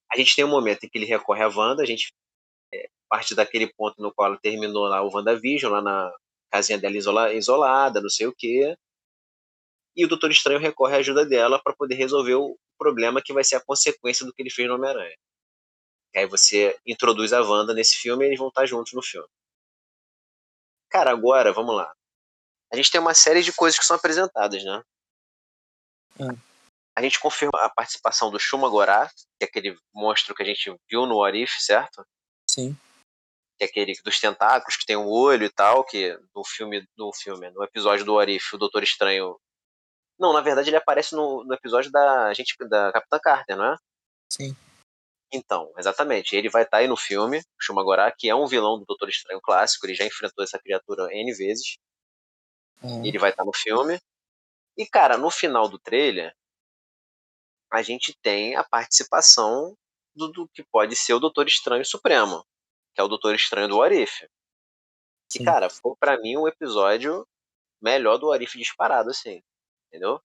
A 0.10 0.16
gente 0.16 0.34
tem 0.34 0.46
um 0.46 0.50
momento 0.50 0.86
em 0.86 0.90
que 0.90 0.98
ele 0.98 1.06
recorre 1.06 1.44
a 1.44 1.50
Wanda, 1.50 1.84
a 1.84 1.86
gente 1.86 2.14
parte 3.10 3.34
daquele 3.34 3.68
ponto 3.74 4.02
no 4.02 4.14
qual 4.14 4.28
ela 4.28 4.40
terminou 4.40 4.88
lá 4.88 5.02
o 5.02 5.10
WandaVision, 5.14 5.72
lá 5.72 5.82
na 5.82 6.14
casinha 6.52 6.78
dela 6.78 6.96
isola, 6.96 7.34
isolada, 7.34 8.00
não 8.00 8.10
sei 8.10 8.28
o 8.28 8.36
quê. 8.36 8.78
E 9.96 10.06
o 10.06 10.08
Doutor 10.08 10.32
Estranho 10.32 10.60
recorre 10.60 10.96
à 10.96 11.00
ajuda 11.00 11.26
dela 11.26 11.62
para 11.62 11.76
poder 11.76 11.96
resolver 11.96 12.36
o 12.36 12.58
problema 12.78 13.22
que 13.22 13.34
vai 13.34 13.44
ser 13.44 13.56
a 13.56 13.66
consequência 13.66 14.26
do 14.26 14.32
que 14.32 14.42
ele 14.42 14.52
fez 14.52 14.68
no 14.68 14.76
Homem-Aranha. 14.76 15.18
Aí 16.16 16.26
você 16.26 16.78
introduz 16.86 17.34
a 17.34 17.42
Wanda 17.42 17.74
nesse 17.74 17.98
filme 17.98 18.24
e 18.24 18.28
eles 18.30 18.40
vão 18.40 18.48
estar 18.48 18.66
juntos 18.66 18.94
no 18.94 19.02
filme. 19.02 19.28
Cara, 20.90 21.12
agora, 21.12 21.52
vamos 21.52 21.76
lá. 21.76 21.94
A 22.72 22.76
gente 22.76 22.92
tem 22.92 23.02
uma 23.02 23.14
série 23.14 23.44
de 23.44 23.52
coisas 23.52 23.78
que 23.78 23.86
são 23.86 23.96
apresentadas, 23.96 24.64
né? 24.64 24.84
Hum. 26.20 26.38
A 26.96 27.02
gente 27.02 27.20
confirma 27.20 27.60
a 27.62 27.70
participação 27.70 28.32
do 28.32 28.40
Shuma 28.40 28.70
Gorath, 28.70 29.14
que 29.40 29.46
é 29.46 29.46
aquele 29.46 29.78
monstro 29.94 30.36
que 30.36 30.44
a 30.44 30.46
gente 30.46 30.76
viu 30.90 31.06
no 31.06 31.24
Arif, 31.24 31.62
certo? 31.62 32.06
Sim 32.60 32.78
que 33.60 33.66
é 33.66 33.68
aquele 33.68 33.94
dos 34.02 34.20
tentáculos, 34.20 34.78
que 34.78 34.86
tem 34.86 34.96
um 34.96 35.10
olho 35.10 35.46
e 35.46 35.50
tal, 35.50 35.84
que 35.84 36.18
no 36.34 36.46
filme, 36.46 36.88
no 36.98 37.12
filme, 37.14 37.50
no 37.52 37.62
episódio 37.62 38.06
do 38.06 38.18
Arif, 38.18 38.56
o 38.56 38.58
Doutor 38.58 38.84
Estranho. 38.84 39.38
Não, 40.18 40.32
na 40.32 40.40
verdade 40.40 40.70
ele 40.70 40.78
aparece 40.78 41.14
no, 41.14 41.44
no 41.44 41.54
episódio 41.54 41.92
da 41.92 42.34
gente 42.34 42.56
da 42.70 42.92
Capitã 42.94 43.20
Carter, 43.20 43.58
não 43.58 43.74
é? 43.74 43.78
Sim. 44.32 44.56
Então, 45.32 45.72
exatamente. 45.78 46.36
Ele 46.36 46.50
vai 46.50 46.64
estar 46.64 46.78
tá 46.78 46.82
aí 46.82 46.88
no 46.88 46.96
filme, 46.96 47.44
Shumagorá, 47.60 48.12
que 48.18 48.30
é 48.30 48.36
um 48.36 48.48
vilão 48.48 48.80
do 48.80 48.86
Doutor 48.86 49.10
Estranho 49.10 49.42
clássico, 49.42 49.86
ele 49.86 49.94
já 49.94 50.06
enfrentou 50.06 50.44
essa 50.44 50.58
criatura 50.58 51.14
N 51.14 51.34
vezes. 51.34 51.78
Uhum. 52.82 53.06
Ele 53.06 53.20
vai 53.20 53.32
estar 53.32 53.44
tá 53.44 53.46
no 53.46 53.54
filme. 53.54 54.00
E, 54.78 54.88
cara, 54.88 55.18
no 55.18 55.30
final 55.30 55.68
do 55.68 55.78
trailer, 55.78 56.34
a 57.70 57.82
gente 57.82 58.18
tem 58.22 58.56
a 58.56 58.64
participação 58.64 59.76
do, 60.16 60.28
do 60.30 60.50
que 60.50 60.64
pode 60.64 60.96
ser 60.96 61.14
o 61.14 61.20
Doutor 61.20 61.48
Estranho 61.48 61.86
Supremo 61.86 62.46
que 62.94 63.02
é 63.02 63.04
o 63.04 63.08
Doutor 63.08 63.34
Estranho 63.36 63.70
do 63.70 63.82
Arif. 63.82 64.28
Que, 65.32 65.44
cara, 65.44 65.70
foi 65.70 65.96
para 65.98 66.20
mim 66.20 66.38
um 66.38 66.48
episódio 66.48 67.26
melhor 67.82 68.18
do 68.18 68.32
Arif 68.32 68.58
disparado, 68.58 69.10
assim. 69.10 69.42
Entendeu? 69.88 70.22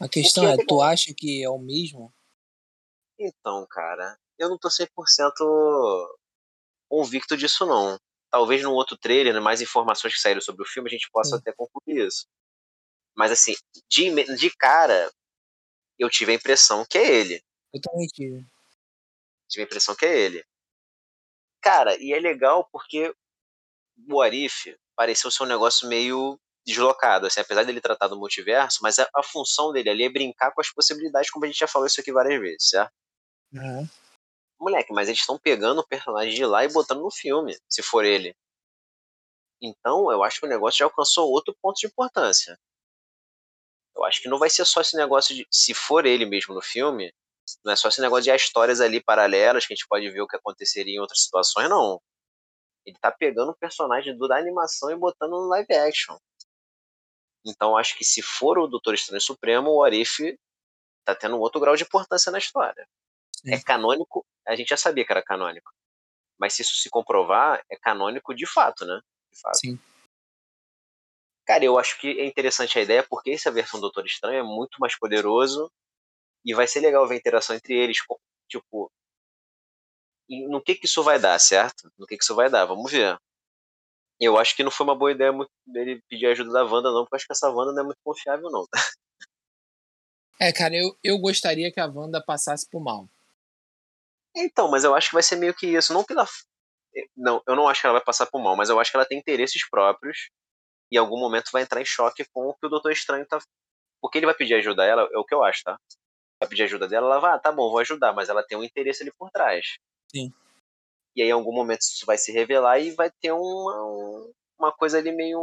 A 0.00 0.08
questão 0.08 0.48
é, 0.48 0.56
tu 0.66 0.80
acha 0.80 1.12
que 1.14 1.42
é 1.42 1.50
o 1.50 1.58
mesmo? 1.58 2.10
Então, 3.18 3.66
cara, 3.68 4.16
eu 4.38 4.48
não 4.48 4.56
tô 4.56 4.68
100% 4.68 4.88
convicto 6.88 7.36
disso, 7.36 7.66
não. 7.66 7.98
Talvez 8.30 8.62
no 8.62 8.72
outro 8.72 8.96
trailer, 8.96 9.34
né, 9.34 9.40
mais 9.40 9.60
informações 9.60 10.14
que 10.14 10.20
saíram 10.20 10.40
sobre 10.40 10.62
o 10.62 10.66
filme, 10.66 10.88
a 10.88 10.92
gente 10.92 11.10
possa 11.10 11.30
Sim. 11.30 11.36
até 11.36 11.52
concluir 11.52 12.06
isso. 12.06 12.26
Mas, 13.16 13.32
assim, 13.32 13.54
de, 13.90 14.10
de 14.36 14.56
cara, 14.56 15.12
eu 15.98 16.08
tive 16.08 16.32
a 16.32 16.36
impressão 16.36 16.86
que 16.88 16.96
é 16.96 17.20
ele. 17.20 17.42
Eu 17.74 17.80
também 17.80 18.06
tive. 18.06 18.46
Tive 19.48 19.62
a 19.62 19.66
impressão 19.66 19.94
que 19.94 20.06
é 20.06 20.18
ele. 20.18 20.44
Cara, 21.60 21.96
e 22.00 22.12
é 22.12 22.20
legal 22.20 22.68
porque 22.70 23.14
o 24.08 24.20
Arif 24.20 24.76
pareceu 24.96 25.30
ser 25.30 25.42
um 25.42 25.46
negócio 25.46 25.88
meio 25.88 26.38
deslocado, 26.64 27.26
assim, 27.26 27.40
apesar 27.40 27.64
dele 27.64 27.80
tratar 27.80 28.08
do 28.08 28.18
multiverso, 28.18 28.80
mas 28.82 28.98
a, 28.98 29.08
a, 29.14 29.22
função 29.22 29.72
dele 29.72 29.88
ali 29.88 30.04
é 30.04 30.10
brincar 30.10 30.52
com 30.52 30.60
as 30.60 30.70
possibilidades, 30.70 31.30
como 31.30 31.44
a 31.44 31.48
gente 31.48 31.58
já 31.58 31.66
falou 31.66 31.86
isso 31.86 32.00
aqui 32.00 32.12
várias 32.12 32.38
vezes, 32.40 32.68
certo? 32.68 32.92
Uhum. 33.52 33.88
Moleque, 34.60 34.92
mas 34.92 35.08
eles 35.08 35.20
estão 35.20 35.38
pegando 35.38 35.80
o 35.80 35.86
personagem 35.86 36.34
de 36.34 36.44
lá 36.44 36.64
e 36.64 36.72
botando 36.72 37.00
no 37.00 37.10
filme, 37.10 37.56
se 37.68 37.82
for 37.82 38.04
ele. 38.04 38.36
Então, 39.62 40.10
eu 40.12 40.22
acho 40.22 40.40
que 40.40 40.46
o 40.46 40.48
negócio 40.48 40.78
já 40.78 40.84
alcançou 40.84 41.30
outro 41.30 41.56
ponto 41.62 41.78
de 41.78 41.86
importância. 41.86 42.58
Eu 43.96 44.04
acho 44.04 44.20
que 44.20 44.28
não 44.28 44.38
vai 44.38 44.50
ser 44.50 44.64
só 44.64 44.80
esse 44.80 44.96
negócio 44.96 45.34
de, 45.34 45.46
se 45.50 45.74
for 45.74 46.06
ele 46.06 46.26
mesmo 46.26 46.54
no 46.54 46.60
filme, 46.62 47.12
não 47.64 47.72
é 47.72 47.76
só 47.76 47.88
esse 47.88 48.00
negócio 48.00 48.24
de 48.24 48.34
histórias 48.34 48.80
ali 48.80 49.02
paralelas 49.02 49.66
que 49.66 49.72
a 49.72 49.76
gente 49.76 49.86
pode 49.88 50.08
ver 50.10 50.20
o 50.20 50.26
que 50.26 50.36
aconteceria 50.36 50.94
em 50.96 51.00
outras 51.00 51.22
situações, 51.22 51.68
não. 51.68 52.00
Ele 52.84 52.96
tá 53.00 53.10
pegando 53.10 53.50
o 53.50 53.56
personagem 53.56 54.16
do, 54.16 54.26
da 54.26 54.36
animação 54.36 54.90
e 54.90 54.96
botando 54.96 55.32
no 55.32 55.48
live 55.48 55.74
action. 55.74 56.16
Então 57.44 57.76
acho 57.76 57.96
que 57.96 58.04
se 58.04 58.22
for 58.22 58.58
o 58.58 58.66
Doutor 58.66 58.94
Estranho 58.94 59.20
Supremo, 59.20 59.70
o 59.70 59.84
Arif 59.84 60.38
tá 61.04 61.14
tendo 61.14 61.36
um 61.36 61.40
outro 61.40 61.60
grau 61.60 61.76
de 61.76 61.84
importância 61.84 62.30
na 62.30 62.38
história. 62.38 62.86
Sim. 63.36 63.52
É 63.52 63.60
canônico, 63.62 64.26
a 64.46 64.56
gente 64.56 64.68
já 64.68 64.76
sabia 64.76 65.04
que 65.04 65.12
era 65.12 65.22
canônico. 65.22 65.70
Mas 66.38 66.54
se 66.54 66.62
isso 66.62 66.74
se 66.76 66.90
comprovar, 66.90 67.62
é 67.70 67.76
canônico 67.76 68.34
de 68.34 68.46
fato, 68.46 68.84
né? 68.84 69.00
De 69.32 69.40
fato. 69.40 69.58
Sim. 69.58 69.78
Cara, 71.46 71.64
eu 71.64 71.78
acho 71.78 71.98
que 71.98 72.20
é 72.20 72.26
interessante 72.26 72.78
a 72.78 72.82
ideia 72.82 73.02
porque 73.02 73.30
essa 73.30 73.50
versão 73.50 73.80
do 73.80 73.84
Doutor 73.84 74.04
Estranho 74.04 74.40
é 74.40 74.42
muito 74.42 74.78
mais 74.78 74.98
poderoso 74.98 75.70
e 76.48 76.54
vai 76.54 76.66
ser 76.66 76.80
legal 76.80 77.06
ver 77.06 77.14
a 77.14 77.18
interação 77.18 77.54
entre 77.54 77.74
eles. 77.74 77.98
Tipo, 78.48 78.90
no 80.48 80.62
que 80.62 80.76
que 80.76 80.86
isso 80.86 81.02
vai 81.02 81.18
dar, 81.18 81.38
certo? 81.38 81.92
No 81.98 82.06
que 82.06 82.16
que 82.16 82.24
isso 82.24 82.34
vai 82.34 82.48
dar, 82.48 82.64
vamos 82.64 82.90
ver. 82.90 83.18
Eu 84.18 84.38
acho 84.38 84.56
que 84.56 84.64
não 84.64 84.70
foi 84.70 84.86
uma 84.86 84.96
boa 84.96 85.12
ideia 85.12 85.30
dele 85.66 86.02
pedir 86.08 86.26
ajuda 86.26 86.50
da 86.50 86.64
Wanda, 86.64 86.90
não, 86.90 87.02
porque 87.02 87.16
eu 87.16 87.16
acho 87.18 87.26
que 87.26 87.32
essa 87.32 87.50
Wanda 87.50 87.72
não 87.74 87.82
é 87.82 87.84
muito 87.84 88.00
confiável, 88.02 88.50
não. 88.50 88.66
É, 90.40 90.52
cara, 90.52 90.72
eu, 90.72 90.96
eu 91.02 91.18
gostaria 91.18 91.72
que 91.72 91.80
a 91.80 91.86
Wanda 91.86 92.22
passasse 92.24 92.64
por 92.70 92.80
mal. 92.80 93.08
Então, 94.36 94.70
mas 94.70 94.84
eu 94.84 94.94
acho 94.94 95.08
que 95.08 95.14
vai 95.14 95.22
ser 95.22 95.34
meio 95.34 95.52
que 95.52 95.66
isso. 95.66 95.92
Não 95.92 96.04
pela. 96.04 96.24
Não, 97.16 97.42
eu 97.44 97.56
não 97.56 97.66
acho 97.66 97.80
que 97.80 97.88
ela 97.88 97.98
vai 97.98 98.04
passar 98.04 98.24
por 98.26 98.40
mal, 98.40 98.54
mas 98.54 98.68
eu 98.68 98.78
acho 98.78 98.88
que 98.88 98.96
ela 98.96 99.04
tem 99.04 99.18
interesses 99.18 99.68
próprios 99.68 100.30
e 100.92 100.94
em 100.94 100.98
algum 100.98 101.18
momento 101.18 101.50
vai 101.50 101.62
entrar 101.62 101.80
em 101.80 101.84
choque 101.84 102.24
com 102.32 102.46
o 102.46 102.54
que 102.54 102.66
o 102.66 102.68
Doutor 102.68 102.92
Estranho 102.92 103.26
tá. 103.26 103.40
Porque 104.00 104.16
ele 104.16 104.26
vai 104.26 104.34
pedir 104.36 104.54
ajuda 104.54 104.84
a 104.84 104.86
ela, 104.86 105.08
é 105.12 105.18
o 105.18 105.24
que 105.24 105.34
eu 105.34 105.42
acho, 105.42 105.64
tá? 105.64 105.76
Vai 106.40 106.48
pedir 106.48 106.64
ajuda 106.64 106.86
dela, 106.86 107.06
ela 107.06 107.20
vai, 107.20 107.34
ah, 107.34 107.38
tá 107.38 107.50
bom, 107.50 107.70
vou 107.70 107.80
ajudar, 107.80 108.12
mas 108.12 108.28
ela 108.28 108.44
tem 108.44 108.56
um 108.56 108.62
interesse 108.62 109.02
ali 109.02 109.12
por 109.12 109.30
trás. 109.30 109.78
Sim. 110.10 110.32
E 111.16 111.22
aí, 111.22 111.28
em 111.28 111.32
algum 111.32 111.52
momento, 111.52 111.80
isso 111.80 112.06
vai 112.06 112.16
se 112.16 112.30
revelar 112.30 112.78
e 112.78 112.92
vai 112.92 113.10
ter 113.10 113.32
uma, 113.32 114.30
uma 114.58 114.72
coisa 114.72 114.98
ali 114.98 115.10
meio. 115.10 115.40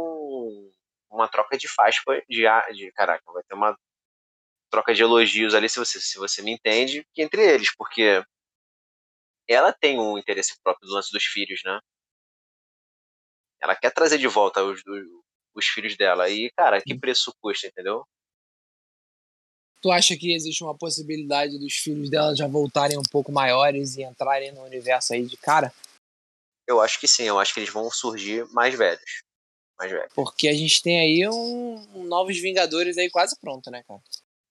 uma 1.10 1.28
troca 1.28 1.58
de 1.58 1.68
faixa 1.68 2.00
de, 2.28 2.44
de. 2.74 2.92
Caraca, 2.92 3.30
vai 3.30 3.42
ter 3.42 3.54
uma 3.54 3.76
troca 4.70 4.94
de 4.94 5.02
elogios 5.02 5.54
ali, 5.54 5.68
se 5.68 5.78
você, 5.78 6.00
se 6.00 6.18
você 6.18 6.42
me 6.42 6.52
entende, 6.52 7.06
entre 7.16 7.42
eles, 7.42 7.74
porque 7.76 8.24
ela 9.48 9.72
tem 9.72 9.98
um 9.98 10.18
interesse 10.18 10.58
próprio 10.62 10.88
do 10.88 10.94
lance 10.94 11.12
dos 11.12 11.24
filhos, 11.24 11.60
né? 11.64 11.78
Ela 13.60 13.76
quer 13.76 13.90
trazer 13.92 14.18
de 14.18 14.28
volta 14.28 14.62
os, 14.62 14.80
os, 14.86 15.06
os 15.54 15.66
filhos 15.66 15.96
dela. 15.96 16.28
E, 16.28 16.50
cara, 16.56 16.80
que 16.80 16.98
preço 16.98 17.32
custa, 17.40 17.66
entendeu? 17.66 18.04
Tu 19.80 19.90
acha 19.90 20.16
que 20.16 20.34
existe 20.34 20.64
uma 20.64 20.76
possibilidade 20.76 21.58
dos 21.58 21.74
filhos 21.74 22.10
dela 22.10 22.34
já 22.34 22.46
voltarem 22.46 22.98
um 22.98 23.02
pouco 23.02 23.30
maiores 23.30 23.96
e 23.96 24.02
entrarem 24.02 24.52
no 24.52 24.64
universo 24.64 25.12
aí 25.12 25.24
de 25.24 25.36
cara? 25.36 25.72
Eu 26.66 26.80
acho 26.80 26.98
que 26.98 27.06
sim, 27.06 27.24
eu 27.24 27.38
acho 27.38 27.54
que 27.54 27.60
eles 27.60 27.72
vão 27.72 27.90
surgir 27.90 28.44
mais 28.52 28.74
velhos. 28.74 29.22
Mais 29.78 29.90
velhos. 29.90 30.12
Porque 30.14 30.48
a 30.48 30.54
gente 30.54 30.82
tem 30.82 30.98
aí 30.98 31.28
um, 31.28 31.86
um 31.94 32.04
Novos 32.04 32.38
Vingadores 32.38 32.98
aí 32.98 33.10
quase 33.10 33.38
pronto, 33.38 33.70
né, 33.70 33.84
cara? 33.86 34.00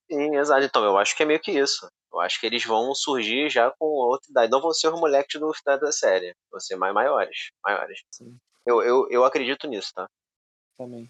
Sim, 0.10 0.36
exato. 0.38 0.64
Então, 0.64 0.84
eu 0.84 0.98
acho 0.98 1.16
que 1.16 1.24
é 1.24 1.26
meio 1.26 1.40
que 1.40 1.52
isso. 1.52 1.90
Eu 2.14 2.22
acho 2.22 2.40
que 2.40 2.46
eles 2.46 2.64
vão 2.64 2.94
surgir 2.96 3.50
já 3.50 3.72
com 3.72 3.86
outra 3.86 4.30
idade. 4.30 4.52
Não 4.52 4.62
vão 4.62 4.72
ser 4.72 4.88
os 4.88 5.00
moleques 5.00 5.40
do, 5.40 5.52
da, 5.66 5.78
da 5.78 5.92
série. 5.92 6.34
Vão 6.50 6.60
ser 6.60 6.76
mais 6.76 6.94
maiores. 6.94 7.50
Maiores. 7.64 8.04
Sim. 8.12 8.38
Eu, 8.66 8.82
eu, 8.82 9.08
eu 9.10 9.26
acredito 9.26 9.68
nisso, 9.68 9.92
tá? 9.94 10.08
Também. 10.78 11.10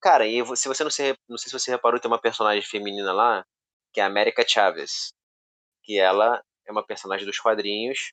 Cara, 0.00 0.26
e 0.26 0.44
se 0.56 0.66
você 0.66 0.82
não 0.82 0.90
se, 0.90 1.14
não 1.28 1.36
sei 1.36 1.50
se 1.50 1.58
você 1.58 1.70
reparou, 1.70 2.00
tem 2.00 2.10
uma 2.10 2.20
personagem 2.20 2.62
feminina 2.62 3.12
lá, 3.12 3.44
que 3.92 4.00
é 4.00 4.02
a 4.02 4.06
América 4.06 4.46
Chaves. 4.46 5.12
Que 5.82 5.98
ela 5.98 6.42
é 6.66 6.72
uma 6.72 6.84
personagem 6.84 7.26
dos 7.26 7.38
quadrinhos. 7.38 8.12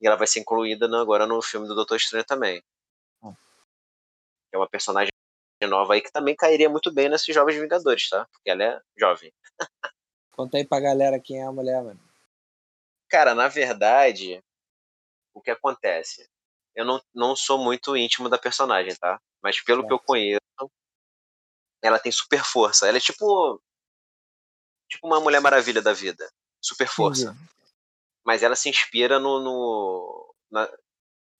E 0.00 0.06
ela 0.06 0.16
vai 0.16 0.26
ser 0.26 0.40
incluída 0.40 0.86
agora 1.00 1.26
no 1.26 1.40
filme 1.40 1.66
do 1.66 1.74
Doutor 1.74 1.96
Estranho 1.96 2.24
também. 2.24 2.62
Hum. 3.22 3.34
É 4.52 4.58
uma 4.58 4.68
personagem 4.68 5.10
nova 5.66 5.94
aí 5.94 6.02
que 6.02 6.12
também 6.12 6.36
cairia 6.36 6.68
muito 6.68 6.92
bem 6.92 7.08
nesses 7.08 7.34
Jovens 7.34 7.56
Vingadores, 7.56 8.10
tá? 8.10 8.26
Porque 8.30 8.50
ela 8.50 8.62
é 8.62 8.80
jovem. 8.96 9.32
Conta 10.32 10.58
aí 10.58 10.66
pra 10.66 10.80
galera 10.80 11.18
quem 11.18 11.40
é 11.40 11.44
a 11.44 11.52
mulher, 11.52 11.82
mano. 11.82 11.98
Cara, 13.08 13.34
na 13.34 13.48
verdade, 13.48 14.42
o 15.32 15.40
que 15.40 15.50
acontece? 15.50 16.28
Eu 16.74 16.84
não, 16.84 17.00
não 17.14 17.34
sou 17.34 17.56
muito 17.56 17.96
íntimo 17.96 18.28
da 18.28 18.36
personagem, 18.36 18.94
tá? 18.96 19.18
Mas 19.42 19.62
pelo 19.62 19.82
é. 19.84 19.86
que 19.86 19.92
eu 19.94 19.98
conheço, 19.98 20.70
ela 21.82 21.98
tem 21.98 22.12
super 22.12 22.44
força. 22.44 22.88
Ela 22.88 22.98
é 22.98 23.00
tipo. 23.00 23.60
Tipo 24.88 25.06
uma 25.06 25.20
Mulher 25.20 25.40
Maravilha 25.40 25.82
da 25.82 25.92
vida. 25.92 26.28
Super 26.60 26.88
força. 26.88 27.36
Mas 28.24 28.42
ela 28.42 28.56
se 28.56 28.68
inspira 28.68 29.18
no. 29.18 29.40
no 29.40 30.34
na... 30.50 30.70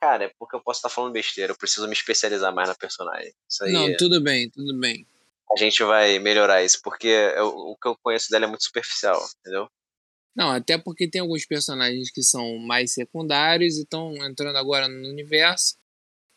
Cara, 0.00 0.24
é 0.24 0.32
porque 0.38 0.54
eu 0.54 0.60
posso 0.60 0.78
estar 0.78 0.88
falando 0.88 1.12
besteira. 1.12 1.52
Eu 1.52 1.56
preciso 1.56 1.86
me 1.86 1.92
especializar 1.92 2.54
mais 2.54 2.68
na 2.68 2.74
personagem. 2.74 3.32
Isso 3.48 3.64
aí 3.64 3.72
Não, 3.72 3.88
é... 3.88 3.96
tudo 3.96 4.20
bem, 4.20 4.50
tudo 4.50 4.78
bem. 4.78 5.06
A 5.50 5.56
gente 5.56 5.82
vai 5.84 6.18
melhorar 6.18 6.62
isso, 6.62 6.80
porque 6.82 7.06
eu, 7.06 7.46
o 7.46 7.76
que 7.76 7.88
eu 7.88 7.96
conheço 8.02 8.30
dela 8.30 8.44
é 8.44 8.48
muito 8.48 8.64
superficial, 8.64 9.24
entendeu? 9.40 9.70
Não, 10.36 10.50
até 10.50 10.76
porque 10.76 11.08
tem 11.08 11.22
alguns 11.22 11.46
personagens 11.46 12.10
que 12.10 12.22
são 12.22 12.58
mais 12.58 12.92
secundários 12.92 13.78
e 13.78 13.82
estão 13.82 14.12
entrando 14.26 14.56
agora 14.56 14.86
no 14.86 15.08
universo. 15.08 15.78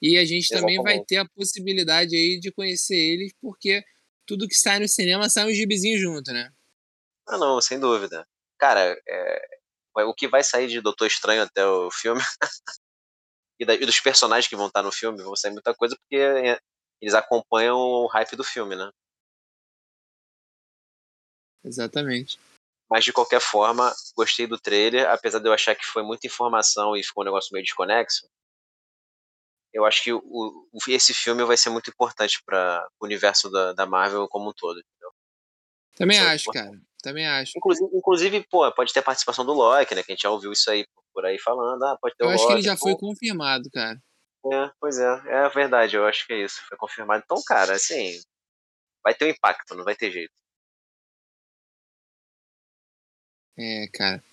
E 0.02 0.18
a 0.18 0.26
gente 0.26 0.46
Exatamente. 0.46 0.78
também 0.78 0.84
vai 0.84 1.04
ter 1.04 1.18
a 1.18 1.28
possibilidade 1.28 2.16
aí 2.16 2.40
de 2.40 2.52
conhecer 2.52 2.96
eles, 2.96 3.34
porque 3.42 3.84
tudo 4.26 4.48
que 4.48 4.56
sai 4.56 4.80
no 4.80 4.88
cinema 4.88 5.30
sai 5.30 5.46
um 5.46 5.54
gibizinho 5.54 6.00
junto, 6.00 6.32
né? 6.32 6.52
Ah, 7.28 7.38
não, 7.38 7.60
sem 7.62 7.80
dúvida. 7.80 8.26
Cara, 8.58 9.00
é, 9.08 9.60
o 9.98 10.14
que 10.14 10.28
vai 10.28 10.44
sair 10.44 10.68
de 10.68 10.82
Doutor 10.82 11.08
Estranho 11.08 11.44
até 11.44 11.66
o 11.66 11.92
filme 11.92 12.22
e, 13.60 13.66
da, 13.66 13.76
e, 13.76 13.86
dos 13.86 14.00
personagens 14.00 14.48
que 14.48 14.56
vão 14.56 14.68
estar 14.68 14.82
no 14.82 14.92
filme 14.92 15.22
vão 15.22 15.36
sair 15.36 15.52
muita 15.52 15.76
coisa 15.76 15.96
porque 15.98 16.16
é, 16.16 16.60
eles 17.02 17.14
acompanham 17.14 17.78
o 17.78 18.08
hype 18.08 18.36
do 18.36 18.44
filme, 18.44 18.76
né? 18.76 18.90
Exatamente. 21.64 22.40
Mas 22.90 23.04
de 23.04 23.14
qualquer 23.14 23.42
forma, 23.42 23.94
gostei 24.16 24.48
do 24.48 24.58
trailer, 24.58 25.08
apesar 25.10 25.40
de 25.40 25.48
eu 25.48 25.54
achar 25.54 25.76
que 25.76 25.86
foi 25.86 26.02
muita 26.02 26.26
informação 26.26 26.96
e 26.96 27.04
ficou 27.04 27.24
um 27.24 27.26
negócio 27.26 27.54
meio 27.54 27.64
desconexo 27.64 28.28
eu 29.74 29.86
acho 29.86 30.04
que 30.04 30.12
o, 30.12 30.68
esse 30.88 31.14
filme 31.14 31.44
vai 31.44 31.58
ser 31.58 31.70
muito 31.70 31.90
importante 31.90 32.42
para 32.46 32.88
o 33.00 33.06
universo 33.06 33.50
da, 33.50 33.74
da 33.74 33.86
Marvel 33.86 34.28
como 34.28 34.50
um 34.50 34.54
todo. 34.54 34.80
Entendeu? 34.80 35.12
Também 35.96 36.18
é 36.18 36.22
acho, 36.22 36.52
cara. 36.52 36.72
Também 37.02 37.28
acho. 37.28 37.54
Inclusive, 37.56 37.90
inclusive, 37.94 38.48
pô, 38.50 38.72
pode 38.74 38.92
ter 38.92 39.02
participação 39.02 39.46
do 39.46 39.54
Loki, 39.54 39.96
né? 39.96 40.04
Que 40.04 40.12
a 40.12 40.16
gente 40.16 40.24
já 40.24 40.30
ouviu 40.30 40.52
isso 40.52 40.70
aí 40.70 40.86
por 41.14 41.26
aí 41.26 41.40
falando. 41.40 41.84
Ah, 41.84 41.98
pode 42.02 42.16
ter 42.16 42.24
eu 42.24 42.30
o 42.30 42.32
acho 42.32 42.44
Loki, 42.44 42.54
que 42.54 42.60
ele 42.60 42.66
já 42.66 42.76
pô. 42.76 42.82
foi 42.82 42.98
confirmado, 42.98 43.70
cara. 43.72 44.02
É, 44.52 44.72
pois 44.80 44.98
é. 44.98 45.22
É 45.28 45.50
verdade, 45.50 45.96
eu 45.96 46.06
acho 46.06 46.26
que 46.26 46.34
é 46.34 46.44
isso. 46.44 46.62
Foi 46.68 46.78
confirmado. 46.78 47.24
Então, 47.24 47.42
cara, 47.46 47.74
assim. 47.74 48.20
Vai 49.04 49.14
ter 49.14 49.26
um 49.26 49.30
impacto, 49.30 49.76
não 49.76 49.86
vai 49.86 49.96
ter 49.96 50.12
jeito. 50.12 50.34
É, 53.58 53.88
cara. 53.94 54.24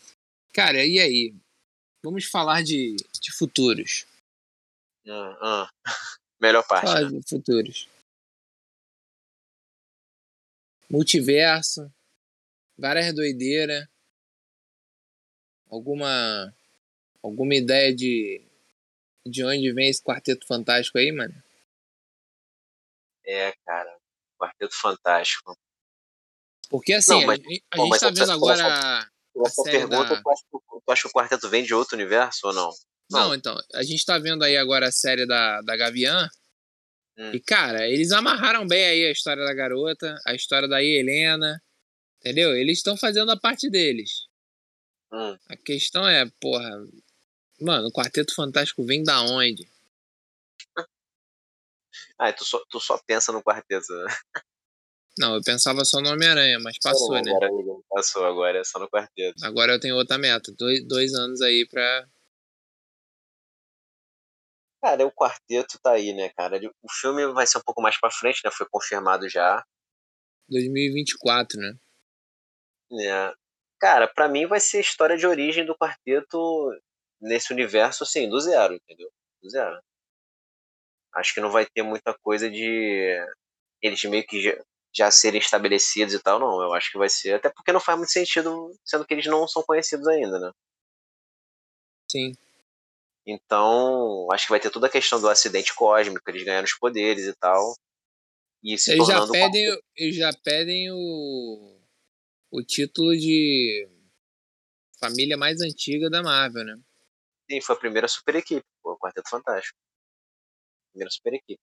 Cara, 0.53 0.85
e 0.85 0.99
aí? 0.99 1.35
Vamos 2.03 2.25
falar 2.25 2.63
de, 2.63 2.97
de 3.21 3.33
futuros. 3.33 4.07
Ah, 5.09 5.39
ah. 5.41 5.71
Melhor 6.41 6.67
parte. 6.67 7.13
Né? 7.13 7.21
futuros. 7.29 7.89
Multiverso. 10.91 11.93
Várias 12.79 13.15
doideiras. 13.15 13.87
Alguma. 15.71 16.55
Alguma 17.23 17.55
ideia 17.55 17.95
de. 17.95 18.43
De 19.27 19.43
onde 19.45 19.73
vem 19.73 19.89
esse 19.89 20.03
quarteto 20.03 20.47
fantástico 20.47 20.99
aí, 20.99 21.11
mano? 21.11 21.35
É, 23.25 23.53
cara. 23.65 23.97
Quarteto 24.39 24.77
Fantástico. 24.77 25.59
Porque 26.69 26.93
assim, 26.93 27.21
não, 27.21 27.27
mas, 27.27 27.41
a, 27.41 27.43
gente, 27.43 27.65
a 27.73 27.79
gente 27.79 28.01
tá 28.01 28.11
vendo 28.11 28.33
agora. 28.33 29.11
Essa 29.45 29.63
pergunta, 29.65 30.17
da... 30.17 30.23
tu, 30.23 30.31
acha, 30.31 30.43
tu 30.51 30.93
acha 30.93 31.03
que 31.03 31.09
o 31.09 31.13
quarteto 31.13 31.49
vem 31.49 31.65
de 31.65 31.75
outro 31.75 31.95
universo 31.95 32.47
ou 32.47 32.53
não? 32.53 32.71
Não, 33.11 33.35
então, 33.35 33.57
a 33.75 33.83
gente 33.83 34.05
tá 34.05 34.19
vendo 34.19 34.43
aí 34.43 34.57
agora 34.57 34.89
a 34.89 34.93
série 34.93 35.27
da, 35.27 35.61
da 35.63 35.77
Gavião. 35.77 36.29
Hum. 37.19 37.31
E, 37.33 37.41
cara, 37.41 37.89
eles 37.89 38.13
amarraram 38.13 38.67
bem 38.67 38.85
aí 38.85 39.07
a 39.07 39.11
história 39.11 39.45
da 39.45 39.55
garota, 39.55 40.21
a 40.27 40.35
história 40.35 40.69
da 40.69 40.83
Helena. 40.83 41.63
Entendeu? 42.21 42.57
Eles 42.57 42.79
estão 42.79 42.97
fazendo 42.97 43.31
a 43.31 43.39
parte 43.39 43.71
deles. 43.71 44.27
Hum. 45.13 45.37
A 45.49 45.57
questão 45.57 46.07
é, 46.07 46.29
porra. 46.41 46.69
Mano, 47.61 47.89
o 47.89 47.93
Quarteto 47.93 48.35
Fantástico 48.35 48.85
vem 48.85 49.03
da 49.03 49.23
onde? 49.23 49.69
Ah, 52.19 52.33
tu 52.33 52.45
só, 52.45 52.63
tu 52.71 52.81
só 52.81 52.99
pensa 53.07 53.31
no 53.31 53.43
quarteto, 53.43 53.93
né? 53.93 54.07
Não, 55.19 55.35
eu 55.35 55.43
pensava 55.43 55.85
só 55.85 56.01
no 56.01 56.11
Homem-Aranha, 56.11 56.59
mas 56.61 56.79
passou, 56.83 57.13
né? 57.13 57.31
Agora, 57.31 57.81
passou, 57.89 58.25
agora 58.25 58.59
é 58.59 58.65
só 58.65 58.79
no 58.79 58.89
quarteto. 58.89 59.45
Agora 59.45 59.73
eu 59.73 59.81
tenho 59.81 59.97
outra 59.97 60.19
meta, 60.19 60.53
dois, 60.59 60.87
dois 60.87 61.15
anos 61.15 61.41
aí 61.41 61.67
pra. 61.67 62.09
Cara, 64.87 65.05
o 65.05 65.11
quarteto 65.11 65.81
tá 65.83 65.95
aí, 65.95 66.15
né, 66.15 66.29
cara? 66.29 66.61
O 66.81 66.93
filme 67.01 67.27
vai 67.33 67.45
ser 67.45 67.59
um 67.59 67.63
pouco 67.63 67.83
mais 67.83 67.99
pra 67.99 68.09
frente, 68.09 68.41
né? 68.45 68.53
Foi 68.53 68.65
confirmado 68.71 69.29
já. 69.29 69.61
2024, 70.49 71.59
né? 71.59 71.77
É. 72.93 73.35
Cara, 73.81 74.07
pra 74.07 74.29
mim 74.29 74.47
vai 74.47 74.61
ser 74.61 74.77
a 74.77 74.81
história 74.81 75.17
de 75.17 75.27
origem 75.27 75.67
do 75.67 75.77
quarteto 75.77 76.71
nesse 77.21 77.53
universo, 77.53 78.05
assim, 78.05 78.29
do 78.29 78.41
zero, 78.41 78.75
entendeu? 78.75 79.11
Do 79.43 79.51
zero. 79.51 79.77
Acho 81.17 81.35
que 81.35 81.41
não 81.41 81.51
vai 81.51 81.67
ter 81.67 81.83
muita 81.83 82.17
coisa 82.23 82.49
de 82.49 83.27
eles 83.83 84.05
meio 84.05 84.25
que 84.25 84.41
já, 84.41 84.65
já 84.95 85.11
serem 85.11 85.41
estabelecidos 85.41 86.15
e 86.15 86.23
tal, 86.23 86.39
não. 86.39 86.63
Eu 86.63 86.73
acho 86.73 86.93
que 86.93 86.99
vai 86.99 87.09
ser. 87.09 87.35
Até 87.35 87.51
porque 87.51 87.73
não 87.73 87.81
faz 87.81 87.99
muito 87.99 88.13
sentido, 88.13 88.73
sendo 88.85 89.05
que 89.05 89.15
eles 89.15 89.27
não 89.27 89.49
são 89.49 89.65
conhecidos 89.65 90.07
ainda, 90.07 90.39
né? 90.39 90.53
Sim. 92.09 92.33
Então, 93.27 94.29
acho 94.31 94.47
que 94.47 94.51
vai 94.51 94.61
ter 94.61 94.71
toda 94.71 94.87
a 94.87 94.91
questão 94.91 95.21
do 95.21 95.29
acidente 95.29 95.75
cósmico, 95.75 96.23
eles 96.31 96.45
ganhando 96.45 96.67
os 96.67 96.79
poderes 96.79 97.27
e 97.27 97.35
tal. 97.35 97.75
E 98.63 98.79
se 98.79 98.93
eles, 98.93 99.07
já 99.07 99.27
pedem, 99.29 99.81
eles 99.97 100.17
já 100.17 100.33
pedem 100.45 100.91
o, 100.93 101.81
o 102.53 102.63
título 102.63 103.17
de 103.17 103.89
família 105.01 105.37
mais 105.37 105.61
antiga 105.61 106.09
da 106.09 106.23
Marvel, 106.23 106.65
né? 106.65 106.81
Sim, 107.51 107.61
foi 107.61 107.75
a 107.75 107.79
primeira 107.79 108.09
super 108.09 108.35
equipe, 108.37 108.65
pô, 108.83 108.93
o 108.93 108.99
Quarteto 108.99 109.29
Fantástico. 109.29 109.79
Primeira 110.93 111.11
super 111.11 111.35
equipe. 111.35 111.61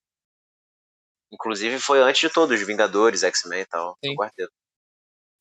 Inclusive 1.32 1.80
foi 1.80 2.00
antes 2.00 2.22
de 2.22 2.30
todos, 2.30 2.60
os 2.60 2.68
Vingadores, 2.68 3.24
X-Men 3.24 3.62
e 3.62 3.66
tal, 3.66 3.98
o 4.04 4.16
quarteto. 4.16 4.54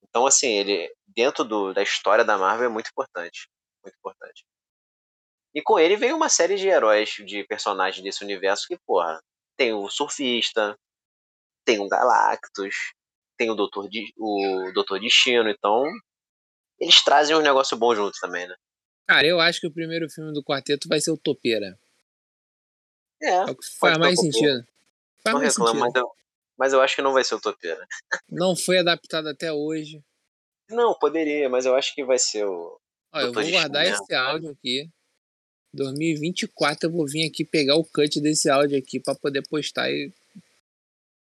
Então, 0.03 0.27
assim, 0.27 0.49
ele, 0.49 0.93
dentro 1.07 1.45
do, 1.45 1.73
da 1.75 1.83
história 1.83 2.25
da 2.25 2.39
Marvel, 2.39 2.67
é 2.67 2.73
muito 2.73 2.89
importante. 2.91 3.49
Muito 3.85 3.97
importante. 3.97 4.45
E 5.55 5.61
com 5.63 5.79
ele 5.79 5.97
veio 5.97 6.17
uma 6.17 6.29
série 6.29 6.57
de 6.57 6.67
heróis, 6.67 7.11
de 7.11 7.45
personagens 7.45 8.03
desse 8.03 8.25
universo 8.25 8.67
que, 8.67 8.79
porra, 8.87 9.23
tem 9.57 9.73
o 9.73 9.89
Surfista, 9.89 10.79
tem 11.65 11.79
o 11.79 11.89
Galactus, 11.89 12.75
tem 13.37 13.51
o 13.51 13.55
Doutor, 13.55 13.89
o 14.19 14.73
Doutor 14.73 14.99
Destino, 14.99 15.51
então 15.51 15.85
eles 16.81 17.03
trazem 17.05 17.37
um 17.37 17.43
negócio 17.43 17.77
bom 17.77 17.95
junto 17.95 18.19
também, 18.21 18.47
né? 18.49 18.55
Cara, 19.07 19.27
eu 19.27 19.41
acho 19.41 19.61
que 19.61 19.67
o 19.67 19.73
primeiro 19.73 20.09
filme 20.09 20.33
do 20.33 20.43
quarteto 20.43 20.89
vai 20.89 21.01
ser 21.01 21.11
o 21.11 21.19
Topeira. 21.19 21.79
É, 23.21 23.29
é 23.29 23.43
o 23.45 23.57
que 23.57 23.67
faz 23.79 23.99
mais 23.99 24.19
sentido. 24.19 24.67
Faz 25.23 25.35
não 25.35 25.41
reclamo, 25.41 25.81
mas 25.81 25.95
eu, 25.95 26.11
mas 26.59 26.73
eu 26.73 26.81
acho 26.81 26.97
que 26.97 27.03
não 27.03 27.13
vai 27.13 27.23
ser 27.23 27.35
o 27.35 27.41
Topeira. 27.41 27.87
Não 28.29 28.57
foi 28.57 28.79
adaptado 28.79 29.29
até 29.29 29.53
hoje. 29.53 30.03
Não, 30.69 30.95
poderia, 30.99 31.49
mas 31.49 31.67
eu 31.67 31.77
acho 31.77 31.95
que 31.95 32.05
vai 32.05 32.19
ser 32.19 32.45
o. 32.47 32.81
Olha, 33.13 33.27
eu 33.27 33.33
vou 33.33 33.51
guardar 33.51 33.87
esse 33.87 34.15
áudio 34.15 34.51
aqui. 34.51 34.89
2024 35.75 36.89
eu 36.89 36.93
vou 36.93 37.07
vir 37.07 37.27
aqui 37.27 37.45
pegar 37.45 37.77
o 37.77 37.85
cut 37.85 38.21
desse 38.21 38.51
áudio 38.51 38.79
aqui 38.79 39.01
para 39.01 39.15
poder 39.15 39.43
postar 39.49 39.91
e, 39.91 40.13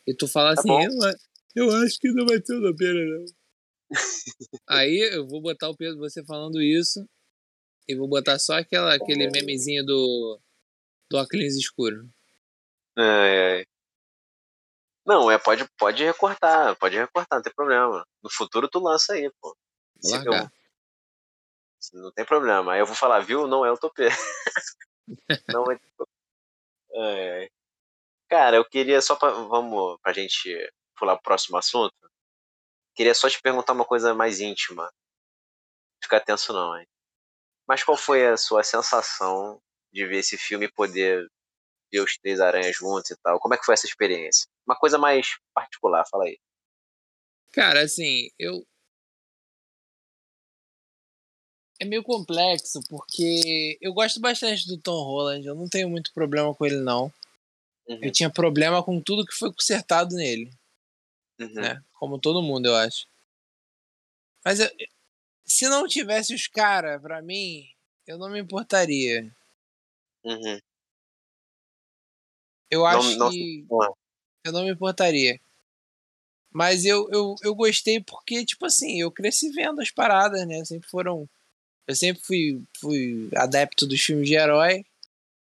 e 0.06 0.14
tu 0.14 0.26
falar 0.26 0.54
tá 0.54 0.60
assim, 0.60 0.70
eu, 1.54 1.64
eu, 1.64 1.76
acho 1.76 1.98
que 1.98 2.10
não 2.12 2.26
vai 2.26 2.40
ser 2.44 2.56
o 2.56 2.62
Topeira, 2.62 3.04
não. 3.04 3.24
Aí 4.68 5.10
eu 5.12 5.26
vou 5.26 5.40
botar 5.40 5.68
o 5.68 5.76
Pedro 5.76 5.98
você 5.98 6.24
falando 6.24 6.60
isso 6.60 7.06
e 7.88 7.94
vou 7.94 8.08
botar 8.08 8.38
só 8.38 8.54
aquela, 8.54 8.94
aquele 8.94 9.30
memezinho 9.30 9.84
do, 9.84 10.40
do 11.10 11.18
óculos 11.18 11.56
escuro. 11.56 12.08
Ai, 12.96 13.58
ai. 13.58 13.64
Não, 15.04 15.30
é, 15.30 15.38
pode, 15.38 15.68
pode 15.76 16.02
recortar, 16.04 16.76
pode 16.78 16.96
recortar, 16.96 17.38
não 17.38 17.42
tem 17.42 17.52
problema. 17.52 18.06
No 18.22 18.30
futuro 18.30 18.68
tu 18.68 18.78
lança 18.78 19.14
aí, 19.14 19.30
pô. 19.40 19.56
Eu, 20.04 20.48
não 21.92 22.12
tem 22.12 22.24
problema. 22.24 22.72
Aí 22.72 22.80
eu 22.80 22.86
vou 22.86 22.94
falar, 22.94 23.20
viu? 23.20 23.46
Não 23.46 23.64
é 23.64 23.72
o 23.72 23.78
topê. 23.78 24.08
não 25.48 25.70
é. 25.70 25.78
é. 26.94 27.48
Cara, 28.28 28.56
eu 28.56 28.64
queria 28.64 29.00
só 29.00 29.16
pra. 29.16 29.30
Vamos 29.30 29.98
pra 30.02 30.12
gente 30.12 30.72
pular 30.96 31.16
pro 31.16 31.24
próximo 31.24 31.56
assunto. 31.58 31.94
Queria 32.94 33.14
só 33.14 33.28
te 33.28 33.40
perguntar 33.40 33.72
uma 33.72 33.84
coisa 33.84 34.14
mais 34.14 34.40
íntima. 34.40 34.92
Fica 36.02 36.20
tenso 36.20 36.52
não, 36.52 36.78
hein? 36.78 36.86
Mas 37.66 37.82
qual 37.82 37.96
foi 37.96 38.26
a 38.26 38.36
sua 38.36 38.62
sensação 38.62 39.60
de 39.92 40.06
ver 40.06 40.18
esse 40.18 40.36
filme 40.36 40.70
poder 40.70 41.26
ver 41.92 42.00
os 42.00 42.16
três 42.16 42.40
aranhas 42.40 42.76
juntos 42.76 43.10
e 43.10 43.16
tal? 43.22 43.38
Como 43.38 43.54
é 43.54 43.58
que 43.58 43.64
foi 43.64 43.74
essa 43.74 43.86
experiência? 43.86 44.46
Uma 44.66 44.76
coisa 44.76 44.98
mais 44.98 45.38
particular, 45.54 46.04
fala 46.10 46.24
aí. 46.24 46.38
Cara, 47.52 47.82
assim, 47.82 48.28
eu. 48.38 48.64
É 51.82 51.84
meio 51.84 52.04
complexo, 52.04 52.80
porque 52.88 53.76
eu 53.80 53.92
gosto 53.92 54.20
bastante 54.20 54.68
do 54.68 54.78
Tom 54.78 55.02
Holland, 55.02 55.44
eu 55.44 55.56
não 55.56 55.68
tenho 55.68 55.88
muito 55.90 56.12
problema 56.12 56.54
com 56.54 56.64
ele, 56.64 56.76
não. 56.76 57.12
Uhum. 57.88 57.98
Eu 58.00 58.12
tinha 58.12 58.30
problema 58.30 58.84
com 58.84 59.00
tudo 59.00 59.26
que 59.26 59.34
foi 59.34 59.52
consertado 59.52 60.14
nele. 60.14 60.48
Uhum. 61.40 61.54
Né? 61.54 61.82
Como 61.94 62.20
todo 62.20 62.40
mundo, 62.40 62.66
eu 62.66 62.76
acho. 62.76 63.08
Mas 64.44 64.60
eu, 64.60 64.70
se 65.44 65.68
não 65.68 65.88
tivesse 65.88 66.32
os 66.32 66.46
caras, 66.46 67.02
pra 67.02 67.20
mim, 67.20 67.66
eu 68.06 68.16
não 68.16 68.30
me 68.30 68.38
importaria. 68.38 69.34
Uhum. 70.24 70.60
Eu 72.70 72.86
acho 72.86 73.18
não, 73.18 73.28
que. 73.28 73.66
Não... 73.68 73.96
Eu 74.44 74.52
não 74.52 74.64
me 74.64 74.70
importaria. 74.70 75.40
Mas 76.52 76.84
eu, 76.84 77.08
eu, 77.10 77.34
eu 77.42 77.56
gostei 77.56 78.00
porque, 78.00 78.44
tipo 78.44 78.66
assim, 78.66 79.00
eu 79.00 79.10
cresci 79.10 79.50
vendo 79.50 79.80
as 79.80 79.90
paradas, 79.90 80.46
né? 80.46 80.64
Sempre 80.64 80.88
foram. 80.88 81.28
Eu 81.86 81.94
sempre 81.94 82.22
fui, 82.22 82.62
fui 82.78 83.28
adepto 83.34 83.86
dos 83.86 84.00
filmes 84.00 84.28
de 84.28 84.34
herói. 84.34 84.84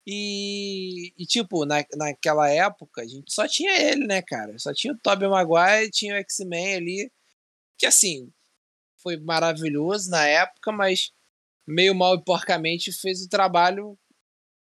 E, 0.07 1.13
e, 1.17 1.25
tipo, 1.25 1.65
na, 1.65 1.83
naquela 1.95 2.49
época, 2.49 3.01
a 3.01 3.07
gente 3.07 3.33
só 3.33 3.47
tinha 3.47 3.75
ele, 3.79 4.05
né, 4.05 4.21
cara? 4.21 4.57
Só 4.59 4.71
tinha 4.73 4.93
o 4.93 4.97
Tobey 4.97 5.27
Maguire, 5.27 5.89
tinha 5.89 6.15
o 6.15 6.17
X-Men 6.17 6.75
ali. 6.75 7.11
Que 7.77 7.85
assim, 7.87 8.31
foi 9.01 9.17
maravilhoso 9.17 10.09
na 10.09 10.25
época, 10.27 10.71
mas 10.71 11.11
meio 11.67 11.95
mal 11.95 12.15
e 12.15 12.23
porcamente 12.23 12.91
fez 12.91 13.23
o 13.23 13.29
trabalho 13.29 13.97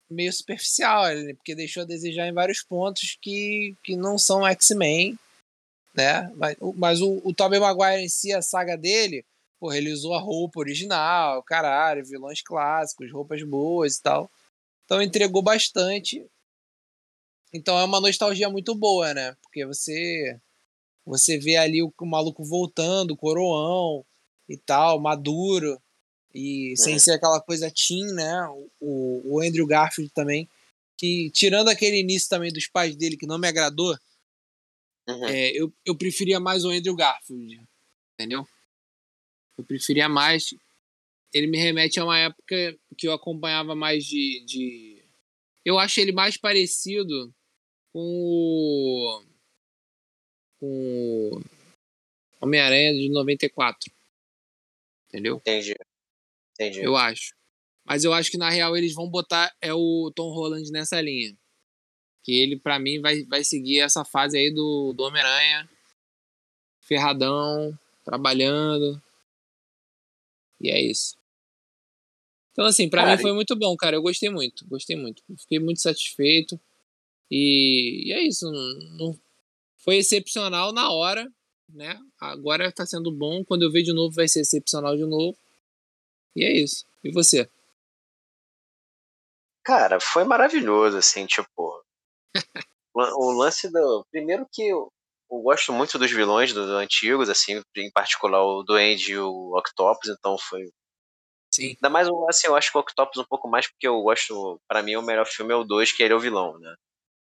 meio 0.09 0.31
superficial, 0.31 1.05
porque 1.35 1.55
deixou 1.55 1.83
a 1.83 1.85
desejar 1.85 2.27
em 2.27 2.33
vários 2.33 2.61
pontos 2.61 3.17
que, 3.21 3.75
que 3.83 3.95
não 3.95 4.17
são 4.17 4.47
X-Men, 4.47 5.17
né? 5.95 6.31
Mas, 6.35 6.57
mas 6.75 7.01
o, 7.01 7.21
o 7.23 7.33
Tobey 7.33 7.59
Maguire 7.59 8.03
em 8.03 8.09
si, 8.09 8.31
a 8.31 8.41
saga 8.41 8.77
dele, 8.77 9.25
porra, 9.63 9.77
ele 9.77 9.93
usou 9.93 10.13
a 10.13 10.19
roupa 10.19 10.59
original, 10.59 11.41
caralho, 11.41 12.05
vilões 12.05 12.41
clássicos, 12.41 13.09
roupas 13.09 13.41
boas 13.43 13.95
e 13.95 14.01
tal. 14.01 14.29
Então 14.83 15.01
entregou 15.01 15.41
bastante. 15.41 16.21
Então 17.53 17.79
é 17.79 17.85
uma 17.85 18.01
nostalgia 18.01 18.49
muito 18.49 18.75
boa, 18.75 19.13
né? 19.13 19.37
Porque 19.41 19.65
você 19.65 20.37
você 21.05 21.37
vê 21.37 21.55
ali 21.55 21.81
o, 21.81 21.93
o 21.97 22.05
maluco 22.05 22.43
voltando, 22.43 23.15
coroão 23.15 24.05
e 24.49 24.57
tal, 24.57 24.99
maduro. 24.99 25.81
E 26.35 26.73
sem 26.75 26.99
ser 26.99 27.11
aquela 27.11 27.39
coisa 27.39 27.71
teen, 27.71 28.07
né? 28.07 28.45
O, 28.81 29.35
o 29.35 29.41
Andrew 29.41 29.65
Garfield 29.65 30.11
também. 30.13 30.49
Que, 30.97 31.31
tirando 31.31 31.69
aquele 31.69 32.01
início 32.01 32.27
também 32.27 32.51
dos 32.51 32.67
pais 32.67 32.97
dele 32.97 33.15
que 33.15 33.25
não 33.25 33.39
me 33.39 33.47
agradou, 33.47 33.97
uhum. 35.07 35.25
é, 35.25 35.51
eu, 35.51 35.71
eu 35.85 35.95
preferia 35.95 36.37
mais 36.37 36.65
o 36.65 36.69
Andrew 36.69 36.97
Garfield. 36.97 37.65
Entendeu? 38.13 38.45
Eu 39.57 39.63
preferia 39.63 40.09
mais. 40.09 40.53
Ele 41.33 41.47
me 41.47 41.57
remete 41.57 41.99
a 41.99 42.05
uma 42.05 42.17
época 42.17 42.77
que 42.97 43.07
eu 43.07 43.13
acompanhava 43.13 43.75
mais 43.75 44.05
de. 44.05 44.43
de... 44.45 45.03
Eu 45.65 45.79
acho 45.79 45.99
ele 45.99 46.11
mais 46.11 46.37
parecido 46.37 47.33
com 47.91 47.99
o. 47.99 49.23
com 50.59 51.31
o 51.31 51.41
Homem-Aranha 52.41 52.93
de 52.93 53.09
94. 53.09 53.91
Entendeu? 55.07 55.37
Entendi. 55.37 55.75
Entendi. 56.53 56.81
Eu 56.81 56.95
acho. 56.95 57.35
Mas 57.85 58.03
eu 58.03 58.13
acho 58.13 58.31
que 58.31 58.37
na 58.37 58.49
real 58.49 58.75
eles 58.77 58.93
vão 58.93 59.09
botar 59.09 59.53
é 59.61 59.73
o 59.73 60.11
Tom 60.15 60.33
Holland 60.33 60.71
nessa 60.71 60.99
linha. 61.01 61.35
Que 62.23 62.33
ele, 62.33 62.57
para 62.57 62.79
mim, 62.79 63.01
vai, 63.01 63.23
vai 63.23 63.43
seguir 63.43 63.81
essa 63.81 64.05
fase 64.05 64.37
aí 64.37 64.49
do, 64.49 64.93
do 64.93 65.03
Homem-Aranha. 65.03 65.69
Ferradão, 66.81 67.77
trabalhando. 68.03 69.01
E 70.63 70.71
é 70.71 70.81
isso. 70.81 71.17
Então, 72.51 72.65
assim, 72.65 72.89
para 72.89 73.05
mim 73.05 73.21
foi 73.21 73.33
muito 73.33 73.55
bom, 73.55 73.75
cara. 73.75 73.97
Eu 73.97 74.01
gostei 74.01 74.29
muito, 74.29 74.65
gostei 74.67 74.95
muito. 74.95 75.21
Fiquei 75.37 75.59
muito 75.59 75.81
satisfeito. 75.81 76.59
E, 77.29 78.07
e 78.07 78.13
é 78.13 78.21
isso. 78.21 78.49
Não, 78.49 78.97
não, 78.97 79.19
foi 79.77 79.97
excepcional 79.97 80.71
na 80.71 80.89
hora, 80.91 81.29
né? 81.67 81.99
Agora 82.19 82.71
tá 82.71 82.85
sendo 82.85 83.11
bom. 83.11 83.43
Quando 83.43 83.63
eu 83.63 83.71
ver 83.71 83.83
de 83.83 83.91
novo, 83.91 84.15
vai 84.15 84.27
ser 84.27 84.41
excepcional 84.41 84.95
de 84.95 85.05
novo. 85.05 85.37
E 86.35 86.45
é 86.45 86.51
isso. 86.51 86.85
E 87.03 87.11
você? 87.11 87.49
Cara, 89.65 89.99
foi 89.99 90.23
maravilhoso, 90.23 90.97
assim, 90.97 91.25
tipo. 91.25 91.83
O 92.95 93.31
lance 93.31 93.71
do. 93.71 94.05
Primeiro 94.11 94.47
que 94.51 94.67
eu, 94.67 94.93
eu 95.33 95.41
gosto 95.41 95.73
muito 95.73 95.97
dos 95.97 96.11
vilões 96.11 96.53
dos 96.53 96.69
antigos, 96.69 97.29
assim, 97.29 97.61
em 97.75 97.91
particular 97.91 98.43
o 98.43 98.63
Duende 98.63 99.13
e 99.13 99.17
o 99.17 99.57
Octopus, 99.57 100.09
então 100.09 100.37
foi. 100.37 100.69
Sim. 101.51 101.69
Ainda 101.69 101.89
mais, 101.89 102.07
assim, 102.27 102.47
eu 102.47 102.55
acho 102.55 102.71
que 102.71 102.77
o 102.77 102.81
Octopus 102.81 103.17
um 103.17 103.25
pouco 103.25 103.47
mais 103.47 103.67
porque 103.67 103.87
eu 103.87 104.01
gosto. 104.01 104.59
para 104.67 104.81
mim, 104.81 104.95
o 104.95 105.01
melhor 105.01 105.25
filme 105.25 105.53
é 105.53 105.55
o 105.55 105.63
2, 105.63 105.91
que 105.91 106.03
ele 106.03 106.13
é 106.13 106.15
o 106.15 106.19
vilão, 106.19 106.57
né? 106.59 106.75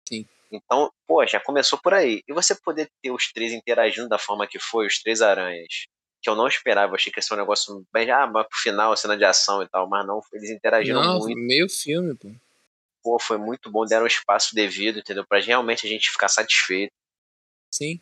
Sim. 0.08 0.26
Então, 0.52 0.92
pô, 1.08 1.26
já 1.26 1.40
começou 1.40 1.80
por 1.80 1.94
aí. 1.94 2.24
E 2.28 2.34
você 2.34 2.56
poder 2.56 2.90
ter 3.02 3.12
os 3.12 3.32
três 3.32 3.54
interagindo 3.54 4.10
da 4.10 4.18
forma 4.18 4.48
que 4.48 4.60
foi, 4.60 4.88
os 4.88 5.00
três 5.02 5.22
aranhas, 5.22 5.86
que 6.22 6.30
eu 6.30 6.36
não 6.36 6.48
esperava, 6.48 6.96
achei 6.96 7.12
que 7.12 7.20
ia 7.20 7.24
ser 7.24 7.36
um 7.36 7.38
negócio 7.38 7.86
bem. 7.94 8.10
Ah, 8.10 8.26
mas 8.28 8.48
pro 8.48 8.58
final, 8.58 8.96
cena 8.98 9.16
de 9.16 9.26
ação 9.26 9.62
e 9.62 9.70
tal, 9.70 9.88
mas 9.88 10.06
não, 10.06 10.20
eles 10.34 10.50
interagiram 10.50 11.02
Não, 11.02 11.20
muito. 11.20 11.38
meio 11.38 11.70
filme, 11.70 12.16
pô. 12.16 12.30
Pô, 13.02 13.20
foi 13.20 13.38
muito 13.38 13.72
bom, 13.72 13.86
deram 13.86 14.04
o 14.04 14.08
espaço 14.08 14.54
devido, 14.54 15.00
entendeu? 15.00 15.26
Pra 15.26 15.40
realmente 15.40 15.86
a 15.86 15.90
gente 15.90 16.12
ficar 16.12 16.28
satisfeito. 16.28 16.92
Sim. 17.72 18.00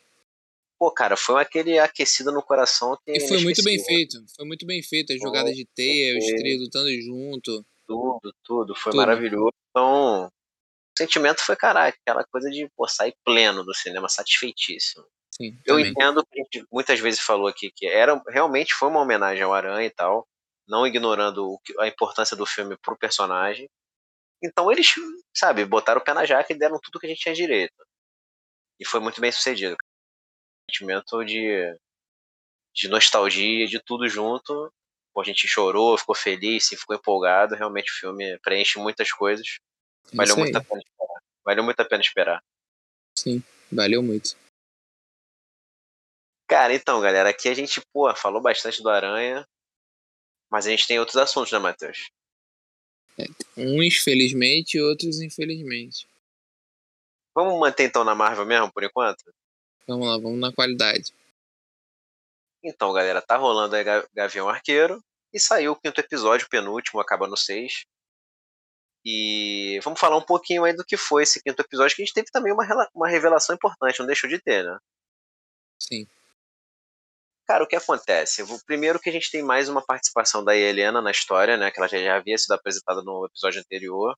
Pô, 0.80 0.92
cara, 0.92 1.18
foi 1.18 1.42
aquele 1.42 1.80
aquecido 1.80 2.32
no 2.32 2.44
coração 2.44 2.98
que. 3.04 3.12
E 3.12 3.18
é 3.18 3.28
foi 3.28 3.42
muito 3.42 3.64
bem 3.64 3.84
feito. 3.84 4.24
Foi 4.36 4.46
muito 4.46 4.66
bem 4.66 4.82
feito. 4.84 5.12
As 5.14 5.20
jogadas 5.20 5.56
de 5.56 5.66
teia, 5.66 6.18
os 6.18 6.26
três 6.26 6.60
lutando 6.60 6.90
junto. 7.02 7.66
Tudo, 7.88 8.34
tudo. 8.44 8.76
Foi 8.76 8.92
Tudo. 8.92 8.98
maravilhoso. 9.00 9.54
Então, 9.72 10.26
o 10.28 10.32
sentimento 10.98 11.42
foi, 11.42 11.56
caraca, 11.56 11.98
aquela 12.02 12.24
coisa 12.26 12.50
de 12.50 12.70
pô, 12.76 12.88
sair 12.88 13.16
pleno 13.26 13.64
do 13.64 13.74
cinema, 13.74 14.08
satisfeitíssimo. 14.10 15.06
Sim, 15.32 15.58
Eu 15.66 15.76
também. 15.78 15.92
entendo 15.92 16.24
que 16.26 16.40
a 16.40 16.44
gente 16.44 16.68
muitas 16.72 17.00
vezes 17.00 17.20
falou 17.22 17.48
aqui 17.48 17.72
que 17.76 17.86
era 17.88 18.20
realmente 18.28 18.74
foi 18.74 18.90
uma 18.90 19.02
homenagem 19.02 19.44
ao 19.44 19.54
Aranha 19.54 19.86
e 19.86 19.90
tal, 19.92 20.28
não 20.68 20.86
ignorando 20.86 21.46
o 21.48 21.60
que- 21.60 21.80
a 21.80 21.88
importância 21.88 22.36
do 22.36 22.46
filme 22.46 22.76
pro 22.82 22.98
personagem. 22.98 23.68
Então 24.44 24.72
eles, 24.72 24.94
sabe, 25.36 25.64
botaram 25.66 26.02
o 26.02 26.04
pé 26.04 26.14
na 26.14 26.26
jaca 26.26 26.52
e 26.54 26.58
deram 26.58 26.80
tudo 26.80 27.00
que 27.00 27.06
a 27.06 27.10
gente 27.10 27.22
tinha 27.22 27.34
direito. 27.36 27.74
E 28.80 28.86
foi 28.86 29.00
muito 29.00 29.20
bem 29.20 29.32
sucedido. 29.32 29.76
Sentimento 30.70 31.24
de, 31.24 31.78
de 32.74 32.88
nostalgia, 32.88 33.68
de 33.68 33.80
tudo 33.80 34.08
junto. 34.08 34.72
Pô, 35.14 35.22
a 35.22 35.24
gente 35.24 35.48
chorou, 35.48 35.98
ficou 35.98 36.16
feliz, 36.16 36.68
ficou 36.68 36.96
empolgado. 36.96 37.56
Realmente 37.56 37.92
o 37.92 37.96
filme 37.96 38.38
preenche 38.40 38.78
muitas 38.78 39.12
coisas. 39.12 39.58
É 40.12 40.16
Valeu 40.16 40.38
muito 40.38 40.56
a 40.56 40.64
pena 40.64 40.82
esperar. 40.82 41.22
Valeu 41.44 41.64
muito 41.64 41.80
a 41.80 41.86
pena 41.86 42.02
esperar. 42.02 42.44
Sim, 43.18 43.44
valeu 43.72 44.04
muito. 44.04 44.38
Cara, 46.48 46.74
então, 46.74 47.02
galera, 47.02 47.30
aqui 47.30 47.50
a 47.50 47.54
gente, 47.54 47.82
pô, 47.92 48.14
falou 48.16 48.42
bastante 48.42 48.82
do 48.82 48.90
Aranha, 48.90 49.46
mas 50.50 50.66
a 50.66 50.70
gente 50.70 50.88
tem 50.88 50.98
outros 50.98 51.18
assuntos, 51.18 51.52
né, 51.52 51.60
Matheus? 51.60 52.10
Uns 53.58 53.98
felizmente, 53.98 54.80
outros 54.80 55.20
infelizmente. 55.20 56.08
Vamos 57.38 57.60
manter 57.60 57.84
então 57.84 58.04
na 58.04 58.16
Marvel 58.16 58.48
mesmo, 58.48 58.74
por 58.74 58.84
enquanto? 58.84 59.32
Vamos 59.88 60.08
lá, 60.08 60.18
vamos 60.18 60.40
na 60.40 60.52
qualidade. 60.52 61.14
Então, 62.64 62.92
galera, 62.92 63.22
tá 63.22 63.38
rolando 63.38 63.76
aí 63.76 63.84
Ga- 63.84 64.08
Gavião 64.12 64.50
Arqueiro 64.50 65.00
e 65.32 65.40
saiu 65.40 65.74
o 65.74 65.76
quinto 65.76 66.02
episódio, 66.02 66.50
penúltimo, 66.50 67.00
acaba 67.00 67.28
no 67.28 67.38
6. 67.38 67.86
E 69.06 69.80
vamos 69.84 70.00
falar 70.00 70.18
um 70.18 70.26
pouquinho 70.26 70.64
aí 70.64 70.74
do 70.74 70.84
que 70.84 70.98
foi 70.98 71.22
esse 71.22 71.40
quinto 71.40 71.62
episódio, 71.62 71.96
que 71.96 72.02
a 72.02 72.06
gente 72.06 72.14
teve 72.16 72.32
também 72.32 72.52
uma, 72.52 72.66
uma 72.96 73.08
revelação 73.08 73.56
importante, 73.56 74.00
não 74.00 74.08
deixou 74.08 74.28
de 74.28 74.42
ter, 74.42 74.66
né? 74.66 74.80
Sim. 75.80 76.08
Cara, 77.46 77.64
o 77.64 77.68
que 77.68 77.76
acontece? 77.76 78.44
Primeiro 78.66 79.00
que 79.00 79.12
a 79.12 79.14
gente 79.14 79.30
tem 79.30 79.44
mais 79.44 79.70
uma 79.70 79.86
participação 79.86 80.44
da 80.44 80.56
Helena 80.56 81.04
na 81.04 81.12
história, 81.12 81.56
né? 81.56 81.70
Que 81.70 81.80
ela 81.80 81.88
já 81.88 82.16
havia 82.16 82.36
sido 82.36 82.54
apresentada 82.54 83.04
no 83.04 83.28
episódio 83.28 83.62
anterior. 83.62 84.18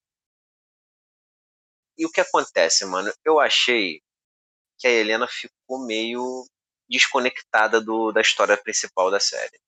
E 1.99 2.05
o 2.05 2.11
que 2.11 2.21
acontece, 2.21 2.85
mano? 2.85 3.11
Eu 3.26 3.41
achei 3.41 4.01
que 4.80 4.88
a 4.88 4.91
Helena 4.91 5.27
ficou 5.27 5.85
meio 5.85 6.45
desconectada 6.89 7.81
do, 7.81 8.11
da 8.13 8.21
história 8.21 8.57
principal 8.57 9.11
da 9.11 9.19
série. 9.19 9.59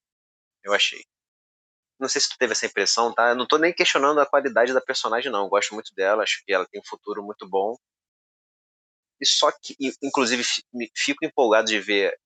Eu 0.64 0.74
achei. 0.74 1.04
Não 2.00 2.08
sei 2.10 2.22
se 2.22 2.30
tu 2.30 2.38
teve 2.38 2.54
essa 2.54 2.66
impressão, 2.66 3.14
tá? 3.14 3.30
Eu 3.30 3.36
não 3.36 3.46
tô 3.46 3.58
nem 3.58 3.74
questionando 3.74 4.20
a 4.22 4.26
qualidade 4.26 4.74
da 4.74 4.82
personagem, 4.82 5.32
não. 5.32 5.44
Eu 5.44 5.50
gosto 5.50 5.74
muito 5.74 5.94
dela, 5.94 6.24
acho 6.24 6.42
que 6.46 6.54
ela 6.54 6.66
tem 6.68 6.82
um 6.82 6.88
futuro 6.88 7.22
muito 7.22 7.48
bom. 7.48 7.76
E 9.20 9.26
só 9.26 9.52
que, 9.52 9.76
inclusive, 10.02 10.44
fico 10.96 11.26
empolgado 11.26 11.68
de 11.68 11.80
ver 11.80 12.18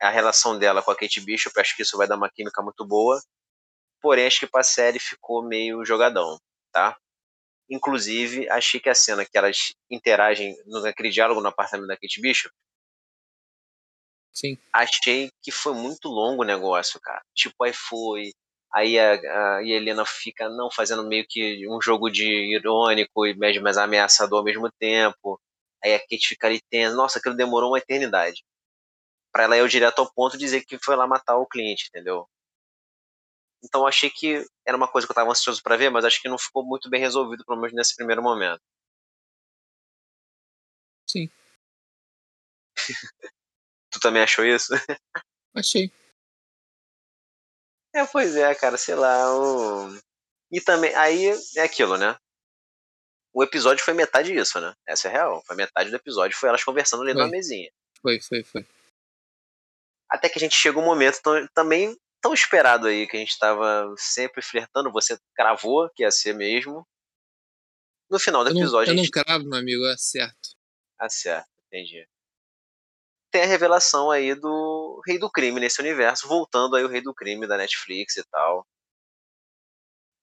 a 0.00 0.10
relação 0.10 0.58
dela 0.58 0.82
com 0.82 0.90
a 0.90 0.96
Kate 0.96 1.20
Bishop. 1.20 1.58
Acho 1.58 1.76
que 1.76 1.82
isso 1.82 1.96
vai 1.96 2.08
dar 2.08 2.16
uma 2.16 2.30
química 2.30 2.60
muito 2.62 2.84
boa. 2.84 3.22
Porém, 4.02 4.26
acho 4.26 4.40
que 4.40 4.46
pra 4.46 4.62
série 4.62 4.98
ficou 4.98 5.42
meio 5.42 5.84
jogadão, 5.84 6.38
tá? 6.72 6.98
Inclusive, 7.70 8.48
achei 8.50 8.80
que 8.80 8.88
a 8.88 8.94
cena 8.94 9.24
que 9.24 9.36
elas 9.36 9.74
interagem 9.90 10.56
naquele 10.66 11.10
diálogo 11.10 11.40
no 11.40 11.48
apartamento 11.48 11.86
da 11.88 11.96
Kate 11.96 12.20
Bishop, 12.20 12.54
Sim. 14.32 14.56
achei 14.72 15.30
que 15.42 15.50
foi 15.50 15.74
muito 15.74 16.08
longo 16.08 16.42
o 16.42 16.46
negócio, 16.46 17.00
cara. 17.00 17.22
Tipo, 17.34 17.64
aí 17.64 17.72
foi. 17.72 18.32
Aí 18.72 18.98
a, 18.98 19.56
a 19.56 19.64
Helena 19.64 20.04
fica 20.06 20.48
não 20.48 20.70
fazendo 20.70 21.06
meio 21.06 21.26
que 21.28 21.66
um 21.68 21.80
jogo 21.80 22.10
de 22.10 22.24
irônico 22.54 23.26
e 23.26 23.34
mais, 23.36 23.60
mais 23.60 23.76
ameaçador 23.78 24.38
ao 24.38 24.44
mesmo 24.44 24.70
tempo. 24.78 25.40
Aí 25.82 25.94
a 25.94 25.98
Kate 26.00 26.28
fica 26.28 26.46
ali 26.46 26.60
tensa. 26.70 26.94
Nossa, 26.94 27.18
aquilo 27.18 27.36
demorou 27.36 27.70
uma 27.70 27.78
eternidade. 27.78 28.44
Pra 29.32 29.44
ela 29.44 29.58
ir 29.58 29.68
direto 29.68 30.00
ao 30.00 30.12
ponto 30.12 30.32
de 30.32 30.44
dizer 30.44 30.64
que 30.64 30.78
foi 30.78 30.96
lá 30.96 31.06
matar 31.06 31.36
o 31.38 31.46
cliente, 31.46 31.88
entendeu? 31.88 32.28
Então 33.62 33.82
eu 33.82 33.86
achei 33.86 34.10
que 34.10 34.44
era 34.66 34.76
uma 34.76 34.88
coisa 34.88 35.06
que 35.06 35.10
eu 35.10 35.14
tava 35.14 35.30
ansioso 35.30 35.62
pra 35.62 35.76
ver, 35.76 35.90
mas 35.90 36.04
acho 36.04 36.20
que 36.20 36.28
não 36.28 36.38
ficou 36.38 36.64
muito 36.64 36.88
bem 36.88 37.00
resolvido, 37.00 37.44
pelo 37.44 37.60
menos 37.60 37.74
nesse 37.74 37.96
primeiro 37.96 38.22
momento. 38.22 38.62
Sim. 41.08 41.30
Tu 43.90 44.00
também 44.00 44.22
achou 44.22 44.44
isso? 44.44 44.74
Achei. 45.54 45.90
É, 47.94 48.04
pois 48.06 48.36
é, 48.36 48.54
cara, 48.54 48.76
sei 48.76 48.94
lá. 48.94 49.34
O... 49.34 49.98
E 50.52 50.60
também, 50.60 50.94
aí 50.94 51.30
é 51.56 51.62
aquilo, 51.62 51.96
né? 51.96 52.16
O 53.32 53.42
episódio 53.42 53.84
foi 53.84 53.94
metade 53.94 54.32
disso, 54.32 54.60
né? 54.60 54.74
Essa 54.86 55.08
é 55.08 55.10
real. 55.10 55.42
Foi 55.46 55.56
metade 55.56 55.90
do 55.90 55.96
episódio, 55.96 56.36
foi 56.36 56.48
elas 56.48 56.62
conversando 56.62 57.02
ali 57.02 57.12
Foi. 57.12 57.22
na 57.22 57.28
mesinha. 57.28 57.70
Foi, 58.02 58.20
foi, 58.20 58.42
foi. 58.44 58.66
Até 60.08 60.28
que 60.28 60.38
a 60.38 60.40
gente 60.40 60.54
chega 60.54 60.78
um 60.78 60.84
momento 60.84 61.20
também 61.54 61.96
tão 62.20 62.34
esperado 62.34 62.86
aí, 62.86 63.06
que 63.06 63.16
a 63.16 63.20
gente 63.20 63.38
tava 63.38 63.92
sempre 63.96 64.42
flertando, 64.42 64.92
você 64.92 65.18
cravou 65.34 65.88
que 65.90 66.02
ia 66.02 66.10
ser 66.10 66.34
mesmo. 66.34 66.86
No 68.10 68.18
final 68.18 68.42
do 68.42 68.50
Eu 68.50 68.54
não, 68.54 68.62
episódio, 68.62 68.90
eu 68.90 68.92
a 68.92 68.96
não 68.96 69.04
gente 69.04 69.12
cravo, 69.12 69.44
meu 69.44 69.58
amigo, 69.58 69.84
é 69.86 69.96
certo. 69.96 70.56
Ah, 70.98 71.08
certo, 71.08 71.48
entendi. 71.66 72.08
Tem 73.30 73.42
a 73.42 73.46
revelação 73.46 74.10
aí 74.10 74.34
do 74.34 75.02
Rei 75.06 75.18
do 75.18 75.30
Crime 75.30 75.60
nesse 75.60 75.80
universo, 75.80 76.26
voltando 76.26 76.76
aí 76.76 76.84
o 76.84 76.88
Rei 76.88 77.02
do 77.02 77.14
Crime 77.14 77.46
da 77.46 77.58
Netflix 77.58 78.16
e 78.16 78.24
tal. 78.24 78.66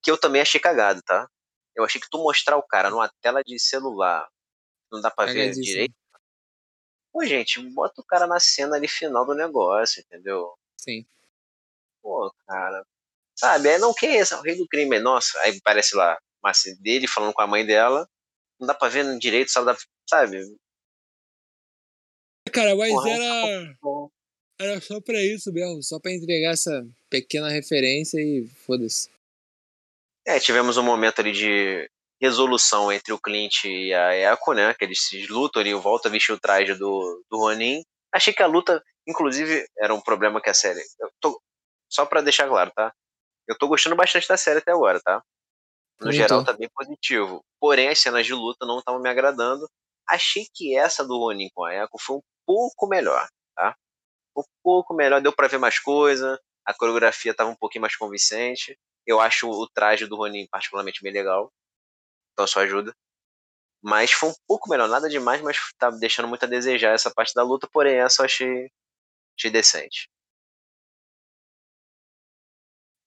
Que 0.01 0.09
eu 0.09 0.17
também 0.17 0.41
achei 0.41 0.59
cagado, 0.59 1.01
tá? 1.03 1.29
Eu 1.75 1.83
achei 1.83 2.01
que 2.01 2.09
tu 2.09 2.17
mostrar 2.17 2.57
o 2.57 2.63
cara 2.63 2.89
numa 2.89 3.11
tela 3.21 3.43
de 3.43 3.59
celular, 3.59 4.27
não 4.91 5.01
dá 5.01 5.11
pra 5.11 5.25
ver 5.25 5.33
Cagadíssimo. 5.33 5.63
direito. 5.63 5.95
Pô, 7.11 7.23
gente, 7.25 7.61
bota 7.69 8.01
o 8.01 8.03
cara 8.03 8.25
na 8.25 8.39
cena 8.39 8.75
ali 8.75 8.87
final 8.87 9.25
do 9.25 9.35
negócio, 9.35 10.01
entendeu? 10.01 10.57
Sim. 10.77 11.05
Pô, 12.05 12.31
cara. 12.47 12.85
Sabe, 13.35 13.67
é 13.67 13.79
não, 13.79 13.91
quem 13.91 14.09
é 14.09 14.17
esse? 14.17 14.31
É 14.31 14.37
o 14.37 14.41
Rei 14.41 14.55
do 14.55 14.67
Crime. 14.67 14.95
Aí, 14.95 15.01
Nossa, 15.01 15.39
aí 15.39 15.59
parece 15.63 15.95
lá, 15.95 16.15
mas 16.41 16.61
dele 16.79 17.07
falando 17.07 17.33
com 17.33 17.41
a 17.41 17.47
mãe 17.47 17.65
dela. 17.65 18.07
Não 18.59 18.67
dá 18.67 18.75
pra 18.75 18.89
ver 18.89 19.17
direito, 19.17 19.51
só 19.51 19.63
dá, 19.63 19.75
sabe? 20.07 20.55
Cara, 22.53 22.75
mas 22.75 22.93
Porra, 22.93 23.09
era. 23.09 23.75
Era 24.61 24.81
só 24.81 25.01
pra 25.01 25.19
isso 25.19 25.51
mesmo, 25.51 25.81
só 25.81 25.99
pra 25.99 26.13
entregar 26.13 26.51
essa 26.51 26.87
pequena 27.09 27.49
referência 27.49 28.19
e 28.19 28.47
foda-se. 28.67 29.09
É, 30.27 30.39
tivemos 30.39 30.77
um 30.77 30.83
momento 30.83 31.19
ali 31.19 31.31
de 31.31 31.89
resolução 32.21 32.91
entre 32.91 33.11
o 33.13 33.19
Clint 33.19 33.65
e 33.65 33.91
a 33.95 34.15
Echo, 34.31 34.53
né? 34.53 34.75
Que 34.75 34.85
eles 34.85 35.01
se 35.01 35.25
lutam 35.25 35.59
ali, 35.59 35.73
volta 35.73 36.07
a 36.07 36.11
vestir 36.11 36.33
o 36.33 36.39
traje 36.39 36.75
do, 36.75 37.25
do 37.29 37.37
Ronin. 37.37 37.81
Achei 38.13 38.31
que 38.31 38.43
a 38.43 38.47
luta, 38.47 38.81
inclusive, 39.07 39.67
era 39.79 39.93
um 39.93 39.99
problema 39.99 40.39
que 40.39 40.49
a 40.51 40.53
série. 40.53 40.81
Eu 40.99 41.09
tô, 41.19 41.41
só 41.89 42.05
pra 42.05 42.21
deixar 42.21 42.47
claro, 42.47 42.71
tá? 42.75 42.93
Eu 43.47 43.57
tô 43.57 43.67
gostando 43.67 43.95
bastante 43.95 44.27
da 44.27 44.37
série 44.37 44.59
até 44.59 44.71
agora, 44.71 44.99
tá? 45.01 45.23
No 45.99 46.11
geral, 46.11 46.43
tá 46.43 46.53
bem 46.53 46.69
positivo. 46.73 47.43
Porém, 47.59 47.87
as 47.87 47.99
cenas 47.99 48.25
de 48.25 48.33
luta 48.33 48.65
não 48.65 48.79
estavam 48.79 49.01
me 49.01 49.09
agradando. 49.09 49.69
Achei 50.07 50.45
que 50.53 50.75
essa 50.75 51.05
do 51.05 51.17
Ronin 51.17 51.49
com 51.53 51.63
a 51.63 51.73
Echo 51.73 51.97
foi 51.99 52.17
um 52.17 52.21
pouco 52.45 52.87
melhor, 52.87 53.27
tá? 53.55 53.75
Um 54.35 54.43
pouco 54.61 54.93
melhor, 54.93 55.21
deu 55.21 55.33
pra 55.33 55.47
ver 55.47 55.57
mais 55.57 55.79
coisa. 55.79 56.39
A 56.65 56.73
coreografia 56.73 57.33
tava 57.33 57.49
um 57.49 57.55
pouquinho 57.55 57.81
mais 57.81 57.95
convincente. 57.95 58.77
Eu 59.05 59.19
acho 59.19 59.49
o 59.49 59.67
traje 59.69 60.05
do 60.05 60.15
Ronin 60.15 60.47
particularmente 60.47 61.01
bem 61.01 61.13
legal. 61.13 61.51
Então 62.33 62.45
isso 62.45 62.59
ajuda. 62.59 62.93
Mas 63.81 64.11
foi 64.11 64.29
um 64.29 64.35
pouco 64.47 64.69
melhor, 64.69 64.89
nada 64.89 65.07
demais, 65.07 65.41
mas 65.41 65.57
tá 65.77 65.91
deixando 65.91 66.27
muito 66.27 66.43
a 66.43 66.47
desejar 66.47 66.93
essa 66.93 67.11
parte 67.13 67.33
da 67.35 67.43
luta, 67.43 67.69
porém 67.71 67.97
essa 67.97 68.23
eu 68.23 68.25
achei, 68.25 68.69
achei 69.37 69.51
decente. 69.51 70.09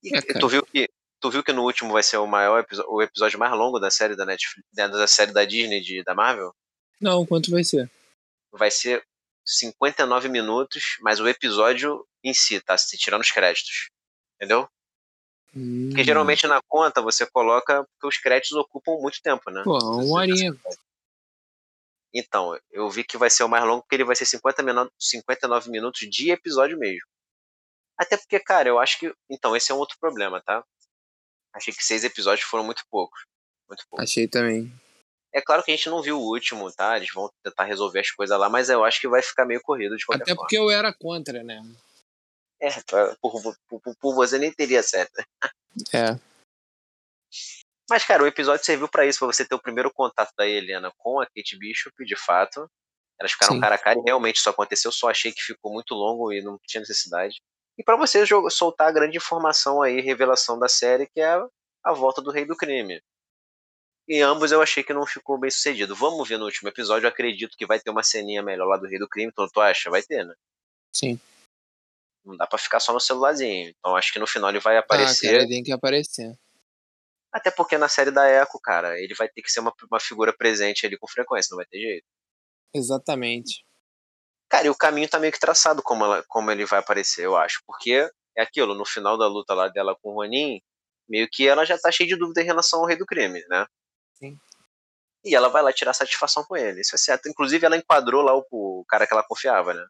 E 0.03 0.17
É, 0.17 0.21
tu 0.39 0.49
viu 0.49 0.65
que 0.65 0.89
tu 1.21 1.31
viu 1.31 1.43
que 1.43 1.53
no 1.53 1.65
último 1.65 1.93
vai 1.93 2.03
ser 2.03 2.17
o 2.19 2.27
maior 2.27 2.61
episódio, 2.61 2.91
o 2.93 3.03
episódio 3.03 3.39
mais 3.39 3.53
longo 3.53 3.79
da 3.79 3.91
série 3.91 4.17
da 4.17 4.25
Netflix, 4.25 4.69
da 4.73 5.07
série 5.07 5.33
da 5.33 5.45
Disney 5.45 5.81
de, 5.81 6.03
da 6.05 6.15
Marvel? 6.15 6.55
Não, 7.01 7.27
quanto 7.27 7.51
vai 7.51 7.65
ser? 7.65 7.91
Vai 8.53 8.71
ser 8.71 9.05
59 9.45 10.29
minutos, 10.29 10.97
mas 11.01 11.21
o 11.21 11.29
episódio 11.29 12.07
em 12.23 12.35
si, 12.35 12.61
tá? 12.61 12.77
Se 12.77 12.97
tirando 12.97 13.23
os 13.23 13.31
créditos. 13.31 13.91
Entendeu? 14.37 14.69
Hum. 15.55 15.89
Porque 15.89 16.05
geralmente 16.05 16.47
na 16.47 16.61
conta 16.69 17.01
você 17.01 17.27
coloca 17.27 17.85
porque 17.85 18.07
os 18.07 18.19
créditos 18.19 18.57
ocupam 18.57 19.01
muito 19.01 19.21
tempo, 19.23 19.51
né? 19.51 19.63
Pô, 19.65 19.79
uma 19.79 20.21
horinha. 20.21 20.57
Então, 22.15 22.59
eu 22.71 22.89
vi 22.89 23.05
que 23.05 23.19
vai 23.19 23.31
ser 23.31 23.45
o 23.45 23.49
mais 23.49 23.65
longo 23.65 23.83
porque 23.83 23.97
ele 23.97 24.05
vai 24.05 24.17
ser 24.17 24.25
50 24.25 24.63
minu 24.63 24.91
59 24.99 25.71
minutos 25.71 26.09
de 26.09 26.31
episódio 26.31 26.79
mesmo. 26.79 27.07
Até 27.99 28.17
porque, 28.17 28.39
cara, 28.39 28.69
eu 28.69 28.79
acho 28.79 28.99
que. 28.99 29.13
Então, 29.29 29.57
esse 29.57 29.73
é 29.73 29.75
um 29.75 29.79
outro 29.79 29.97
problema, 29.99 30.41
tá? 30.41 30.65
Achei 31.53 31.75
que 31.75 31.85
seis 31.85 32.05
episódios 32.05 32.47
foram 32.47 32.65
muito 32.65 32.85
poucos. 32.91 33.23
Muito 33.69 33.85
poucos. 33.89 34.05
Achei 34.05 34.29
também. 34.29 34.73
É 35.33 35.43
claro 35.43 35.63
que 35.63 35.71
a 35.71 35.77
gente 35.77 35.91
não 35.91 36.01
viu 36.01 36.19
o 36.19 36.27
último, 36.27 36.73
tá? 36.73 36.97
Eles 36.97 37.13
vão 37.13 37.29
tentar 37.45 37.65
resolver 37.65 38.01
as 38.01 38.11
coisas 38.11 38.39
lá, 38.39 38.49
mas 38.49 38.71
eu 38.71 38.85
acho 38.85 39.01
que 39.01 39.09
vai 39.09 39.23
ficar 39.23 39.45
meio 39.45 39.61
corrido 39.61 39.97
de 39.97 40.07
qualquer 40.07 40.23
Até 40.23 40.35
forma. 40.35 40.43
porque 40.43 40.57
eu 40.57 40.71
era 40.71 40.93
contra, 40.93 41.43
né? 41.43 41.61
É, 42.61 42.69
por, 43.21 43.57
por, 43.69 43.97
por 44.01 44.15
você 44.15 44.39
nem 44.39 44.53
teria 44.53 44.83
certo. 44.83 45.23
É. 45.95 46.19
Mas, 47.91 48.05
cara, 48.05 48.23
o 48.23 48.27
episódio 48.27 48.65
serviu 48.65 48.89
para 48.89 49.07
isso, 49.07 49.19
pra 49.19 49.29
você 49.29 49.47
ter 49.47 49.55
o 49.55 49.63
primeiro 49.63 49.93
contato 49.93 50.33
da 50.37 50.47
Helena 50.47 50.93
com 50.99 51.21
a 51.21 51.27
Kate 51.27 51.57
Bishop, 51.57 52.05
de 52.05 52.17
fato. 52.17 52.69
Elas 53.21 53.33
ficaram 53.33 53.55
Sim. 53.55 53.61
cara 53.61 53.75
a 53.75 53.79
cara 53.79 53.99
e 53.99 54.03
realmente 54.03 54.37
isso 54.37 54.49
aconteceu, 54.49 54.93
só 54.93 55.11
achei 55.11 55.33
que 55.33 55.43
ficou 55.43 55.73
muito 55.73 55.95
longo 55.95 56.33
e 56.33 56.41
não 56.41 56.59
tinha 56.67 56.81
necessidade. 56.81 57.41
E 57.79 57.83
para 57.85 57.97
você 57.97 58.27
jogar- 58.27 58.51
soltar 58.51 58.89
a 58.89 58.93
grande 58.93 59.17
informação 59.17 59.81
aí, 59.81 60.01
revelação 60.01 60.59
da 60.59 60.69
série, 60.69 61.07
que 61.07 61.21
é 61.21 61.39
a, 61.85 61.93
volta 61.93 62.21
do 62.21 62.31
Rei 62.33 62.45
do 62.45 62.57
Crime. 62.57 63.01
E 64.09 64.21
ambos 64.21 64.51
eu 64.51 64.61
achei 64.61 64.83
que 64.83 64.93
não 64.93 65.07
ficou 65.07 65.39
bem 65.39 65.51
sucedido. 65.51 65.95
Vamos 65.95 66.29
ver 66.29 66.39
no 66.39 66.47
último 66.47 66.69
episódio, 66.69 67.07
eu 67.07 67.11
acredito 67.11 67.57
que 67.57 67.67
vai 67.67 67.79
ter 67.79 67.91
uma 67.91 68.03
ceninha 68.03 68.43
melhor 68.43 68.67
lá 68.67 68.77
do 68.77 68.87
Rei 68.87 68.99
do 68.99 69.09
Crime, 69.09 69.31
então 69.31 69.47
tu 69.49 69.61
acha? 69.61 69.91
Vai 69.91 70.03
ter, 70.03 70.25
né? 70.25 70.35
Sim. 70.93 71.21
Não 72.25 72.37
dá 72.37 72.47
pra 72.47 72.59
ficar 72.59 72.81
só 72.81 72.93
no 72.93 73.01
celularzinho. 73.01 73.69
Então 73.79 73.95
acho 73.95 74.13
que 74.13 74.19
no 74.19 74.27
final 74.27 74.51
ele 74.51 74.61
vai 74.61 74.77
Ah, 74.77 74.81
aparecer. 74.81 75.31
cara, 75.31 75.49
tem 75.49 75.63
que 75.63 75.73
aparecer. 75.73 76.37
Até 77.31 77.51
porque 77.51 77.77
na 77.79 77.89
série 77.89 78.11
da 78.11 78.29
Echo, 78.29 78.59
cara, 78.59 78.99
ele 78.99 79.15
vai 79.15 79.29
ter 79.29 79.43
que 79.43 79.53
ser 79.53 79.61
uma, 79.61 79.73
uma 79.91 80.01
figura 80.01 80.33
presente 80.37 80.85
ali 80.87 80.97
com 80.99 81.07
frequência, 81.07 81.49
não 81.53 81.59
vai 81.59 81.67
ter 81.67 81.79
jeito. 81.79 82.07
Exatamente. 82.75 83.65
Cara, 84.49 84.67
e 84.67 84.71
o 84.71 84.75
caminho 84.75 85.09
tá 85.09 85.19
meio 85.19 85.33
que 85.33 85.39
traçado 85.39 85.83
como, 85.83 86.05
ela, 86.05 86.25
como 86.27 86.51
ele 86.51 86.65
vai 86.65 86.79
aparecer, 86.79 87.25
eu 87.25 87.37
acho. 87.37 87.63
Porque 87.67 88.11
é 88.37 88.43
aquilo, 88.43 88.75
no 88.75 88.85
final 88.85 89.19
da 89.19 89.27
luta 89.27 89.53
lá 89.53 89.69
dela 89.69 89.97
com 90.01 90.11
o 90.11 90.15
Ronin, 90.15 90.61
meio 91.09 91.29
que 91.31 91.47
ela 91.47 91.65
já 91.65 91.79
tá 91.79 91.91
cheia 91.91 92.09
de 92.09 92.17
dúvida 92.17 92.41
em 92.41 92.47
relação 92.47 92.81
ao 92.81 92.87
rei 92.87 92.97
do 92.97 93.07
crime, 93.07 93.45
né? 93.49 93.67
Sim. 94.15 94.39
E 95.25 95.35
ela 95.35 95.49
vai 95.49 95.63
lá 95.63 95.73
tirar 95.73 95.93
satisfação 95.93 96.45
com 96.45 96.57
ele, 96.57 96.81
isso 96.81 96.95
é 96.95 96.99
certo. 96.99 97.29
Inclusive, 97.29 97.67
ela 97.67 97.77
enquadrou 97.77 98.23
lá 98.23 98.35
o, 98.35 98.47
o 98.51 98.85
cara 98.89 99.07
que 99.07 99.13
ela 99.13 99.23
confiava, 99.23 99.75
né? 99.75 99.87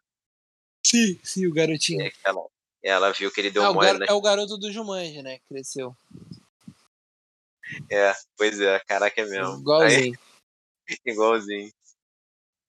Sim, 0.85 1.19
sim, 1.23 1.47
o 1.47 1.53
garotinho. 1.53 2.01
É, 2.01 2.11
ela, 2.25 2.41
ela 2.83 3.11
viu 3.11 3.31
que 3.31 3.39
ele 3.39 3.51
deu 3.51 3.63
é, 3.63 3.69
o 3.69 3.73
mole, 3.73 3.87
gar- 3.87 3.99
né? 3.99 4.05
é 4.09 4.13
o 4.13 4.21
garoto 4.21 4.57
do 4.57 4.71
Jumanji, 4.71 5.21
né? 5.21 5.39
Cresceu. 5.47 5.95
É, 7.89 8.13
pois 8.35 8.59
é, 8.59 8.79
caraca, 8.79 9.21
é 9.21 9.25
mesmo. 9.25 9.71
Aí, 9.81 10.13
Igualzinho. 11.05 11.71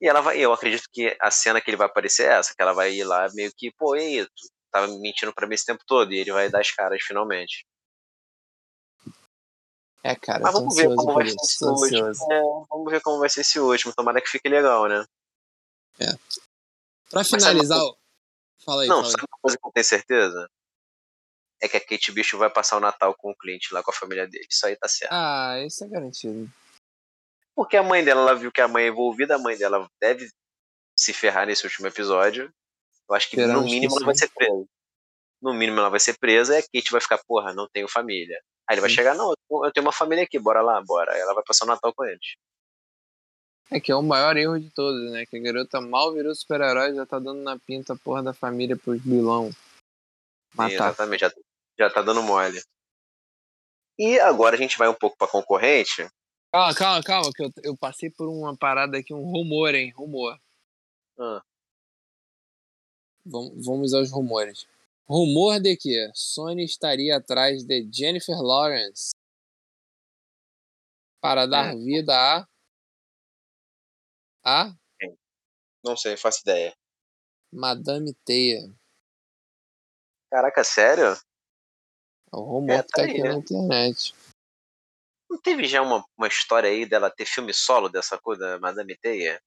E 0.01 0.09
ela 0.09 0.21
vai, 0.21 0.39
eu 0.39 0.53
acredito 0.53 0.89
que 0.91 1.15
a 1.21 1.31
cena 1.31 1.61
que 1.61 1.69
ele 1.69 1.77
vai 1.77 1.87
aparecer 1.87 2.29
é 2.29 2.35
essa, 2.35 2.55
que 2.55 2.63
ela 2.63 2.73
vai 2.73 2.93
ir 2.93 3.05
lá 3.05 3.29
meio 3.35 3.53
que, 3.55 3.71
pô, 3.73 3.95
e 3.95 4.01
aí, 4.01 4.27
tu 4.27 4.49
tava 4.71 4.87
mentindo 4.99 5.33
pra 5.35 5.47
mim 5.47 5.55
esse 5.55 5.67
tempo 5.67 5.83
todo, 5.87 6.13
e 6.13 6.19
ele 6.19 6.33
vai 6.33 6.49
dar 6.49 6.61
as 6.61 6.71
caras 6.71 7.03
finalmente. 7.03 7.67
É, 10.03 10.17
cara, 10.17 10.41
Mas 10.43 10.53
vamos 10.55 10.75
ver 10.75 10.95
como 10.95 11.13
vai 11.13 11.27
ser 11.29 11.37
esse 11.43 11.65
último. 11.65 12.33
É, 12.33 12.41
vamos 12.71 12.91
ver 12.91 13.03
como 13.03 13.19
vai 13.19 13.29
ser 13.29 13.43
esse 13.43 13.61
último, 13.61 13.93
tomara 13.95 14.23
que 14.23 14.31
fique 14.31 14.49
legal, 14.49 14.89
né? 14.89 15.05
Pra 17.11 17.23
sabe 17.23 17.43
finalizar, 17.43 17.79
fala 18.65 18.83
aí, 18.83 18.89
Não, 18.89 18.97
fala 18.97 19.09
aí. 19.09 19.13
sabe 19.13 19.25
uma 19.25 19.39
coisa 19.43 19.59
que 19.59 19.67
eu 19.67 19.73
tenho 19.73 19.85
certeza? 19.85 20.51
É 21.61 21.69
que 21.69 21.77
a 21.77 21.81
Kate 21.81 22.11
Bicho 22.13 22.39
vai 22.39 22.49
passar 22.49 22.79
o 22.79 22.81
Natal 22.81 23.15
com 23.15 23.31
o 23.31 23.37
Clint 23.37 23.71
lá 23.71 23.83
com 23.83 23.91
a 23.91 23.95
família 23.95 24.27
dele. 24.27 24.47
Isso 24.49 24.67
aí 24.67 24.75
tá 24.77 24.89
certo. 24.89 25.13
Ah, 25.13 25.63
isso 25.63 25.85
é 25.85 25.89
garantido. 25.89 26.51
Porque 27.61 27.77
a 27.77 27.83
mãe 27.83 28.03
dela, 28.03 28.23
ela 28.23 28.35
viu 28.35 28.51
que 28.51 28.63
a 28.63 28.67
mãe 28.67 28.85
é 28.85 28.89
envolvida, 28.89 29.35
a 29.35 29.39
mãe 29.39 29.55
dela 29.55 29.87
deve 30.01 30.27
se 30.97 31.13
ferrar 31.13 31.47
nesse 31.47 31.63
último 31.63 31.87
episódio. 31.87 32.51
Eu 33.07 33.15
acho 33.15 33.29
que 33.29 33.37
no 33.37 33.43
Esperamos 33.43 33.69
que 33.69 33.75
mínimo 33.75 33.97
ela 33.99 34.07
vai 34.07 34.15
sim. 34.15 34.21
ser 34.21 34.31
presa. 34.31 34.65
No 35.43 35.53
mínimo 35.53 35.79
ela 35.79 35.91
vai 35.91 36.01
ser 36.01 36.17
presa 36.19 36.55
e 36.55 36.59
a 36.59 36.63
Kate 36.63 36.91
vai 36.91 37.03
ficar, 37.03 37.19
porra, 37.19 37.53
não 37.53 37.69
tenho 37.69 37.87
família. 37.87 38.41
Aí 38.67 38.77
ele 38.77 38.81
vai 38.81 38.89
Sim. 38.89 38.97
chegar, 38.97 39.15
não, 39.15 39.35
eu 39.51 39.71
tenho 39.75 39.85
uma 39.85 39.93
família 39.93 40.25
aqui, 40.25 40.39
bora 40.39 40.63
lá, 40.63 40.81
bora. 40.81 41.13
Aí 41.13 41.21
ela 41.21 41.35
vai 41.35 41.45
passar 41.45 41.67
o 41.67 41.69
Natal 41.69 41.93
com 41.93 42.03
eles. 42.03 42.35
É 43.71 43.79
que 43.79 43.93
é 43.93 43.95
o 43.95 44.03
maior 44.03 44.39
erro 44.39 44.59
de 44.59 44.71
todos, 44.71 45.13
né? 45.13 45.27
Que 45.27 45.37
a 45.37 45.41
garota 45.43 45.83
mal 45.83 46.15
virou 46.15 46.35
super-herói 46.35 46.95
já 46.95 47.05
tá 47.05 47.19
dando 47.19 47.43
na 47.43 47.59
pinta 47.59 47.93
a 47.93 47.97
porra 47.97 48.23
da 48.23 48.33
família 48.33 48.75
pros 48.75 49.03
vilão. 49.05 49.53
Sim, 49.53 49.59
Matar. 50.55 50.73
exatamente, 50.73 51.21
já, 51.21 51.33
já 51.79 51.91
tá 51.91 52.01
dando 52.01 52.23
mole. 52.23 52.63
E 53.99 54.19
agora 54.19 54.57
a 54.57 54.59
gente 54.59 54.79
vai 54.79 54.89
um 54.89 54.95
pouco 54.95 55.19
pra 55.19 55.29
concorrente. 55.29 56.09
Calma, 56.53 56.75
calma, 56.75 57.03
calma, 57.03 57.31
que 57.33 57.45
eu, 57.45 57.53
eu 57.63 57.77
passei 57.77 58.11
por 58.11 58.29
uma 58.29 58.57
parada 58.57 58.99
aqui, 58.99 59.15
um 59.15 59.23
rumor, 59.23 59.75
hein? 59.75 59.93
Rumor. 59.97 60.39
Ah, 61.19 61.43
Vamos, 63.25 63.65
vamos 63.65 63.95
aos 63.95 64.11
rumores. 64.11 64.67
Rumor 65.07 65.61
de 65.61 65.77
que 65.77 66.11
Sony 66.15 66.65
estaria 66.65 67.17
atrás 67.17 67.65
de 67.65 67.89
Jennifer 67.93 68.37
Lawrence 68.41 69.11
para 71.21 71.47
dar 71.47 71.77
vida 71.77 72.15
a. 72.15 72.49
a 74.45 74.75
não 75.85 75.97
sei, 75.97 76.17
faço 76.17 76.41
ideia. 76.41 76.75
Madame 77.53 78.15
Teia. 78.25 78.73
Caraca, 80.31 80.63
sério? 80.65 81.13
É 82.33 82.37
o 82.37 82.41
rumor 82.43 82.71
É, 82.71 82.83
que 82.83 82.89
tá 82.89 83.03
tá 83.03 83.03
aí, 83.03 83.11
aqui 83.11 83.23
né? 83.23 83.29
na 83.29 83.39
internet. 83.39 84.15
Não 85.31 85.39
teve 85.39 85.65
já 85.69 85.81
uma, 85.81 86.05
uma 86.19 86.27
história 86.27 86.69
aí 86.69 86.85
dela 86.85 87.09
ter 87.11 87.25
filme 87.25 87.55
solo 87.55 87.89
dessa 87.89 88.19
coisa, 88.19 88.41
da 88.43 88.59
Madame 88.59 88.97
Teia? 88.97 89.41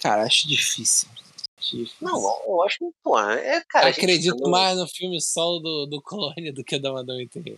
Cara, 0.00 0.24
acho 0.24 0.48
difícil. 0.48 1.08
Acho 1.56 1.76
difícil. 1.76 1.96
Não, 2.00 2.18
eu 2.44 2.62
acho 2.64 2.78
que, 2.78 2.90
porra, 3.02 3.34
é, 3.34 3.62
cara. 3.68 3.86
gente 3.86 4.00
Acredito 4.00 4.36
também- 4.36 4.50
mais 4.50 4.76
no 4.76 4.88
filme 4.88 5.20
solo 5.20 5.60
do, 5.60 5.86
do 5.86 6.02
Clone 6.02 6.50
do 6.52 6.64
que 6.64 6.76
da 6.78 6.92
Madame 6.92 7.28
Teia. 7.28 7.56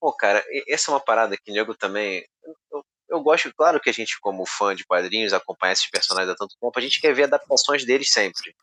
Pô, 0.00 0.12
cara, 0.12 0.44
essa 0.68 0.90
é 0.90 0.94
uma 0.94 1.00
parada 1.00 1.36
que 1.36 1.50
nego 1.50 1.74
também. 1.74 2.24
Eu, 2.70 2.84
eu 3.08 3.20
gosto, 3.20 3.52
claro 3.54 3.80
que 3.80 3.90
a 3.90 3.92
gente, 3.92 4.20
como 4.20 4.46
fã 4.46 4.74
de 4.74 4.84
quadrinhos, 4.84 5.32
acompanha 5.32 5.72
esses 5.72 5.90
personagens 5.90 6.30
há 6.32 6.36
tanto 6.36 6.54
tempo, 6.60 6.78
a 6.78 6.82
gente 6.82 7.00
quer 7.00 7.12
ver 7.14 7.24
adaptações 7.24 7.84
deles 7.84 8.10
sempre. 8.12 8.54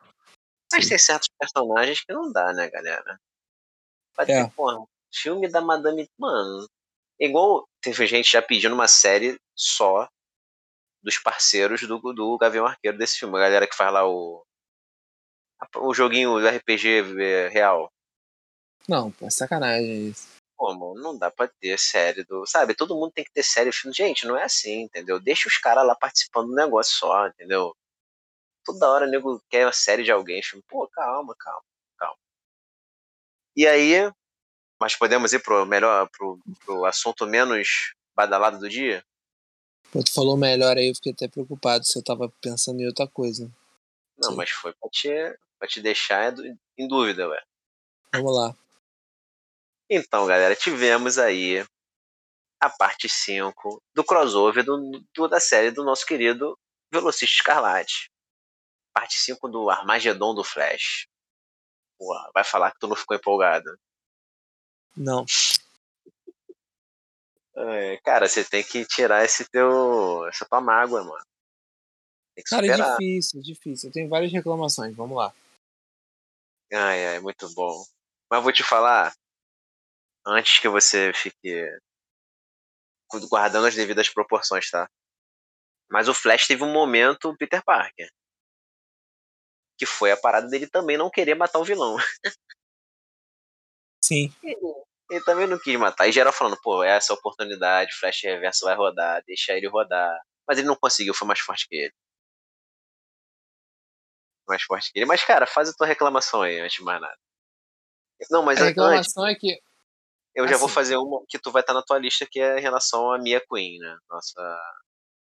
Mas 0.72 0.84
Sim. 0.86 0.90
tem 0.90 0.98
certos 0.98 1.30
personagens 1.38 2.02
que 2.02 2.14
não 2.14 2.32
dá, 2.32 2.54
né, 2.54 2.70
galera? 2.70 3.20
Vai 4.16 4.26
ter, 4.26 4.32
É. 4.34 4.48
porra, 4.50 4.86
filme 5.14 5.50
da 5.50 5.60
Madame. 5.60 6.08
Mano. 6.18 6.66
Igual 7.19 7.68
teve 7.81 8.07
gente 8.07 8.31
já 8.31 8.41
pedindo 8.41 8.76
uma 8.76 8.88
série 8.88 9.38
só 9.56 10.07
dos 11.03 11.18
parceiros 11.18 11.81
do, 11.81 11.99
do 12.14 12.38
Gavião 12.38 12.65
Arqueiro 12.65 12.98
desse 12.98 13.19
filme. 13.19 13.38
A 13.38 13.41
galera 13.41 13.68
que 13.68 13.76
faz 13.76 13.91
lá 13.91 14.07
o. 14.07 14.45
O 15.77 15.94
joguinho 15.94 16.40
do 16.40 16.48
RPG 16.48 17.03
eh, 17.19 17.48
real. 17.49 17.91
Não, 18.88 19.14
é 19.22 19.30
sacanagem 19.30 20.10
isso. 20.10 20.27
Pô, 20.57 20.73
mano, 20.73 21.02
não 21.02 21.18
dá 21.18 21.31
pra 21.31 21.48
ter 21.48 21.77
série 21.80 22.23
do. 22.23 22.45
Sabe, 22.45 22.76
todo 22.76 22.95
mundo 22.95 23.11
tem 23.11 23.23
que 23.23 23.31
ter 23.31 23.44
série 23.44 23.72
filme. 23.72 23.95
Gente, 23.95 24.26
não 24.26 24.38
é 24.38 24.44
assim, 24.44 24.81
entendeu? 24.81 25.19
Deixa 25.19 25.48
os 25.48 25.57
caras 25.57 25.85
lá 25.85 25.95
participando 25.95 26.48
do 26.48 26.56
negócio 26.56 26.94
só, 26.95 27.27
entendeu? 27.27 27.76
Toda 28.65 28.90
hora 28.90 29.06
o 29.06 29.10
nego 29.10 29.41
quer 29.49 29.65
uma 29.65 29.73
série 29.73 30.03
de 30.03 30.11
alguém, 30.11 30.41
filme. 30.44 30.64
Pô, 30.68 30.88
calma, 30.88 31.35
calma, 31.38 31.64
calma. 31.98 32.18
E 33.56 33.68
aí, 33.68 34.11
mas 34.84 34.98
podemos 34.98 35.32
ir 35.32 35.40
pro 35.42 35.66
melhor, 35.66 36.10
pro, 36.10 36.38
pro 36.66 36.84
assunto 36.86 37.26
menos 37.26 37.94
badalado 38.14 38.60
do 38.60 38.68
dia? 38.68 39.02
Pô, 39.94 40.04
tu 40.04 40.12
falou 40.14 40.36
melhor 40.36 40.76
aí, 40.78 40.90
eu 40.90 40.96
fiquei 40.96 41.14
até 41.14 41.26
preocupado 41.26 41.86
se 41.86 41.98
eu 41.98 42.04
tava 42.04 42.28
pensando 42.42 42.82
em 42.82 42.86
outra 42.88 43.08
coisa. 43.08 43.50
Não, 44.18 44.32
Sim. 44.32 44.36
mas 44.36 44.50
foi 44.50 44.74
pra 44.74 44.90
te, 44.90 45.08
pra 45.58 45.68
te 45.70 45.80
deixar 45.82 46.34
em 46.78 46.86
dúvida, 46.86 47.30
ué. 47.30 47.42
Vamos 48.14 48.36
lá. 48.36 48.54
Então, 49.90 50.26
galera, 50.28 50.54
tivemos 50.54 51.18
aí 51.18 51.66
a 52.60 52.70
parte 52.70 53.08
5 53.08 53.82
do 53.94 54.04
crossover 54.04 54.66
do, 54.66 55.02
do- 55.16 55.28
da 55.30 55.40
série 55.40 55.72
do 55.72 55.84
nosso 55.86 56.06
querido 56.06 56.60
Velocista 56.92 57.36
Escarlate. 57.36 58.12
Parte 58.94 59.16
5 59.16 59.48
do 59.48 59.70
Armagedon 59.70 60.36
do 60.36 60.44
Flash. 60.44 61.08
Porra, 61.98 62.30
vai 62.34 62.44
falar 62.44 62.72
que 62.72 62.80
tu 62.80 62.88
não 62.88 62.98
ficou 62.98 63.16
empolgado. 63.16 63.80
Não. 64.95 65.26
É, 67.56 67.98
cara, 67.98 68.28
você 68.28 68.44
tem 68.44 68.64
que 68.64 68.86
tirar 68.86 69.24
esse 69.24 69.48
teu. 69.49 70.26
essa 70.28 70.45
tua 70.45 70.60
mágoa, 70.60 71.03
mano. 71.03 71.26
Tem 72.36 72.44
que 72.44 72.49
Cara, 72.49 72.65
é 72.65 72.72
superar. 72.72 72.98
difícil, 72.98 73.41
difícil. 73.41 73.90
Eu 73.90 73.94
tenho 73.94 74.10
várias 74.10 74.32
reclamações. 74.32 74.95
Vamos 74.95 75.18
lá. 75.18 75.34
Ai, 76.72 77.06
ai, 77.07 77.20
muito 77.20 77.48
bom. 77.53 77.84
Mas 78.30 78.41
vou 78.41 78.52
te 78.52 78.64
falar, 78.64 79.14
antes 80.26 80.60
que 80.60 80.68
você 80.68 81.14
fique 81.14 81.70
guardando 83.30 83.68
as 83.68 83.76
devidas 83.76 84.10
proporções, 84.10 84.70
tá? 84.72 84.90
Mas 85.91 86.07
o 86.07 86.14
Flash 86.14 86.48
teve 86.48 86.64
um 86.64 86.74
momento 86.74 87.36
Peter 87.38 87.64
Parker. 87.64 88.10
Que 89.78 89.86
foi 89.86 90.11
a 90.11 90.18
parada 90.18 90.48
dele 90.48 90.68
também 90.68 90.98
não 90.98 91.11
querer 91.11 91.36
matar 91.36 91.60
o 91.60 91.64
vilão. 91.64 91.98
Sim. 94.03 94.34
Ele 95.10 95.24
também 95.24 95.48
não 95.48 95.60
quis 95.60 95.78
matar. 95.78 96.08
E 96.08 96.12
geral 96.12 96.34
falando, 96.34 96.60
pô, 96.62 96.84
essa 96.84 97.12
é 97.12 97.16
a 97.16 97.18
oportunidade, 97.18 97.94
Flash 98.00 98.24
Reverso 98.24 98.66
vai 98.66 98.76
rodar, 98.76 99.24
deixa 99.26 99.54
ele 99.54 99.68
rodar. 99.68 100.20
Mas 100.48 100.58
ele 100.58 100.68
não 100.68 100.76
conseguiu, 100.76 101.14
foi 101.14 101.28
mais 101.28 101.40
forte 101.40 101.68
que 101.68 101.76
ele. 101.76 101.94
Mais 104.48 104.64
forte 104.64 104.92
que 104.92 105.00
ele. 105.00 105.06
Mas, 105.06 105.24
cara, 105.24 105.46
faz 105.46 105.70
a 105.70 105.74
tua 105.74 105.88
reclamação 105.88 106.42
aí, 106.42 106.60
antes 106.60 106.78
de 106.78 106.84
mais 106.84 107.00
nada. 107.00 107.18
Não, 108.30 108.44
mas 108.44 108.62
a 108.62 108.66
reclamação 108.66 109.24
antes, 109.24 109.36
é 109.36 109.40
que. 109.40 109.62
Eu 110.36 110.48
já 110.48 110.58
vou 110.58 110.66
assim. 110.66 110.76
fazer 110.76 110.98
uma 110.98 111.24
que 111.28 111.38
tu 111.38 111.52
vai 111.52 111.62
estar 111.62 111.74
tá 111.74 111.80
na 111.80 111.86
tua 111.86 112.00
lista, 112.00 112.28
que 112.30 112.40
é 112.40 112.58
em 112.58 112.62
relação 112.62 113.12
a 113.12 113.20
Mia 113.20 113.42
Queen, 113.42 113.78
né? 113.78 113.98
Nossa 114.10 114.60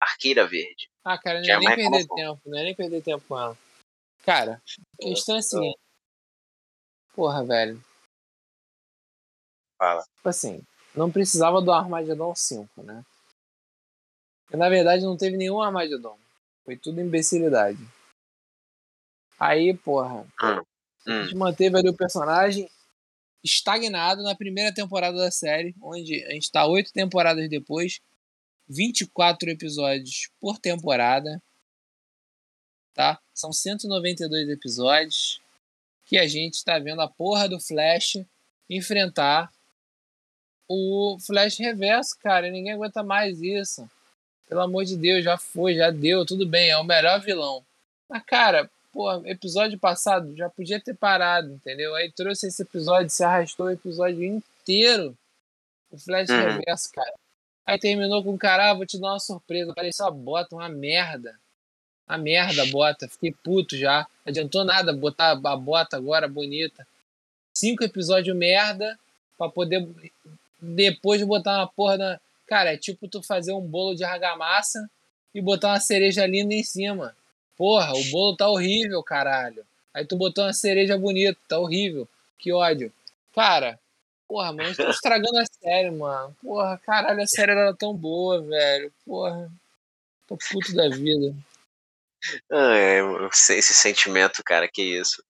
arqueira 0.01 0.47
verde. 0.47 0.89
Ah, 1.05 1.19
cara, 1.19 1.41
não 1.41 1.55
é 1.55 1.59
nem 1.59 1.77
perder 1.77 2.07
tempo, 2.07 2.41
não 2.47 2.59
é 2.59 2.63
nem 2.63 2.75
perder 2.75 3.03
tempo 3.03 3.25
com 3.27 3.39
ela. 3.39 3.59
Cara, 4.25 4.63
a 4.99 5.03
questão 5.03 5.37
é 5.37 5.39
a 5.39 5.43
seguinte. 5.43 5.79
Porra, 7.15 7.45
velho. 7.45 7.83
Fala. 9.81 10.03
Tipo 10.03 10.29
assim, 10.29 10.63
não 10.95 11.11
precisava 11.11 11.63
do 11.63 11.73
Armageddon 11.73 12.35
5, 12.35 12.83
né? 12.83 13.03
Porque, 14.45 14.59
na 14.59 14.69
verdade, 14.69 15.05
não 15.05 15.17
teve 15.17 15.39
nenhum 15.39 15.63
Armageddon. 15.63 16.19
Foi 16.67 16.77
tudo 16.77 17.01
imbecilidade. 17.01 17.79
Aí, 19.39 19.73
porra, 19.73 20.21
hum. 20.21 20.63
a 21.07 21.23
gente 21.23 21.35
hum. 21.35 21.39
manteve 21.39 21.79
ali 21.79 21.89
o 21.89 21.97
personagem 21.97 22.71
estagnado 23.43 24.23
na 24.23 24.35
primeira 24.35 24.75
temporada 24.75 25.17
da 25.17 25.31
série, 25.31 25.75
onde 25.81 26.23
a 26.25 26.33
gente 26.33 26.43
está 26.43 26.67
oito 26.67 26.93
temporadas 26.93 27.49
depois, 27.49 28.03
24 28.69 29.49
episódios 29.49 30.29
por 30.39 30.59
temporada, 30.59 31.43
tá? 32.93 33.19
São 33.33 33.51
192 33.51 34.47
episódios 34.51 35.41
que 36.05 36.19
a 36.19 36.27
gente 36.27 36.55
está 36.55 36.79
vendo 36.79 37.01
a 37.01 37.09
porra 37.09 37.49
do 37.49 37.59
Flash 37.59 38.19
enfrentar 38.69 39.51
o 40.73 41.19
Flash 41.19 41.59
Reverso, 41.59 42.17
cara. 42.23 42.49
Ninguém 42.49 42.75
aguenta 42.75 43.03
mais 43.03 43.43
isso. 43.43 43.91
Pelo 44.49 44.61
amor 44.61 44.85
de 44.85 44.97
Deus, 44.97 45.25
já 45.25 45.37
foi, 45.37 45.75
já 45.75 45.91
deu, 45.91 46.25
tudo 46.25 46.47
bem, 46.47 46.71
é 46.71 46.79
o 46.79 46.85
melhor 46.85 47.21
vilão. 47.21 47.65
Mas, 48.09 48.23
cara, 48.25 48.71
pô, 48.93 49.13
episódio 49.27 49.77
passado 49.81 50.35
já 50.37 50.49
podia 50.49 50.81
ter 50.81 50.95
parado, 50.95 51.53
entendeu? 51.53 51.93
Aí 51.97 52.13
trouxe 52.13 52.47
esse 52.47 52.63
episódio, 52.63 53.11
se 53.11 53.25
arrastou 53.25 53.67
o 53.67 53.71
episódio 53.71 54.23
inteiro. 54.23 55.17
O 55.91 55.99
Flash 55.99 56.31
uhum. 56.31 56.37
Reverso, 56.37 56.93
cara. 56.93 57.15
Aí 57.67 57.77
terminou 57.77 58.23
com 58.23 58.35
o 58.35 58.39
cara, 58.39 58.71
ah, 58.71 58.75
vou 58.75 58.87
te 58.87 58.99
dar 58.99 59.09
uma 59.09 59.19
surpresa. 59.19 59.75
Parecia 59.75 60.05
uma 60.05 60.13
bota, 60.13 60.55
uma 60.55 60.69
merda. 60.69 61.37
Uma 62.09 62.19
merda 62.19 62.63
a 62.63 62.67
bota. 62.67 63.09
Fiquei 63.09 63.33
puto 63.33 63.77
já. 63.77 64.07
Adiantou 64.25 64.65
nada 64.65 64.93
botar 64.93 65.33
a 65.33 65.57
bota 65.57 65.97
agora 65.97 66.29
bonita. 66.29 66.87
Cinco 67.53 67.83
episódios 67.83 68.37
merda 68.37 68.97
pra 69.37 69.49
poder 69.49 69.89
depois 70.61 71.23
botar 71.23 71.59
uma 71.59 71.67
porra 71.67 71.97
na. 71.97 72.21
Cara, 72.47 72.75
é 72.75 72.77
tipo 72.77 73.09
tu 73.09 73.23
fazer 73.23 73.53
um 73.53 73.61
bolo 73.61 73.95
de 73.95 74.05
argamassa 74.05 74.91
e 75.35 75.41
botar 75.41 75.69
uma 75.69 75.81
cereja 75.81 76.27
linda 76.27 76.55
em 76.55 76.65
cima. 76.65 77.17
Porra, 77.57 77.93
o 77.93 78.05
bolo 78.11 78.37
tá 78.37 78.49
horrível, 78.49 79.03
caralho. 79.03 79.65
Aí 79.95 80.05
tu 80.05 80.17
botou 80.17 80.45
uma 80.45 80.53
cereja 80.53 80.97
bonita, 80.99 81.39
tá 81.49 81.59
horrível. 81.59 82.09
Que 82.39 82.53
ódio. 82.53 82.93
Cara, 83.35 83.79
porra, 84.27 84.53
mano, 84.53 84.71
estão 84.71 84.91
estragando 84.91 85.39
a 85.39 85.45
série, 85.45 85.91
mano. 85.91 86.37
Porra, 86.43 86.79
caralho, 86.79 87.23
a 87.23 87.27
série 87.27 87.53
era 87.53 87.75
tão 87.75 87.95
boa, 87.95 88.41
velho. 88.43 88.93
Porra. 89.05 89.51
Tô 90.27 90.37
puto 90.37 90.73
da 90.75 90.89
vida. 90.89 91.35
É, 92.51 93.01
esse 93.31 93.75
sentimento, 93.75 94.43
cara, 94.45 94.69
que 94.69 94.81
isso. 94.81 95.25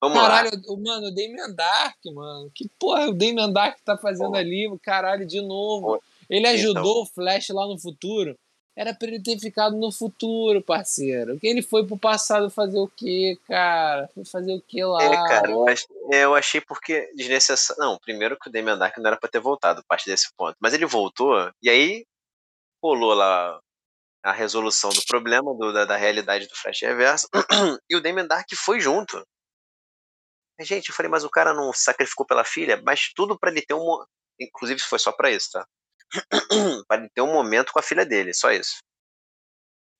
Vamos 0.00 0.18
caralho, 0.18 0.50
lá. 0.50 0.76
mano, 0.76 1.06
o 1.06 1.10
Damien 1.10 1.54
Dark, 1.54 1.96
mano. 2.06 2.50
Que 2.54 2.68
porra 2.78 3.08
o 3.08 3.14
Damien 3.14 3.52
Dark 3.52 3.78
tá 3.84 3.96
fazendo 3.96 4.32
Pô. 4.32 4.36
ali, 4.36 4.70
caralho, 4.82 5.26
de 5.26 5.40
novo. 5.40 5.86
Pô. 5.86 6.02
Ele 6.28 6.46
ajudou 6.48 6.80
então... 6.80 7.02
o 7.02 7.06
Flash 7.06 7.48
lá 7.50 7.66
no 7.66 7.78
futuro. 7.78 8.36
Era 8.76 8.94
pra 8.94 9.08
ele 9.08 9.22
ter 9.22 9.38
ficado 9.38 9.74
no 9.74 9.90
futuro, 9.90 10.60
parceiro. 10.60 11.38
Ele 11.42 11.62
foi 11.62 11.86
pro 11.86 11.96
passado 11.96 12.50
fazer 12.50 12.78
o 12.78 12.86
quê, 12.86 13.38
cara? 13.48 14.06
Foi 14.14 14.22
fazer 14.26 14.54
o 14.54 14.60
quê 14.60 14.84
lá? 14.84 15.02
É, 15.02 15.10
cara, 15.28 15.50
eu 15.50 15.66
achei, 15.66 15.86
eu 16.12 16.34
achei 16.34 16.60
porque 16.60 17.10
desnecessário. 17.14 17.82
Não, 17.82 17.98
primeiro 17.98 18.38
que 18.38 18.50
o 18.50 18.52
Damien 18.52 18.76
Dark 18.76 18.98
não 18.98 19.06
era 19.06 19.16
pra 19.16 19.30
ter 19.30 19.40
voltado, 19.40 19.82
parte 19.88 20.04
desse 20.04 20.28
ponto. 20.36 20.54
Mas 20.60 20.74
ele 20.74 20.84
voltou, 20.84 21.50
e 21.62 21.70
aí 21.70 22.04
rolou 22.84 23.14
lá 23.14 23.58
a 24.22 24.32
resolução 24.32 24.90
do 24.90 25.02
problema 25.06 25.54
do, 25.54 25.72
da, 25.72 25.86
da 25.86 25.96
realidade 25.96 26.46
do 26.46 26.54
Flash 26.54 26.82
Reverso. 26.82 27.28
e 27.88 27.96
o 27.96 28.02
Damien 28.02 28.26
Dark 28.26 28.46
foi 28.56 28.78
junto. 28.78 29.24
Gente, 30.60 30.88
eu 30.88 30.94
falei, 30.94 31.10
mas 31.10 31.24
o 31.24 31.30
cara 31.30 31.52
não 31.52 31.72
sacrificou 31.72 32.24
pela 32.24 32.44
filha, 32.44 32.80
mas 32.84 33.12
tudo 33.14 33.38
para 33.38 33.50
ele 33.50 33.62
ter 33.62 33.74
um. 33.74 34.04
Inclusive, 34.40 34.80
foi 34.80 34.98
só 34.98 35.12
para 35.12 35.30
isso, 35.30 35.50
tá? 35.52 35.66
para 36.88 37.00
ele 37.00 37.10
ter 37.10 37.20
um 37.20 37.32
momento 37.32 37.72
com 37.72 37.78
a 37.78 37.82
filha 37.82 38.06
dele, 38.06 38.32
só 38.32 38.50
isso. 38.50 38.78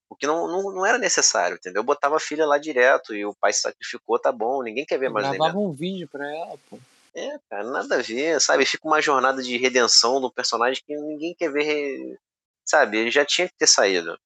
O 0.08 0.14
que 0.14 0.26
não, 0.26 0.46
não, 0.46 0.62
não 0.72 0.86
era 0.86 0.98
necessário, 0.98 1.56
entendeu? 1.56 1.80
Eu 1.80 1.84
botava 1.84 2.16
a 2.16 2.20
filha 2.20 2.46
lá 2.46 2.58
direto 2.58 3.14
e 3.14 3.26
o 3.26 3.34
pai 3.34 3.52
se 3.52 3.62
sacrificou, 3.62 4.18
tá 4.18 4.30
bom, 4.30 4.62
ninguém 4.62 4.86
quer 4.86 4.98
ver 4.98 5.10
mais 5.10 5.26
nada. 5.26 5.36
Gravava 5.36 5.58
um 5.58 5.72
vídeo 5.72 6.08
pra 6.08 6.26
ela, 6.26 6.56
pô. 6.70 6.78
É, 7.14 7.38
cara, 7.50 7.64
nada 7.64 7.96
a 7.96 8.02
ver, 8.02 8.40
sabe? 8.40 8.66
Fica 8.66 8.86
uma 8.86 9.00
jornada 9.00 9.42
de 9.42 9.56
redenção 9.56 10.20
do 10.20 10.30
personagem 10.30 10.82
que 10.86 10.94
ninguém 10.94 11.34
quer 11.34 11.50
ver, 11.50 12.18
sabe? 12.64 12.98
Ele 12.98 13.10
já 13.10 13.24
tinha 13.24 13.48
que 13.48 13.54
ter 13.58 13.66
saído. 13.66 14.18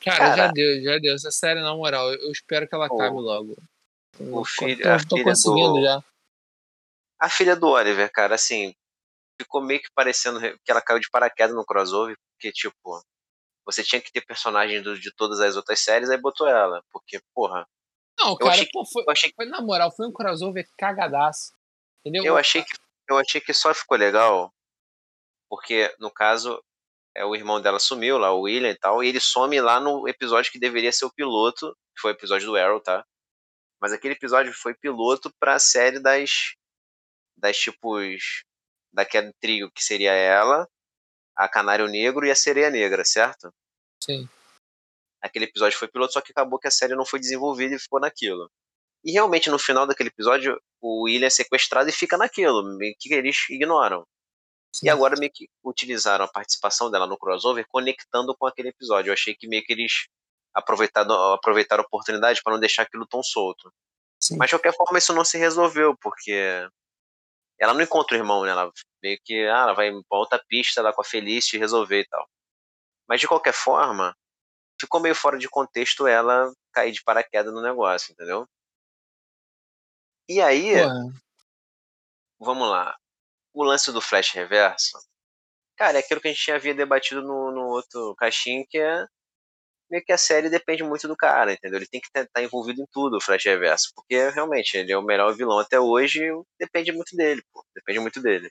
Cara, 0.00 0.18
cara 0.18 0.36
já 0.36 0.46
deu, 0.52 0.82
já 0.82 0.98
deu. 0.98 1.14
Essa 1.14 1.30
série, 1.30 1.60
na 1.60 1.74
moral, 1.74 2.12
eu 2.12 2.30
espero 2.30 2.68
que 2.68 2.74
ela 2.74 2.86
acabe 2.86 3.16
logo. 3.16 3.56
O 4.20 4.44
filho, 4.44 4.82
tô, 4.82 4.88
a 4.88 4.98
filha 4.98 5.24
conseguindo 5.24 5.74
do... 5.74 5.82
já. 5.82 6.02
A 7.20 7.28
filha 7.30 7.56
do 7.56 7.68
Oliver, 7.68 8.10
cara, 8.12 8.34
assim, 8.34 8.74
ficou 9.40 9.62
meio 9.62 9.80
que 9.80 9.90
parecendo 9.94 10.40
que 10.40 10.70
ela 10.70 10.82
caiu 10.82 11.00
de 11.00 11.10
paraquedas 11.10 11.54
no 11.54 11.64
crossover, 11.64 12.16
porque, 12.32 12.52
tipo, 12.52 13.02
você 13.64 13.82
tinha 13.82 14.00
que 14.00 14.12
ter 14.12 14.24
personagem 14.24 14.82
do, 14.82 14.98
de 14.98 15.14
todas 15.14 15.40
as 15.40 15.56
outras 15.56 15.80
séries, 15.80 16.10
aí 16.10 16.18
botou 16.18 16.46
ela, 16.46 16.82
porque, 16.92 17.20
porra. 17.34 17.66
Não, 18.18 18.36
cara, 18.36 18.52
achei, 18.52 18.68
pô, 18.72 18.84
foi, 18.86 19.04
achei... 19.08 19.32
foi, 19.34 19.46
na 19.46 19.60
moral, 19.60 19.90
foi 19.94 20.06
um 20.06 20.12
crossover 20.12 20.66
cagadaço. 20.78 21.52
Entendeu? 22.00 22.24
Eu 22.24 22.36
achei 22.36 22.62
que, 22.62 22.74
eu 23.08 23.18
achei 23.18 23.40
que 23.40 23.52
só 23.52 23.74
ficou 23.74 23.96
legal, 23.96 24.52
porque, 25.50 25.94
no 25.98 26.10
caso, 26.10 26.62
é, 27.14 27.24
o 27.24 27.34
irmão 27.34 27.60
dela 27.60 27.78
sumiu 27.78 28.18
lá, 28.18 28.32
o 28.32 28.42
William 28.42 28.70
e 28.70 28.78
tal, 28.78 29.02
e 29.02 29.08
ele 29.08 29.20
some 29.20 29.60
lá 29.60 29.80
no 29.80 30.08
episódio 30.08 30.52
que 30.52 30.58
deveria 30.58 30.92
ser 30.92 31.04
o 31.04 31.12
piloto, 31.12 31.74
que 31.94 32.00
foi 32.00 32.12
o 32.12 32.14
episódio 32.14 32.46
do 32.46 32.56
Arrow, 32.56 32.80
tá? 32.80 33.04
Mas 33.80 33.92
aquele 33.92 34.14
episódio 34.14 34.52
foi 34.52 34.74
piloto 34.74 35.30
para 35.38 35.54
a 35.54 35.58
série 35.58 36.00
das 36.00 36.54
das 37.36 37.58
tipos 37.58 38.42
daquele 38.92 39.32
trio 39.40 39.70
que 39.70 39.84
seria 39.84 40.12
ela, 40.12 40.66
a 41.36 41.46
Canário 41.48 41.86
Negro 41.86 42.24
e 42.24 42.30
a 42.30 42.34
Sereia 42.34 42.70
Negra, 42.70 43.04
certo? 43.04 43.52
Sim. 44.02 44.26
Aquele 45.20 45.44
episódio 45.44 45.78
foi 45.78 45.88
piloto, 45.88 46.14
só 46.14 46.20
que 46.22 46.32
acabou 46.32 46.58
que 46.58 46.68
a 46.68 46.70
série 46.70 46.94
não 46.94 47.04
foi 47.04 47.20
desenvolvida 47.20 47.74
e 47.74 47.78
ficou 47.78 48.00
naquilo. 48.00 48.50
E 49.04 49.12
realmente 49.12 49.50
no 49.50 49.58
final 49.58 49.86
daquele 49.86 50.08
episódio, 50.08 50.60
o 50.80 51.04
William 51.04 51.26
é 51.26 51.30
sequestrado 51.30 51.88
e 51.88 51.92
fica 51.92 52.16
naquilo, 52.16 52.62
que 52.98 53.12
eles 53.12 53.48
ignoram. 53.50 54.06
Sim. 54.74 54.86
E 54.86 54.90
agora 54.90 55.16
meio 55.18 55.32
que 55.32 55.48
utilizaram 55.64 56.24
a 56.24 56.28
participação 56.28 56.90
dela 56.90 57.06
no 57.06 57.16
crossover 57.16 57.66
conectando 57.68 58.34
com 58.36 58.46
aquele 58.46 58.68
episódio. 58.68 59.10
Eu 59.10 59.14
achei 59.14 59.34
que 59.34 59.48
meio 59.48 59.62
que 59.62 59.72
eles 59.72 60.08
aproveitaram, 60.56 61.34
aproveitaram 61.34 61.82
a 61.82 61.86
oportunidade 61.86 62.40
para 62.42 62.54
não 62.54 62.60
deixar 62.60 62.82
aquilo 62.82 63.06
tão 63.06 63.22
solto. 63.22 63.70
Sim. 64.18 64.36
Mas 64.38 64.48
de 64.48 64.56
qualquer 64.56 64.74
forma 64.74 64.98
isso 64.98 65.12
não 65.12 65.24
se 65.24 65.36
resolveu, 65.36 65.94
porque 66.00 66.66
ela 67.60 67.74
não 67.74 67.82
encontra 67.82 68.16
o 68.16 68.20
irmão, 68.20 68.42
né? 68.44 68.50
Ela 68.50 68.72
meio 69.02 69.18
que, 69.22 69.46
ah, 69.46 69.62
ela 69.62 69.74
vai 69.74 69.90
pra 70.08 70.18
outra 70.18 70.42
pista 70.48 70.80
lá 70.80 70.92
com 70.92 71.02
a 71.02 71.04
Felice 71.04 71.58
resolver 71.58 72.00
e 72.00 72.08
tal. 72.08 72.26
Mas 73.06 73.20
de 73.20 73.28
qualquer 73.28 73.52
forma, 73.52 74.16
ficou 74.80 75.00
meio 75.00 75.14
fora 75.14 75.38
de 75.38 75.48
contexto 75.48 76.06
ela 76.06 76.50
cair 76.72 76.92
de 76.92 77.02
paraquedas 77.02 77.52
no 77.52 77.62
negócio, 77.62 78.12
entendeu? 78.12 78.48
E 80.28 80.40
aí, 80.40 80.72
vamos 82.38 82.68
lá. 82.68 82.96
O 83.54 83.62
lance 83.62 83.92
do 83.92 84.00
flash 84.00 84.32
reverso, 84.32 84.98
cara, 85.76 85.98
é 85.98 86.00
aquilo 86.00 86.20
que 86.20 86.28
a 86.28 86.32
gente 86.32 86.50
havia 86.50 86.74
debatido 86.74 87.22
no, 87.22 87.52
no 87.52 87.66
outro 87.68 88.14
caixinho, 88.16 88.66
que 88.68 88.78
é 88.78 89.06
meio 89.90 90.04
que 90.04 90.12
a 90.12 90.18
série 90.18 90.50
depende 90.50 90.82
muito 90.82 91.06
do 91.08 91.16
cara, 91.16 91.52
entendeu? 91.52 91.78
Ele 91.78 91.86
tem 91.86 92.00
que 92.00 92.08
estar 92.08 92.42
envolvido 92.42 92.80
em 92.80 92.86
tudo, 92.92 93.16
o 93.16 93.20
Flash 93.20 93.44
Reverso, 93.44 93.92
porque 93.94 94.28
realmente 94.30 94.76
ele 94.76 94.92
é 94.92 94.98
o 94.98 95.02
melhor 95.02 95.34
vilão 95.34 95.58
até 95.58 95.78
hoje, 95.78 96.22
depende 96.58 96.92
muito 96.92 97.16
dele, 97.16 97.42
pô, 97.52 97.64
depende 97.74 98.00
muito 98.00 98.20
dele. 98.20 98.50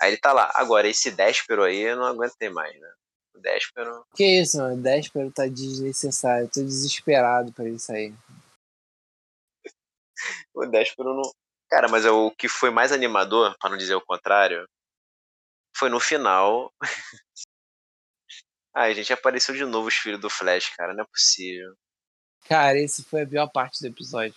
Aí 0.00 0.10
ele 0.10 0.18
tá 0.18 0.32
lá. 0.32 0.50
Agora, 0.54 0.88
esse 0.88 1.10
Déspero 1.10 1.62
aí 1.62 1.80
eu 1.80 1.96
não 1.96 2.04
aguentei 2.04 2.50
mais, 2.50 2.78
né? 2.78 2.92
O 3.34 3.40
Déspero. 3.40 4.04
Que 4.14 4.40
isso, 4.40 4.58
mano? 4.58 4.74
O 4.74 4.82
Déspero 4.82 5.30
tá 5.32 5.46
desnecessário. 5.46 6.44
Eu 6.44 6.50
tô 6.50 6.62
desesperado 6.62 7.52
pra 7.52 7.64
ele 7.64 7.78
sair. 7.78 8.14
o 10.54 10.66
Déspero 10.66 11.14
não. 11.14 11.32
Cara, 11.70 11.88
mas 11.88 12.04
é 12.04 12.10
o 12.10 12.30
que 12.30 12.48
foi 12.48 12.70
mais 12.70 12.92
animador, 12.92 13.56
para 13.58 13.70
não 13.70 13.76
dizer 13.76 13.94
o 13.94 14.04
contrário, 14.04 14.68
foi 15.76 15.88
no 15.88 15.98
final 15.98 16.72
Ai, 18.74 18.94
gente, 18.94 19.12
apareceu 19.12 19.54
de 19.54 19.64
novo 19.64 19.88
os 19.88 19.94
filhos 19.94 20.20
do 20.20 20.28
Flash, 20.28 20.70
cara. 20.76 20.92
Não 20.92 21.04
é 21.04 21.06
possível. 21.06 21.74
Cara, 22.46 22.78
esse 22.78 23.04
foi 23.04 23.22
a 23.22 23.26
pior 23.26 23.48
parte 23.48 23.80
do 23.80 23.86
episódio. 23.86 24.34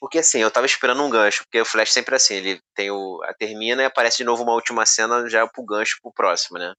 Porque 0.00 0.18
assim, 0.18 0.40
eu 0.40 0.50
tava 0.50 0.66
esperando 0.66 1.02
um 1.02 1.08
gancho, 1.08 1.44
porque 1.44 1.60
o 1.60 1.64
Flash 1.64 1.92
sempre 1.92 2.14
é 2.14 2.16
assim, 2.16 2.34
ele 2.34 2.60
tem 2.74 2.90
o. 2.90 3.22
A 3.22 3.32
termina 3.32 3.82
e 3.82 3.86
aparece 3.86 4.16
de 4.16 4.24
novo 4.24 4.42
uma 4.42 4.52
última 4.52 4.84
cena 4.84 5.28
já 5.28 5.46
pro 5.46 5.64
gancho 5.64 5.98
pro 6.02 6.12
próximo, 6.12 6.58
né? 6.58 6.74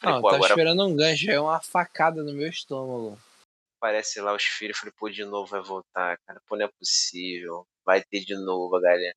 Falei, 0.00 0.16
não, 0.16 0.20
pô, 0.20 0.30
tava 0.30 0.36
agora... 0.38 0.52
esperando 0.52 0.84
um 0.84 0.96
gancho, 0.96 1.30
é 1.30 1.40
uma 1.40 1.62
facada 1.62 2.24
no 2.24 2.32
meu 2.32 2.48
estômago. 2.48 3.16
Aparece 3.80 4.20
lá 4.20 4.34
os 4.34 4.42
filhos, 4.42 4.76
falei, 4.76 4.92
pô, 4.98 5.08
de 5.08 5.24
novo 5.24 5.46
vai 5.46 5.62
voltar, 5.62 6.18
cara. 6.26 6.42
Pô, 6.48 6.56
não 6.56 6.66
é 6.66 6.70
possível. 6.76 7.64
Vai 7.84 8.02
ter 8.02 8.24
de 8.24 8.34
novo, 8.34 8.80
galera. 8.80 9.14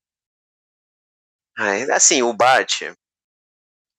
Ai, 1.57 1.89
assim, 1.89 2.21
o 2.21 2.31
Bat. 2.33 2.93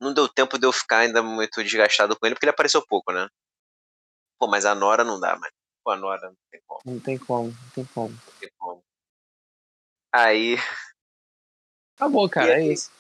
Não 0.01 0.15
deu 0.15 0.29
tempo 0.29 0.59
de 0.59 0.67
eu 0.67 0.73
ficar 0.73 0.99
ainda 0.99 1.23
muito 1.23 1.63
desgastado 1.63 2.17
com 2.17 2.27
ele, 2.27 2.35
porque 2.35 2.45
ele 2.45 2.53
apareceu 2.53 2.85
pouco, 2.87 3.13
né? 3.13 3.29
Pô, 4.39 4.47
mas 4.47 4.65
a 4.65 4.75
Nora 4.75 5.03
não 5.03 5.19
dá, 5.19 5.35
mano. 5.35 5.53
Pô, 5.85 5.91
a 5.91 5.97
Nora 5.97 6.29
não 6.29 6.37
tem 6.51 6.61
como. 6.67 6.81
Não 6.85 7.01
tem 7.01 7.19
como, 7.19 7.49
não 7.49 7.71
tem 7.75 7.85
como. 7.87 8.11
Não 8.11 8.33
tem 8.39 8.51
como. 8.57 8.85
Aí. 10.13 10.57
Acabou, 11.97 12.29
cara, 12.31 12.61
é 12.61 12.67
isso. 12.67 12.93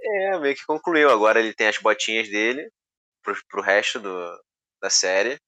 É, 0.00 0.38
meio 0.38 0.54
que 0.56 0.64
concluiu. 0.64 1.10
Agora 1.10 1.38
ele 1.38 1.52
tem 1.52 1.68
as 1.68 1.78
botinhas 1.78 2.28
dele 2.28 2.70
pro, 3.22 3.36
pro 3.48 3.62
resto 3.62 4.00
do, 4.00 4.42
da 4.80 4.88
série. 4.88 5.38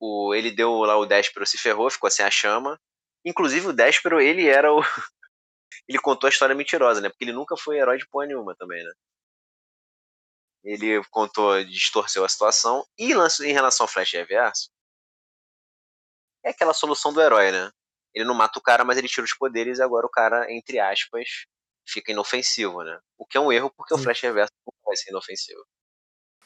O, 0.00 0.34
ele 0.34 0.50
deu 0.50 0.72
lá 0.80 0.96
o 0.96 1.06
Déspero 1.06 1.46
se 1.46 1.56
ferrou, 1.56 1.90
ficou 1.90 2.10
sem 2.10 2.24
a 2.24 2.30
chama. 2.30 2.78
Inclusive 3.24 3.68
o 3.68 3.72
Déspero, 3.72 4.20
ele 4.20 4.48
era 4.48 4.72
o. 4.72 4.80
ele 5.88 5.98
contou 5.98 6.26
a 6.26 6.30
história 6.30 6.54
mentirosa, 6.54 7.00
né? 7.00 7.08
Porque 7.08 7.24
ele 7.24 7.32
nunca 7.32 7.56
foi 7.56 7.78
herói 7.78 7.98
de 7.98 8.06
porra 8.08 8.26
nenhuma 8.26 8.56
também, 8.56 8.82
né? 8.82 8.92
Ele 10.64 11.04
contou, 11.10 11.62
distorceu 11.64 12.24
a 12.24 12.28
situação. 12.28 12.86
E 12.98 13.12
em 13.12 13.52
relação 13.52 13.84
ao 13.84 13.88
Flash 13.88 14.12
Reverso, 14.12 14.70
é 16.42 16.50
aquela 16.50 16.74
solução 16.74 17.12
do 17.12 17.20
herói, 17.20 17.52
né? 17.52 17.70
ele 18.14 18.24
não 18.24 18.34
mata 18.34 18.58
o 18.58 18.62
cara, 18.62 18.84
mas 18.84 18.96
ele 18.96 19.08
tira 19.08 19.24
os 19.24 19.34
poderes 19.34 19.78
e 19.78 19.82
agora 19.82 20.06
o 20.06 20.10
cara, 20.10 20.50
entre 20.50 20.78
aspas, 20.78 21.46
fica 21.86 22.12
inofensivo, 22.12 22.82
né? 22.82 22.98
O 23.18 23.26
que 23.26 23.36
é 23.36 23.40
um 23.40 23.52
erro 23.52 23.70
porque 23.76 23.92
Sim. 23.94 24.00
o 24.00 24.04
Flash 24.04 24.20
Reverso 24.20 24.52
nunca 24.64 24.78
vai 24.84 24.96
ser 24.96 25.10
inofensivo. 25.10 25.66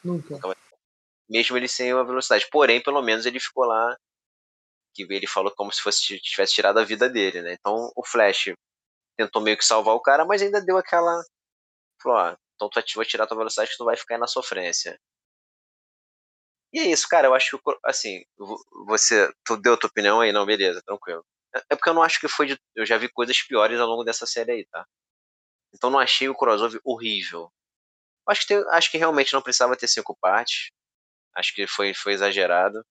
Nunca. 0.03 0.33
nunca 0.33 0.57
Mesmo 1.29 1.55
ele 1.55 1.67
sem 1.67 1.93
uma 1.93 2.03
velocidade. 2.03 2.49
Porém, 2.49 2.81
pelo 2.81 3.01
menos 3.03 3.27
ele 3.27 3.39
ficou 3.39 3.65
lá. 3.65 3.95
Que 4.95 5.03
ele 5.03 5.27
falou 5.27 5.53
como 5.55 5.71
se 5.71 5.81
fosse 5.81 6.19
tivesse 6.19 6.55
tirado 6.55 6.79
a 6.79 6.83
vida 6.83 7.07
dele, 7.07 7.43
né? 7.43 7.53
Então 7.53 7.91
o 7.95 8.03
Flash 8.03 8.51
tentou 9.15 9.39
meio 9.41 9.55
que 9.55 9.63
salvar 9.63 9.93
o 9.93 10.01
cara, 10.01 10.25
mas 10.25 10.41
ainda 10.41 10.59
deu 10.59 10.77
aquela. 10.77 11.23
Falou, 12.01 12.17
ó, 12.17 12.35
então 12.59 12.69
tu 12.69 12.95
vai 12.95 13.05
tirar 13.05 13.25
tua 13.25 13.37
velocidade 13.37 13.71
que 13.71 13.77
tu 13.77 13.85
vai 13.85 13.95
ficar 13.95 14.17
na 14.17 14.27
sofrência. 14.27 14.99
E 16.73 16.79
é 16.79 16.83
isso, 16.83 17.07
cara. 17.07 17.27
Eu 17.27 17.33
acho 17.33 17.57
que, 17.57 17.63
assim, 17.85 18.23
você. 18.85 19.31
Tu 19.45 19.57
deu 19.57 19.73
a 19.73 19.77
tua 19.77 19.89
opinião 19.89 20.19
aí? 20.19 20.31
Não, 20.31 20.45
beleza, 20.45 20.81
tranquilo. 20.83 21.25
É 21.69 21.75
porque 21.75 21.89
eu 21.89 21.93
não 21.93 22.03
acho 22.03 22.19
que 22.19 22.27
foi 22.27 22.47
de. 22.47 22.59
Eu 22.75 22.85
já 22.85 22.97
vi 22.97 23.09
coisas 23.09 23.41
piores 23.41 23.79
ao 23.79 23.87
longo 23.87 24.03
dessa 24.03 24.25
série 24.25 24.51
aí, 24.51 24.65
tá? 24.67 24.85
Então 25.73 25.89
não 25.89 25.99
achei 25.99 26.29
o 26.29 26.35
crossover 26.35 26.81
horrível. 26.83 27.51
Acho 28.27 28.41
que, 28.41 28.47
tem, 28.47 28.63
acho 28.71 28.91
que 28.91 28.97
realmente 28.97 29.33
não 29.33 29.41
precisava 29.41 29.77
ter 29.77 29.87
cinco 29.87 30.15
partes. 30.19 30.71
Acho 31.35 31.53
que 31.55 31.67
foi, 31.67 31.93
foi 31.93 32.13
exagerado. 32.13 32.85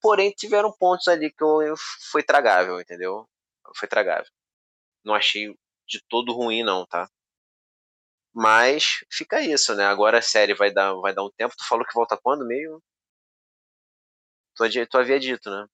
Porém, 0.00 0.32
tiveram 0.32 0.72
pontos 0.72 1.08
ali 1.08 1.30
que 1.32 1.42
eu, 1.42 1.74
foi 2.10 2.22
tragável, 2.22 2.80
entendeu? 2.80 3.28
Foi 3.76 3.88
tragável. 3.88 4.30
Não 5.04 5.14
achei 5.14 5.54
de 5.86 6.00
todo 6.08 6.32
ruim, 6.32 6.62
não, 6.62 6.86
tá? 6.86 7.08
Mas 8.34 9.04
fica 9.08 9.40
isso, 9.40 9.76
né? 9.76 9.84
Agora 9.84 10.18
a 10.18 10.22
série 10.22 10.54
vai 10.54 10.72
dar, 10.72 10.92
vai 10.94 11.14
dar 11.14 11.24
um 11.24 11.30
tempo. 11.30 11.54
Tu 11.56 11.64
falou 11.68 11.86
que 11.86 11.94
volta 11.94 12.18
quando 12.20 12.44
meio? 12.44 12.82
Tu, 14.56 14.64
tu 14.90 14.98
havia 14.98 15.20
dito, 15.20 15.48
né? 15.48 15.66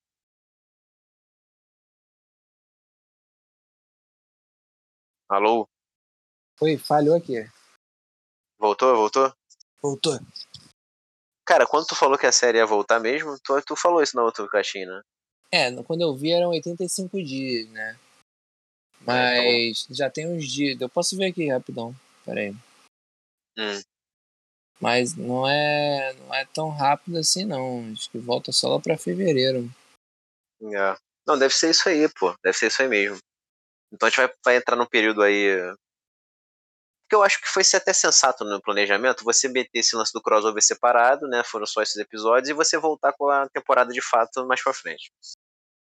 Alô? 5.27 5.67
Oi, 6.61 6.77
falhou 6.77 7.17
aqui. 7.17 7.49
Voltou, 8.59 8.95
voltou? 8.95 9.35
Voltou. 9.81 10.19
Cara, 11.47 11.67
quando 11.67 11.87
tu 11.87 11.97
falou 11.97 12.19
que 12.19 12.27
a 12.27 12.33
série 12.33 12.59
ia 12.59 12.67
voltar 12.67 13.01
mesmo, 13.01 13.39
tu, 13.41 13.61
tu 13.63 13.75
falou 13.75 14.03
isso 14.03 14.15
na 14.15 14.23
outra 14.23 14.47
caixinha, 14.47 14.87
né? 14.87 15.03
É, 15.51 15.83
quando 15.83 16.03
eu 16.03 16.15
vi 16.15 16.33
eram 16.33 16.51
85 16.51 17.23
dias, 17.23 17.69
né? 17.71 17.99
Mas 19.01 19.85
então... 19.85 19.97
já 19.97 20.11
tem 20.11 20.29
uns 20.29 20.47
dias. 20.47 20.79
Eu 20.79 20.89
posso 20.89 21.17
ver 21.17 21.27
aqui 21.27 21.49
rapidão. 21.49 21.97
Pera 22.25 22.41
aí. 22.41 22.55
Hum. 23.59 23.81
Mas 24.81 25.15
não 25.15 25.47
é, 25.47 26.15
não 26.15 26.35
é 26.35 26.47
tão 26.47 26.71
rápido 26.71 27.19
assim, 27.19 27.45
não. 27.45 27.93
Acho 27.93 28.11
que 28.11 28.19
volta 28.19 28.51
só 28.51 28.69
lá 28.75 28.81
pra 28.81 28.97
fevereiro. 28.97 29.71
É. 30.63 30.97
Não, 31.27 31.39
deve 31.39 31.55
ser 31.55 31.71
isso 31.71 31.89
aí, 31.89 32.09
pô. 32.19 32.35
Deve 32.43 32.57
ser 32.57 32.69
isso 32.69 32.81
aí 32.81 32.89
mesmo. 32.89 33.19
Então 33.93 34.07
a 34.07 34.11
gente 34.11 34.19
vai, 34.19 34.35
vai 34.45 34.57
entrar 34.57 34.77
num 34.77 34.87
período 34.87 35.23
aí. 35.23 35.57
Que 37.09 37.17
eu 37.17 37.23
acho 37.23 37.41
que 37.41 37.49
foi 37.49 37.63
até 37.75 37.93
sensato 37.93 38.45
no 38.45 38.63
planejamento 38.63 39.25
você 39.25 39.49
meter 39.49 39.81
esse 39.81 39.97
lance 39.97 40.13
do 40.13 40.23
crossover 40.23 40.63
separado, 40.63 41.27
né? 41.27 41.43
Foram 41.45 41.67
só 41.67 41.83
esses 41.83 41.97
episódios, 41.97 42.49
e 42.49 42.55
você 42.55 42.79
voltar 42.79 43.13
com 43.13 43.29
a 43.29 43.49
temporada 43.49 43.93
de 43.93 44.01
fato 44.01 44.47
mais 44.47 44.63
pra 44.63 44.73
frente. 44.73 45.11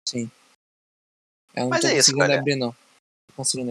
Sim. 0.08 0.30
Eu 1.54 1.64
não 1.64 1.70
Mas 1.70 1.82
tô 1.82 1.88
é 1.88 1.98
isso, 1.98 2.18
cara. 2.18 2.40
abrir, 2.40 2.56
não. 2.56 2.76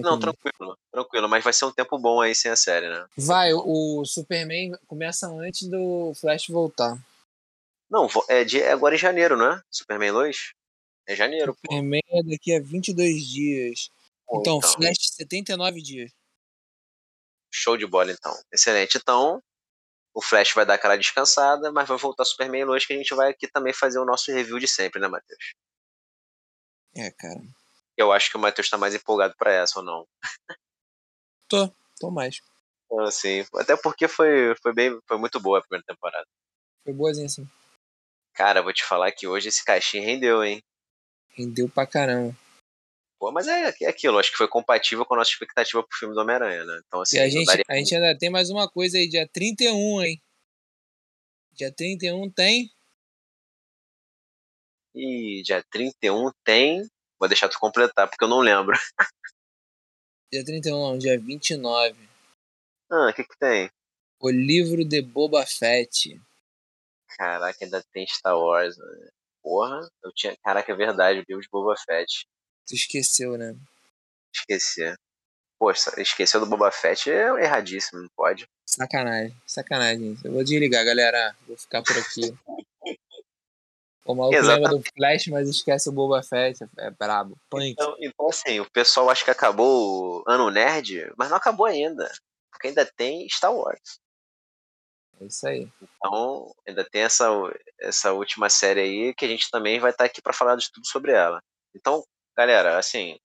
Não, 0.02 0.12
não 0.12 0.18
tranquilo, 0.18 0.78
tranquilo, 0.90 1.28
mas 1.28 1.44
vai 1.44 1.52
ser 1.52 1.64
um 1.64 1.72
tempo 1.72 1.98
bom 1.98 2.20
aí 2.20 2.34
sem 2.34 2.50
a 2.50 2.56
série, 2.56 2.88
né? 2.88 3.06
Vai, 3.16 3.52
o 3.52 4.04
Superman 4.04 4.72
começa 4.86 5.28
antes 5.28 5.68
do 5.68 6.12
Flash 6.14 6.48
voltar. 6.48 6.98
Não, 7.90 8.08
é, 8.28 8.44
de, 8.44 8.60
é 8.60 8.72
agora 8.72 8.94
em 8.94 8.98
janeiro, 8.98 9.36
não 9.36 9.52
é? 9.52 9.62
Superman 9.70 10.12
2? 10.12 10.52
É 11.06 11.16
janeiro, 11.16 11.54
Superman 11.54 12.02
pô. 12.08 12.18
é 12.18 12.22
daqui 12.22 12.54
a 12.54 12.60
22 12.60 13.26
dias. 13.26 13.90
Então, 14.32 14.58
então, 14.58 14.62
Flash 14.62 15.10
79 15.16 15.82
dias. 15.82 16.12
Show 17.52 17.76
de 17.76 17.86
bola, 17.86 18.12
então. 18.12 18.32
Excelente. 18.52 18.96
Então, 18.96 19.42
o 20.14 20.22
Flash 20.22 20.52
vai 20.54 20.64
dar 20.64 20.74
aquela 20.74 20.96
descansada, 20.96 21.72
mas 21.72 21.88
vai 21.88 21.98
voltar 21.98 22.24
Superman 22.24 22.64
hoje 22.66 22.86
que 22.86 22.92
a 22.92 22.96
gente 22.96 23.14
vai 23.14 23.30
aqui 23.30 23.48
também 23.48 23.72
fazer 23.72 23.98
o 23.98 24.04
nosso 24.04 24.30
review 24.30 24.58
de 24.58 24.68
sempre, 24.68 25.00
né, 25.00 25.08
Matheus? 25.08 25.54
É, 26.94 27.10
cara. 27.10 27.40
Eu 28.00 28.12
acho 28.12 28.30
que 28.30 28.36
o 28.36 28.40
Matheus 28.40 28.68
tá 28.68 28.78
mais 28.78 28.94
empolgado 28.94 29.34
para 29.36 29.52
essa 29.52 29.80
ou 29.80 29.84
não. 29.84 30.06
Tô, 31.48 31.70
tô 31.98 32.10
mais. 32.10 32.40
Então, 32.86 33.10
sim, 33.10 33.44
até 33.54 33.76
porque 33.76 34.08
foi, 34.08 34.54
foi 34.62 34.72
bem, 34.72 34.98
foi 35.06 35.18
muito 35.18 35.38
boa 35.40 35.58
a 35.58 35.62
primeira 35.62 35.84
temporada. 35.86 36.26
Foi 36.82 36.92
boazinha, 36.92 37.28
sim. 37.28 37.48
Cara, 38.32 38.62
vou 38.62 38.72
te 38.72 38.84
falar 38.84 39.12
que 39.12 39.26
hoje 39.26 39.48
esse 39.48 39.64
caixinho 39.64 40.04
rendeu, 40.04 40.42
hein? 40.42 40.62
Rendeu 41.30 41.68
pra 41.68 41.86
caramba. 41.86 42.36
Pô, 43.18 43.30
mas 43.30 43.46
é, 43.46 43.74
é 43.82 43.88
aquilo, 43.88 44.18
acho 44.18 44.30
que 44.30 44.38
foi 44.38 44.48
compatível 44.48 45.04
com 45.04 45.14
a 45.14 45.18
nossa 45.18 45.30
expectativa 45.30 45.82
pro 45.82 45.98
filme 45.98 46.14
do 46.14 46.20
Homem-Aranha, 46.22 46.64
né? 46.64 46.80
Então, 46.86 47.02
assim, 47.02 47.16
e 47.16 47.20
a 47.20 47.28
gente, 47.28 47.46
daria... 47.46 47.64
a 47.68 47.76
gente 47.76 47.94
ainda 47.94 48.18
tem 48.18 48.30
mais 48.30 48.48
uma 48.48 48.68
coisa 48.68 48.96
aí, 48.96 49.06
dia 49.06 49.28
31, 49.28 50.02
hein? 50.02 50.22
Dia 51.52 51.70
31 51.70 52.30
tem. 52.30 52.70
E 54.94 55.42
dia 55.44 55.62
31 55.70 56.30
tem. 56.42 56.88
Vou 57.20 57.28
deixar 57.28 57.50
tu 57.50 57.58
completar, 57.58 58.08
porque 58.08 58.24
eu 58.24 58.28
não 58.28 58.40
lembro. 58.40 58.74
Dia 60.32 60.44
31 60.44 60.80
não, 60.80 60.96
dia 60.96 61.18
29. 61.18 62.08
Ah, 62.88 63.08
o 63.10 63.12
que 63.12 63.24
que 63.24 63.36
tem? 63.36 63.68
O 64.20 64.30
livro 64.30 64.84
de 64.84 65.02
Boba 65.02 65.44
Fett. 65.44 66.20
Caraca, 67.18 67.64
ainda 67.64 67.82
tem 67.92 68.06
Star 68.06 68.38
Wars, 68.38 68.78
né? 68.78 69.10
Porra, 69.42 69.80
eu 70.04 70.12
tinha. 70.14 70.36
Caraca, 70.44 70.70
é 70.70 70.76
verdade, 70.76 71.18
o 71.18 71.24
livro 71.28 71.42
de 71.42 71.48
Boba 71.50 71.74
Fett. 71.76 72.28
Tu 72.64 72.76
esqueceu, 72.76 73.36
né? 73.36 73.56
Esquecer. 74.32 74.96
Poxa, 75.58 76.00
esqueceu 76.00 76.38
do 76.38 76.46
Boba 76.46 76.70
Fett 76.70 77.10
é 77.10 77.26
erradíssimo, 77.42 78.00
não 78.00 78.08
pode. 78.16 78.46
Sacanagem, 78.64 79.36
sacanagem. 79.44 80.16
Eu 80.22 80.32
vou 80.32 80.44
desligar, 80.44 80.84
galera. 80.84 81.36
Vou 81.48 81.58
ficar 81.58 81.82
por 81.82 81.98
aqui. 81.98 82.32
O 84.04 84.14
maluco 84.14 84.40
lembra 84.40 84.70
do 84.70 84.82
Flash, 84.96 85.26
mas 85.28 85.48
esquece 85.48 85.88
o 85.88 85.92
Boba 85.92 86.22
Fett. 86.22 86.64
É 86.78 86.90
brabo. 86.90 87.36
Punk. 87.48 87.66
Então, 87.66 87.96
então, 88.00 88.28
assim, 88.28 88.60
o 88.60 88.70
pessoal 88.70 89.10
acha 89.10 89.24
que 89.24 89.30
acabou 89.30 90.22
o 90.22 90.24
ano 90.26 90.50
nerd, 90.50 91.12
mas 91.16 91.28
não 91.28 91.36
acabou 91.36 91.66
ainda. 91.66 92.10
Porque 92.50 92.68
ainda 92.68 92.84
tem 92.96 93.28
Star 93.28 93.54
Wars. 93.54 94.00
É 95.20 95.26
isso 95.26 95.46
aí. 95.46 95.70
Então, 95.82 96.52
ainda 96.66 96.84
tem 96.90 97.02
essa, 97.02 97.28
essa 97.78 98.12
última 98.12 98.48
série 98.48 98.80
aí 98.80 99.14
que 99.14 99.24
a 99.24 99.28
gente 99.28 99.50
também 99.50 99.78
vai 99.78 99.90
estar 99.90 100.04
aqui 100.04 100.22
para 100.22 100.32
falar 100.32 100.56
de 100.56 100.70
tudo 100.72 100.86
sobre 100.86 101.12
ela. 101.12 101.40
Então, 101.74 102.02
Galera, 102.40 102.78
assim, 102.78 103.18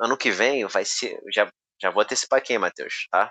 ano 0.00 0.16
que 0.16 0.30
vem 0.30 0.66
vai 0.66 0.86
ser. 0.86 1.20
Já, 1.34 1.52
já 1.78 1.90
vou 1.90 2.02
antecipar 2.02 2.38
aqui, 2.38 2.56
Matheus, 2.56 3.06
tá? 3.10 3.30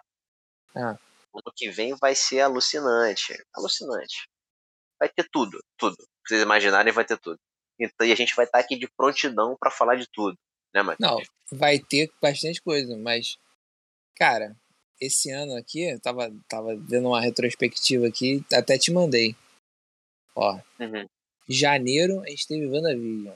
Ah. 0.75 0.95
Ano 1.33 1.53
que 1.55 1.71
vem 1.71 1.95
vai 1.95 2.13
ser 2.13 2.41
alucinante. 2.41 3.33
Alucinante. 3.55 4.29
Vai 4.99 5.09
ter 5.09 5.27
tudo, 5.31 5.59
tudo. 5.75 5.97
Vocês 6.27 6.41
imaginarem, 6.41 6.91
vai 6.91 7.05
ter 7.05 7.17
tudo. 7.17 7.39
Então, 7.79 8.07
e 8.07 8.11
a 8.11 8.15
gente 8.15 8.35
vai 8.35 8.45
estar 8.45 8.59
tá 8.59 8.63
aqui 8.63 8.77
de 8.77 8.87
prontidão 8.87 9.55
para 9.59 9.69
falar 9.69 9.95
de 9.95 10.07
tudo, 10.07 10.37
né, 10.73 10.81
Matheus? 10.81 11.11
Não, 11.11 11.57
vai 11.57 11.79
ter 11.79 12.11
bastante 12.21 12.61
coisa, 12.61 12.97
mas. 12.97 13.37
Cara, 14.15 14.55
esse 14.99 15.29
ano 15.29 15.55
aqui, 15.57 15.89
eu 15.89 15.99
tava, 15.99 16.33
tava 16.47 16.75
vendo 16.77 17.09
uma 17.09 17.19
retrospectiva 17.19 18.07
aqui, 18.07 18.43
até 18.53 18.77
te 18.77 18.91
mandei. 18.91 19.35
Ó. 20.33 20.59
Uhum. 20.79 21.05
Janeiro 21.47 22.21
a 22.21 22.29
gente 22.29 22.47
teve 22.47 22.67
WandaVision. 22.67 23.35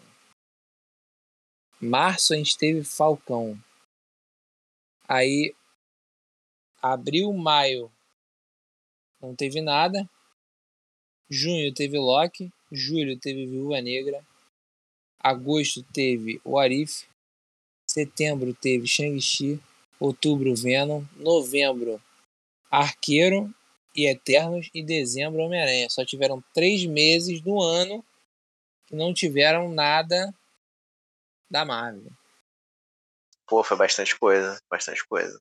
Março 1.82 2.34
a 2.34 2.38
gente 2.38 2.58
teve 2.58 2.84
Falcão. 2.84 3.58
Aí 5.08 5.54
abril, 6.82 7.32
maio 7.34 7.92
não 9.22 9.36
teve 9.36 9.62
nada. 9.62 10.10
Junho 11.30 11.74
teve 11.74 11.98
Loki, 11.98 12.52
julho 12.72 13.20
teve 13.20 13.46
Viúva 13.46 13.80
Negra, 13.82 14.26
agosto 15.20 15.84
teve 15.84 16.42
o 16.44 16.58
Arif, 16.58 17.06
setembro 17.88 18.54
teve 18.54 18.88
Shang-Chi, 18.88 19.62
outubro 20.00 20.56
Venom, 20.56 21.04
novembro 21.18 22.02
Arqueiro 22.72 23.54
e 23.96 24.08
Eternos 24.08 24.70
e 24.74 24.84
dezembro 24.84 25.42
Homem-Aranha. 25.42 25.90
Só 25.90 26.06
tiveram 26.06 26.44
três 26.54 26.86
meses 26.86 27.42
do 27.42 27.62
ano 27.62 28.04
que 28.88 28.96
não 28.96 29.14
tiveram 29.14 29.70
nada 29.70 30.34
da 31.50 31.66
Marvel. 31.66 32.12
Pô, 33.46 33.64
foi 33.64 33.78
bastante 33.78 34.18
coisa, 34.18 34.60
bastante 34.70 35.06
coisa. 35.08 35.40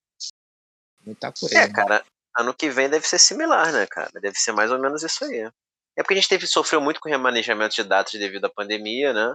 Muita 1.05 1.33
coisa. 1.33 1.59
É, 1.59 1.71
cara, 1.71 2.05
ano 2.37 2.55
que 2.55 2.71
vem 2.71 2.89
deve 2.89 3.07
ser 3.07 3.19
similar, 3.19 3.73
né, 3.73 3.87
cara? 3.87 4.11
Deve 4.21 4.39
ser 4.39 4.53
mais 4.53 4.71
ou 4.71 4.79
menos 4.79 5.03
isso 5.03 5.25
aí. 5.25 5.51
É 5.99 6.03
porque 6.03 6.15
a 6.15 6.17
gente 6.17 6.29
teve, 6.29 6.47
sofreu 6.47 6.81
muito 6.81 7.01
com 7.01 7.09
remanejamento 7.09 7.75
de 7.75 7.83
datas 7.83 8.13
devido 8.13 8.45
à 8.45 8.49
pandemia, 8.49 9.13
né? 9.13 9.35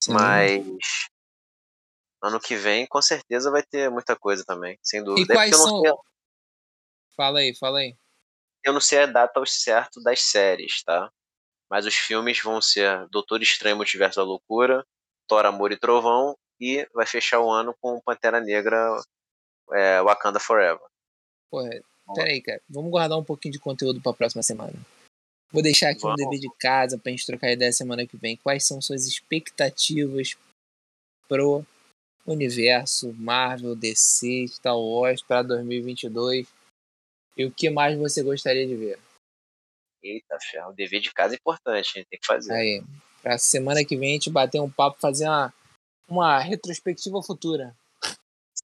Sim. 0.00 0.12
Mas 0.12 1.08
ano 2.22 2.38
que 2.38 2.54
vem 2.54 2.86
com 2.86 3.02
certeza 3.02 3.50
vai 3.50 3.64
ter 3.64 3.90
muita 3.90 4.14
coisa 4.14 4.44
também, 4.46 4.78
sem 4.80 5.02
dúvida. 5.02 5.32
E 5.32 5.36
quais 5.36 5.56
são? 5.56 5.80
Sei... 5.80 5.92
Fala 7.16 7.40
aí, 7.40 7.56
fala 7.56 7.80
aí. 7.80 7.96
Eu 8.64 8.72
não 8.72 8.80
sei 8.80 9.00
a 9.00 9.06
data 9.06 9.40
ao 9.40 9.46
certo 9.46 10.00
das 10.00 10.20
séries, 10.20 10.80
tá? 10.84 11.10
Mas 11.68 11.84
os 11.86 11.96
filmes 11.96 12.40
vão 12.40 12.62
ser 12.62 13.08
Doutor 13.08 13.42
Estranho 13.42 13.76
Multiverso 13.76 14.20
da 14.20 14.24
Loucura, 14.24 14.86
Thor, 15.26 15.44
Amor 15.44 15.72
e 15.72 15.76
Trovão 15.76 16.36
e 16.60 16.88
vai 16.94 17.06
fechar 17.06 17.40
o 17.40 17.50
ano 17.50 17.74
com 17.80 18.00
Pantera 18.00 18.40
Negra 18.40 18.96
é, 19.72 20.00
Wakanda 20.02 20.38
Forever. 20.38 20.86
Porra, 21.50 21.68
peraí, 22.14 22.40
cara. 22.40 22.62
Vamos 22.68 22.92
guardar 22.92 23.18
um 23.18 23.24
pouquinho 23.24 23.52
de 23.52 23.58
conteúdo 23.58 24.00
pra 24.00 24.12
próxima 24.12 24.42
semana. 24.42 24.74
Vou 25.52 25.62
deixar 25.62 25.90
aqui 25.90 26.02
Vamos. 26.02 26.20
um 26.20 26.24
dever 26.30 26.40
de 26.40 26.50
casa 26.58 26.96
pra 26.96 27.10
gente 27.10 27.26
trocar 27.26 27.50
ideia 27.50 27.72
semana 27.72 28.06
que 28.06 28.16
vem. 28.16 28.36
Quais 28.36 28.66
são 28.66 28.80
suas 28.80 29.06
expectativas 29.06 30.36
pro 31.28 31.64
universo 32.24 33.12
Marvel, 33.14 33.74
DC, 33.74 34.46
Star 34.48 34.78
Wars 34.78 35.22
para 35.22 35.42
2022? 35.42 36.46
E 37.36 37.44
o 37.44 37.50
que 37.50 37.68
mais 37.70 37.98
você 37.98 38.22
gostaria 38.22 38.66
de 38.66 38.76
ver? 38.76 38.98
Eita, 40.02 40.38
ferro, 40.40 40.70
o 40.70 40.74
dever 40.74 41.00
de 41.00 41.12
casa 41.12 41.34
é 41.34 41.36
importante, 41.36 41.90
a 41.94 41.98
gente 41.98 42.08
tem 42.08 42.18
que 42.18 42.26
fazer. 42.26 42.52
Aí, 42.52 42.82
pra 43.22 43.36
semana 43.36 43.84
que 43.84 43.96
vem 43.96 44.10
a 44.10 44.12
gente 44.14 44.30
bater 44.30 44.60
um 44.60 44.70
papo, 44.70 44.98
fazer 45.00 45.26
uma, 45.26 45.52
uma 46.08 46.38
retrospectiva 46.38 47.22
futura. 47.22 47.76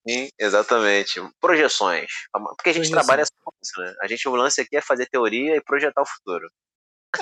Sim, 0.08 0.28
exatamente. 0.38 1.20
Projeções. 1.40 2.10
Porque 2.32 2.70
a 2.70 2.72
gente 2.72 2.88
Projeção. 2.88 2.92
trabalha 2.92 3.22
assim, 3.22 3.80
né? 3.80 3.96
A 4.00 4.06
gente, 4.06 4.28
o 4.28 4.36
lance 4.36 4.60
aqui 4.60 4.76
é 4.76 4.80
fazer 4.80 5.06
teoria 5.06 5.56
e 5.56 5.60
projetar 5.60 6.00
o 6.00 6.06
futuro. 6.06 6.48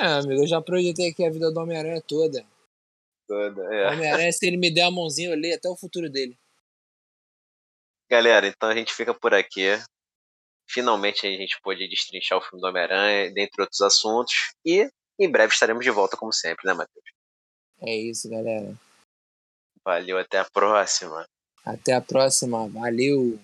É, 0.01 0.07
amigo, 0.07 0.43
eu 0.43 0.47
já 0.47 0.61
projetei 0.61 1.11
aqui 1.11 1.25
a 1.25 1.31
vida 1.31 1.51
do 1.51 1.61
Homem-Aranha 1.61 2.03
toda. 2.03 2.45
Toda, 3.27 3.63
é. 3.75 3.93
Homem-Aranha, 3.93 4.33
se 4.33 4.47
ele 4.47 4.57
me 4.57 4.71
der 4.71 4.83
a 4.83 4.91
mãozinha, 4.91 5.31
eu 5.31 5.37
leio 5.37 5.55
até 5.55 5.69
o 5.69 5.77
futuro 5.77 6.11
dele. 6.11 6.37
Galera, 8.11 8.47
então 8.47 8.69
a 8.69 8.75
gente 8.75 8.93
fica 8.93 9.15
por 9.15 9.33
aqui. 9.35 9.69
Finalmente 10.69 11.27
a 11.27 11.31
gente 11.31 11.61
pôde 11.63 11.89
destrinchar 11.89 12.39
o 12.39 12.43
filme 12.43 12.61
do 12.61 12.67
Homem-Aranha, 12.67 13.33
dentre 13.33 13.63
outros 13.63 13.81
assuntos. 13.81 14.35
E 14.65 14.89
em 15.19 15.31
breve 15.31 15.53
estaremos 15.53 15.85
de 15.85 15.91
volta, 15.91 16.17
como 16.17 16.33
sempre, 16.33 16.67
né, 16.67 16.75
Matheus? 16.75 17.05
É 17.81 17.95
isso, 17.95 18.29
galera. 18.29 18.75
Valeu, 19.85 20.19
até 20.19 20.39
a 20.39 20.45
próxima. 20.45 21.27
Até 21.65 21.93
a 21.93 22.01
próxima. 22.01 22.69
Valeu. 22.69 23.39